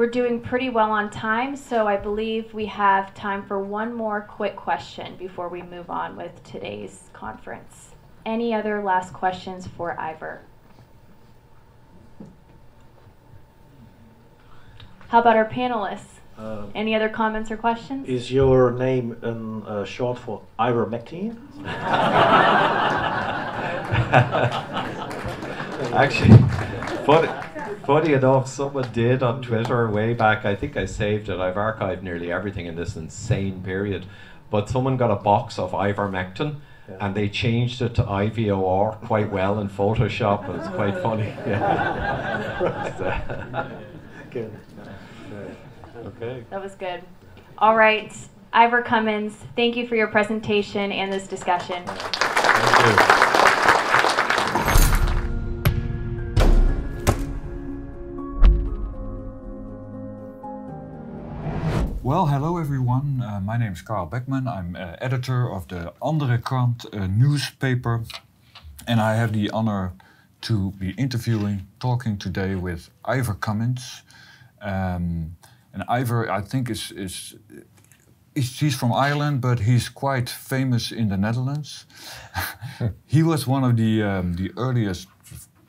We're 0.00 0.06
doing 0.06 0.40
pretty 0.40 0.70
well 0.70 0.92
on 0.92 1.10
time, 1.10 1.54
so 1.54 1.86
I 1.86 1.98
believe 1.98 2.54
we 2.54 2.64
have 2.64 3.12
time 3.12 3.42
for 3.42 3.62
one 3.62 3.92
more 3.92 4.22
quick 4.22 4.56
question 4.56 5.14
before 5.18 5.50
we 5.50 5.60
move 5.60 5.90
on 5.90 6.16
with 6.16 6.42
today's 6.42 7.10
conference. 7.12 7.90
Any 8.24 8.54
other 8.54 8.82
last 8.82 9.12
questions 9.12 9.66
for 9.66 10.00
Ivor? 10.00 10.40
How 15.08 15.20
about 15.20 15.36
our 15.36 15.44
panelists? 15.44 16.20
Uh, 16.38 16.68
Any 16.74 16.94
other 16.94 17.10
comments 17.10 17.50
or 17.50 17.58
questions? 17.58 18.08
Is 18.08 18.32
your 18.32 18.70
name 18.70 19.18
um, 19.22 19.64
uh, 19.66 19.84
short 19.84 20.18
for 20.18 20.40
ivermectin? 20.58 21.36
Actually, 25.92 26.38
funny, 27.04 27.28
funny 27.90 28.12
enough, 28.12 28.46
someone 28.46 28.88
did 28.92 29.20
on 29.20 29.42
Twitter 29.42 29.90
way 29.90 30.14
back. 30.14 30.44
I 30.44 30.54
think 30.54 30.76
I 30.76 30.84
saved 30.84 31.28
it. 31.28 31.40
I've 31.40 31.56
archived 31.56 32.02
nearly 32.02 32.30
everything 32.30 32.66
in 32.66 32.76
this 32.76 32.94
insane 32.94 33.64
period. 33.64 34.06
But 34.48 34.68
someone 34.68 34.96
got 34.96 35.10
a 35.10 35.16
box 35.16 35.58
of 35.58 35.72
ivermectin 35.72 36.60
yeah. 36.88 36.96
and 37.00 37.16
they 37.16 37.28
changed 37.28 37.82
it 37.82 37.96
to 37.96 38.04
IVOR 38.04 39.00
quite 39.06 39.32
well 39.32 39.58
in 39.58 39.68
Photoshop. 39.68 40.48
It 40.48 40.58
was 40.58 40.68
quite 40.68 41.02
funny. 41.02 41.34
Yeah. 41.48 42.60
good. 44.30 44.52
Okay. 45.96 46.44
That 46.50 46.62
was 46.62 46.76
good. 46.76 47.02
All 47.58 47.74
right. 47.74 48.16
Ivor 48.52 48.82
Cummins, 48.82 49.36
thank 49.56 49.76
you 49.76 49.88
for 49.88 49.96
your 49.96 50.06
presentation 50.06 50.92
and 50.92 51.12
this 51.12 51.26
discussion. 51.26 51.82
Well, 62.10 62.26
hello 62.26 62.56
everyone. 62.56 63.22
Uh, 63.22 63.38
my 63.38 63.56
name 63.56 63.72
is 63.72 63.82
Carl 63.82 64.04
Beckman. 64.04 64.48
I'm 64.48 64.74
uh, 64.74 64.96
editor 65.00 65.48
of 65.48 65.68
the 65.68 65.92
Andere 66.02 66.38
Krant 66.38 66.84
uh, 66.92 67.06
newspaper, 67.06 68.02
and 68.84 69.00
I 69.00 69.14
have 69.14 69.32
the 69.32 69.48
honor 69.50 69.92
to 70.40 70.72
be 70.72 70.90
interviewing, 70.98 71.68
talking 71.78 72.18
today 72.18 72.56
with 72.56 72.90
Ivor 73.04 73.34
Cummins. 73.34 74.02
Um, 74.60 75.36
and 75.72 75.84
Ivor, 75.88 76.28
I 76.28 76.40
think, 76.40 76.68
is, 76.68 76.90
is, 76.90 77.36
he's 78.34 78.74
from 78.74 78.92
Ireland, 78.92 79.40
but 79.40 79.60
he's 79.60 79.88
quite 79.88 80.28
famous 80.28 80.90
in 80.90 81.10
the 81.10 81.16
Netherlands. 81.16 81.86
he 83.06 83.22
was 83.22 83.46
one 83.46 83.62
of 83.62 83.76
the 83.76 84.02
um, 84.02 84.34
the 84.34 84.50
earliest 84.56 85.06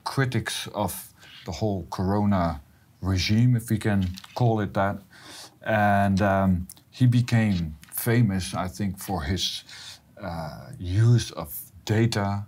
critics 0.04 0.68
of 0.74 1.14
the 1.46 1.52
whole 1.52 1.86
Corona 1.92 2.62
regime, 3.00 3.56
if 3.56 3.70
we 3.70 3.78
can 3.78 4.10
call 4.34 4.60
it 4.60 4.74
that 4.74 5.04
and 5.64 6.22
um, 6.22 6.68
he 6.90 7.08
became 7.08 7.78
famous, 7.92 8.54
I 8.54 8.68
think, 8.68 9.00
for 9.00 9.22
his 9.24 9.64
uh, 10.22 10.70
use 10.80 11.32
of 11.32 11.58
data. 11.86 12.46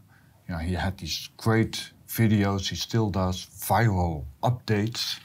You 0.48 0.56
know, 0.56 0.60
he 0.60 0.74
had 0.74 0.98
these 0.98 1.30
great 1.38 1.92
videos. 2.08 2.70
He 2.70 2.76
still 2.76 3.10
does 3.10 3.46
viral 3.46 4.26
updates, 4.42 5.20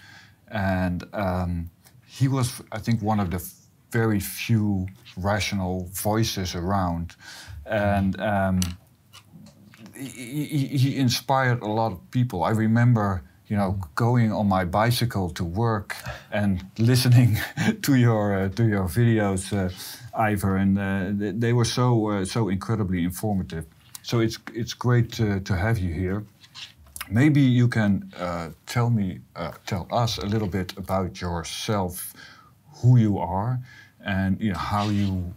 and 0.48 1.04
um, 1.12 1.70
he 2.06 2.28
was, 2.28 2.62
I 2.72 2.78
think, 2.78 3.02
one 3.02 3.20
of 3.20 3.30
the 3.30 3.42
very 3.90 4.20
few 4.20 4.86
rational 5.16 5.88
voices 5.92 6.54
around, 6.54 7.16
and 7.64 8.20
um, 8.20 8.60
he, 9.94 10.44
he, 10.44 10.66
he 10.66 10.96
inspired 10.96 11.62
a 11.62 11.66
lot 11.66 11.92
of 11.92 12.10
people. 12.10 12.44
I 12.44 12.50
remember 12.50 13.24
you 13.48 13.56
know, 13.56 13.78
going 13.94 14.30
on 14.32 14.46
my 14.46 14.64
bicycle 14.64 15.30
to 15.30 15.44
work 15.44 15.96
and 16.30 16.64
listening 16.78 17.38
to 17.82 17.94
your 17.94 18.44
uh, 18.44 18.48
to 18.50 18.64
your 18.64 18.88
videos, 18.88 19.52
uh, 19.52 19.70
Ivor, 20.14 20.56
and 20.56 20.78
uh, 20.78 21.32
they 21.38 21.52
were 21.52 21.64
so 21.64 22.08
uh, 22.08 22.24
so 22.24 22.48
incredibly 22.48 23.04
informative. 23.04 23.64
So 24.02 24.20
it's 24.20 24.38
it's 24.54 24.74
great 24.74 25.12
to, 25.12 25.40
to 25.40 25.56
have 25.56 25.78
you 25.78 25.92
here. 25.92 26.24
Maybe 27.10 27.40
you 27.40 27.68
can 27.68 28.12
uh, 28.18 28.50
tell 28.66 28.90
me, 28.90 29.20
uh, 29.34 29.52
tell 29.64 29.86
us 29.90 30.18
a 30.18 30.26
little 30.26 30.48
bit 30.48 30.76
about 30.76 31.20
yourself, 31.22 32.12
who 32.82 32.98
you 32.98 33.18
are, 33.18 33.58
and 34.04 34.38
you 34.40 34.52
know, 34.52 34.58
how 34.58 34.90
you 34.90 35.34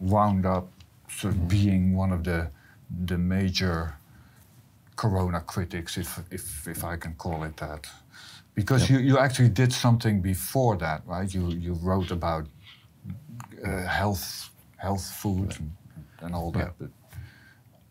wound 0.00 0.44
up 0.44 0.68
sort 1.08 1.32
of 1.34 1.48
being 1.48 1.96
one 1.96 2.12
of 2.12 2.24
the 2.24 2.50
the 3.06 3.16
major 3.16 3.94
Corona 4.96 5.40
critics, 5.40 5.98
if, 5.98 6.20
if, 6.30 6.68
if 6.68 6.84
I 6.84 6.96
can 6.96 7.14
call 7.14 7.44
it 7.44 7.56
that. 7.58 7.86
Because 8.54 8.88
yep. 8.88 9.00
you, 9.00 9.06
you 9.06 9.18
actually 9.18 9.48
did 9.48 9.72
something 9.72 10.20
before 10.20 10.76
that, 10.76 11.02
right? 11.06 11.32
You, 11.32 11.48
you 11.48 11.74
wrote 11.74 12.10
about 12.10 12.46
uh, 13.64 13.86
health, 13.86 14.50
health 14.76 15.04
food 15.10 15.54
and, 15.58 15.72
and 16.20 16.34
all 16.34 16.52
that. 16.52 16.74
Yeah. 16.80 16.86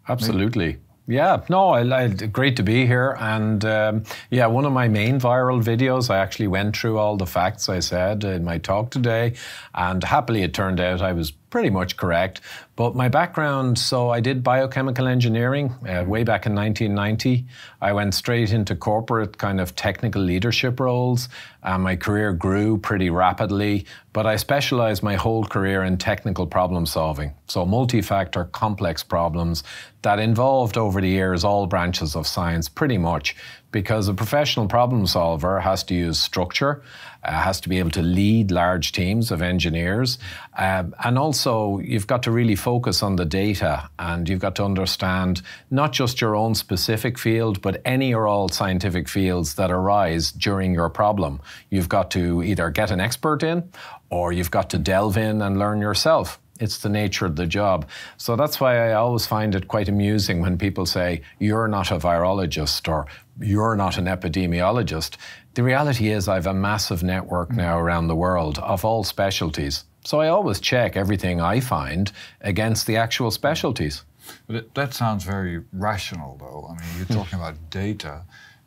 Absolutely. 0.08 0.80
Yeah, 1.06 1.44
no, 1.50 1.72
I, 1.72 2.04
I, 2.04 2.08
great 2.08 2.56
to 2.58 2.64
be 2.64 2.86
here. 2.86 3.18
And 3.20 3.66
um, 3.66 4.04
yeah, 4.30 4.46
one 4.46 4.64
of 4.64 4.72
my 4.72 4.88
main 4.88 5.20
viral 5.20 5.62
videos, 5.62 6.10
I 6.10 6.18
actually 6.18 6.48
went 6.48 6.78
through 6.78 6.98
all 6.98 7.18
the 7.18 7.26
facts 7.26 7.68
I 7.68 7.80
said 7.80 8.24
in 8.24 8.46
my 8.46 8.58
talk 8.58 8.90
today. 8.90 9.34
And 9.76 10.02
happily, 10.02 10.44
it 10.44 10.54
turned 10.54 10.80
out 10.80 11.02
I 11.02 11.12
was 11.12 11.34
pretty 11.54 11.70
much 11.70 11.98
correct. 11.98 12.42
But 12.76 12.96
my 12.96 13.10
background, 13.10 13.78
so 13.78 14.10
I 14.10 14.20
did 14.22 14.44
biochemical 14.44 15.06
engineering 15.06 15.70
uh, 15.88 16.04
way 16.04 16.24
back 16.24 16.48
in 16.48 16.56
1990. 16.56 17.46
I 17.80 17.94
went 17.94 18.16
straight 18.16 18.52
into 18.52 18.76
corporate 18.76 19.38
kind 19.38 19.62
of 19.62 19.76
technical 19.76 20.24
leadership 20.24 20.80
roles. 20.80 21.30
Uh, 21.62 21.78
my 21.78 21.96
career 21.96 22.34
grew 22.34 22.80
pretty 22.80 23.12
rapidly, 23.12 23.86
but 24.14 24.26
I 24.26 24.36
specialized 24.36 25.04
my 25.04 25.14
whole 25.14 25.46
career 25.46 25.84
in 25.84 26.00
technical 26.00 26.48
problem 26.48 26.88
solving. 26.88 27.36
So 27.48 27.68
multi 27.68 28.02
factor 28.02 28.46
complex 28.46 29.04
problems 29.04 29.64
that 30.02 30.18
involved 30.18 30.76
over 30.76 31.02
the 31.02 31.08
years 31.08 31.44
all 31.44 31.68
branches 31.68 32.16
of 32.16 32.26
science 32.26 32.68
pretty 32.68 32.98
much 32.98 33.36
because 33.72 34.08
a 34.08 34.14
professional 34.14 34.68
problem 34.68 35.06
solver 35.06 35.60
has 35.60 35.84
to 35.84 35.94
use 35.94 36.20
structure, 36.20 36.82
uh, 37.24 37.32
has 37.32 37.62
to 37.62 37.70
be 37.70 37.80
able 37.80 37.92
to 37.92 38.02
lead 38.02 38.52
large 38.52 38.92
teams 38.92 39.32
of 39.32 39.42
engineers, 39.42 40.18
uh, 40.58 40.84
and 41.04 41.18
also 41.18 41.80
you've 41.80 42.08
got 42.08 42.24
to 42.24 42.32
really 42.32 42.56
focus 42.56 43.02
on 43.04 43.16
the 43.16 43.26
data 43.26 43.90
and 44.00 44.30
you've 44.30 44.40
got 44.40 44.56
to 44.56 44.64
understand 44.64 45.42
not 45.72 45.92
just 45.92 46.22
your 46.22 46.36
own 46.36 46.56
specific 46.56 47.18
field, 47.18 47.62
but 47.62 47.82
any 47.86 48.14
or 48.14 48.28
all 48.28 48.50
scientific 48.50 49.08
fields 49.10 49.56
that 49.56 49.72
arise 49.72 50.32
during 50.32 50.74
your 50.74 50.90
problem. 50.90 51.40
You've 51.70 51.90
got 51.90 52.12
to 52.12 52.44
either 52.44 52.70
get 52.70 52.92
an 52.92 53.00
expert 53.00 53.44
in 53.44 53.70
or 54.10 54.32
you've 54.32 54.52
got 54.52 54.70
to 54.72 54.78
delve 54.78 55.18
in 55.18 55.42
and 55.42 55.58
learn 55.58 55.82
yourself. 55.82 56.40
It's 56.60 56.78
the 56.78 56.90
nature 56.90 57.26
of 57.26 57.36
the 57.36 57.48
job. 57.48 57.90
So 58.18 58.36
that's 58.36 58.60
why 58.60 58.90
I 58.90 58.94
always 58.94 59.26
find 59.26 59.56
it 59.56 59.68
quite 59.68 59.90
amusing 59.90 60.40
when 60.40 60.58
people 60.58 60.86
say, 60.86 61.22
you're 61.40 61.68
not 61.68 61.92
a 61.92 61.98
virologist 61.98 62.88
or 62.88 63.08
you're 63.42 63.76
not 63.76 63.98
an 63.98 64.06
epidemiologist. 64.06 65.18
The 65.54 65.64
reality 65.64 66.10
is, 66.10 66.28
I 66.28 66.36
have 66.36 66.48
a 66.48 66.54
massive 66.54 67.04
network 67.04 67.52
now 67.52 67.80
around 67.80 68.08
the 68.08 68.16
world 68.16 68.58
of 68.58 68.84
all 68.84 69.04
specialties. 69.04 69.86
So 70.04 70.20
I 70.20 70.30
always 70.30 70.60
check 70.60 70.98
everything 70.98 71.40
I 71.40 71.60
find 71.60 72.12
against 72.42 72.88
the 72.88 72.98
actual 72.98 73.30
specialties. 73.30 74.04
But 74.48 74.74
that 74.74 74.96
sounds 74.96 75.24
very 75.24 75.64
rational, 75.72 76.38
though. 76.40 76.68
I 76.70 76.82
mean, 76.82 76.98
you're 76.98 77.06
hmm. 77.06 77.14
talking 77.14 77.40
about 77.40 77.70
data, 77.70 78.24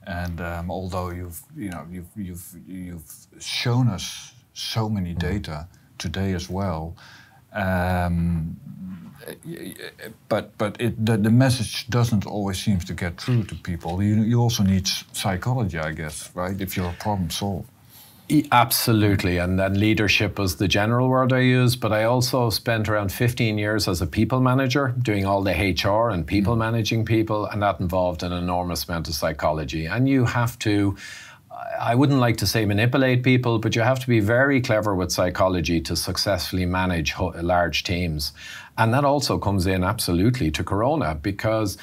and 0.06 0.40
um, 0.40 0.70
although 0.70 1.10
you've 1.10 1.42
you 1.56 1.70
know 1.70 1.86
you've 1.90 2.08
you've 2.14 2.54
you've 2.68 3.12
shown 3.40 3.88
us 3.88 4.32
so 4.52 4.88
many 4.88 5.12
data 5.12 5.66
today 5.98 6.34
as 6.34 6.48
well, 6.48 6.94
um, 7.56 8.56
but 10.28 10.56
but 10.58 10.80
it, 10.80 11.04
the, 11.04 11.16
the 11.16 11.30
message 11.30 11.88
doesn't 11.88 12.26
always 12.26 12.58
seem 12.58 12.78
to 12.80 12.94
get 12.94 13.20
through 13.20 13.44
to 13.44 13.54
people. 13.54 14.02
You, 14.02 14.22
you 14.22 14.40
also 14.40 14.62
need 14.62 14.86
psychology, 15.12 15.78
I 15.78 15.92
guess, 15.92 16.30
right? 16.34 16.60
If 16.60 16.76
you're 16.76 16.90
a 16.90 16.96
problem 17.00 17.30
solver. 17.30 17.64
Absolutely, 18.50 19.38
and 19.38 19.56
then 19.56 19.78
leadership 19.78 20.36
was 20.36 20.56
the 20.56 20.66
general 20.66 21.08
word 21.08 21.32
I 21.32 21.40
use. 21.40 21.76
But 21.76 21.92
I 21.92 22.04
also 22.04 22.50
spent 22.50 22.88
around 22.88 23.12
15 23.12 23.56
years 23.56 23.86
as 23.86 24.02
a 24.02 24.06
people 24.06 24.40
manager, 24.40 24.94
doing 25.00 25.24
all 25.24 25.42
the 25.44 25.52
HR 25.52 26.10
and 26.10 26.26
people 26.26 26.56
mm. 26.56 26.58
managing 26.58 27.04
people, 27.04 27.46
and 27.46 27.62
that 27.62 27.78
involved 27.78 28.24
an 28.24 28.32
enormous 28.32 28.88
amount 28.88 29.06
of 29.06 29.14
psychology. 29.14 29.86
And 29.86 30.08
you 30.08 30.24
have 30.24 30.58
to 30.60 30.96
I 31.80 31.94
wouldn't 31.94 32.20
like 32.20 32.36
to 32.38 32.46
say 32.46 32.64
manipulate 32.64 33.22
people, 33.22 33.58
but 33.58 33.74
you 33.74 33.82
have 33.82 34.00
to 34.00 34.06
be 34.06 34.20
very 34.20 34.60
clever 34.60 34.94
with 34.94 35.12
psychology 35.12 35.80
to 35.82 35.96
successfully 35.96 36.66
manage 36.66 37.14
large 37.18 37.84
teams. 37.84 38.32
And 38.76 38.92
that 38.92 39.04
also 39.04 39.38
comes 39.38 39.66
in 39.66 39.82
absolutely 39.82 40.50
to 40.50 40.64
Corona 40.64 41.14
because 41.14 41.78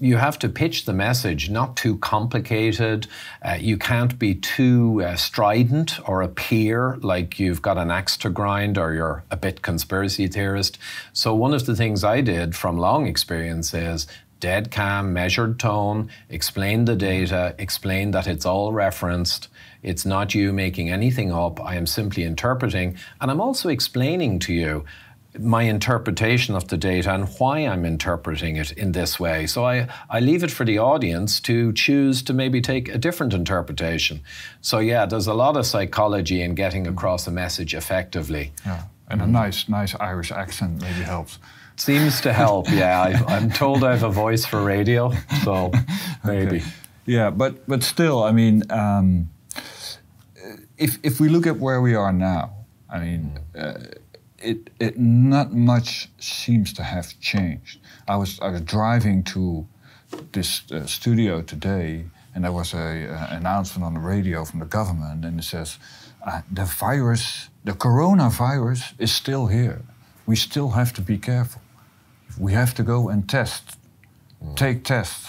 you 0.00 0.16
have 0.16 0.38
to 0.40 0.48
pitch 0.48 0.84
the 0.84 0.92
message 0.92 1.48
not 1.48 1.76
too 1.76 1.96
complicated. 1.98 3.06
Uh, 3.42 3.56
you 3.60 3.76
can't 3.76 4.18
be 4.18 4.34
too 4.34 5.00
uh, 5.04 5.14
strident 5.14 6.00
or 6.08 6.22
appear 6.22 6.96
like 7.02 7.38
you've 7.38 7.62
got 7.62 7.78
an 7.78 7.90
axe 7.90 8.16
to 8.16 8.30
grind 8.30 8.78
or 8.78 8.94
you're 8.94 9.22
a 9.30 9.36
bit 9.36 9.62
conspiracy 9.62 10.26
theorist. 10.26 10.78
So, 11.12 11.34
one 11.36 11.54
of 11.54 11.66
the 11.66 11.76
things 11.76 12.02
I 12.02 12.20
did 12.20 12.56
from 12.56 12.78
long 12.78 13.06
experience 13.06 13.72
is 13.74 14.08
dead 14.42 14.72
calm, 14.72 15.12
measured 15.12 15.60
tone, 15.60 16.10
explain 16.28 16.84
the 16.84 16.96
data, 16.96 17.54
explain 17.58 18.10
that 18.10 18.26
it's 18.26 18.44
all 18.44 18.72
referenced. 18.72 19.46
It's 19.84 20.04
not 20.04 20.34
you 20.34 20.52
making 20.52 20.90
anything 20.90 21.30
up. 21.32 21.60
I 21.60 21.76
am 21.76 21.86
simply 21.86 22.24
interpreting. 22.24 22.96
And 23.20 23.30
I'm 23.30 23.40
also 23.40 23.68
explaining 23.68 24.40
to 24.40 24.52
you 24.52 24.84
my 25.38 25.62
interpretation 25.62 26.56
of 26.56 26.66
the 26.66 26.76
data 26.76 27.14
and 27.14 27.28
why 27.38 27.60
I'm 27.60 27.84
interpreting 27.84 28.56
it 28.56 28.72
in 28.72 28.90
this 28.92 29.20
way. 29.20 29.46
So 29.46 29.64
I, 29.64 29.86
I 30.10 30.18
leave 30.18 30.42
it 30.42 30.50
for 30.50 30.64
the 30.64 30.78
audience 30.78 31.40
to 31.42 31.72
choose 31.72 32.20
to 32.22 32.32
maybe 32.34 32.60
take 32.60 32.88
a 32.88 32.98
different 32.98 33.32
interpretation. 33.32 34.22
So 34.60 34.80
yeah, 34.80 35.06
there's 35.06 35.28
a 35.28 35.34
lot 35.34 35.56
of 35.56 35.66
psychology 35.66 36.42
in 36.42 36.56
getting 36.56 36.88
across 36.88 37.28
a 37.28 37.30
message 37.30 37.74
effectively. 37.74 38.50
Yeah. 38.66 38.82
And 39.08 39.20
a 39.20 39.24
mm-hmm. 39.24 39.34
nice, 39.34 39.68
nice 39.68 39.94
Irish 40.00 40.32
accent 40.32 40.82
maybe 40.82 41.04
helps. 41.04 41.38
Seems 41.84 42.20
to 42.20 42.32
help. 42.32 42.70
Yeah, 42.70 43.24
i 43.28 43.36
am 43.36 43.50
told 43.50 43.82
I 43.82 43.90
have 43.90 44.04
a 44.04 44.12
voice 44.12 44.46
for 44.46 44.62
radio, 44.62 45.12
so 45.42 45.72
maybe. 46.24 46.58
Okay. 46.58 46.64
Yeah, 47.06 47.30
but 47.30 47.66
but 47.66 47.82
still, 47.82 48.22
I 48.22 48.30
mean, 48.30 48.62
um, 48.70 49.30
if 50.78 50.98
if 51.02 51.18
we 51.18 51.28
look 51.28 51.46
at 51.46 51.58
where 51.58 51.80
we 51.80 51.96
are 51.96 52.12
now, 52.12 52.52
I 52.88 53.00
mean, 53.00 53.40
uh, 53.58 53.78
it 54.38 54.70
it 54.78 54.96
not 54.96 55.52
much 55.52 56.08
seems 56.18 56.72
to 56.74 56.82
have 56.84 57.18
changed. 57.20 57.80
I 58.06 58.14
was 58.14 58.38
I 58.40 58.50
was 58.50 58.60
driving 58.60 59.24
to 59.34 59.66
this 60.30 60.62
uh, 60.70 60.86
studio 60.86 61.42
today, 61.42 62.04
and 62.32 62.44
there 62.44 62.52
was 62.52 62.74
a 62.74 63.08
uh, 63.08 63.36
announcement 63.36 63.84
on 63.84 63.94
the 63.94 64.08
radio 64.14 64.44
from 64.44 64.60
the 64.60 64.68
government, 64.78 65.24
and 65.24 65.40
it 65.40 65.44
says 65.44 65.78
uh, 66.24 66.42
the 66.54 66.64
virus, 66.64 67.50
the 67.64 67.72
coronavirus, 67.72 68.92
is 68.98 69.10
still 69.12 69.48
here. 69.48 69.82
We 70.26 70.36
still 70.36 70.70
have 70.70 70.92
to 70.92 71.02
be 71.02 71.18
careful 71.18 71.61
we 72.38 72.52
have 72.52 72.74
to 72.74 72.82
go 72.82 73.08
and 73.08 73.28
test, 73.28 73.78
mm. 74.42 74.56
take 74.56 74.84
tests. 74.84 75.28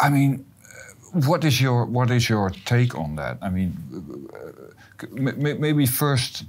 I 0.00 0.10
mean, 0.10 0.44
what 1.12 1.44
is 1.44 1.60
your 1.60 1.84
what 1.86 2.10
is 2.10 2.28
your 2.28 2.50
take 2.50 2.98
on 2.98 3.16
that? 3.16 3.38
I 3.40 3.48
mean, 3.48 3.76
maybe 5.10 5.86
first, 5.86 6.44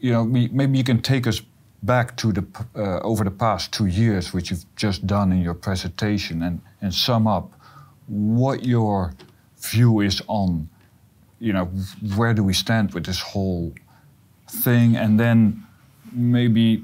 you 0.00 0.12
know, 0.12 0.24
maybe 0.24 0.78
you 0.78 0.84
can 0.84 1.02
take 1.02 1.26
us 1.26 1.42
back 1.82 2.16
to 2.16 2.32
the 2.32 2.44
uh, 2.74 3.00
over 3.00 3.24
the 3.24 3.30
past 3.30 3.72
two 3.72 3.86
years, 3.86 4.32
which 4.32 4.50
you've 4.50 4.64
just 4.76 5.06
done 5.06 5.32
in 5.32 5.42
your 5.42 5.54
presentation, 5.54 6.42
and 6.42 6.60
and 6.80 6.94
sum 6.94 7.26
up 7.26 7.52
what 8.06 8.64
your 8.64 9.12
view 9.58 10.00
is 10.00 10.22
on, 10.26 10.68
you 11.38 11.52
know, 11.52 11.66
where 12.16 12.34
do 12.34 12.42
we 12.42 12.54
stand 12.54 12.94
with 12.94 13.04
this 13.04 13.20
whole 13.20 13.72
thing, 14.48 14.96
and 14.96 15.20
then 15.20 15.62
maybe 16.12 16.82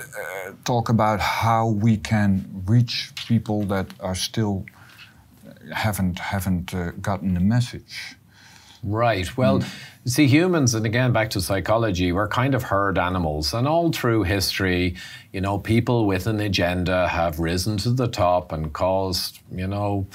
uh, 0.00 0.52
talk 0.64 0.88
about 0.88 1.20
how 1.20 1.68
we 1.68 1.96
can 1.96 2.62
reach 2.66 3.12
people 3.28 3.62
that 3.64 3.86
are 4.00 4.14
still 4.14 4.64
haven't 5.72 6.18
haven't 6.18 6.74
uh, 6.74 6.90
gotten 7.00 7.34
the 7.34 7.40
message. 7.40 8.16
Right. 8.82 9.36
Well, 9.36 9.62
see, 10.06 10.26
humans, 10.26 10.74
and 10.74 10.86
again, 10.86 11.12
back 11.12 11.28
to 11.30 11.40
psychology, 11.42 12.12
we're 12.12 12.28
kind 12.28 12.54
of 12.54 12.62
herd 12.62 12.96
animals. 12.96 13.52
And 13.52 13.68
all 13.68 13.92
through 13.92 14.22
history, 14.22 14.96
you 15.32 15.42
know, 15.42 15.58
people 15.58 16.06
with 16.06 16.26
an 16.26 16.40
agenda 16.40 17.08
have 17.08 17.38
risen 17.38 17.76
to 17.78 17.90
the 17.90 18.08
top 18.08 18.52
and 18.52 18.72
caused, 18.72 19.38
you 19.52 19.66
know, 19.66 20.06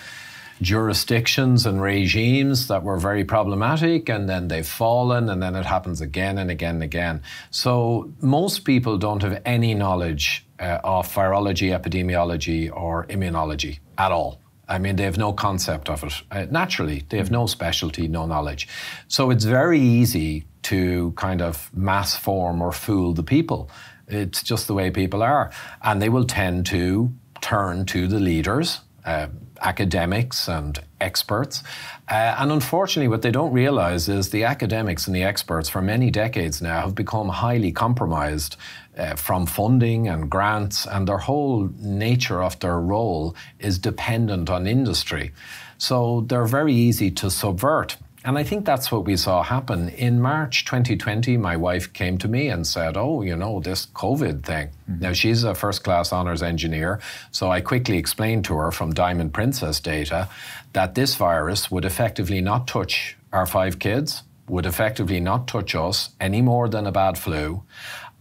jurisdictions 0.61 1.65
and 1.65 1.81
regimes 1.81 2.67
that 2.67 2.83
were 2.83 2.97
very 2.97 3.25
problematic, 3.25 4.09
and 4.09 4.29
then 4.29 4.47
they've 4.47 4.67
fallen, 4.67 5.29
and 5.29 5.41
then 5.41 5.55
it 5.55 5.65
happens 5.65 6.01
again 6.01 6.37
and 6.37 6.49
again 6.49 6.75
and 6.75 6.83
again. 6.83 7.21
So 7.51 8.11
most 8.21 8.65
people 8.65 8.97
don't 8.97 9.21
have 9.23 9.41
any 9.45 9.73
knowledge 9.73 10.45
uh, 10.59 10.79
of 10.83 11.13
virology, 11.13 11.77
epidemiology, 11.77 12.71
or 12.75 13.05
immunology 13.07 13.79
at 13.97 14.11
all. 14.11 14.39
I 14.67 14.79
mean, 14.79 14.95
they 14.95 15.03
have 15.03 15.17
no 15.17 15.31
concept 15.33 15.89
of 15.89 16.03
it. 16.03 16.13
Uh, 16.31 16.45
naturally, 16.49 17.03
they 17.09 17.17
have 17.17 17.31
no 17.31 17.45
specialty, 17.45 18.07
no 18.07 18.25
knowledge. 18.25 18.67
So 19.07 19.29
it's 19.29 19.43
very 19.45 19.79
easy 19.79 20.45
to 20.63 21.11
kind 21.11 21.41
of 21.41 21.69
mass 21.75 22.15
form 22.15 22.61
or 22.61 22.71
fool 22.71 23.13
the 23.13 23.23
people. 23.23 23.69
It's 24.07 24.41
just 24.41 24.67
the 24.67 24.73
way 24.73 24.89
people 24.89 25.21
are. 25.21 25.51
And 25.83 26.01
they 26.01 26.09
will 26.09 26.25
tend 26.25 26.65
to 26.67 27.11
turn 27.41 27.85
to 27.87 28.07
the 28.07 28.19
leaders, 28.19 28.81
uh, 29.05 29.27
academics 29.61 30.47
and 30.47 30.79
experts. 30.99 31.63
Uh, 32.09 32.35
and 32.39 32.51
unfortunately, 32.51 33.07
what 33.07 33.21
they 33.21 33.31
don't 33.31 33.51
realize 33.51 34.09
is 34.09 34.29
the 34.29 34.43
academics 34.43 35.07
and 35.07 35.15
the 35.15 35.23
experts 35.23 35.69
for 35.69 35.81
many 35.81 36.09
decades 36.11 36.61
now 36.61 36.81
have 36.81 36.95
become 36.95 37.29
highly 37.29 37.71
compromised 37.71 38.57
uh, 38.97 39.15
from 39.15 39.45
funding 39.45 40.07
and 40.07 40.29
grants, 40.29 40.85
and 40.85 41.07
their 41.07 41.17
whole 41.17 41.69
nature 41.79 42.41
of 42.41 42.59
their 42.59 42.79
role 42.79 43.35
is 43.59 43.77
dependent 43.77 44.49
on 44.49 44.67
industry. 44.67 45.31
So 45.77 46.21
they're 46.27 46.45
very 46.45 46.73
easy 46.73 47.11
to 47.11 47.29
subvert. 47.29 47.97
And 48.25 48.39
I 48.39 48.43
think 48.43 48.65
that's 48.65 48.91
what 48.91 49.05
we 49.05 49.17
saw 49.17 49.43
happen. 49.43 49.89
In 49.89 50.19
March 50.19 50.65
2020, 50.65 51.37
my 51.37 51.55
wife 51.55 51.93
came 51.93 52.17
to 52.17 52.27
me 52.27 52.49
and 52.49 52.65
said, 52.65 52.97
Oh, 52.97 53.21
you 53.21 53.35
know, 53.35 53.59
this 53.59 53.85
COVID 53.85 54.41
thing. 54.43 54.69
Mm-hmm. 54.89 54.99
Now, 54.99 55.13
she's 55.13 55.43
a 55.43 55.53
first 55.53 55.83
class 55.83 56.11
honours 56.11 56.41
engineer. 56.41 56.99
So 57.29 57.51
I 57.51 57.61
quickly 57.61 57.99
explained 57.99 58.43
to 58.45 58.55
her 58.55 58.71
from 58.71 58.93
Diamond 58.93 59.31
Princess 59.35 59.79
data 59.79 60.27
that 60.73 60.95
this 60.95 61.13
virus 61.13 61.69
would 61.69 61.85
effectively 61.85 62.41
not 62.41 62.67
touch 62.67 63.15
our 63.31 63.45
five 63.45 63.77
kids, 63.77 64.23
would 64.49 64.65
effectively 64.65 65.19
not 65.19 65.47
touch 65.47 65.75
us 65.75 66.09
any 66.19 66.41
more 66.41 66.67
than 66.67 66.87
a 66.87 66.91
bad 66.91 67.19
flu. 67.19 67.61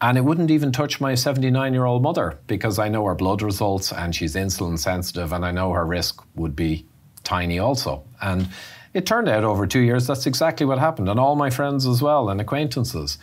And 0.02 0.18
it 0.18 0.20
wouldn't 0.20 0.50
even 0.50 0.70
touch 0.70 1.00
my 1.00 1.14
79 1.14 1.72
year 1.72 1.86
old 1.86 2.02
mother 2.02 2.38
because 2.46 2.78
I 2.78 2.90
know 2.90 3.06
her 3.06 3.14
blood 3.14 3.40
results 3.40 3.90
and 3.90 4.14
she's 4.14 4.34
insulin 4.34 4.78
sensitive 4.78 5.32
and 5.32 5.46
I 5.46 5.50
know 5.50 5.72
her 5.72 5.86
risk 5.86 6.22
would 6.34 6.54
be 6.54 6.84
tiny 7.22 7.58
also. 7.58 8.04
And 8.20 8.48
it 8.94 9.06
turned 9.06 9.28
out 9.28 9.44
over 9.44 9.66
two 9.66 9.80
years 9.80 10.06
that's 10.06 10.26
exactly 10.26 10.64
what 10.64 10.78
happened, 10.78 11.08
and 11.08 11.20
all 11.20 11.36
my 11.36 11.50
friends 11.50 11.86
as 11.86 12.00
well 12.00 12.30
and 12.30 12.40
acquaintances. 12.40 13.18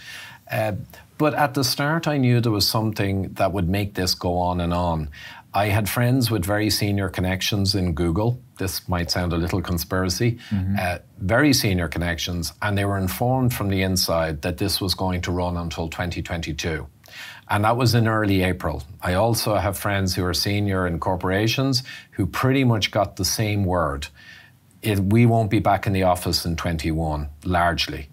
Uh, 0.52 0.74
but 1.18 1.34
at 1.34 1.54
the 1.54 1.64
start, 1.64 2.08
I 2.08 2.18
knew 2.18 2.42
there 2.42 2.52
was 2.52 2.68
something 2.68 3.34
that 3.34 3.54
would 3.54 3.70
make 3.70 3.94
this 3.94 4.14
go 4.14 4.38
on 4.38 4.60
and 4.60 4.74
on. 4.74 5.10
I 5.54 5.68
had 5.68 5.90
friends 5.90 6.32
with 6.32 6.46
very 6.46 6.70
senior 6.70 7.10
connections 7.10 7.76
in 7.76 7.94
Google. 7.94 8.40
This 8.58 8.88
might 8.88 9.12
sound 9.12 9.34
a 9.34 9.38
little 9.38 9.62
conspiracy. 9.62 10.40
Mm-hmm. 10.50 10.76
Uh, 10.80 10.98
very 11.20 11.54
senior 11.54 11.88
connections, 11.88 12.54
and 12.62 12.78
they 12.78 12.86
were 12.86 12.98
informed 12.98 13.54
from 13.54 13.70
the 13.70 13.82
inside 13.82 14.42
that 14.42 14.58
this 14.58 14.82
was 14.82 14.94
going 14.94 15.22
to 15.22 15.32
run 15.32 15.58
until 15.58 15.90
2022. 15.90 16.88
And 17.50 17.66
that 17.66 17.76
was 17.76 17.94
in 17.94 18.08
early 18.08 18.44
April. 18.44 18.84
I 19.02 19.14
also 19.16 19.56
have 19.56 19.78
friends 19.78 20.16
who 20.16 20.24
are 20.26 20.34
senior 20.34 20.88
in 20.88 21.00
corporations 21.00 21.84
who 22.12 22.26
pretty 22.26 22.64
much 22.64 22.92
got 22.92 23.18
the 23.18 23.26
same 23.26 23.66
word 23.66 24.08
it, 24.82 25.00
we 25.00 25.26
won't 25.26 25.50
be 25.50 25.60
back 25.60 25.88
in 25.88 25.94
the 25.94 26.04
office 26.04 26.46
in 26.46 26.56
21, 26.56 27.30
largely. 27.46 28.10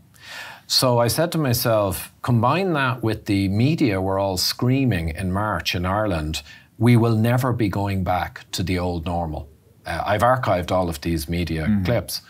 So 0.66 0.98
I 0.98 1.08
said 1.08 1.32
to 1.32 1.38
myself, 1.38 2.12
combine 2.20 2.74
that 2.74 3.02
with 3.02 3.24
the 3.24 3.48
media 3.48 4.02
were 4.02 4.18
all 4.18 4.36
screaming 4.36 5.08
in 5.08 5.32
March 5.32 5.74
in 5.74 5.86
Ireland, 5.86 6.42
we 6.78 6.96
will 6.96 7.16
never 7.16 7.52
be 7.52 7.68
going 7.68 8.04
back 8.04 8.44
to 8.52 8.62
the 8.62 8.78
old 8.78 9.06
normal. 9.06 9.48
Uh, 9.86 10.02
I've 10.04 10.20
archived 10.20 10.70
all 10.70 10.90
of 10.90 11.00
these 11.00 11.28
media 11.28 11.66
mm. 11.66 11.84
clips. 11.84 12.20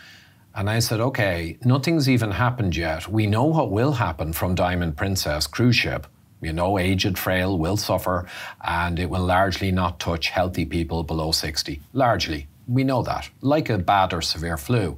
And 0.55 0.69
I 0.69 0.79
said, 0.79 0.99
okay, 0.99 1.57
nothing's 1.63 2.09
even 2.09 2.31
happened 2.31 2.75
yet. 2.75 3.07
We 3.07 3.27
know 3.27 3.45
what 3.45 3.71
will 3.71 3.93
happen 3.93 4.33
from 4.33 4.55
Diamond 4.55 4.97
Princess 4.97 5.45
cruise 5.45 5.75
ship. 5.75 6.07
You 6.41 6.53
know, 6.53 6.79
aged, 6.79 7.17
frail 7.17 7.57
will 7.57 7.77
suffer, 7.77 8.25
and 8.65 8.97
it 8.97 9.09
will 9.09 9.25
largely 9.25 9.71
not 9.71 9.99
touch 9.99 10.29
healthy 10.29 10.65
people 10.65 11.03
below 11.03 11.31
60. 11.31 11.81
Largely. 11.91 12.47
We 12.69 12.83
know 12.83 13.01
that, 13.03 13.29
like 13.41 13.69
a 13.69 13.77
bad 13.77 14.13
or 14.13 14.21
severe 14.21 14.57
flu. 14.57 14.97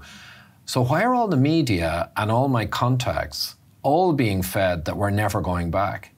So, 0.66 0.82
why 0.82 1.04
are 1.04 1.14
all 1.14 1.28
the 1.28 1.38
media 1.38 2.12
and 2.16 2.30
all 2.32 2.48
my 2.48 2.66
contacts 2.66 3.56
all 3.84 4.14
being 4.14 4.42
fed 4.42 4.86
that 4.86 4.98
we're 4.98 5.10
never 5.10 5.42
going 5.42 5.72
back? 5.72 6.14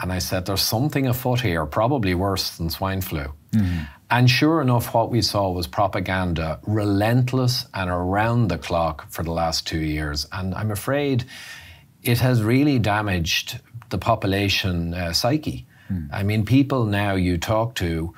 And 0.00 0.12
I 0.12 0.18
said, 0.18 0.46
There's 0.46 0.62
something 0.62 1.06
afoot 1.06 1.40
here, 1.40 1.66
probably 1.66 2.14
worse 2.14 2.56
than 2.56 2.70
swine 2.70 3.00
flu. 3.00 3.32
Mm-hmm. 3.52 3.82
And 4.10 4.28
sure 4.28 4.60
enough, 4.60 4.92
what 4.94 5.10
we 5.10 5.22
saw 5.22 5.50
was 5.50 5.66
propaganda, 5.66 6.60
relentless 6.66 7.66
and 7.72 7.88
around 7.88 8.48
the 8.48 8.58
clock 8.58 9.10
for 9.10 9.22
the 9.22 9.32
last 9.32 9.66
two 9.66 9.80
years. 9.80 10.26
And 10.32 10.54
I'm 10.54 10.70
afraid 10.70 11.24
it 12.02 12.18
has 12.18 12.42
really 12.42 12.78
damaged 12.78 13.60
the 13.88 13.98
population 13.98 14.92
uh, 14.92 15.12
psyche. 15.12 15.66
Mm. 15.90 16.08
I 16.12 16.22
mean, 16.24 16.44
people 16.44 16.84
now 16.84 17.14
you 17.14 17.38
talk 17.38 17.74
to, 17.76 18.12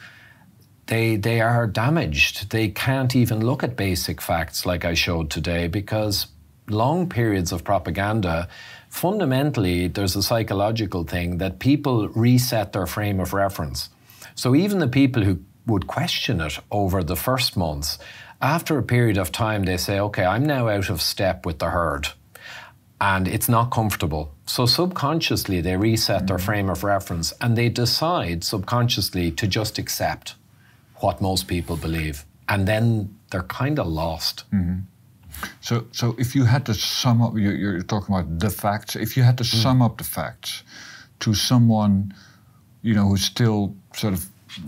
they 0.87 1.17
they 1.17 1.41
are 1.41 1.67
damaged. 1.67 2.51
They 2.51 2.69
can't 2.69 3.17
even 3.17 3.45
look 3.45 3.63
at 3.63 3.77
basic 3.77 4.21
facts 4.21 4.67
like 4.67 4.85
I 4.85 4.95
showed 4.95 5.31
today 5.31 5.67
because 5.67 6.27
long 6.69 7.09
periods 7.09 7.53
of 7.53 7.65
propaganda 7.65 8.49
fundamentally 8.89 9.89
there's 9.89 10.17
a 10.17 10.23
psychological 10.23 11.05
thing 11.05 11.39
that 11.39 11.59
people 11.59 12.09
reset 12.11 12.73
their 12.73 12.87
frame 12.87 13.21
of 13.21 13.33
reference. 13.33 13.91
So 14.35 14.55
even 14.55 14.79
the 14.79 14.89
people 14.89 15.23
who 15.23 15.41
would 15.67 15.87
question 15.87 16.41
it 16.41 16.59
over 16.71 17.03
the 17.03 17.17
first 17.17 17.57
months 17.57 17.99
after 18.41 18.79
a 18.79 18.83
period 18.83 19.19
of 19.19 19.33
time 19.33 19.65
they 19.65 19.77
say 19.77 19.99
okay 19.99 20.25
I'm 20.25 20.45
now 20.45 20.69
out 20.69 20.91
of 20.91 21.03
step 21.03 21.47
with 21.47 21.59
the 21.59 21.71
herd 21.71 22.09
and 23.01 23.27
it's 23.27 23.49
not 23.49 23.71
comfortable. 23.71 24.33
So 24.47 24.65
subconsciously 24.67 25.61
they 25.61 25.77
reset 25.77 26.19
mm-hmm. 26.19 26.27
their 26.27 26.39
frame 26.39 26.71
of 26.71 26.85
reference 26.85 27.33
and 27.41 27.57
they 27.57 27.69
decide 27.69 28.45
subconsciously 28.45 29.31
to 29.33 29.47
just 29.47 29.79
accept 29.79 30.35
what 31.05 31.21
most 31.21 31.47
people 31.47 31.77
believe, 31.77 32.25
and 32.49 32.67
then 32.67 32.85
they're 33.31 33.51
kind 33.63 33.79
of 33.79 33.87
lost. 33.87 34.45
Mm-hmm. 34.53 34.79
So, 35.61 35.75
so 35.93 36.15
if 36.19 36.35
you 36.37 36.45
had 36.45 36.65
to 36.67 36.75
sum 36.75 37.21
up, 37.21 37.33
you're, 37.37 37.59
you're 37.63 37.83
talking 37.83 38.15
about 38.15 38.39
the 38.39 38.51
facts. 38.51 38.97
If 38.97 39.17
you 39.17 39.23
had 39.23 39.37
to 39.39 39.45
mm. 39.45 39.63
sum 39.63 39.83
up 39.83 39.99
the 39.99 40.05
facts 40.05 40.63
to 41.21 41.35
someone, 41.35 42.15
you 42.83 42.95
know, 42.95 43.07
who 43.09 43.17
still 43.17 43.75
sort 43.95 44.15
of 44.15 44.21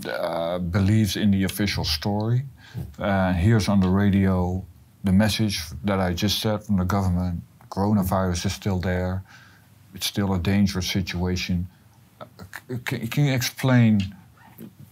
uh, 0.05 0.59
believes 0.59 1.15
in 1.15 1.31
the 1.31 1.43
official 1.43 1.85
story, 1.85 2.43
mm. 2.77 2.85
uh, 2.99 3.33
hears 3.33 3.67
on 3.67 3.79
the 3.79 3.89
radio 3.89 4.63
the 5.03 5.13
message 5.13 5.61
that 5.85 5.99
I 5.99 6.13
just 6.13 6.39
said 6.39 6.63
from 6.65 6.77
the 6.77 6.85
government: 6.85 7.41
coronavirus 7.69 8.45
is 8.45 8.53
still 8.53 8.79
there. 8.79 9.23
It's 9.95 10.05
still 10.05 10.33
a 10.33 10.39
dangerous 10.39 10.87
situation. 10.97 11.67
Uh, 12.21 12.25
can, 12.85 13.07
can 13.07 13.25
you 13.25 13.33
explain 13.33 13.93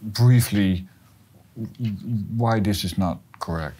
briefly 0.00 0.88
why 2.36 2.60
this 2.60 2.84
is 2.84 2.98
not 2.98 3.20
correct. 3.38 3.76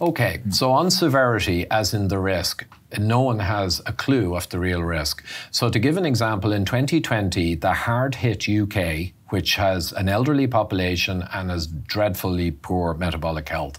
Okay, 0.00 0.40
so 0.50 0.72
on 0.72 0.90
severity, 0.90 1.66
as 1.70 1.92
in 1.92 2.08
the 2.08 2.18
risk, 2.18 2.64
no 2.98 3.20
one 3.20 3.38
has 3.38 3.82
a 3.86 3.92
clue 3.92 4.34
of 4.34 4.48
the 4.48 4.58
real 4.58 4.82
risk. 4.82 5.24
So, 5.50 5.68
to 5.68 5.78
give 5.78 5.96
an 5.96 6.06
example, 6.06 6.52
in 6.52 6.64
2020, 6.64 7.54
the 7.56 7.72
hard 7.72 8.14
hit 8.16 8.48
UK, 8.48 9.12
which 9.28 9.56
has 9.56 9.92
an 9.92 10.08
elderly 10.08 10.46
population 10.46 11.24
and 11.32 11.50
has 11.50 11.66
dreadfully 11.66 12.50
poor 12.50 12.94
metabolic 12.94 13.48
health, 13.48 13.78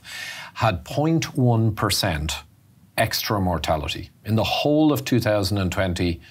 had 0.56 0.84
0.1% 0.86 2.34
extra 2.98 3.42
mortality. 3.42 4.12
In 4.24 4.36
the 4.36 4.44
whole 4.44 4.94
of 4.94 5.04
2020, 5.04 6.22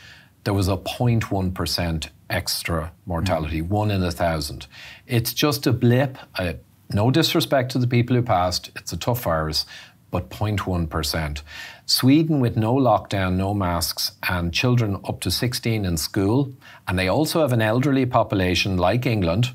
there 0.44 0.55
was 0.55 0.69
a 0.69 0.77
0.1% 0.77 2.09
extra 2.31 2.93
mortality, 3.06 3.60
mm. 3.60 3.69
one 3.69 3.90
in 3.90 4.02
a 4.02 4.10
thousand. 4.10 4.66
It's 5.06 5.35
just 5.35 5.66
a 5.66 5.73
blip, 5.73 6.16
a 6.39 6.56
no 6.95 7.11
disrespect 7.11 7.73
to 7.73 7.79
the 7.79 7.87
people 7.87 8.17
who 8.17 8.23
passed, 8.23 8.71
it's 8.77 8.93
a 8.93 8.97
tough 8.97 9.23
virus, 9.23 9.67
but 10.11 10.29
0.1%. 10.31 11.43
Sweden, 11.87 12.41
with 12.41 12.57
no 12.57 12.75
lockdown, 12.75 13.35
no 13.35 13.55
masks, 13.55 14.12
and 14.29 14.53
children 14.53 14.99
up 15.05 15.21
to 15.21 15.31
16 15.31 15.85
in 15.85 15.97
school, 15.97 16.53
and 16.87 16.99
they 16.99 17.09
also 17.09 17.41
have 17.41 17.53
an 17.53 17.62
elderly 17.62 18.07
population 18.07 18.77
like 18.77 19.07
England, 19.07 19.51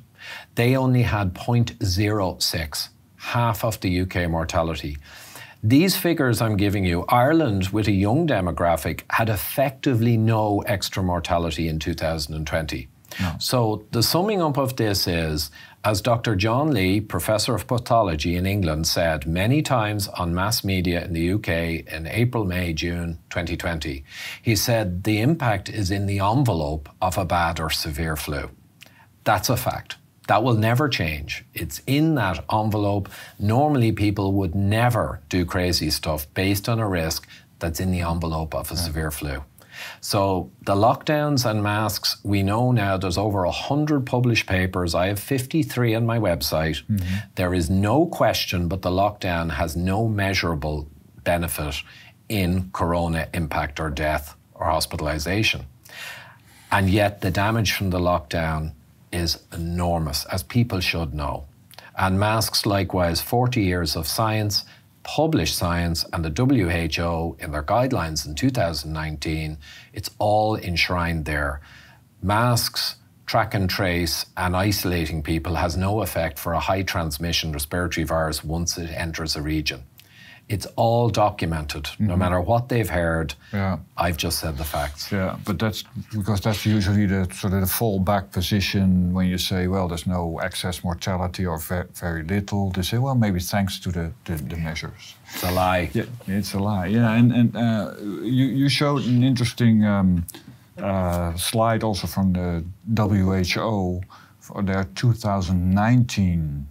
they 0.55 0.75
only 0.75 1.03
had 1.03 1.33
0.06, 1.33 2.89
half 3.17 3.63
of 3.63 3.79
the 3.81 4.01
UK 4.01 4.29
mortality. 4.29 4.97
These 5.63 5.97
figures 5.97 6.41
I'm 6.41 6.57
giving 6.57 6.85
you, 6.85 7.05
Ireland, 7.09 7.69
with 7.69 7.87
a 7.87 7.91
young 7.91 8.27
demographic, 8.27 9.01
had 9.09 9.29
effectively 9.29 10.15
no 10.15 10.59
extra 10.67 11.01
mortality 11.01 11.67
in 11.67 11.79
2020. 11.79 12.87
So 13.39 13.85
the 13.91 14.03
summing 14.03 14.41
up 14.41 14.57
of 14.57 14.75
this 14.75 15.07
is, 15.07 15.49
as 15.85 16.01
Dr. 16.01 16.35
John 16.35 16.71
Lee, 16.71 16.99
professor 16.99 17.53
of 17.53 17.67
pathology 17.67 18.35
in 18.35 18.47
England, 18.47 18.87
said 18.87 19.27
many 19.27 19.61
times 19.61 20.07
on 20.07 20.33
mass 20.33 20.63
media 20.63 21.05
in 21.05 21.13
the 21.13 21.33
UK 21.33 21.85
in 21.93 22.07
April, 22.07 22.43
May, 22.43 22.73
June 22.73 23.19
2020, 23.29 24.03
he 24.41 24.55
said 24.55 25.03
the 25.03 25.21
impact 25.21 25.69
is 25.69 25.91
in 25.91 26.07
the 26.07 26.19
envelope 26.19 26.89
of 26.99 27.19
a 27.19 27.23
bad 27.23 27.59
or 27.59 27.69
severe 27.69 28.15
flu. 28.15 28.49
That's 29.25 29.47
a 29.47 29.55
fact. 29.55 29.97
That 30.27 30.43
will 30.43 30.55
never 30.55 30.89
change. 30.89 31.45
It's 31.53 31.83
in 31.85 32.15
that 32.15 32.43
envelope. 32.51 33.07
Normally, 33.37 33.91
people 33.91 34.33
would 34.33 34.55
never 34.55 35.21
do 35.29 35.45
crazy 35.45 35.91
stuff 35.91 36.25
based 36.33 36.67
on 36.67 36.79
a 36.79 36.89
risk 36.89 37.27
that's 37.59 37.79
in 37.79 37.91
the 37.91 38.01
envelope 38.01 38.55
of 38.55 38.71
a 38.71 38.75
severe 38.75 39.11
flu. 39.11 39.43
So 40.01 40.51
the 40.65 40.75
lockdowns 40.75 41.49
and 41.49 41.63
masks, 41.63 42.17
we 42.23 42.43
know 42.43 42.71
now 42.71 42.97
there's 42.97 43.17
over 43.17 43.45
100 43.45 44.05
published 44.05 44.47
papers. 44.47 44.95
I 44.95 45.07
have 45.07 45.19
53 45.19 45.95
on 45.95 46.05
my 46.05 46.19
website. 46.19 46.83
Mm-hmm. 46.85 47.15
There 47.35 47.53
is 47.53 47.69
no 47.69 48.05
question 48.05 48.67
but 48.67 48.81
the 48.81 48.89
lockdown 48.89 49.51
has 49.51 49.75
no 49.75 50.07
measurable 50.07 50.87
benefit 51.23 51.81
in 52.29 52.69
corona 52.71 53.27
impact 53.33 53.79
or 53.79 53.89
death 53.89 54.35
or 54.53 54.65
hospitalization. 54.65 55.65
And 56.71 56.89
yet 56.89 57.21
the 57.21 57.31
damage 57.31 57.73
from 57.73 57.89
the 57.89 57.99
lockdown 57.99 58.73
is 59.11 59.39
enormous, 59.53 60.25
as 60.25 60.43
people 60.43 60.79
should 60.79 61.13
know. 61.13 61.45
And 61.97 62.19
masks, 62.19 62.65
likewise, 62.65 63.21
40 63.21 63.61
years 63.61 63.95
of 63.95 64.07
science, 64.07 64.65
published 65.05 65.55
science, 65.55 66.03
and 66.11 66.25
the 66.25 66.31
WHO 66.31 67.37
in 67.39 67.51
their 67.51 67.63
guidelines 67.63 68.25
in 68.25 68.33
2019, 68.35 69.57
it's 69.93 70.09
all 70.17 70.57
enshrined 70.57 71.25
there. 71.25 71.61
Masks, 72.21 72.95
track 73.27 73.53
and 73.53 73.69
trace, 73.69 74.25
and 74.35 74.55
isolating 74.55 75.21
people 75.21 75.55
has 75.55 75.77
no 75.77 76.01
effect 76.01 76.39
for 76.39 76.53
a 76.53 76.59
high 76.59 76.81
transmission 76.81 77.51
respiratory 77.51 78.03
virus 78.03 78.43
once 78.43 78.77
it 78.77 78.89
enters 78.89 79.35
a 79.35 79.41
region. 79.41 79.83
It's 80.47 80.67
all 80.75 81.09
documented, 81.09 81.89
no 81.97 82.15
matter 82.15 82.39
what 82.39 82.69
they've 82.69 82.89
heard. 82.89 83.33
Yeah. 83.51 83.79
I've 83.97 84.17
just 84.17 84.39
said 84.39 84.57
the 84.57 84.63
facts. 84.63 85.11
Yeah, 85.11 85.37
but 85.43 85.57
that's 85.57 85.83
because 86.15 86.39
that's 86.41 86.67
usually 86.67 87.07
the 87.07 87.25
sort 87.33 87.53
of 87.53 87.61
the 87.61 87.65
fallback 87.67 88.31
position 88.31 89.11
when 89.11 89.25
you 89.25 89.39
say, 89.39 89.65
well, 89.67 89.87
there's 89.87 90.05
no 90.05 90.37
excess 90.43 90.83
mortality 90.83 91.47
or 91.47 91.57
ve- 91.57 91.89
very 91.95 92.21
little. 92.23 92.69
They 92.69 92.83
say, 92.83 92.99
well, 92.99 93.15
maybe 93.15 93.39
thanks 93.39 93.79
to 93.79 93.91
the, 93.91 94.11
the, 94.25 94.35
the 94.35 94.57
measures. 94.57 95.15
It's 95.33 95.43
a 95.43 95.51
lie. 95.51 95.89
Yeah, 95.93 96.03
it's 96.27 96.53
a 96.53 96.59
lie. 96.59 96.87
Yeah, 96.87 97.11
and 97.11 97.31
and 97.31 97.55
uh, 97.55 97.95
you 98.21 98.45
you 98.45 98.69
showed 98.69 99.03
an 99.05 99.23
interesting 99.23 99.83
um, 99.83 100.25
uh, 100.77 101.35
slide 101.37 101.83
also 101.83 102.05
from 102.05 102.33
the 102.33 102.63
WHO 102.95 104.01
for 104.39 104.61
their 104.61 104.83
2019 104.93 106.67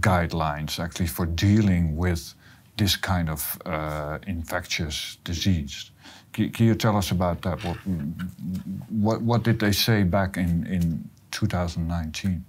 guidelines 0.00 0.78
actually 0.78 1.06
for 1.08 1.26
dealing 1.26 1.96
with 1.96 2.34
this 2.80 2.96
kind 2.96 3.28
of 3.28 3.60
uh, 3.66 4.18
infectious 4.26 5.18
disease. 5.22 5.90
Can, 6.32 6.50
can 6.50 6.66
you 6.66 6.74
tell 6.74 6.96
us 6.96 7.10
about 7.10 7.42
that? 7.42 7.62
What, 7.62 7.76
what 8.88 9.20
what 9.22 9.42
did 9.42 9.58
they 9.60 9.72
say 9.72 10.02
back 10.02 10.36
in 10.36 10.66
in 10.66 11.10
2019? 11.30 12.44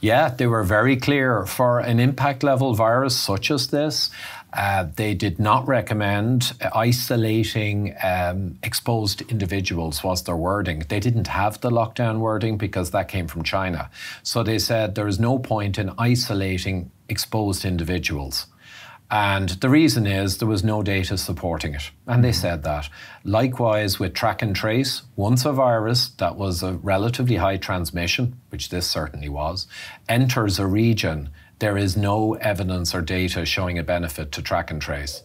Yeah, 0.00 0.28
they 0.28 0.46
were 0.46 0.64
very 0.64 0.96
clear 0.96 1.46
for 1.46 1.80
an 1.80 1.98
impact 1.98 2.42
level 2.42 2.74
virus 2.74 3.16
such 3.16 3.50
as 3.50 3.68
this. 3.68 4.10
Uh, 4.52 4.86
they 4.96 5.14
did 5.14 5.38
not 5.38 5.66
recommend 5.66 6.52
isolating 6.74 7.94
um, 8.04 8.58
exposed 8.62 9.22
individuals, 9.32 10.04
was 10.04 10.22
their 10.24 10.36
wording. 10.36 10.84
They 10.88 11.00
didn't 11.00 11.28
have 11.28 11.58
the 11.62 11.70
lockdown 11.70 12.18
wording 12.18 12.58
because 12.58 12.90
that 12.90 13.08
came 13.08 13.28
from 13.28 13.42
China. 13.44 13.90
So 14.22 14.42
they 14.42 14.58
said 14.58 14.94
there 14.94 15.08
is 15.08 15.18
no 15.18 15.38
point 15.38 15.78
in 15.78 15.90
isolating 15.98 16.90
exposed 17.08 17.64
individuals. 17.64 18.46
And 19.10 19.50
the 19.50 19.68
reason 19.68 20.06
is 20.06 20.38
there 20.38 20.48
was 20.48 20.64
no 20.64 20.82
data 20.82 21.16
supporting 21.18 21.74
it. 21.74 21.90
And 22.06 22.24
they 22.24 22.32
said 22.32 22.62
that. 22.64 22.88
Likewise, 23.22 23.98
with 23.98 24.14
track 24.14 24.42
and 24.42 24.56
trace, 24.56 25.02
once 25.14 25.44
a 25.44 25.52
virus 25.52 26.08
that 26.18 26.36
was 26.36 26.62
a 26.62 26.74
relatively 26.74 27.36
high 27.36 27.58
transmission, 27.58 28.40
which 28.48 28.70
this 28.70 28.90
certainly 28.90 29.28
was, 29.28 29.66
enters 30.08 30.58
a 30.58 30.66
region, 30.66 31.30
there 31.58 31.76
is 31.76 31.96
no 31.96 32.34
evidence 32.34 32.94
or 32.94 33.02
data 33.02 33.44
showing 33.44 33.78
a 33.78 33.84
benefit 33.84 34.32
to 34.32 34.42
track 34.42 34.70
and 34.70 34.80
trace. 34.80 35.22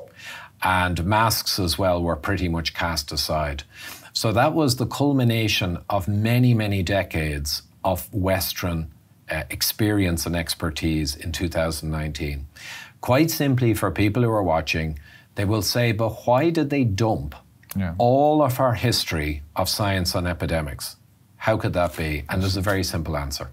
And 0.62 1.06
masks 1.06 1.58
as 1.58 1.78
well 1.78 2.04
were 2.04 2.18
pretty 2.18 2.50
much 2.50 2.74
cast 2.74 3.12
aside. 3.12 3.64
So 4.14 4.34
that 4.34 4.54
was 4.54 4.76
the 4.76 4.86
culmination 4.86 5.80
of 5.90 6.08
many, 6.08 6.54
many 6.54 6.84
decades 6.84 7.64
of 7.84 8.14
Western 8.14 8.92
uh, 9.32 9.44
experience 9.50 10.26
and 10.26 10.36
expertise 10.36 11.16
in 11.16 11.32
2019. 11.32 12.48
Quite 13.02 13.32
simply, 13.32 13.74
for 13.74 13.92
people 13.92 14.24
who 14.24 14.30
are 14.30 14.44
watching, 14.44 15.00
they 15.36 15.46
will 15.46 15.62
say, 15.62 15.92
but 15.92 16.26
why 16.28 16.50
did 16.50 16.70
they 16.70 16.84
dump 16.84 17.36
Yeah. 17.76 17.94
all 17.98 18.42
of 18.42 18.60
our 18.60 18.74
history 18.74 19.42
of 19.56 19.70
science 19.70 20.16
on 20.16 20.28
epidemics? 20.28 20.98
How 21.38 21.56
could 21.58 21.74
that 21.74 21.96
be? 21.96 22.24
And 22.30 22.42
there's 22.42 22.58
a 22.58 22.62
very 22.62 22.84
simple 22.84 23.16
answer. 23.16 23.50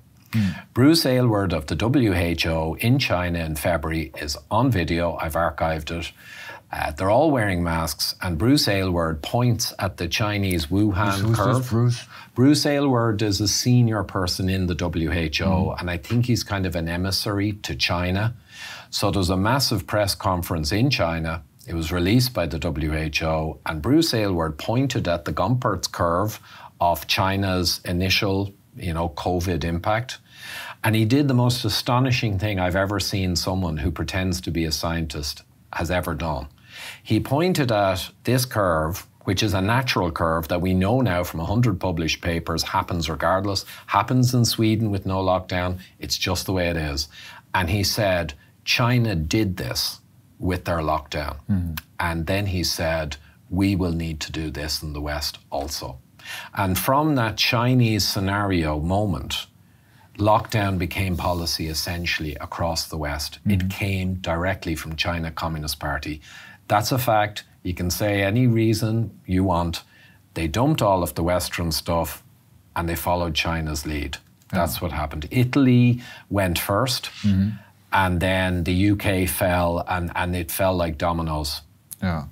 Bruce 0.75 1.07
Aylward 1.07 1.53
of 1.55 1.67
the 1.67 1.77
WHO 1.77 2.75
in 2.81 2.99
China 2.99 3.39
in 3.39 3.57
February 3.57 4.13
is 4.21 4.37
on 4.51 4.71
video. 4.71 5.17
I've 5.21 5.33
archived 5.35 5.91
it. 5.99 6.13
Uh, 6.71 6.91
they're 6.91 7.09
all 7.11 7.31
wearing 7.31 7.63
masks, 7.63 8.17
and 8.21 8.37
Bruce 8.37 8.67
Aylward 8.69 9.23
points 9.23 9.73
at 9.79 9.97
the 9.99 10.09
Chinese 10.09 10.67
Wuhan 10.67 11.21
Who's 11.21 11.37
curve. 11.39 11.57
this, 11.59 11.71
Bruce? 11.71 12.05
Bruce 12.35 12.67
Aylward 12.67 13.23
is 13.23 13.41
a 13.41 13.49
senior 13.49 14.03
person 14.03 14.49
in 14.51 14.67
the 14.67 14.75
WHO, 14.75 15.75
and 15.79 15.89
I 15.91 15.97
think 15.97 16.27
he's 16.27 16.43
kind 16.43 16.67
of 16.67 16.75
an 16.77 16.89
emissary 16.89 17.53
to 17.63 17.75
China. 17.77 18.35
So 18.91 19.11
there 19.11 19.19
was 19.19 19.31
a 19.31 19.37
massive 19.37 19.87
press 19.87 20.15
conference 20.15 20.73
in 20.73 20.91
China. 20.91 21.43
It 21.67 21.75
was 21.75 21.91
released 21.91 22.33
by 22.33 22.47
the 22.47 22.59
WHO, 22.59 23.59
and 23.67 23.83
Bruce 23.83 24.15
Aylward 24.15 24.57
pointed 24.59 25.09
at 25.09 25.25
the 25.25 25.33
Gompertz 25.33 25.91
curve 25.91 26.41
of 26.81 27.07
China's 27.07 27.81
initial, 27.85 28.55
you 28.77 28.95
know, 28.95 29.09
COVID 29.11 29.65
impact. 29.65 30.19
And 30.85 30.95
he 30.95 31.05
did 31.05 31.27
the 31.27 31.35
most 31.35 31.65
astonishing 31.65 32.39
thing 32.39 32.61
I've 32.61 32.77
ever 32.77 33.01
seen 33.01 33.35
someone 33.35 33.79
who 33.79 33.91
pretends 33.91 34.41
to 34.43 34.51
be 34.51 34.65
a 34.65 34.73
scientist 34.73 35.43
has 35.73 35.91
ever 35.91 36.15
done. 36.15 36.47
He 37.03 37.19
pointed 37.19 37.73
at 37.73 38.11
this 38.25 38.45
curve, 38.45 39.07
which 39.25 39.43
is 39.43 39.55
a 39.55 39.61
natural 39.61 40.13
curve 40.13 40.47
that 40.49 40.61
we 40.61 40.75
know 40.75 41.01
now 41.01 41.25
from 41.25 41.41
100 41.41 41.81
published 41.81 42.21
papers 42.21 42.63
happens 42.63 43.11
regardless, 43.11 43.65
happens 43.87 44.33
in 44.35 44.45
Sweden 44.45 44.91
with 44.91 45.07
no 45.07 45.21
lockdown. 45.21 45.81
It's 45.99 46.17
just 46.17 46.47
the 46.47 46.53
way 46.53 46.69
it 46.69 46.77
is. 46.77 47.09
And 47.53 47.69
he 47.69 47.83
said, 47.83 48.35
China 48.67 49.15
did 49.15 49.57
this 49.57 50.01
with 50.39 50.65
their 50.67 50.79
lockdown. 50.79 51.37
Hmm. 51.47 51.71
And 51.99 52.27
then 52.27 52.47
he 52.47 52.63
said, 52.65 53.17
we 53.49 53.77
will 53.77 53.93
need 53.93 54.21
to 54.21 54.33
do 54.33 54.51
this 54.51 54.83
in 54.83 54.93
the 54.93 55.01
West 55.01 55.39
also. 55.51 55.99
And 56.55 56.77
from 56.77 57.15
that 57.15 57.37
Chinese 57.37 58.07
scenario 58.07 58.81
moment, 58.81 59.47
lockdown 60.19 60.79
became 60.79 61.17
policy 61.17 61.69
essentially 61.69 62.35
across 62.35 62.89
the 62.89 62.99
West. 62.99 63.39
It 63.47 63.63
hmm. 63.63 63.69
came 63.69 64.15
directly 64.15 64.75
from 64.75 64.97
China 64.97 65.31
Communist 65.31 65.79
Party. 65.79 66.21
That's 66.69 66.93
a 66.93 66.99
fact. 66.99 67.45
You 67.63 67.73
can 67.73 67.91
say 67.91 68.23
any 68.23 68.47
reason 68.47 69.19
you 69.27 69.45
want. 69.45 69.85
They 70.35 70.49
dumped 70.49 70.83
all 70.83 71.03
of 71.03 71.15
the 71.15 71.23
Western 71.23 71.71
stuff 71.71 72.23
and 72.75 72.89
they 72.89 72.97
followed 72.97 73.35
China's 73.35 73.87
lead. 73.87 74.17
Hmm. 74.51 74.57
That's 74.57 74.83
what 74.83 74.91
happened. 74.91 75.29
Italy 75.31 76.03
went 76.29 76.59
1st 76.59 77.07
and 77.93 78.21
then 78.21 78.65
the 78.65 78.91
UK 78.91 79.29
fell, 79.29 79.85
and, 79.89 80.11
and 80.15 80.35
it 80.37 80.51
fell 80.51 80.75
like 80.77 80.99
dominoes. 80.99 81.63
Yeah. 82.03 82.25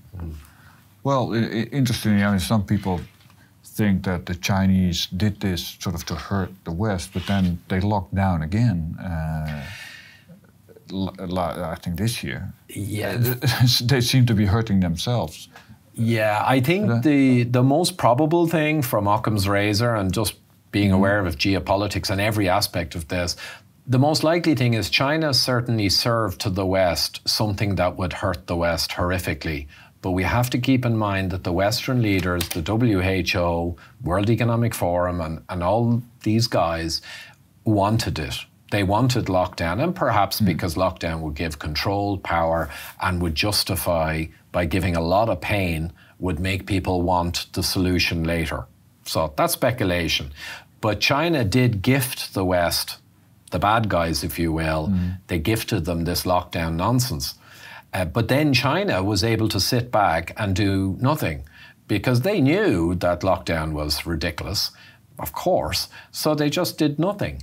Well, 1.03 1.33
i- 1.35 1.39
i- 1.39 1.69
interestingly, 1.73 2.23
I 2.23 2.31
mean, 2.31 2.41
some 2.41 2.65
people 2.65 3.01
think 3.65 4.05
that 4.05 4.27
the 4.27 4.35
Chinese 4.35 5.07
did 5.17 5.41
this 5.41 5.77
sort 5.81 5.95
of 5.95 6.05
to 6.07 6.15
hurt 6.15 6.51
the 6.65 6.73
West, 6.73 7.11
but 7.13 7.27
then 7.27 7.59
they 7.69 7.81
locked 7.81 8.15
down 8.15 8.43
again. 8.43 8.97
Uh, 8.99 9.63
I 10.93 11.77
think 11.81 11.97
this 11.97 12.23
year. 12.23 12.53
Yeah, 12.69 13.17
they 13.89 14.01
seem 14.01 14.27
to 14.27 14.35
be 14.35 14.47
hurting 14.47 14.81
themselves. 14.81 15.49
Yeah, 15.95 16.43
I 16.45 16.61
think 16.61 17.03
the 17.03 17.45
the 17.45 17.63
most 17.63 17.97
probable 17.97 18.47
thing 18.49 18.83
from 18.83 19.07
Occam's 19.07 19.49
razor 19.49 19.95
and 19.95 20.13
just 20.13 20.35
being 20.71 20.93
aware 20.93 21.25
of 21.27 21.37
geopolitics 21.37 22.11
and 22.11 22.21
every 22.21 22.49
aspect 22.49 22.95
of 22.97 23.07
this, 23.09 23.37
the 23.87 23.99
most 23.99 24.25
likely 24.25 24.55
thing 24.55 24.75
is 24.75 24.89
China 24.89 25.35
certainly 25.35 25.89
served 25.89 26.41
to 26.41 26.51
the 26.51 26.65
West 26.65 27.21
something 27.29 27.75
that 27.75 27.97
would 27.97 28.15
hurt 28.15 28.47
the 28.47 28.57
West 28.57 28.93
horrifically. 28.93 29.67
But 30.01 30.13
we 30.13 30.23
have 30.23 30.51
to 30.51 30.59
keep 30.59 30.85
in 30.85 30.97
mind 30.97 31.31
that 31.31 31.45
the 31.45 31.53
Western 31.53 32.03
leaders, 32.03 32.49
the 32.51 32.63
WHO, 32.63 33.77
World 34.03 34.31
Economic 34.31 34.75
Forum, 34.75 35.21
and, 35.21 35.43
and 35.49 35.63
all 35.63 36.03
these 36.23 36.47
guys 36.47 37.03
wanted 37.65 38.19
it. 38.19 38.37
They 38.71 38.83
wanted 38.83 39.27
lockdown, 39.27 39.83
and 39.83 39.95
perhaps 39.95 40.39
hmm. 40.39 40.47
because 40.47 40.75
lockdown 40.75 41.21
would 41.21 41.35
give 41.35 41.59
control, 41.59 42.19
power, 42.19 42.71
and 43.01 43.21
would 43.23 43.35
justify 43.35 44.27
by 44.53 44.65
giving 44.67 44.97
a 44.97 45.01
lot 45.01 45.29
of 45.29 45.41
pain, 45.41 45.93
would 46.19 46.41
make 46.41 46.67
people 46.67 47.03
want 47.03 47.47
the 47.53 47.63
solution 47.63 48.25
later. 48.25 48.67
So 49.05 49.33
that's 49.37 49.53
speculation. 49.53 50.33
But 50.81 51.01
China 51.01 51.45
did 51.45 51.83
gift 51.83 52.35
the 52.35 52.45
West, 52.45 52.99
the 53.55 53.59
bad 53.61 53.89
guys, 53.89 54.25
if 54.25 54.35
you 54.43 54.51
will, 54.53 54.93
they 55.29 55.39
gifted 55.39 55.85
them 55.85 56.05
this 56.05 56.25
lockdown 56.25 56.75
nonsense. 56.75 57.27
Uh, 57.93 58.05
but 58.05 58.27
then 58.27 58.53
China 58.53 58.97
was 59.13 59.23
able 59.23 59.49
to 59.49 59.61
sit 59.61 59.93
back 59.93 60.25
and 60.37 60.57
do 60.57 60.97
nothing 61.01 61.39
because 61.87 62.23
they 62.23 62.41
knew 62.41 62.97
that 62.97 63.21
lockdown 63.21 63.73
was 63.73 64.05
ridiculous, 64.05 64.73
of 65.21 65.33
course, 65.33 65.89
so 66.11 66.35
they 66.35 66.51
just 66.51 66.79
did 66.79 66.99
nothing. 66.99 67.37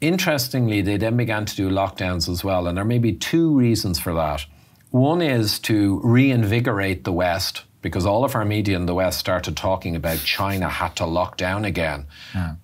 Interestingly, 0.00 0.80
they 0.82 0.96
then 0.96 1.16
began 1.16 1.44
to 1.46 1.56
do 1.56 1.68
lockdowns 1.68 2.28
as 2.28 2.44
well, 2.44 2.68
and 2.68 2.78
there 2.78 2.84
may 2.84 2.98
be 2.98 3.12
two 3.12 3.48
reasons 3.66 3.98
for 3.98 4.14
that. 4.14 4.46
One 4.90 5.20
is 5.20 5.58
to 5.60 6.00
reinvigorate 6.04 7.02
the 7.02 7.12
West, 7.24 7.64
because 7.82 8.06
all 8.06 8.24
of 8.24 8.36
our 8.36 8.44
media 8.44 8.76
in 8.76 8.86
the 8.86 8.94
West 8.94 9.18
started 9.18 9.56
talking 9.56 9.96
about 9.96 10.18
China 10.18 10.68
had 10.68 10.94
to 10.96 11.06
lock 11.06 11.36
down 11.36 11.64
again, 11.64 12.06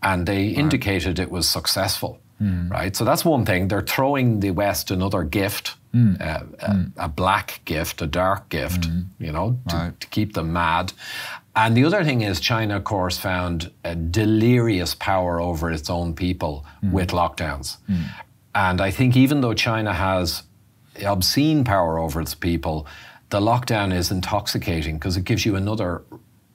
and 0.03 0.27
they 0.27 0.47
indicated 0.63 1.19
it 1.19 1.31
was 1.33 1.49
successful. 1.49 2.21
Mm. 2.41 2.71
Right, 2.71 2.95
so 2.95 3.05
that's 3.05 3.25
one 3.25 3.47
thing. 3.47 3.69
They're 3.69 3.81
throwing 3.81 4.41
the 4.41 4.51
West 4.51 4.91
another 4.91 5.23
gift, 5.23 5.75
mm. 5.95 6.21
uh, 6.21 6.45
a, 6.61 7.05
a 7.05 7.09
black 7.09 7.63
gift, 7.65 8.03
a 8.03 8.07
dark 8.07 8.51
gift, 8.51 8.83
mm-hmm. 8.83 9.25
you 9.25 9.33
know, 9.33 9.59
to, 9.69 9.95
to 9.99 10.07
keep 10.09 10.35
them 10.35 10.53
mad. 10.53 10.93
And 11.55 11.75
the 11.75 11.85
other 11.85 12.05
thing 12.05 12.21
is, 12.21 12.39
China, 12.39 12.77
of 12.77 12.85
course, 12.85 13.17
found 13.17 13.71
a 13.85 13.95
delirious 13.95 14.95
power 14.95 15.41
over 15.41 15.71
its 15.71 15.89
own 15.89 16.15
people 16.15 16.67
with 16.83 17.09
lockdowns. 17.09 17.79
And 18.55 18.81
I 18.81 18.91
think 18.91 19.17
even 19.17 19.41
though 19.41 19.55
China 19.55 19.95
has 19.95 20.43
obscene 21.05 21.65
power 21.65 21.99
over 21.99 22.21
its 22.21 22.35
people, 22.35 22.87
the 23.31 23.41
lockdown 23.41 23.95
is 23.95 24.11
intoxicating 24.11 24.97
because 24.97 25.17
it 25.17 25.25
gives 25.25 25.47
you 25.47 25.57
another 25.57 26.03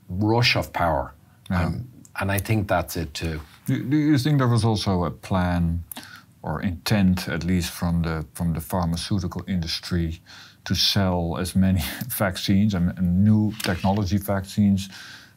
rush 0.10 0.56
of 0.56 0.72
power. 0.72 1.14
Um, 1.49 1.88
and 2.20 2.32
I 2.32 2.38
think 2.38 2.68
that's 2.68 2.95
it 2.95 3.14
too. 3.14 3.41
Do, 3.66 3.84
do 3.84 3.98
you 3.98 4.18
think 4.18 4.40
there 4.40 4.48
was 4.48 4.66
also 4.66 5.04
a 5.04 5.12
plan 5.12 5.84
or 6.42 6.62
intent, 6.62 7.28
at 7.28 7.44
least 7.44 7.72
from 7.72 8.02
the 8.02 8.26
from 8.34 8.54
the 8.54 8.62
pharmaceutical 8.62 9.44
industry, 9.48 10.22
to 10.66 10.76
sell 10.76 11.38
as 11.38 11.56
many 11.56 11.82
vaccines 12.08 12.74
and, 12.74 12.98
and 12.98 13.24
new 13.24 13.54
technology 13.64 14.18
vaccines? 14.18 14.90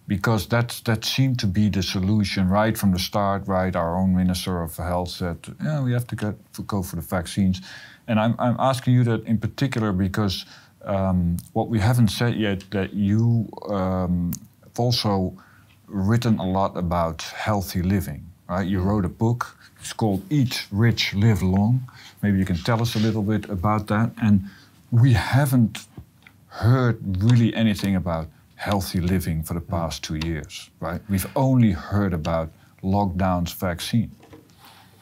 Because 0.07 0.47
that 0.49 0.81
that 0.85 1.05
seemed 1.05 1.39
to 1.39 1.47
be 1.47 1.71
the 1.71 1.83
solution 1.83 2.49
right 2.49 2.77
from 2.77 2.93
the 2.93 2.99
start. 2.99 3.47
Right, 3.47 3.77
our 3.77 3.97
own 3.97 4.15
minister 4.15 4.63
of 4.63 4.77
health 4.77 5.11
said, 5.11 5.39
"Yeah, 5.63 5.83
we 5.83 5.93
have 5.93 6.07
to 6.07 6.17
get 6.17 6.35
go 6.67 6.83
for 6.83 6.97
the 6.97 7.03
vaccines," 7.03 7.61
and 8.07 8.19
I'm 8.19 8.35
I'm 8.39 8.57
asking 8.59 8.95
you 8.95 9.05
that 9.05 9.25
in 9.25 9.39
particular 9.39 9.93
because 9.93 10.47
um, 10.85 11.37
what 11.53 11.69
we 11.69 11.81
haven't 11.81 12.09
said 12.09 12.35
yet 12.35 12.65
that 12.71 12.93
you 12.93 13.49
um, 13.69 14.33
also 14.79 15.37
written 15.95 16.39
a 16.39 16.47
lot 16.47 16.77
about 16.77 17.23
healthy 17.23 17.83
living, 17.83 18.27
right? 18.49 18.66
You 18.66 18.81
wrote 18.81 19.05
a 19.05 19.09
book. 19.09 19.57
It's 19.81 19.93
called 19.93 20.23
Eat 20.29 20.66
Rich, 20.73 21.15
Live 21.15 21.43
Long. 21.43 21.89
Maybe 22.23 22.39
you 22.39 22.45
can 22.45 22.57
tell 22.57 22.83
us 22.83 22.97
a 22.97 22.99
little 22.99 23.23
bit 23.23 23.49
about 23.49 23.87
that. 23.87 24.11
And 24.21 24.45
we 24.91 25.12
haven't 25.12 25.87
heard 26.49 26.99
really 27.23 27.55
anything 27.55 27.95
about 27.95 28.29
healthy 28.57 29.01
living 29.01 29.43
for 29.43 29.55
the 29.55 29.61
past 29.61 30.03
two 30.03 30.16
years, 30.16 30.71
right? 30.81 31.01
We've 31.09 31.27
only 31.37 31.73
heard 31.73 32.12
about 32.12 32.51
lockdowns, 32.83 33.55
vaccine. 33.55 34.11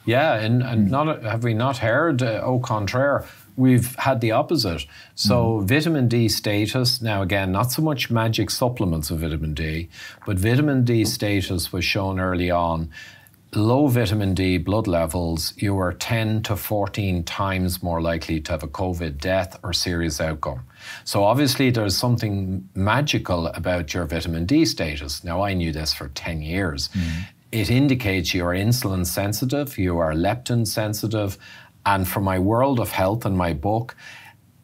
Yeah, 0.04 0.34
and, 0.34 0.62
and 0.62 0.90
not 0.90 1.22
have 1.22 1.44
we 1.44 1.54
not 1.54 1.78
heard 1.78 2.22
uh, 2.22 2.42
au 2.42 2.58
contraire? 2.58 3.24
We've 3.56 3.94
had 3.96 4.20
the 4.20 4.32
opposite. 4.32 4.86
So 5.14 5.58
hmm. 5.58 5.66
vitamin 5.66 6.08
D 6.08 6.28
status 6.28 7.02
now 7.02 7.22
again, 7.22 7.52
not 7.52 7.72
so 7.72 7.82
much 7.82 8.10
magic 8.10 8.50
supplements 8.50 9.10
of 9.10 9.20
vitamin 9.20 9.54
D, 9.54 9.88
but 10.26 10.38
vitamin 10.38 10.84
D 10.84 11.04
status 11.04 11.72
was 11.72 11.84
shown 11.84 12.18
early 12.18 12.50
on. 12.50 12.90
Low 13.54 13.86
vitamin 13.86 14.32
D 14.32 14.56
blood 14.56 14.86
levels, 14.86 15.52
you 15.58 15.78
are 15.78 15.92
10 15.92 16.42
to 16.44 16.56
14 16.56 17.22
times 17.24 17.82
more 17.82 18.00
likely 18.00 18.40
to 18.40 18.52
have 18.52 18.62
a 18.62 18.68
COVID 18.68 19.18
death 19.18 19.58
or 19.62 19.74
serious 19.74 20.22
outcome. 20.22 20.64
So 21.04 21.22
obviously 21.24 21.68
there's 21.70 21.94
something 21.94 22.66
magical 22.74 23.48
about 23.48 23.92
your 23.92 24.06
vitamin 24.06 24.46
D 24.46 24.64
status. 24.64 25.22
Now 25.22 25.42
I 25.42 25.52
knew 25.52 25.70
this 25.70 25.92
for 25.92 26.08
10 26.08 26.40
years 26.40 26.88
hmm. 26.94 27.24
it 27.50 27.70
indicates 27.70 28.32
you 28.32 28.46
are 28.46 28.54
insulin 28.54 29.04
sensitive, 29.04 29.76
you 29.76 29.98
are 29.98 30.14
leptin 30.14 30.66
sensitive, 30.66 31.36
and 31.84 32.06
for 32.06 32.20
my 32.20 32.38
world 32.38 32.80
of 32.80 32.90
health 32.90 33.24
and 33.24 33.36
my 33.36 33.52
book, 33.52 33.96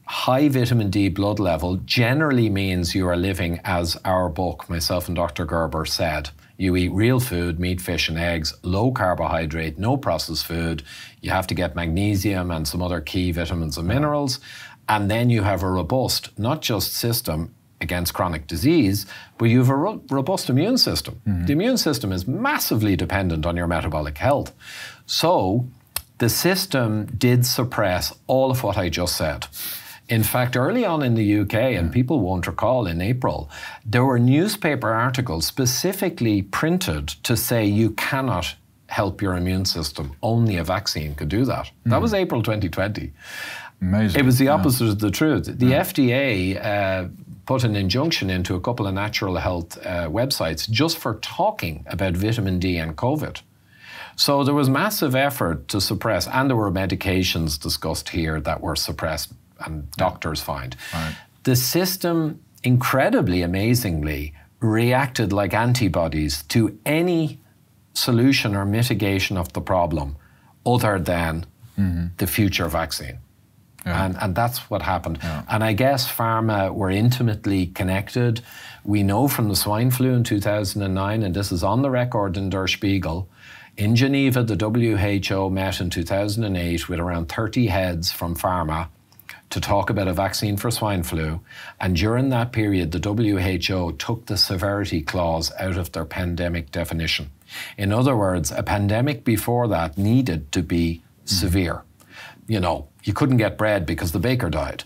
high 0.06 0.48
vitamin 0.48 0.90
D 0.90 1.08
blood 1.08 1.38
level 1.38 1.76
generally 1.84 2.48
means 2.48 2.94
you 2.94 3.06
are 3.06 3.16
living 3.16 3.60
as 3.64 3.96
our 4.04 4.28
book, 4.28 4.68
myself 4.68 5.06
and 5.08 5.16
Dr. 5.16 5.44
Gerber 5.44 5.84
said. 5.84 6.30
You 6.56 6.74
eat 6.74 6.88
real 6.88 7.20
food, 7.20 7.60
meat, 7.60 7.80
fish, 7.80 8.08
and 8.08 8.18
eggs, 8.18 8.52
low 8.62 8.90
carbohydrate, 8.90 9.78
no 9.78 9.96
processed 9.96 10.46
food. 10.46 10.82
You 11.20 11.30
have 11.30 11.46
to 11.48 11.54
get 11.54 11.76
magnesium 11.76 12.50
and 12.50 12.66
some 12.66 12.82
other 12.82 13.00
key 13.00 13.30
vitamins 13.30 13.78
and 13.78 13.86
minerals. 13.86 14.40
And 14.88 15.08
then 15.10 15.30
you 15.30 15.42
have 15.42 15.62
a 15.62 15.70
robust, 15.70 16.36
not 16.38 16.62
just 16.62 16.94
system, 16.94 17.54
against 17.80 18.14
chronic 18.14 18.46
disease, 18.46 19.06
but 19.36 19.46
you 19.46 19.58
have 19.58 19.68
a 19.68 19.76
ro- 19.76 20.02
robust 20.10 20.50
immune 20.50 20.78
system. 20.78 21.20
Mm-hmm. 21.26 21.46
The 21.46 21.52
immune 21.52 21.76
system 21.78 22.12
is 22.12 22.26
massively 22.26 22.96
dependent 22.96 23.46
on 23.46 23.56
your 23.56 23.66
metabolic 23.66 24.18
health. 24.18 24.52
So 25.06 25.68
the 26.18 26.28
system 26.28 27.06
did 27.18 27.46
suppress 27.46 28.14
all 28.26 28.50
of 28.50 28.62
what 28.62 28.76
I 28.76 28.88
just 28.88 29.16
said. 29.16 29.46
In 30.08 30.22
fact, 30.22 30.56
early 30.56 30.84
on 30.86 31.02
in 31.02 31.14
the 31.14 31.40
UK, 31.40 31.54
and 31.78 31.92
people 31.92 32.20
won't 32.20 32.46
recall 32.46 32.86
in 32.86 33.00
April, 33.02 33.50
there 33.84 34.04
were 34.04 34.18
newspaper 34.18 34.88
articles 34.88 35.46
specifically 35.46 36.40
printed 36.42 37.08
to 37.24 37.36
say 37.36 37.66
you 37.66 37.90
cannot 37.90 38.54
help 38.86 39.20
your 39.20 39.36
immune 39.36 39.66
system. 39.66 40.12
Only 40.22 40.56
a 40.56 40.64
vaccine 40.64 41.14
could 41.14 41.28
do 41.28 41.44
that. 41.44 41.70
That 41.84 42.00
was 42.00 42.14
April 42.14 42.42
2020. 42.42 43.12
Amazing. 43.82 44.18
It 44.20 44.24
was 44.24 44.38
the 44.38 44.46
Yeah. 44.46 44.54
opposite 44.54 44.88
of 44.88 44.98
the 44.98 45.10
truth. 45.10 45.44
The 45.58 45.74
FDA 45.74 46.56
uh, 46.56 47.08
put 47.44 47.62
an 47.64 47.76
injunction 47.76 48.30
into 48.30 48.54
a 48.54 48.60
couple 48.60 48.86
of 48.86 48.94
natural 48.94 49.36
health 49.36 49.76
uh, 49.84 50.08
websites 50.08 50.68
just 50.70 50.96
for 50.96 51.14
talking 51.20 51.84
about 51.86 52.16
vitamin 52.16 52.58
D 52.58 52.78
and 52.78 52.96
COVID. 52.96 53.42
So 54.18 54.42
there 54.42 54.54
was 54.54 54.68
massive 54.68 55.14
effort 55.14 55.68
to 55.68 55.80
suppress, 55.80 56.26
and 56.26 56.50
there 56.50 56.56
were 56.56 56.72
medications 56.72 57.58
discussed 57.58 58.08
here 58.08 58.40
that 58.40 58.60
were 58.60 58.74
suppressed, 58.74 59.32
and 59.64 59.88
doctors 59.92 60.40
fined. 60.42 60.76
The 61.44 61.54
system, 61.54 62.40
incredibly 62.64 63.42
amazingly, 63.42 64.34
reacted 64.58 65.32
like 65.32 65.54
antibodies 65.54 66.42
to 66.54 66.76
any 66.84 67.38
solution 67.94 68.56
or 68.56 68.64
mitigation 68.64 69.36
of 69.36 69.52
the 69.52 69.60
problem 69.60 70.16
other 70.66 70.98
than 70.98 71.46
mm-hmm. 71.78 72.06
the 72.16 72.26
future 72.26 72.66
vaccine. 72.66 73.18
And, 73.84 74.16
and 74.20 74.34
that's 74.34 74.68
what 74.68 74.82
happened. 74.82 75.20
And 75.48 75.62
I 75.62 75.72
guess 75.72 76.10
pharma 76.12 76.74
were 76.74 76.90
intimately 76.90 77.66
connected. 77.68 78.42
We 78.84 79.02
know 79.04 79.28
from 79.28 79.48
the 79.48 79.56
swine 79.56 79.92
flu 79.92 80.12
in 80.12 80.24
2009, 80.24 81.22
and 81.22 81.34
this 81.34 81.52
is 81.52 81.62
on 81.62 81.82
the 81.82 81.88
record 81.88 82.36
in 82.36 82.50
Der 82.50 82.66
Spiegel, 82.66 83.28
in 83.78 83.94
Geneva, 83.94 84.42
the 84.42 84.56
WHO 84.56 85.48
met 85.50 85.80
in 85.80 85.88
2008 85.88 86.88
with 86.88 86.98
around 86.98 87.28
30 87.28 87.68
heads 87.68 88.10
from 88.10 88.34
pharma 88.34 88.88
to 89.50 89.60
talk 89.60 89.88
about 89.88 90.08
a 90.08 90.12
vaccine 90.12 90.56
for 90.56 90.70
swine 90.70 91.04
flu. 91.04 91.40
And 91.80 91.96
during 91.96 92.28
that 92.30 92.52
period, 92.52 92.90
the 92.90 92.98
WHO 92.98 93.92
took 93.92 94.26
the 94.26 94.36
severity 94.36 95.00
clause 95.00 95.52
out 95.60 95.76
of 95.76 95.92
their 95.92 96.04
pandemic 96.04 96.72
definition. 96.72 97.30
In 97.78 97.92
other 97.92 98.16
words, 98.16 98.50
a 98.50 98.64
pandemic 98.64 99.24
before 99.24 99.68
that 99.68 99.96
needed 99.96 100.50
to 100.52 100.62
be 100.62 101.00
mm-hmm. 101.00 101.26
severe. 101.26 101.82
You 102.48 102.58
know, 102.58 102.88
you 103.04 103.12
couldn't 103.12 103.36
get 103.36 103.56
bread 103.56 103.86
because 103.86 104.10
the 104.10 104.18
baker 104.18 104.50
died. 104.50 104.82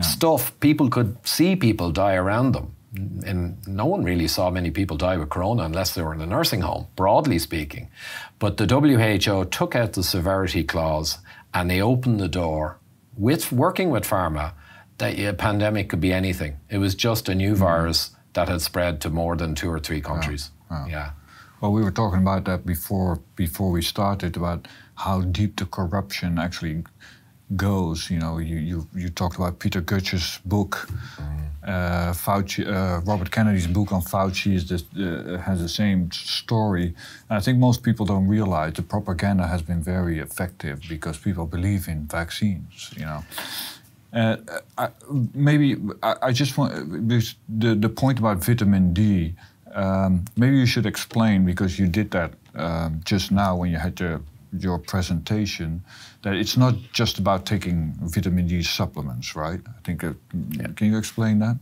Stuff, 0.00 0.58
people 0.60 0.88
could 0.88 1.18
see 1.26 1.56
people 1.56 1.90
die 1.90 2.14
around 2.14 2.52
them. 2.52 2.74
And 2.94 3.64
no 3.68 3.86
one 3.86 4.02
really 4.02 4.26
saw 4.26 4.50
many 4.50 4.70
people 4.70 4.96
die 4.96 5.16
with 5.16 5.30
corona 5.30 5.62
unless 5.62 5.94
they 5.94 6.02
were 6.02 6.12
in 6.12 6.20
a 6.20 6.26
nursing 6.26 6.62
home, 6.62 6.88
broadly 6.96 7.38
speaking. 7.38 7.88
But 8.38 8.56
the 8.56 8.66
WHO 8.66 9.44
took 9.44 9.76
out 9.76 9.92
the 9.92 10.02
severity 10.02 10.64
clause 10.64 11.18
and 11.54 11.70
they 11.70 11.80
opened 11.80 12.18
the 12.18 12.28
door 12.28 12.78
with 13.16 13.52
working 13.52 13.90
with 13.90 14.04
pharma 14.04 14.52
that 14.98 15.18
a 15.18 15.32
pandemic 15.34 15.88
could 15.88 16.00
be 16.00 16.12
anything. 16.12 16.58
It 16.68 16.78
was 16.78 16.94
just 16.94 17.28
a 17.28 17.34
new 17.34 17.52
mm-hmm. 17.52 17.64
virus 17.64 18.10
that 18.32 18.48
had 18.48 18.60
spread 18.60 19.00
to 19.02 19.10
more 19.10 19.36
than 19.36 19.54
two 19.54 19.70
or 19.70 19.80
three 19.80 20.00
countries. 20.00 20.50
Yeah. 20.88 21.10
Well, 21.60 21.72
we 21.72 21.82
were 21.82 21.90
talking 21.90 22.22
about 22.22 22.44
that 22.46 22.64
before 22.64 23.20
before 23.36 23.70
we 23.70 23.82
started 23.82 24.36
about 24.36 24.66
how 24.94 25.20
deep 25.20 25.56
the 25.56 25.66
corruption 25.66 26.38
actually 26.38 26.84
goes. 27.56 28.10
You 28.10 28.18
know, 28.18 28.38
you 28.38 28.56
you, 28.56 28.88
you 28.94 29.08
talked 29.10 29.36
about 29.36 29.58
Peter 29.58 29.80
Gøtzsche's 29.80 30.40
book, 30.44 30.88
uh, 31.66 32.12
Fauci, 32.12 32.66
uh, 32.66 33.00
Robert 33.04 33.30
Kennedy's 33.30 33.66
book 33.66 33.92
on 33.92 34.02
Fauci 34.02 34.54
is 34.54 34.68
this, 34.68 34.84
uh, 34.96 35.38
has 35.44 35.60
the 35.60 35.68
same 35.68 36.10
story. 36.12 36.94
And 37.28 37.38
I 37.38 37.40
think 37.40 37.58
most 37.58 37.82
people 37.82 38.06
don't 38.06 38.28
realize 38.28 38.74
the 38.74 38.82
propaganda 38.82 39.46
has 39.46 39.62
been 39.62 39.82
very 39.82 40.18
effective 40.18 40.80
because 40.88 41.18
people 41.18 41.46
believe 41.46 41.88
in 41.88 42.06
vaccines. 42.06 42.90
You 42.96 43.06
know. 43.06 43.24
Uh, 44.12 44.36
I, 44.76 44.88
maybe 45.34 45.76
I, 46.02 46.16
I 46.22 46.32
just 46.32 46.58
want 46.58 46.72
the 47.12 47.74
the 47.74 47.88
point 47.88 48.18
about 48.18 48.44
vitamin 48.44 48.92
D. 48.92 49.34
Um, 49.72 50.24
maybe 50.36 50.56
you 50.56 50.66
should 50.66 50.86
explain 50.86 51.44
because 51.44 51.78
you 51.78 51.86
did 51.86 52.10
that 52.10 52.32
um, 52.54 53.00
just 53.04 53.30
now 53.30 53.56
when 53.56 53.70
you 53.70 53.78
had 53.78 54.00
your, 54.00 54.20
your 54.58 54.78
presentation 54.78 55.82
that 56.22 56.34
it's 56.34 56.56
not 56.56 56.74
just 56.92 57.18
about 57.18 57.46
taking 57.46 57.94
vitamin 58.00 58.46
D 58.46 58.62
supplements, 58.62 59.34
right? 59.34 59.60
I 59.66 59.80
think. 59.84 60.04
Uh, 60.04 60.12
Can 60.76 60.92
you 60.92 60.98
explain 60.98 61.38
that? 61.38 61.56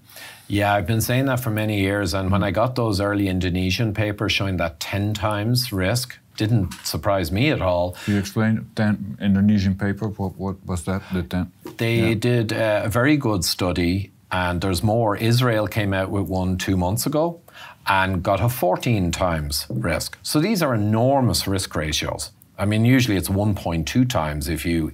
Yeah, 0.49 0.75
I've 0.75 0.87
been 0.87 1.01
saying 1.01 1.27
that 1.27 1.41
for 1.41 1.51
many 1.51 1.81
years, 1.81 2.15
and 2.15 2.31
when 2.31 2.43
I 2.43 2.51
got 2.51 2.75
those 2.75 3.01
early 3.01 3.29
Indonesian 3.29 3.95
papers 3.95 4.33
showing 4.33 4.57
that 4.57 4.81
ten 4.81 5.15
times 5.15 5.73
risk, 5.73 6.19
didn't 6.37 6.73
surprise 6.85 7.31
me 7.31 7.51
at 7.51 7.61
all. 7.61 7.93
Can 8.05 8.15
you 8.15 8.21
explain 8.21 8.69
ten 8.75 9.19
Indonesian 9.21 9.75
paper? 9.77 10.09
What 10.09 10.37
what 10.37 10.57
was 10.67 10.85
that? 10.85 11.03
The 11.13 11.23
ten. 11.23 11.53
They 11.77 12.09
yeah. 12.09 12.15
did 12.15 12.53
uh, 12.53 12.83
a 12.85 12.89
very 12.89 13.17
good 13.17 13.45
study, 13.45 14.11
and 14.33 14.61
there's 14.61 14.83
more. 14.83 15.17
Israel 15.17 15.69
came 15.69 15.93
out 15.93 16.11
with 16.11 16.27
one 16.29 16.57
two 16.59 16.77
months 16.77 17.07
ago, 17.07 17.41
and 17.89 18.23
got 18.23 18.41
a 18.41 18.49
14 18.49 19.11
times 19.11 19.67
risk. 19.71 20.19
So 20.23 20.41
these 20.41 20.63
are 20.63 20.75
enormous 20.75 21.47
risk 21.47 21.75
ratios. 21.75 22.31
I 22.59 22.65
mean, 22.65 22.85
usually 22.85 23.17
it's 23.17 23.29
1.2 23.29 24.09
times 24.09 24.49
if 24.49 24.67
you 24.67 24.93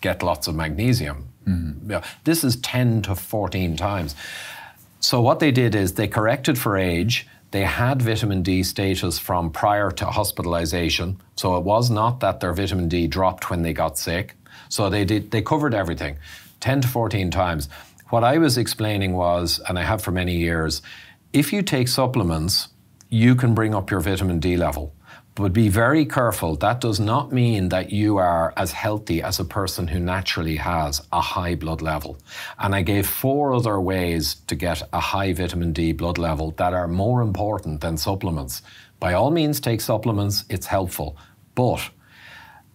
get 0.00 0.22
lots 0.22 0.46
of 0.46 0.54
magnesium. 0.54 1.28
Mm-hmm. 1.46 1.90
Yeah, 1.90 2.04
this 2.24 2.44
is 2.44 2.56
10 2.56 3.02
to 3.02 3.14
14 3.14 3.76
times. 3.76 4.14
So 5.00 5.20
what 5.20 5.40
they 5.40 5.50
did 5.50 5.74
is 5.74 5.94
they 5.94 6.08
corrected 6.08 6.58
for 6.58 6.76
age. 6.76 7.26
They 7.50 7.62
had 7.62 8.00
vitamin 8.00 8.42
D 8.42 8.62
status 8.62 9.18
from 9.18 9.50
prior 9.50 9.90
to 9.90 10.06
hospitalization. 10.06 11.20
So 11.36 11.56
it 11.56 11.64
was 11.64 11.90
not 11.90 12.20
that 12.20 12.40
their 12.40 12.52
vitamin 12.52 12.88
D 12.88 13.06
dropped 13.06 13.50
when 13.50 13.62
they 13.62 13.72
got 13.72 13.98
sick. 13.98 14.36
So 14.68 14.88
they 14.88 15.04
did 15.04 15.30
they 15.32 15.42
covered 15.42 15.74
everything 15.74 16.16
10 16.60 16.82
to 16.82 16.88
14 16.88 17.30
times. 17.30 17.68
What 18.10 18.24
I 18.24 18.38
was 18.38 18.58
explaining 18.58 19.14
was, 19.14 19.60
and 19.68 19.78
I 19.78 19.82
have 19.82 20.02
for 20.02 20.10
many 20.10 20.36
years, 20.36 20.82
if 21.32 21.52
you 21.52 21.62
take 21.62 21.88
supplements, 21.88 22.68
you 23.08 23.34
can 23.34 23.54
bring 23.54 23.74
up 23.74 23.90
your 23.90 24.00
vitamin 24.00 24.38
D 24.38 24.56
level. 24.56 24.92
But 25.36 25.52
be 25.52 25.68
very 25.68 26.04
careful. 26.06 26.56
That 26.56 26.80
does 26.80 26.98
not 26.98 27.32
mean 27.32 27.68
that 27.68 27.90
you 27.90 28.16
are 28.16 28.52
as 28.56 28.72
healthy 28.72 29.22
as 29.22 29.38
a 29.38 29.44
person 29.44 29.86
who 29.86 30.00
naturally 30.00 30.56
has 30.56 31.06
a 31.12 31.20
high 31.20 31.54
blood 31.54 31.80
level. 31.80 32.18
And 32.58 32.74
I 32.74 32.82
gave 32.82 33.06
four 33.06 33.54
other 33.54 33.80
ways 33.80 34.34
to 34.48 34.56
get 34.56 34.82
a 34.92 34.98
high 34.98 35.32
vitamin 35.32 35.72
D 35.72 35.92
blood 35.92 36.18
level 36.18 36.50
that 36.52 36.74
are 36.74 36.88
more 36.88 37.22
important 37.22 37.80
than 37.80 37.96
supplements. 37.96 38.62
By 38.98 39.12
all 39.12 39.30
means, 39.30 39.60
take 39.60 39.80
supplements, 39.80 40.44
it's 40.50 40.66
helpful. 40.66 41.16
But 41.54 41.90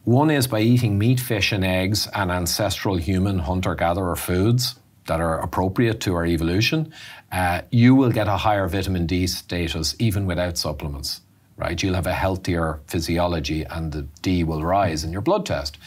one 0.05 0.31
is 0.31 0.47
by 0.47 0.61
eating 0.61 0.97
meat, 0.97 1.19
fish, 1.19 1.51
and 1.51 1.65
eggs 1.65 2.07
and 2.13 2.31
ancestral 2.31 2.95
human 2.95 3.39
hunter 3.39 3.75
gatherer 3.75 4.15
foods 4.15 4.75
that 5.07 5.19
are 5.19 5.39
appropriate 5.39 5.99
to 6.01 6.15
our 6.15 6.25
evolution, 6.25 6.93
uh, 7.31 7.61
you 7.69 7.95
will 7.95 8.11
get 8.11 8.27
a 8.27 8.37
higher 8.37 8.67
vitamin 8.67 9.05
D 9.05 9.27
status 9.27 9.93
even 9.99 10.25
without 10.25 10.57
supplements 10.57 11.21
right? 11.57 11.81
You'll 11.81 11.95
have 11.95 12.07
a 12.07 12.13
healthier 12.13 12.81
physiology 12.87 13.63
and 13.63 13.91
the 13.91 14.03
D 14.21 14.43
will 14.43 14.63
rise 14.63 15.03
in 15.03 15.11
your 15.11 15.21
blood 15.21 15.45
test. 15.45 15.77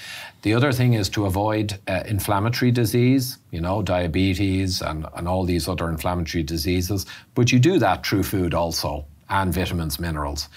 The 0.42 0.54
other 0.54 0.72
thing 0.72 0.94
is 0.94 1.08
to 1.10 1.26
avoid 1.26 1.78
uh, 1.86 2.04
inflammatory 2.06 2.70
disease, 2.70 3.38
you 3.50 3.60
know, 3.60 3.82
diabetes 3.82 4.80
and, 4.80 5.06
and 5.14 5.28
all 5.28 5.44
these 5.44 5.68
other 5.68 5.88
inflammatory 5.88 6.42
diseases, 6.42 7.06
but 7.34 7.52
you 7.52 7.58
do 7.58 7.78
that 7.78 8.06
through 8.06 8.22
food 8.22 8.54
also 8.54 9.04
and 9.28 9.52
vitamins, 9.52 9.98
minerals. 9.98 10.48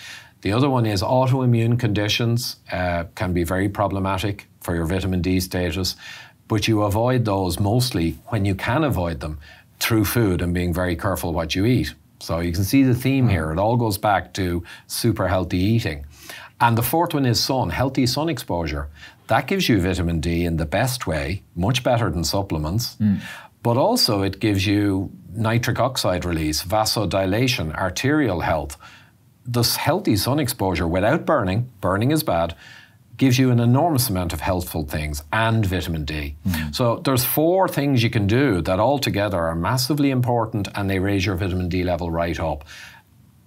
The 0.41 0.53
other 0.53 0.69
one 0.69 0.85
is 0.85 1.03
autoimmune 1.03 1.79
conditions 1.79 2.55
uh, 2.71 3.05
can 3.15 3.33
be 3.33 3.43
very 3.43 3.69
problematic 3.69 4.47
for 4.61 4.75
your 4.75 4.85
vitamin 4.85 5.21
D 5.21 5.39
status, 5.39 5.95
but 6.47 6.67
you 6.67 6.83
avoid 6.83 7.25
those 7.25 7.59
mostly 7.59 8.17
when 8.27 8.45
you 8.45 8.55
can 8.55 8.83
avoid 8.83 9.19
them 9.19 9.39
through 9.79 10.05
food 10.05 10.41
and 10.41 10.53
being 10.53 10.73
very 10.73 10.95
careful 10.95 11.33
what 11.33 11.55
you 11.55 11.65
eat. 11.65 11.93
So 12.21 12.39
you 12.39 12.51
can 12.51 12.63
see 12.63 12.83
the 12.83 12.95
theme 12.95 13.27
here. 13.27 13.51
It 13.51 13.59
all 13.59 13.77
goes 13.77 13.97
back 13.97 14.33
to 14.33 14.63
super 14.87 15.27
healthy 15.27 15.57
eating. 15.57 16.05
And 16.59 16.77
the 16.77 16.83
fourth 16.83 17.13
one 17.13 17.25
is 17.25 17.43
sun, 17.43 17.71
healthy 17.71 18.05
sun 18.05 18.29
exposure. 18.29 18.89
That 19.27 19.47
gives 19.47 19.67
you 19.67 19.81
vitamin 19.81 20.19
D 20.19 20.45
in 20.45 20.57
the 20.57 20.65
best 20.65 21.07
way, 21.07 21.41
much 21.55 21.83
better 21.83 22.09
than 22.11 22.23
supplements. 22.23 22.95
Mm. 22.97 23.21
But 23.63 23.77
also, 23.77 24.21
it 24.21 24.39
gives 24.39 24.65
you 24.65 25.11
nitric 25.33 25.79
oxide 25.79 26.25
release, 26.25 26.63
vasodilation, 26.63 27.73
arterial 27.75 28.41
health. 28.41 28.77
This 29.45 29.75
healthy 29.75 30.15
sun 30.17 30.39
exposure 30.39 30.87
without 30.87 31.25
burning, 31.25 31.71
burning 31.79 32.11
is 32.11 32.23
bad, 32.23 32.55
gives 33.21 33.37
you 33.37 33.51
an 33.51 33.59
enormous 33.59 34.09
amount 34.09 34.33
of 34.33 34.41
healthful 34.41 34.83
things 34.83 35.21
and 35.31 35.63
vitamin 35.63 36.03
D. 36.03 36.35
Mm. 36.43 36.73
So 36.73 37.03
there's 37.05 37.23
four 37.23 37.67
things 37.67 38.01
you 38.01 38.09
can 38.09 38.25
do 38.25 38.61
that 38.63 38.79
all 38.79 38.97
together 38.97 39.37
are 39.37 39.53
massively 39.53 40.09
important 40.09 40.67
and 40.73 40.89
they 40.89 40.97
raise 40.97 41.23
your 41.23 41.35
vitamin 41.35 41.69
D 41.69 41.83
level 41.83 42.09
right 42.09 42.39
up. 42.39 42.65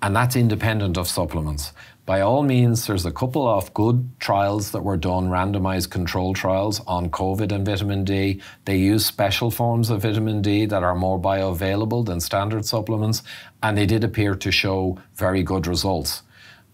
And 0.01 0.15
that's 0.15 0.37
independent 0.37 0.97
of 0.97 1.09
supplements. 1.09 1.73
By 2.07 2.21
all 2.21 2.45
means, 2.45 2.87
there's 2.87 3.05
a 3.05 3.11
couple 3.11 3.49
of 3.49 3.75
good 3.75 4.09
trials 4.21 4.71
that 4.71 4.85
were 4.85 4.97
done, 4.97 5.29
randomized 5.29 5.91
control 5.91 6.35
trials 6.35 6.81
on 6.87 7.11
COVID 7.11 7.51
and 7.51 7.67
vitamin 7.67 8.05
D. 8.05 8.41
They 8.67 8.77
use 8.77 9.05
special 9.05 9.51
forms 9.51 9.91
of 9.91 10.03
vitamin 10.03 10.41
D 10.41 10.67
that 10.67 10.85
are 10.85 10.95
more 10.95 11.19
bioavailable 11.19 12.07
than 12.07 12.21
standard 12.21 12.65
supplements, 12.65 13.25
and 13.61 13.77
they 13.77 13.87
did 13.87 14.05
appear 14.05 14.37
to 14.37 14.53
show 14.53 15.01
very 15.17 15.43
good 15.43 15.67
results. 15.67 16.23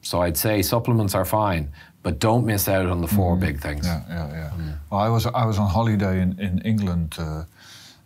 So 0.03 0.23
I'd 0.23 0.37
say 0.37 0.63
supplements 0.63 1.15
are 1.15 1.27
fine, 1.27 1.71
but 2.03 2.19
don't 2.19 2.45
miss 2.47 2.69
out 2.69 2.87
on 2.87 3.01
the 3.01 3.07
4 3.07 3.37
mm. 3.37 3.41
big 3.41 3.61
things. 3.61 3.87
Yeah, 3.87 4.03
yeah, 4.09 4.29
yeah. 4.33 4.51
Mm. 4.57 4.75
Well, 4.91 5.01
I 5.01 5.09
was 5.09 5.27
I 5.27 5.45
was 5.45 5.59
on 5.59 5.69
holiday 5.69 6.21
in 6.21 6.39
in 6.39 6.61
England 6.65 7.17
uh, 7.19 7.45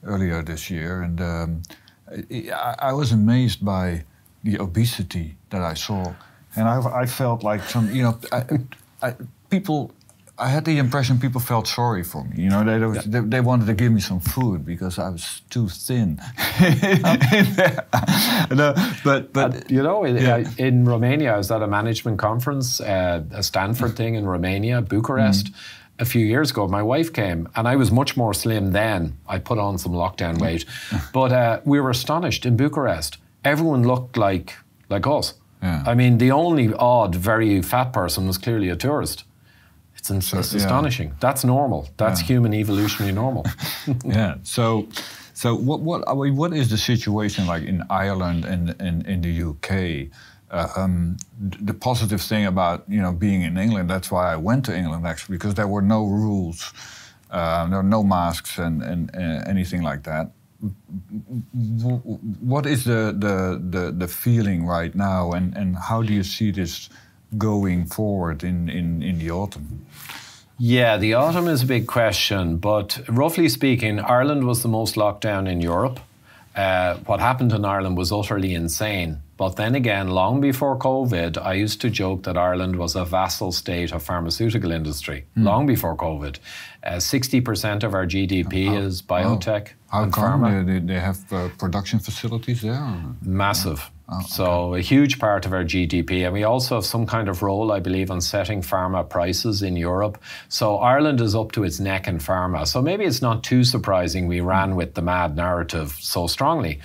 earlier 0.02 0.42
this 0.42 0.70
year, 0.70 1.02
and 1.02 1.20
um, 1.20 1.62
I, 2.08 2.90
I, 2.90 2.92
was 2.92 3.12
amazed 3.12 3.64
by 3.64 4.04
the 4.42 4.58
obesity 4.60 5.36
that 5.50 5.62
I 5.62 5.74
saw, 5.74 6.14
and 6.56 6.68
I, 6.68 7.02
I 7.02 7.06
felt 7.06 7.42
like 7.42 7.62
some 7.62 7.94
you 7.94 8.02
know 8.02 8.18
I, 9.02 9.14
people 9.50 9.92
I 10.36 10.48
had 10.48 10.64
the 10.64 10.78
impression 10.78 11.20
people 11.20 11.40
felt 11.40 11.68
sorry 11.68 12.02
for 12.02 12.24
me. 12.24 12.42
You 12.42 12.50
know, 12.50 12.64
they, 12.64 12.78
yeah. 12.80 13.02
they, 13.06 13.20
they, 13.20 13.40
wanted 13.40 13.66
to 13.66 13.74
give 13.74 13.92
me 13.92 14.00
some 14.00 14.18
food 14.18 14.64
because 14.64 14.98
I 14.98 15.10
was 15.10 15.42
too 15.48 15.68
thin. 15.68 16.20
no, 18.50 18.74
but 19.04 19.32
but 19.32 19.54
uh, 19.54 19.60
you 19.68 19.80
know, 19.82 20.02
in, 20.02 20.16
yeah. 20.16 20.36
uh, 20.36 20.44
in, 20.58 20.84
Romania, 20.84 21.34
I 21.34 21.36
was 21.36 21.52
at 21.52 21.62
a 21.62 21.68
management 21.68 22.18
conference, 22.18 22.80
uh, 22.80 23.22
a 23.30 23.44
Stanford 23.44 23.94
thing 23.96 24.16
in 24.16 24.26
Romania, 24.26 24.82
Bucharest. 24.82 25.52
Mm. 25.52 25.56
A 26.00 26.04
few 26.04 26.26
years 26.26 26.50
ago, 26.50 26.66
my 26.66 26.82
wife 26.82 27.12
came, 27.12 27.48
and 27.54 27.68
I 27.68 27.76
was 27.76 27.92
much 27.92 28.16
more 28.16 28.34
slim 28.34 28.72
then. 28.72 29.16
I 29.28 29.38
put 29.38 29.58
on 29.58 29.78
some 29.78 29.92
lockdown 29.92 30.40
weight, 30.40 30.64
but 31.12 31.30
uh, 31.30 31.60
we 31.64 31.78
were 31.78 31.90
astonished 31.90 32.44
in 32.44 32.56
Bucharest. 32.56 33.18
Everyone 33.44 33.84
looked 33.84 34.16
like 34.16 34.56
like 34.90 35.06
us. 35.06 35.34
Yeah. 35.62 35.84
I 35.86 35.94
mean, 35.94 36.18
the 36.18 36.32
only 36.32 36.74
odd, 36.74 37.14
very 37.14 37.62
fat 37.62 37.92
person 37.92 38.26
was 38.26 38.38
clearly 38.38 38.68
a 38.70 38.76
tourist. 38.76 39.22
It's, 40.10 40.28
so, 40.28 40.38
it's 40.38 40.52
yeah. 40.52 40.60
astonishing. 40.60 41.14
That's 41.20 41.44
normal. 41.44 41.88
That's 41.96 42.20
yeah. 42.20 42.26
human 42.26 42.54
evolutionary 42.54 43.12
normal. 43.12 43.46
yeah. 44.04 44.36
So, 44.42 44.88
so 45.32 45.54
what 45.54 45.80
what 45.80 46.08
I 46.08 46.14
mean, 46.14 46.36
what 46.36 46.52
is 46.52 46.68
the 46.70 46.78
situation 46.78 47.46
like 47.46 47.64
in 47.64 47.82
Ireland 47.90 48.44
and 48.44 48.70
in, 48.80 49.06
in 49.06 49.20
the 49.20 49.42
UK? 49.50 50.10
Uh, 50.50 50.68
um, 50.76 51.16
the 51.40 51.74
positive 51.74 52.20
thing 52.20 52.46
about 52.46 52.84
you 52.88 53.00
know 53.00 53.12
being 53.12 53.42
in 53.42 53.56
England, 53.58 53.90
that's 53.90 54.10
why 54.10 54.32
I 54.32 54.36
went 54.36 54.64
to 54.66 54.76
England 54.76 55.06
actually 55.06 55.36
because 55.36 55.54
there 55.54 55.66
were 55.66 55.82
no 55.82 56.06
rules, 56.06 56.72
uh, 57.30 57.66
there 57.66 57.78
were 57.78 57.82
no 57.82 58.04
masks 58.04 58.58
and 58.58 58.82
and 58.82 59.10
uh, 59.16 59.42
anything 59.48 59.82
like 59.82 60.04
that. 60.04 60.30
What 62.40 62.66
is 62.66 62.84
the, 62.84 63.14
the 63.18 63.60
the 63.70 63.90
the 63.90 64.08
feeling 64.08 64.66
right 64.66 64.94
now, 64.94 65.32
and 65.32 65.56
and 65.56 65.76
how 65.76 66.02
do 66.02 66.12
you 66.12 66.22
see 66.22 66.52
this? 66.52 66.88
Going 67.38 67.86
forward 67.86 68.42
in, 68.42 68.68
in, 68.68 69.02
in 69.02 69.18
the 69.18 69.30
autumn? 69.30 69.86
Yeah, 70.58 70.96
the 70.96 71.14
autumn 71.14 71.48
is 71.48 71.62
a 71.62 71.66
big 71.66 71.86
question, 71.86 72.58
but 72.58 73.00
roughly 73.08 73.48
speaking, 73.48 73.98
Ireland 73.98 74.44
was 74.44 74.62
the 74.62 74.68
most 74.68 74.96
locked 74.96 75.22
down 75.22 75.46
in 75.46 75.60
Europe. 75.60 75.98
Uh, 76.54 76.96
what 77.06 77.18
happened 77.18 77.52
in 77.52 77.64
Ireland 77.64 77.96
was 77.96 78.12
utterly 78.12 78.54
insane. 78.54 79.20
But 79.36 79.56
then 79.56 79.74
again, 79.74 80.08
long 80.08 80.40
before 80.40 80.78
COVID, 80.78 81.36
I 81.36 81.54
used 81.54 81.80
to 81.80 81.90
joke 81.90 82.22
that 82.22 82.36
Ireland 82.36 82.76
was 82.76 82.94
a 82.94 83.04
vassal 83.04 83.50
state 83.50 83.92
of 83.92 84.04
pharmaceutical 84.04 84.70
industry. 84.70 85.26
Mm. 85.36 85.44
Long 85.44 85.66
before 85.66 85.96
COVID, 85.96 86.38
uh, 86.84 87.00
sixty 87.00 87.40
percent 87.40 87.82
of 87.82 87.94
our 87.94 88.06
GDP 88.06 88.70
oh, 88.70 88.86
is 88.86 89.02
biotech. 89.02 89.70
How 89.88 90.08
come 90.08 90.42
pharma. 90.42 90.64
They, 90.64 90.78
they 90.78 91.00
have 91.00 91.32
uh, 91.32 91.48
production 91.58 91.98
facilities 91.98 92.62
there? 92.62 92.80
Massive. 93.22 93.90
Oh, 94.08 94.18
okay. 94.18 94.26
So 94.28 94.74
a 94.74 94.80
huge 94.80 95.18
part 95.18 95.46
of 95.46 95.52
our 95.52 95.64
GDP, 95.64 96.24
and 96.24 96.32
we 96.32 96.44
also 96.44 96.74
have 96.74 96.84
some 96.84 97.06
kind 97.06 97.28
of 97.28 97.42
role, 97.42 97.72
I 97.72 97.80
believe, 97.80 98.10
on 98.10 98.20
setting 98.20 98.60
pharma 98.60 99.08
prices 99.08 99.62
in 99.62 99.76
Europe. 99.76 100.18
So 100.48 100.76
Ireland 100.76 101.20
is 101.20 101.34
up 101.34 101.52
to 101.52 101.64
its 101.64 101.80
neck 101.80 102.06
in 102.06 102.18
pharma. 102.18 102.66
So 102.66 102.82
maybe 102.82 103.04
it's 103.04 103.22
not 103.22 103.42
too 103.42 103.64
surprising 103.64 104.26
we 104.26 104.40
ran 104.40 104.76
with 104.76 104.94
the 104.94 105.02
mad 105.02 105.36
narrative 105.36 105.96
so 106.00 106.26
strongly. 106.26 106.80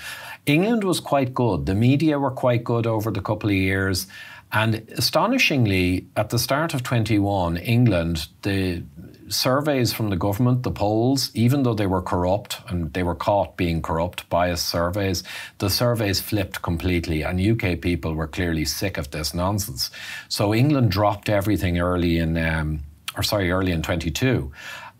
England 0.46 0.84
was 0.84 1.00
quite 1.00 1.34
good. 1.34 1.66
The 1.66 1.76
media 1.76 2.18
were 2.18 2.32
quite 2.32 2.64
good 2.64 2.88
over 2.88 3.12
the 3.12 3.22
couple 3.22 3.50
of 3.50 3.56
years. 3.56 4.08
And 4.52 4.88
astonishingly, 4.98 6.08
at 6.16 6.30
the 6.30 6.40
start 6.40 6.74
of 6.74 6.82
21, 6.82 7.58
England, 7.58 8.28
the 8.41 8.84
surveys 9.30 9.93
from 9.93 10.10
the 10.10 10.15
government, 10.15 10.64
the 10.64 10.72
polls, 10.72 11.31
even 11.34 11.64
though 11.64 11.73
they 11.73 11.88
were 11.88 12.01
corrupt 12.01 12.60
and 12.68 12.93
they 12.93 13.03
were 13.03 13.15
caught 13.15 13.57
being 13.57 13.81
corrupt, 13.81 14.30
biased 14.30 14.68
surveys, 14.68 15.23
the 15.60 15.69
surveys 15.69 16.19
flipped 16.19 16.61
completely, 16.61 17.22
and 17.22 17.39
UK 17.39 17.80
people 17.80 18.14
were 18.14 18.27
clearly 18.27 18.65
sick 18.65 18.97
of 18.97 19.11
this 19.11 19.34
nonsense. 19.34 19.91
So 20.27 20.53
England 20.53 20.91
dropped 20.91 21.30
everything 21.30 21.80
early 21.80 22.18
in, 22.18 22.38
um, 22.38 22.81
or 23.15 23.23
sorry, 23.23 23.51
early 23.51 23.72
in 23.72 23.81
22. 23.81 24.51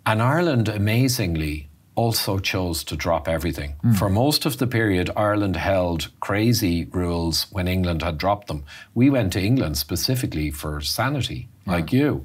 And 0.06 0.22
Ireland, 0.22 0.70
amazingly, 0.70 1.70
also 1.96 2.40
chose 2.40 2.82
to 2.86 2.96
drop 2.96 3.28
everything. 3.28 3.76
Mm. 3.84 3.98
For 3.98 4.10
most 4.10 4.46
of 4.46 4.58
the 4.58 4.68
period, 4.68 5.10
Ireland 5.18 5.58
held 5.58 6.08
crazy 6.22 6.86
rules 6.86 7.48
when 7.52 7.68
England 7.68 8.02
had 8.04 8.18
dropped 8.18 8.48
them. 8.48 8.64
We 8.94 9.10
went 9.10 9.34
to 9.34 9.42
England 9.42 9.78
specifically 9.78 10.50
for 10.50 10.80
sanity. 10.80 11.49
Like 11.70 11.94
you. 11.94 12.24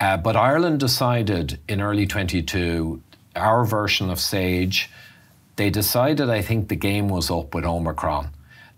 Uh, 0.00 0.16
but 0.16 0.36
Ireland 0.36 0.80
decided 0.80 1.58
in 1.68 1.80
early 1.80 2.06
22, 2.06 3.00
our 3.34 3.64
version 3.64 4.10
of 4.10 4.20
SAGE, 4.20 4.90
they 5.56 5.70
decided, 5.70 6.28
I 6.28 6.42
think 6.42 6.68
the 6.68 6.76
game 6.76 7.08
was 7.08 7.30
up 7.30 7.54
with 7.54 7.64
Omicron, 7.64 8.30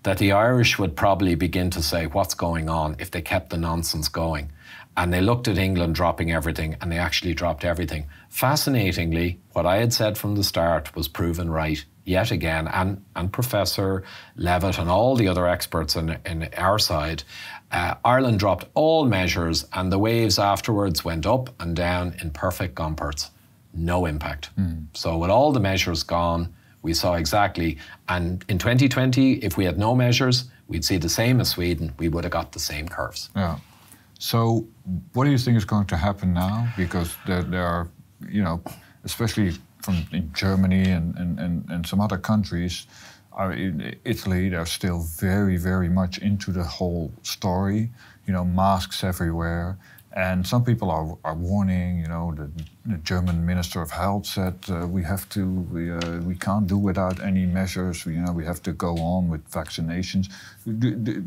that 0.05 0.19
the 0.19 0.33
Irish 0.33 0.79
would 0.79 0.97
probably 0.97 1.35
begin 1.35 1.71
to 1.71 1.83
say, 1.83 2.07
what's 2.07 2.35
going 2.35 2.69
on 2.69 2.97
if 2.99 3.11
they 3.11 3.21
kept 3.21 3.51
the 3.51 3.57
nonsense 3.57 4.09
going. 4.09 4.51
And 4.97 5.13
they 5.13 5.21
looked 5.21 5.47
at 5.47 5.59
England 5.59 5.95
dropping 5.95 6.33
everything, 6.33 6.77
and 6.81 6.91
they 6.91 6.99
actually 6.99 7.35
dropped 7.35 7.65
everything. 7.65 8.07
Fascinatingly, 8.31 9.39
what 9.53 9.67
I 9.67 9.77
had 9.77 9.93
said 9.93 10.19
from 10.19 10.35
the 10.35 10.43
start 10.43 10.95
was 10.97 11.07
proven 11.07 11.51
right 11.51 11.85
yet 12.05 12.31
again, 12.31 12.67
and, 12.69 13.05
and 13.15 13.33
Professor 13.33 14.03
Levitt 14.37 14.79
and 14.79 14.89
all 14.89 15.15
the 15.15 15.29
other 15.29 15.47
experts 15.47 15.95
in, 15.95 16.17
in 16.25 16.49
our 16.57 16.79
side. 16.79 17.23
Uh, 17.71 17.95
Ireland 18.05 18.39
dropped 18.39 18.67
all 18.75 19.05
measures, 19.05 19.67
and 19.73 19.93
the 19.93 19.99
waves 19.99 20.39
afterwards 20.39 21.05
went 21.05 21.27
up 21.27 21.51
and 21.61 21.77
down 21.77 22.15
in 22.23 22.31
perfect 22.31 22.75
Gompertz. 22.75 23.31
No 23.75 24.07
impact. 24.07 24.51
Mm. 24.59 24.87
So, 24.95 25.19
with 25.19 25.31
all 25.31 25.53
the 25.53 25.61
measures 25.61 26.03
gone, 26.03 26.55
we 26.83 26.95
saw 26.95 27.15
exactly. 27.15 27.79
And 28.09 28.45
in 28.49 28.59
2020, 28.59 29.35
if 29.45 29.57
we 29.57 29.65
had 29.67 29.79
no 29.79 29.95
measures, 29.95 30.45
we'd 30.69 30.85
see 30.85 30.97
the 30.97 31.09
same 31.09 31.41
as 31.41 31.51
Sweden. 31.51 31.93
We 31.99 32.09
would 32.09 32.25
have 32.25 32.33
got 32.33 32.53
the 32.53 32.59
same 32.59 32.89
curves. 32.89 33.29
Yeah. 33.37 33.59
So, 34.19 34.67
what 35.13 35.25
do 35.25 35.31
you 35.31 35.39
think 35.39 35.57
is 35.57 35.65
going 35.65 35.87
to 35.87 35.97
happen 35.97 36.33
now? 36.33 36.73
Because 36.77 37.15
there, 37.27 37.43
there 37.43 37.65
are, 37.65 37.89
you 38.29 38.43
know, 38.43 38.63
especially 39.05 39.53
from 39.83 40.07
in 40.13 40.33
Germany 40.33 40.91
and, 40.91 41.17
and, 41.17 41.39
and, 41.39 41.71
and 41.71 41.87
some 41.87 42.01
other 42.01 42.19
countries, 42.19 42.87
in 43.39 43.97
Italy, 44.05 44.49
they're 44.49 44.67
still 44.67 45.01
very, 45.01 45.57
very 45.57 45.89
much 45.89 46.19
into 46.19 46.53
the 46.53 46.65
whole 46.65 47.13
story. 47.23 47.91
You 48.27 48.33
know, 48.33 48.45
masks 48.45 49.05
everywhere. 49.05 49.79
And 50.15 50.47
some 50.47 50.65
people 50.65 50.91
are, 50.91 51.17
are 51.23 51.35
warning, 51.35 52.01
you 52.01 52.09
know, 52.09 52.35
the, 52.35 52.51
the 52.87 52.99
German 52.99 53.47
Minister 53.47 53.81
of 53.83 53.91
Health 53.91 54.27
said 54.27 54.57
uh, 54.69 54.87
we 54.87 55.03
have 55.05 55.29
to, 55.29 55.47
we, 55.47 55.93
uh, 55.93 56.19
we 56.23 56.35
can't 56.35 56.67
do 56.67 56.77
without 56.79 57.23
any 57.23 57.47
measures, 57.47 58.05
you 58.07 58.21
know, 58.21 58.33
we 58.33 58.45
have 58.45 58.63
to 58.63 58.73
go 58.73 58.97
on 58.97 59.29
with 59.29 59.49
vaccinations. 59.51 60.29
Do, 60.67 60.95
do, 60.95 61.25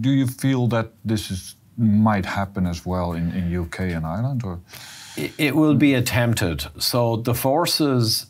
do 0.00 0.10
you 0.10 0.26
feel 0.26 0.68
that 0.68 0.92
this 1.04 1.30
is 1.30 1.56
might 1.76 2.24
happen 2.24 2.66
as 2.66 2.86
well 2.86 3.12
in, 3.14 3.32
in 3.32 3.56
UK 3.56 3.80
and 3.80 4.06
Ireland? 4.06 4.44
Or? 4.44 4.60
It 5.16 5.56
will 5.56 5.74
be 5.74 5.94
attempted. 5.94 6.66
So 6.78 7.16
the 7.16 7.34
forces 7.34 8.26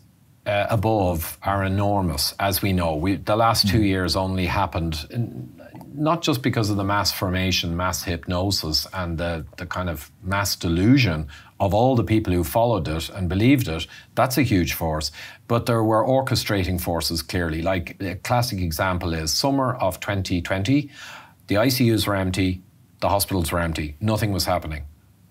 uh, 0.47 0.67
above 0.69 1.39
are 1.43 1.65
enormous, 1.65 2.35
as 2.39 2.61
we 2.61 2.73
know. 2.73 2.95
We, 2.97 3.17
the 3.17 3.37
last 3.37 3.69
two 3.69 3.81
mm. 3.81 3.87
years 3.87 4.17
only 4.17 4.47
happened 4.47 5.07
in, 5.11 5.51
not 5.95 6.23
just 6.23 6.43
because 6.43 6.71
of 6.71 6.77
the 6.77 6.85
mass 6.85 7.13
formation, 7.13 7.77
mass 7.77 8.03
hypnosis, 8.03 8.87
and 8.93 9.17
the, 9.17 9.47
the 9.57 9.67
kind 9.67 9.89
of 9.89 10.11
mass 10.23 10.57
delusion 10.57 11.29
of 11.61 11.73
all 11.73 11.95
the 11.95 12.05
people 12.05 12.33
who 12.33 12.43
followed 12.43 12.89
it 12.89 13.09
and 13.11 13.29
believed 13.29 13.69
it. 13.69 13.87
That's 14.15 14.37
a 14.37 14.43
huge 14.43 14.73
force. 14.75 15.13
But 15.47 15.67
there 15.67 15.85
were 15.85 16.05
orchestrating 16.05 16.81
forces 16.81 17.23
clearly. 17.23 17.63
Like 17.63 17.97
a 18.03 18.17
classic 18.17 18.61
example 18.61 19.15
is 19.15 19.33
summer 19.33 19.75
of 19.77 20.01
2020, 20.01 20.91
the 21.47 21.55
ICUs 21.55 22.07
were 22.07 22.17
empty, 22.17 22.63
the 23.01 23.09
hospitals 23.09 23.53
were 23.53 23.61
empty. 23.61 23.97
Nothing 24.01 24.33
was 24.33 24.47
happening. 24.47 24.85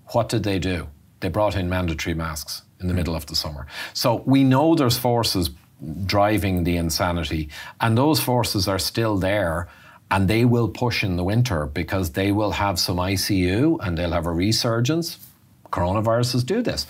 What 0.07 0.29
did 0.29 0.43
they 0.43 0.59
do? 0.59 0.87
They 1.19 1.29
brought 1.29 1.55
in 1.55 1.69
mandatory 1.69 2.13
masks 2.13 2.63
in 2.83 2.87
the 2.87 2.93
middle 2.93 3.15
of 3.15 3.25
the 3.25 3.35
summer. 3.35 3.65
So 3.93 4.21
we 4.25 4.43
know 4.43 4.75
there's 4.75 4.97
forces 4.97 5.49
driving 6.05 6.63
the 6.63 6.77
insanity, 6.77 7.49
and 7.81 7.97
those 7.97 8.19
forces 8.19 8.67
are 8.67 8.79
still 8.79 9.17
there. 9.17 9.67
And 10.11 10.27
they 10.27 10.45
will 10.45 10.67
push 10.67 11.03
in 11.03 11.15
the 11.15 11.23
winter 11.23 11.65
because 11.65 12.11
they 12.11 12.31
will 12.31 12.51
have 12.51 12.77
some 12.77 12.97
ICU 12.97 13.79
and 13.81 13.97
they'll 13.97 14.11
have 14.11 14.27
a 14.27 14.31
resurgence. 14.31 15.17
Coronaviruses 15.71 16.45
do 16.45 16.61
this 16.61 16.85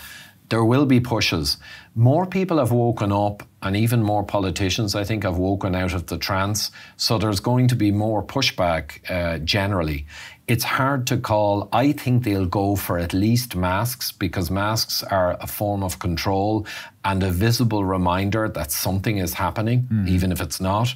there 0.53 0.64
will 0.64 0.86
be 0.86 0.99
pushes. 0.99 1.57
More 1.95 2.28
people 2.28 2.60
have 2.60 2.72
woken 2.72 3.11
up, 3.11 3.41
and 3.64 3.76
even 3.76 4.03
more 4.03 4.24
politicians, 4.24 4.94
I 4.94 5.03
think, 5.03 5.24
have 5.24 5.38
woken 5.38 5.74
out 5.74 5.94
of 5.94 6.06
the 6.06 6.18
trance. 6.18 6.70
So 6.95 7.18
there's 7.18 7.40
going 7.40 7.70
to 7.70 7.76
be 7.76 7.91
more 7.91 8.22
pushback 8.24 9.10
uh, 9.10 9.40
generally. 9.40 10.06
It's 10.45 10.65
hard 10.65 11.07
to 11.07 11.18
call. 11.18 11.70
I 11.72 11.94
think 11.94 12.24
they'll 12.24 12.45
go 12.45 12.76
for 12.76 12.99
at 12.99 13.14
least 13.14 13.56
masks 13.56 14.11
because 14.11 14.52
masks 14.52 15.02
are 15.03 15.38
a 15.40 15.48
form 15.48 15.84
of 15.84 15.99
control 15.99 16.68
and 17.06 17.24
a 17.24 17.32
visible 17.32 17.86
reminder 17.86 18.49
that 18.49 18.72
something 18.72 19.18
is 19.18 19.34
happening, 19.34 19.88
mm. 19.91 20.07
even 20.10 20.34
if 20.34 20.41
it's 20.41 20.60
not. 20.60 20.94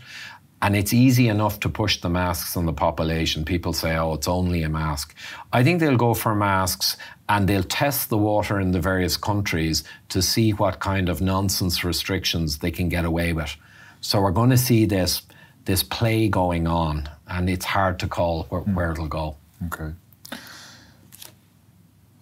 And 0.61 0.75
it's 0.75 0.91
easy 0.91 1.29
enough 1.29 1.59
to 1.61 1.69
push 1.69 2.01
the 2.01 2.09
masks 2.09 2.57
on 2.57 2.65
the 2.65 2.73
population. 2.73 3.45
People 3.45 3.73
say, 3.73 3.95
oh, 3.95 4.15
it's 4.15 4.27
only 4.27 4.63
a 4.63 4.69
mask. 4.69 5.15
I 5.53 5.63
think 5.63 5.79
they'll 5.79 5.97
go 5.97 6.13
for 6.13 6.35
masks 6.35 6.97
and 7.29 7.47
they'll 7.47 7.63
test 7.63 8.09
the 8.09 8.17
water 8.17 8.59
in 8.59 8.71
the 8.71 8.81
various 8.81 9.17
countries 9.17 9.83
to 10.09 10.21
see 10.21 10.51
what 10.51 10.79
kind 10.79 11.09
of 11.09 11.21
nonsense 11.21 11.83
restrictions 11.83 12.57
they 12.57 12.71
can 12.71 12.89
get 12.89 13.05
away 13.05 13.33
with. 13.33 13.55
So 14.01 14.19
we're 14.19 14.31
going 14.31 14.49
to 14.49 14.57
see 14.57 14.85
this, 14.85 15.21
this 15.65 15.83
play 15.83 16.27
going 16.27 16.67
on, 16.67 17.09
and 17.29 17.49
it's 17.49 17.65
hard 17.65 17.99
to 17.99 18.07
call 18.07 18.43
where, 18.49 18.61
mm. 18.61 18.73
where 18.73 18.91
it'll 18.91 19.07
go. 19.07 19.35
Okay. 19.67 19.91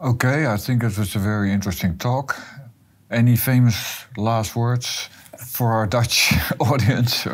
Okay, 0.02 0.46
I 0.48 0.58
think 0.58 0.84
it 0.84 0.98
was 0.98 1.16
a 1.16 1.20
very 1.20 1.52
interesting 1.52 1.98
talk. 1.98 2.36
Any 3.10 3.36
famous 3.36 4.06
last 4.18 4.56
words 4.56 5.10
for 5.38 5.72
our 5.72 5.88
Dutch 5.88 6.34
audience? 6.60 7.28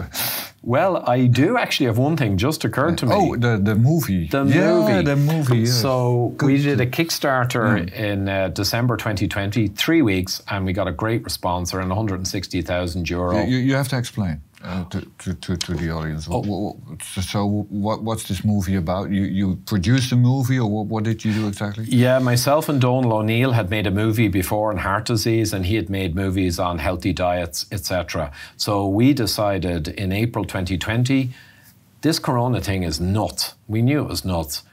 Well, 0.64 1.04
I 1.10 1.26
do 1.26 1.58
actually 1.58 1.88
have 1.88 1.98
one 1.98 2.16
thing 2.16 2.38
just 2.38 2.64
occurred 2.64 3.00
to 3.00 3.08
me. 3.08 3.16
Oh, 3.16 3.36
the, 3.36 3.58
the 3.58 3.74
movie. 3.74 4.28
The 4.28 4.46
yeah, 4.46 4.74
movie. 4.74 5.04
the 5.04 5.16
movie. 5.16 5.58
Yes. 5.60 5.82
So 5.82 6.34
Good. 6.38 6.46
we 6.46 6.62
did 6.62 6.80
a 6.80 6.86
Kickstarter 6.86 7.84
mm. 7.84 7.94
in 7.94 8.30
uh, 8.30 8.50
December 8.50 8.96
2020, 8.96 9.70
three 9.70 10.04
weeks, 10.04 10.42
and 10.50 10.64
we 10.64 10.74
got 10.74 10.88
a 10.88 10.92
great 10.92 11.24
response 11.24 11.74
around 11.74 11.90
160,000 11.90 13.10
euro. 13.10 13.44
You, 13.44 13.58
you 13.58 13.76
have 13.76 13.88
to 13.88 13.98
explain 13.98 14.42
uh, 14.64 14.84
to, 14.86 15.34
to, 15.34 15.58
to, 15.58 15.74
the 15.74 15.90
audience. 15.90 16.28
Oh. 16.30 16.78
So, 17.22 17.66
what, 17.70 18.04
what's 18.04 18.28
this 18.28 18.44
movie 18.44 18.76
about? 18.76 19.10
You, 19.10 19.24
you 19.24 19.56
produced 19.66 20.12
a 20.12 20.16
movie, 20.16 20.60
or 20.60 20.70
what, 20.70 20.86
what, 20.88 21.04
did 21.04 21.26
you 21.26 21.34
do 21.34 21.48
exactly? 21.48 21.86
Yeah, 21.86 22.20
myself 22.20 22.70
and 22.70 22.80
Donal 22.80 23.14
O'Neill 23.14 23.52
had 23.52 23.70
made 23.70 23.88
a 23.88 23.92
movie 23.92 24.28
before 24.28 24.72
on 24.72 24.78
heart 24.78 25.06
disease, 25.06 25.54
and 25.54 25.66
he 25.66 25.76
had 25.76 25.90
made 25.90 26.16
movies 26.16 26.60
on 26.60 26.78
healthy 26.78 27.14
diets, 27.14 27.66
etc. 27.72 28.32
So 28.58 28.88
we 28.88 29.14
decided 29.14 29.88
in 29.88 30.12
April 30.12 30.46
2020, 30.46 31.32
this 32.02 32.20
Corona 32.20 32.62
thing 32.62 32.84
is 32.84 33.00
nuts. 33.00 33.56
We 33.68 33.82
knew 33.82 34.02
it 34.02 34.08
was 34.08 34.26
nuts, 34.26 34.64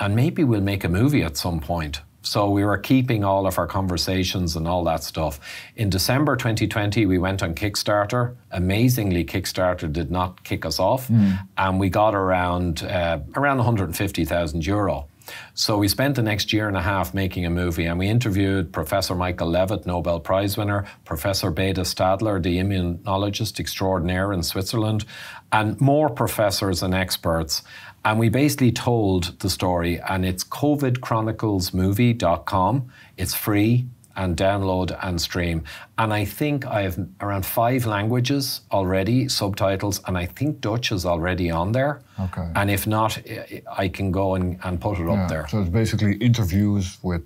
and 0.00 0.14
maybe 0.16 0.44
we'll 0.44 0.60
make 0.60 0.84
a 0.84 0.88
movie 0.88 1.22
at 1.22 1.36
some 1.36 1.60
point. 1.60 2.00
So 2.24 2.48
we 2.48 2.64
were 2.64 2.78
keeping 2.78 3.22
all 3.22 3.46
of 3.46 3.58
our 3.58 3.66
conversations 3.66 4.56
and 4.56 4.66
all 4.66 4.82
that 4.84 5.04
stuff. 5.04 5.38
In 5.76 5.90
December 5.90 6.36
2020, 6.36 7.04
we 7.04 7.18
went 7.18 7.42
on 7.42 7.54
Kickstarter. 7.54 8.34
Amazingly, 8.50 9.24
Kickstarter 9.24 9.92
did 9.92 10.10
not 10.10 10.42
kick 10.42 10.64
us 10.64 10.80
off, 10.80 11.08
mm. 11.08 11.38
and 11.58 11.78
we 11.78 11.90
got 11.90 12.14
around 12.14 12.82
uh, 12.82 13.20
around 13.36 13.58
150,000 13.58 14.66
euro. 14.66 15.06
So 15.54 15.78
we 15.78 15.88
spent 15.88 16.16
the 16.16 16.22
next 16.22 16.52
year 16.52 16.68
and 16.68 16.76
a 16.76 16.82
half 16.82 17.14
making 17.14 17.46
a 17.46 17.50
movie, 17.50 17.86
and 17.86 17.98
we 17.98 18.08
interviewed 18.08 18.72
Professor 18.72 19.14
Michael 19.14 19.48
Levitt, 19.48 19.86
Nobel 19.86 20.20
Prize 20.20 20.56
winner, 20.56 20.86
Professor 21.04 21.50
Beda 21.50 21.82
Stadler, 21.82 22.42
the 22.42 22.58
immunologist 22.58 23.58
extraordinaire 23.58 24.32
in 24.32 24.42
Switzerland, 24.42 25.04
and 25.52 25.80
more 25.80 26.10
professors 26.10 26.82
and 26.82 26.94
experts. 26.94 27.62
And 28.04 28.18
we 28.18 28.28
basically 28.28 28.72
told 28.72 29.40
the 29.40 29.48
story, 29.48 29.98
and 30.00 30.26
it's 30.26 30.44
covidchroniclesmovie.com. 30.44 32.92
It's 33.16 33.34
free 33.34 33.86
and 34.16 34.36
download 34.36 34.96
and 35.02 35.20
stream. 35.20 35.64
And 35.98 36.12
I 36.12 36.24
think 36.24 36.66
I 36.66 36.82
have 36.82 36.98
around 37.20 37.46
five 37.46 37.86
languages 37.86 38.60
already, 38.70 39.28
subtitles, 39.28 40.00
and 40.06 40.16
I 40.16 40.26
think 40.26 40.60
Dutch 40.60 40.92
is 40.92 41.04
already 41.04 41.50
on 41.50 41.72
there. 41.72 42.02
Okay. 42.20 42.48
And 42.54 42.70
if 42.70 42.86
not, 42.86 43.18
I 43.76 43.88
can 43.88 44.12
go 44.12 44.34
and, 44.34 44.58
and 44.62 44.80
put 44.80 44.98
it 44.98 45.06
yeah, 45.06 45.14
up 45.14 45.28
there. 45.28 45.48
So 45.48 45.60
it's 45.60 45.70
basically 45.70 46.14
interviews 46.16 46.98
with 47.02 47.22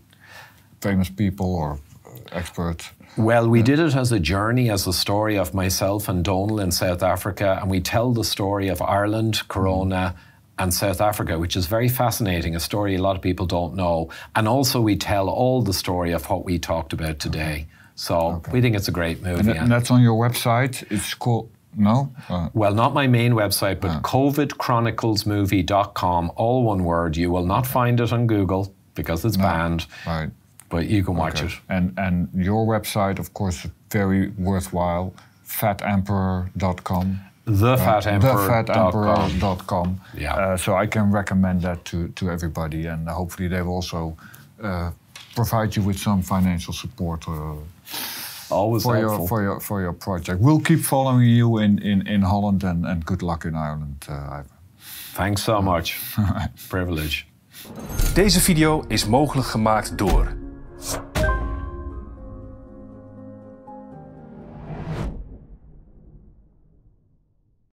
famous 0.80 1.10
people 1.10 1.54
or 1.54 1.78
uh, 2.06 2.10
experts. 2.32 2.90
Well, 3.16 3.48
we 3.48 3.58
yeah. 3.58 3.64
did 3.64 3.78
it 3.80 3.94
as 3.94 4.12
a 4.12 4.20
journey, 4.20 4.70
as 4.70 4.86
a 4.86 4.92
story 4.92 5.36
of 5.36 5.52
myself 5.52 6.08
and 6.08 6.24
Donal 6.24 6.60
in 6.60 6.70
South 6.70 7.02
Africa, 7.02 7.58
and 7.60 7.70
we 7.70 7.80
tell 7.80 8.12
the 8.12 8.24
story 8.24 8.68
of 8.68 8.80
Ireland, 8.80 9.46
Corona, 9.48 10.14
and 10.58 10.72
South 10.74 11.00
Africa, 11.00 11.38
which 11.38 11.56
is 11.56 11.66
very 11.66 11.88
fascinating, 11.88 12.54
a 12.56 12.60
story 12.60 12.94
a 12.96 13.02
lot 13.02 13.16
of 13.16 13.22
people 13.22 13.46
don't 13.46 13.74
know. 13.74 14.08
And 14.36 14.46
also, 14.48 14.80
we 14.80 14.96
tell 14.96 15.28
all 15.28 15.62
the 15.62 15.72
story 15.72 16.12
of 16.12 16.28
what 16.30 16.44
we 16.44 16.58
talked 16.58 16.92
about 16.92 17.18
today. 17.18 17.66
So 17.94 18.16
Okay. 18.36 18.52
we 18.52 18.60
think 18.60 18.76
it's 18.76 18.88
a 18.88 18.92
great 18.92 19.22
movie. 19.22 19.50
And, 19.52 19.70
that's 19.70 19.90
on 19.90 20.02
your 20.02 20.16
website. 20.28 20.84
It's 20.90 21.14
called 21.14 21.48
no. 21.76 22.10
Uh, 22.28 22.48
Well, 22.54 22.74
not 22.74 22.92
my 22.94 23.06
main 23.06 23.32
website, 23.34 23.80
but 23.80 23.90
Ah. 23.90 24.00
covidchroniclesmovie.com, 24.00 26.32
all 26.36 26.64
one 26.64 26.84
word. 26.84 27.16
You 27.16 27.30
will 27.30 27.46
not 27.46 27.66
find 27.66 28.00
it 28.00 28.12
on 28.12 28.26
Google 28.26 28.72
because 28.94 29.24
it's 29.24 29.36
banned, 29.36 29.86
right. 30.06 30.30
but 30.70 30.86
you 30.88 31.02
can 31.04 31.14
watch 31.16 31.42
Okay. 31.42 31.52
it. 31.52 31.60
And 31.68 31.92
and 31.98 32.28
your 32.34 32.66
website, 32.66 33.18
of 33.18 33.32
course, 33.32 33.64
is 33.64 33.70
very 33.90 34.32
worthwhile. 34.38 35.12
Fatemperor.com. 35.46 37.20
TheFatEmperor.com. 37.48 38.92
TheFatEmperor.com. 38.92 40.00
Yeah. 40.14 40.34
Uh, 40.34 40.56
so 40.56 40.74
I 40.82 40.86
can 40.86 41.10
recommend 41.12 41.62
that 41.62 41.84
to, 41.84 42.08
to 42.08 42.30
everybody, 42.30 42.86
and 42.86 43.08
hopefully 43.08 43.48
they 43.48 43.62
will 43.62 43.74
also 43.74 44.16
uh, 44.62 44.90
provide 45.34 45.76
you 45.76 45.82
with 45.82 45.98
some 45.98 46.22
financial 46.22 46.72
support. 46.74 47.28
Uh, 47.28 47.54
Always 48.50 48.82
for 48.82 48.96
helpful. 48.96 49.18
your 49.18 49.28
for 49.28 49.42
your 49.42 49.60
for 49.60 49.80
your 49.80 49.92
project. 49.92 50.40
We'll 50.40 50.60
keep 50.62 50.80
following 50.80 51.28
you 51.28 51.58
in, 51.58 51.78
in, 51.82 52.06
in 52.06 52.22
Holland 52.22 52.64
and, 52.64 52.86
and 52.86 53.04
good 53.04 53.22
luck 53.22 53.44
in 53.44 53.54
Ireland. 53.54 54.06
Uh, 54.08 54.42
Thanks 55.14 55.42
so 55.42 55.60
much. 55.60 55.98
Privilege. 56.68 57.24
Deze 58.14 58.40
video 58.40 58.84
is 58.86 59.06
mogelijk 59.06 59.48
gemaakt 59.48 59.98
door 59.98 60.36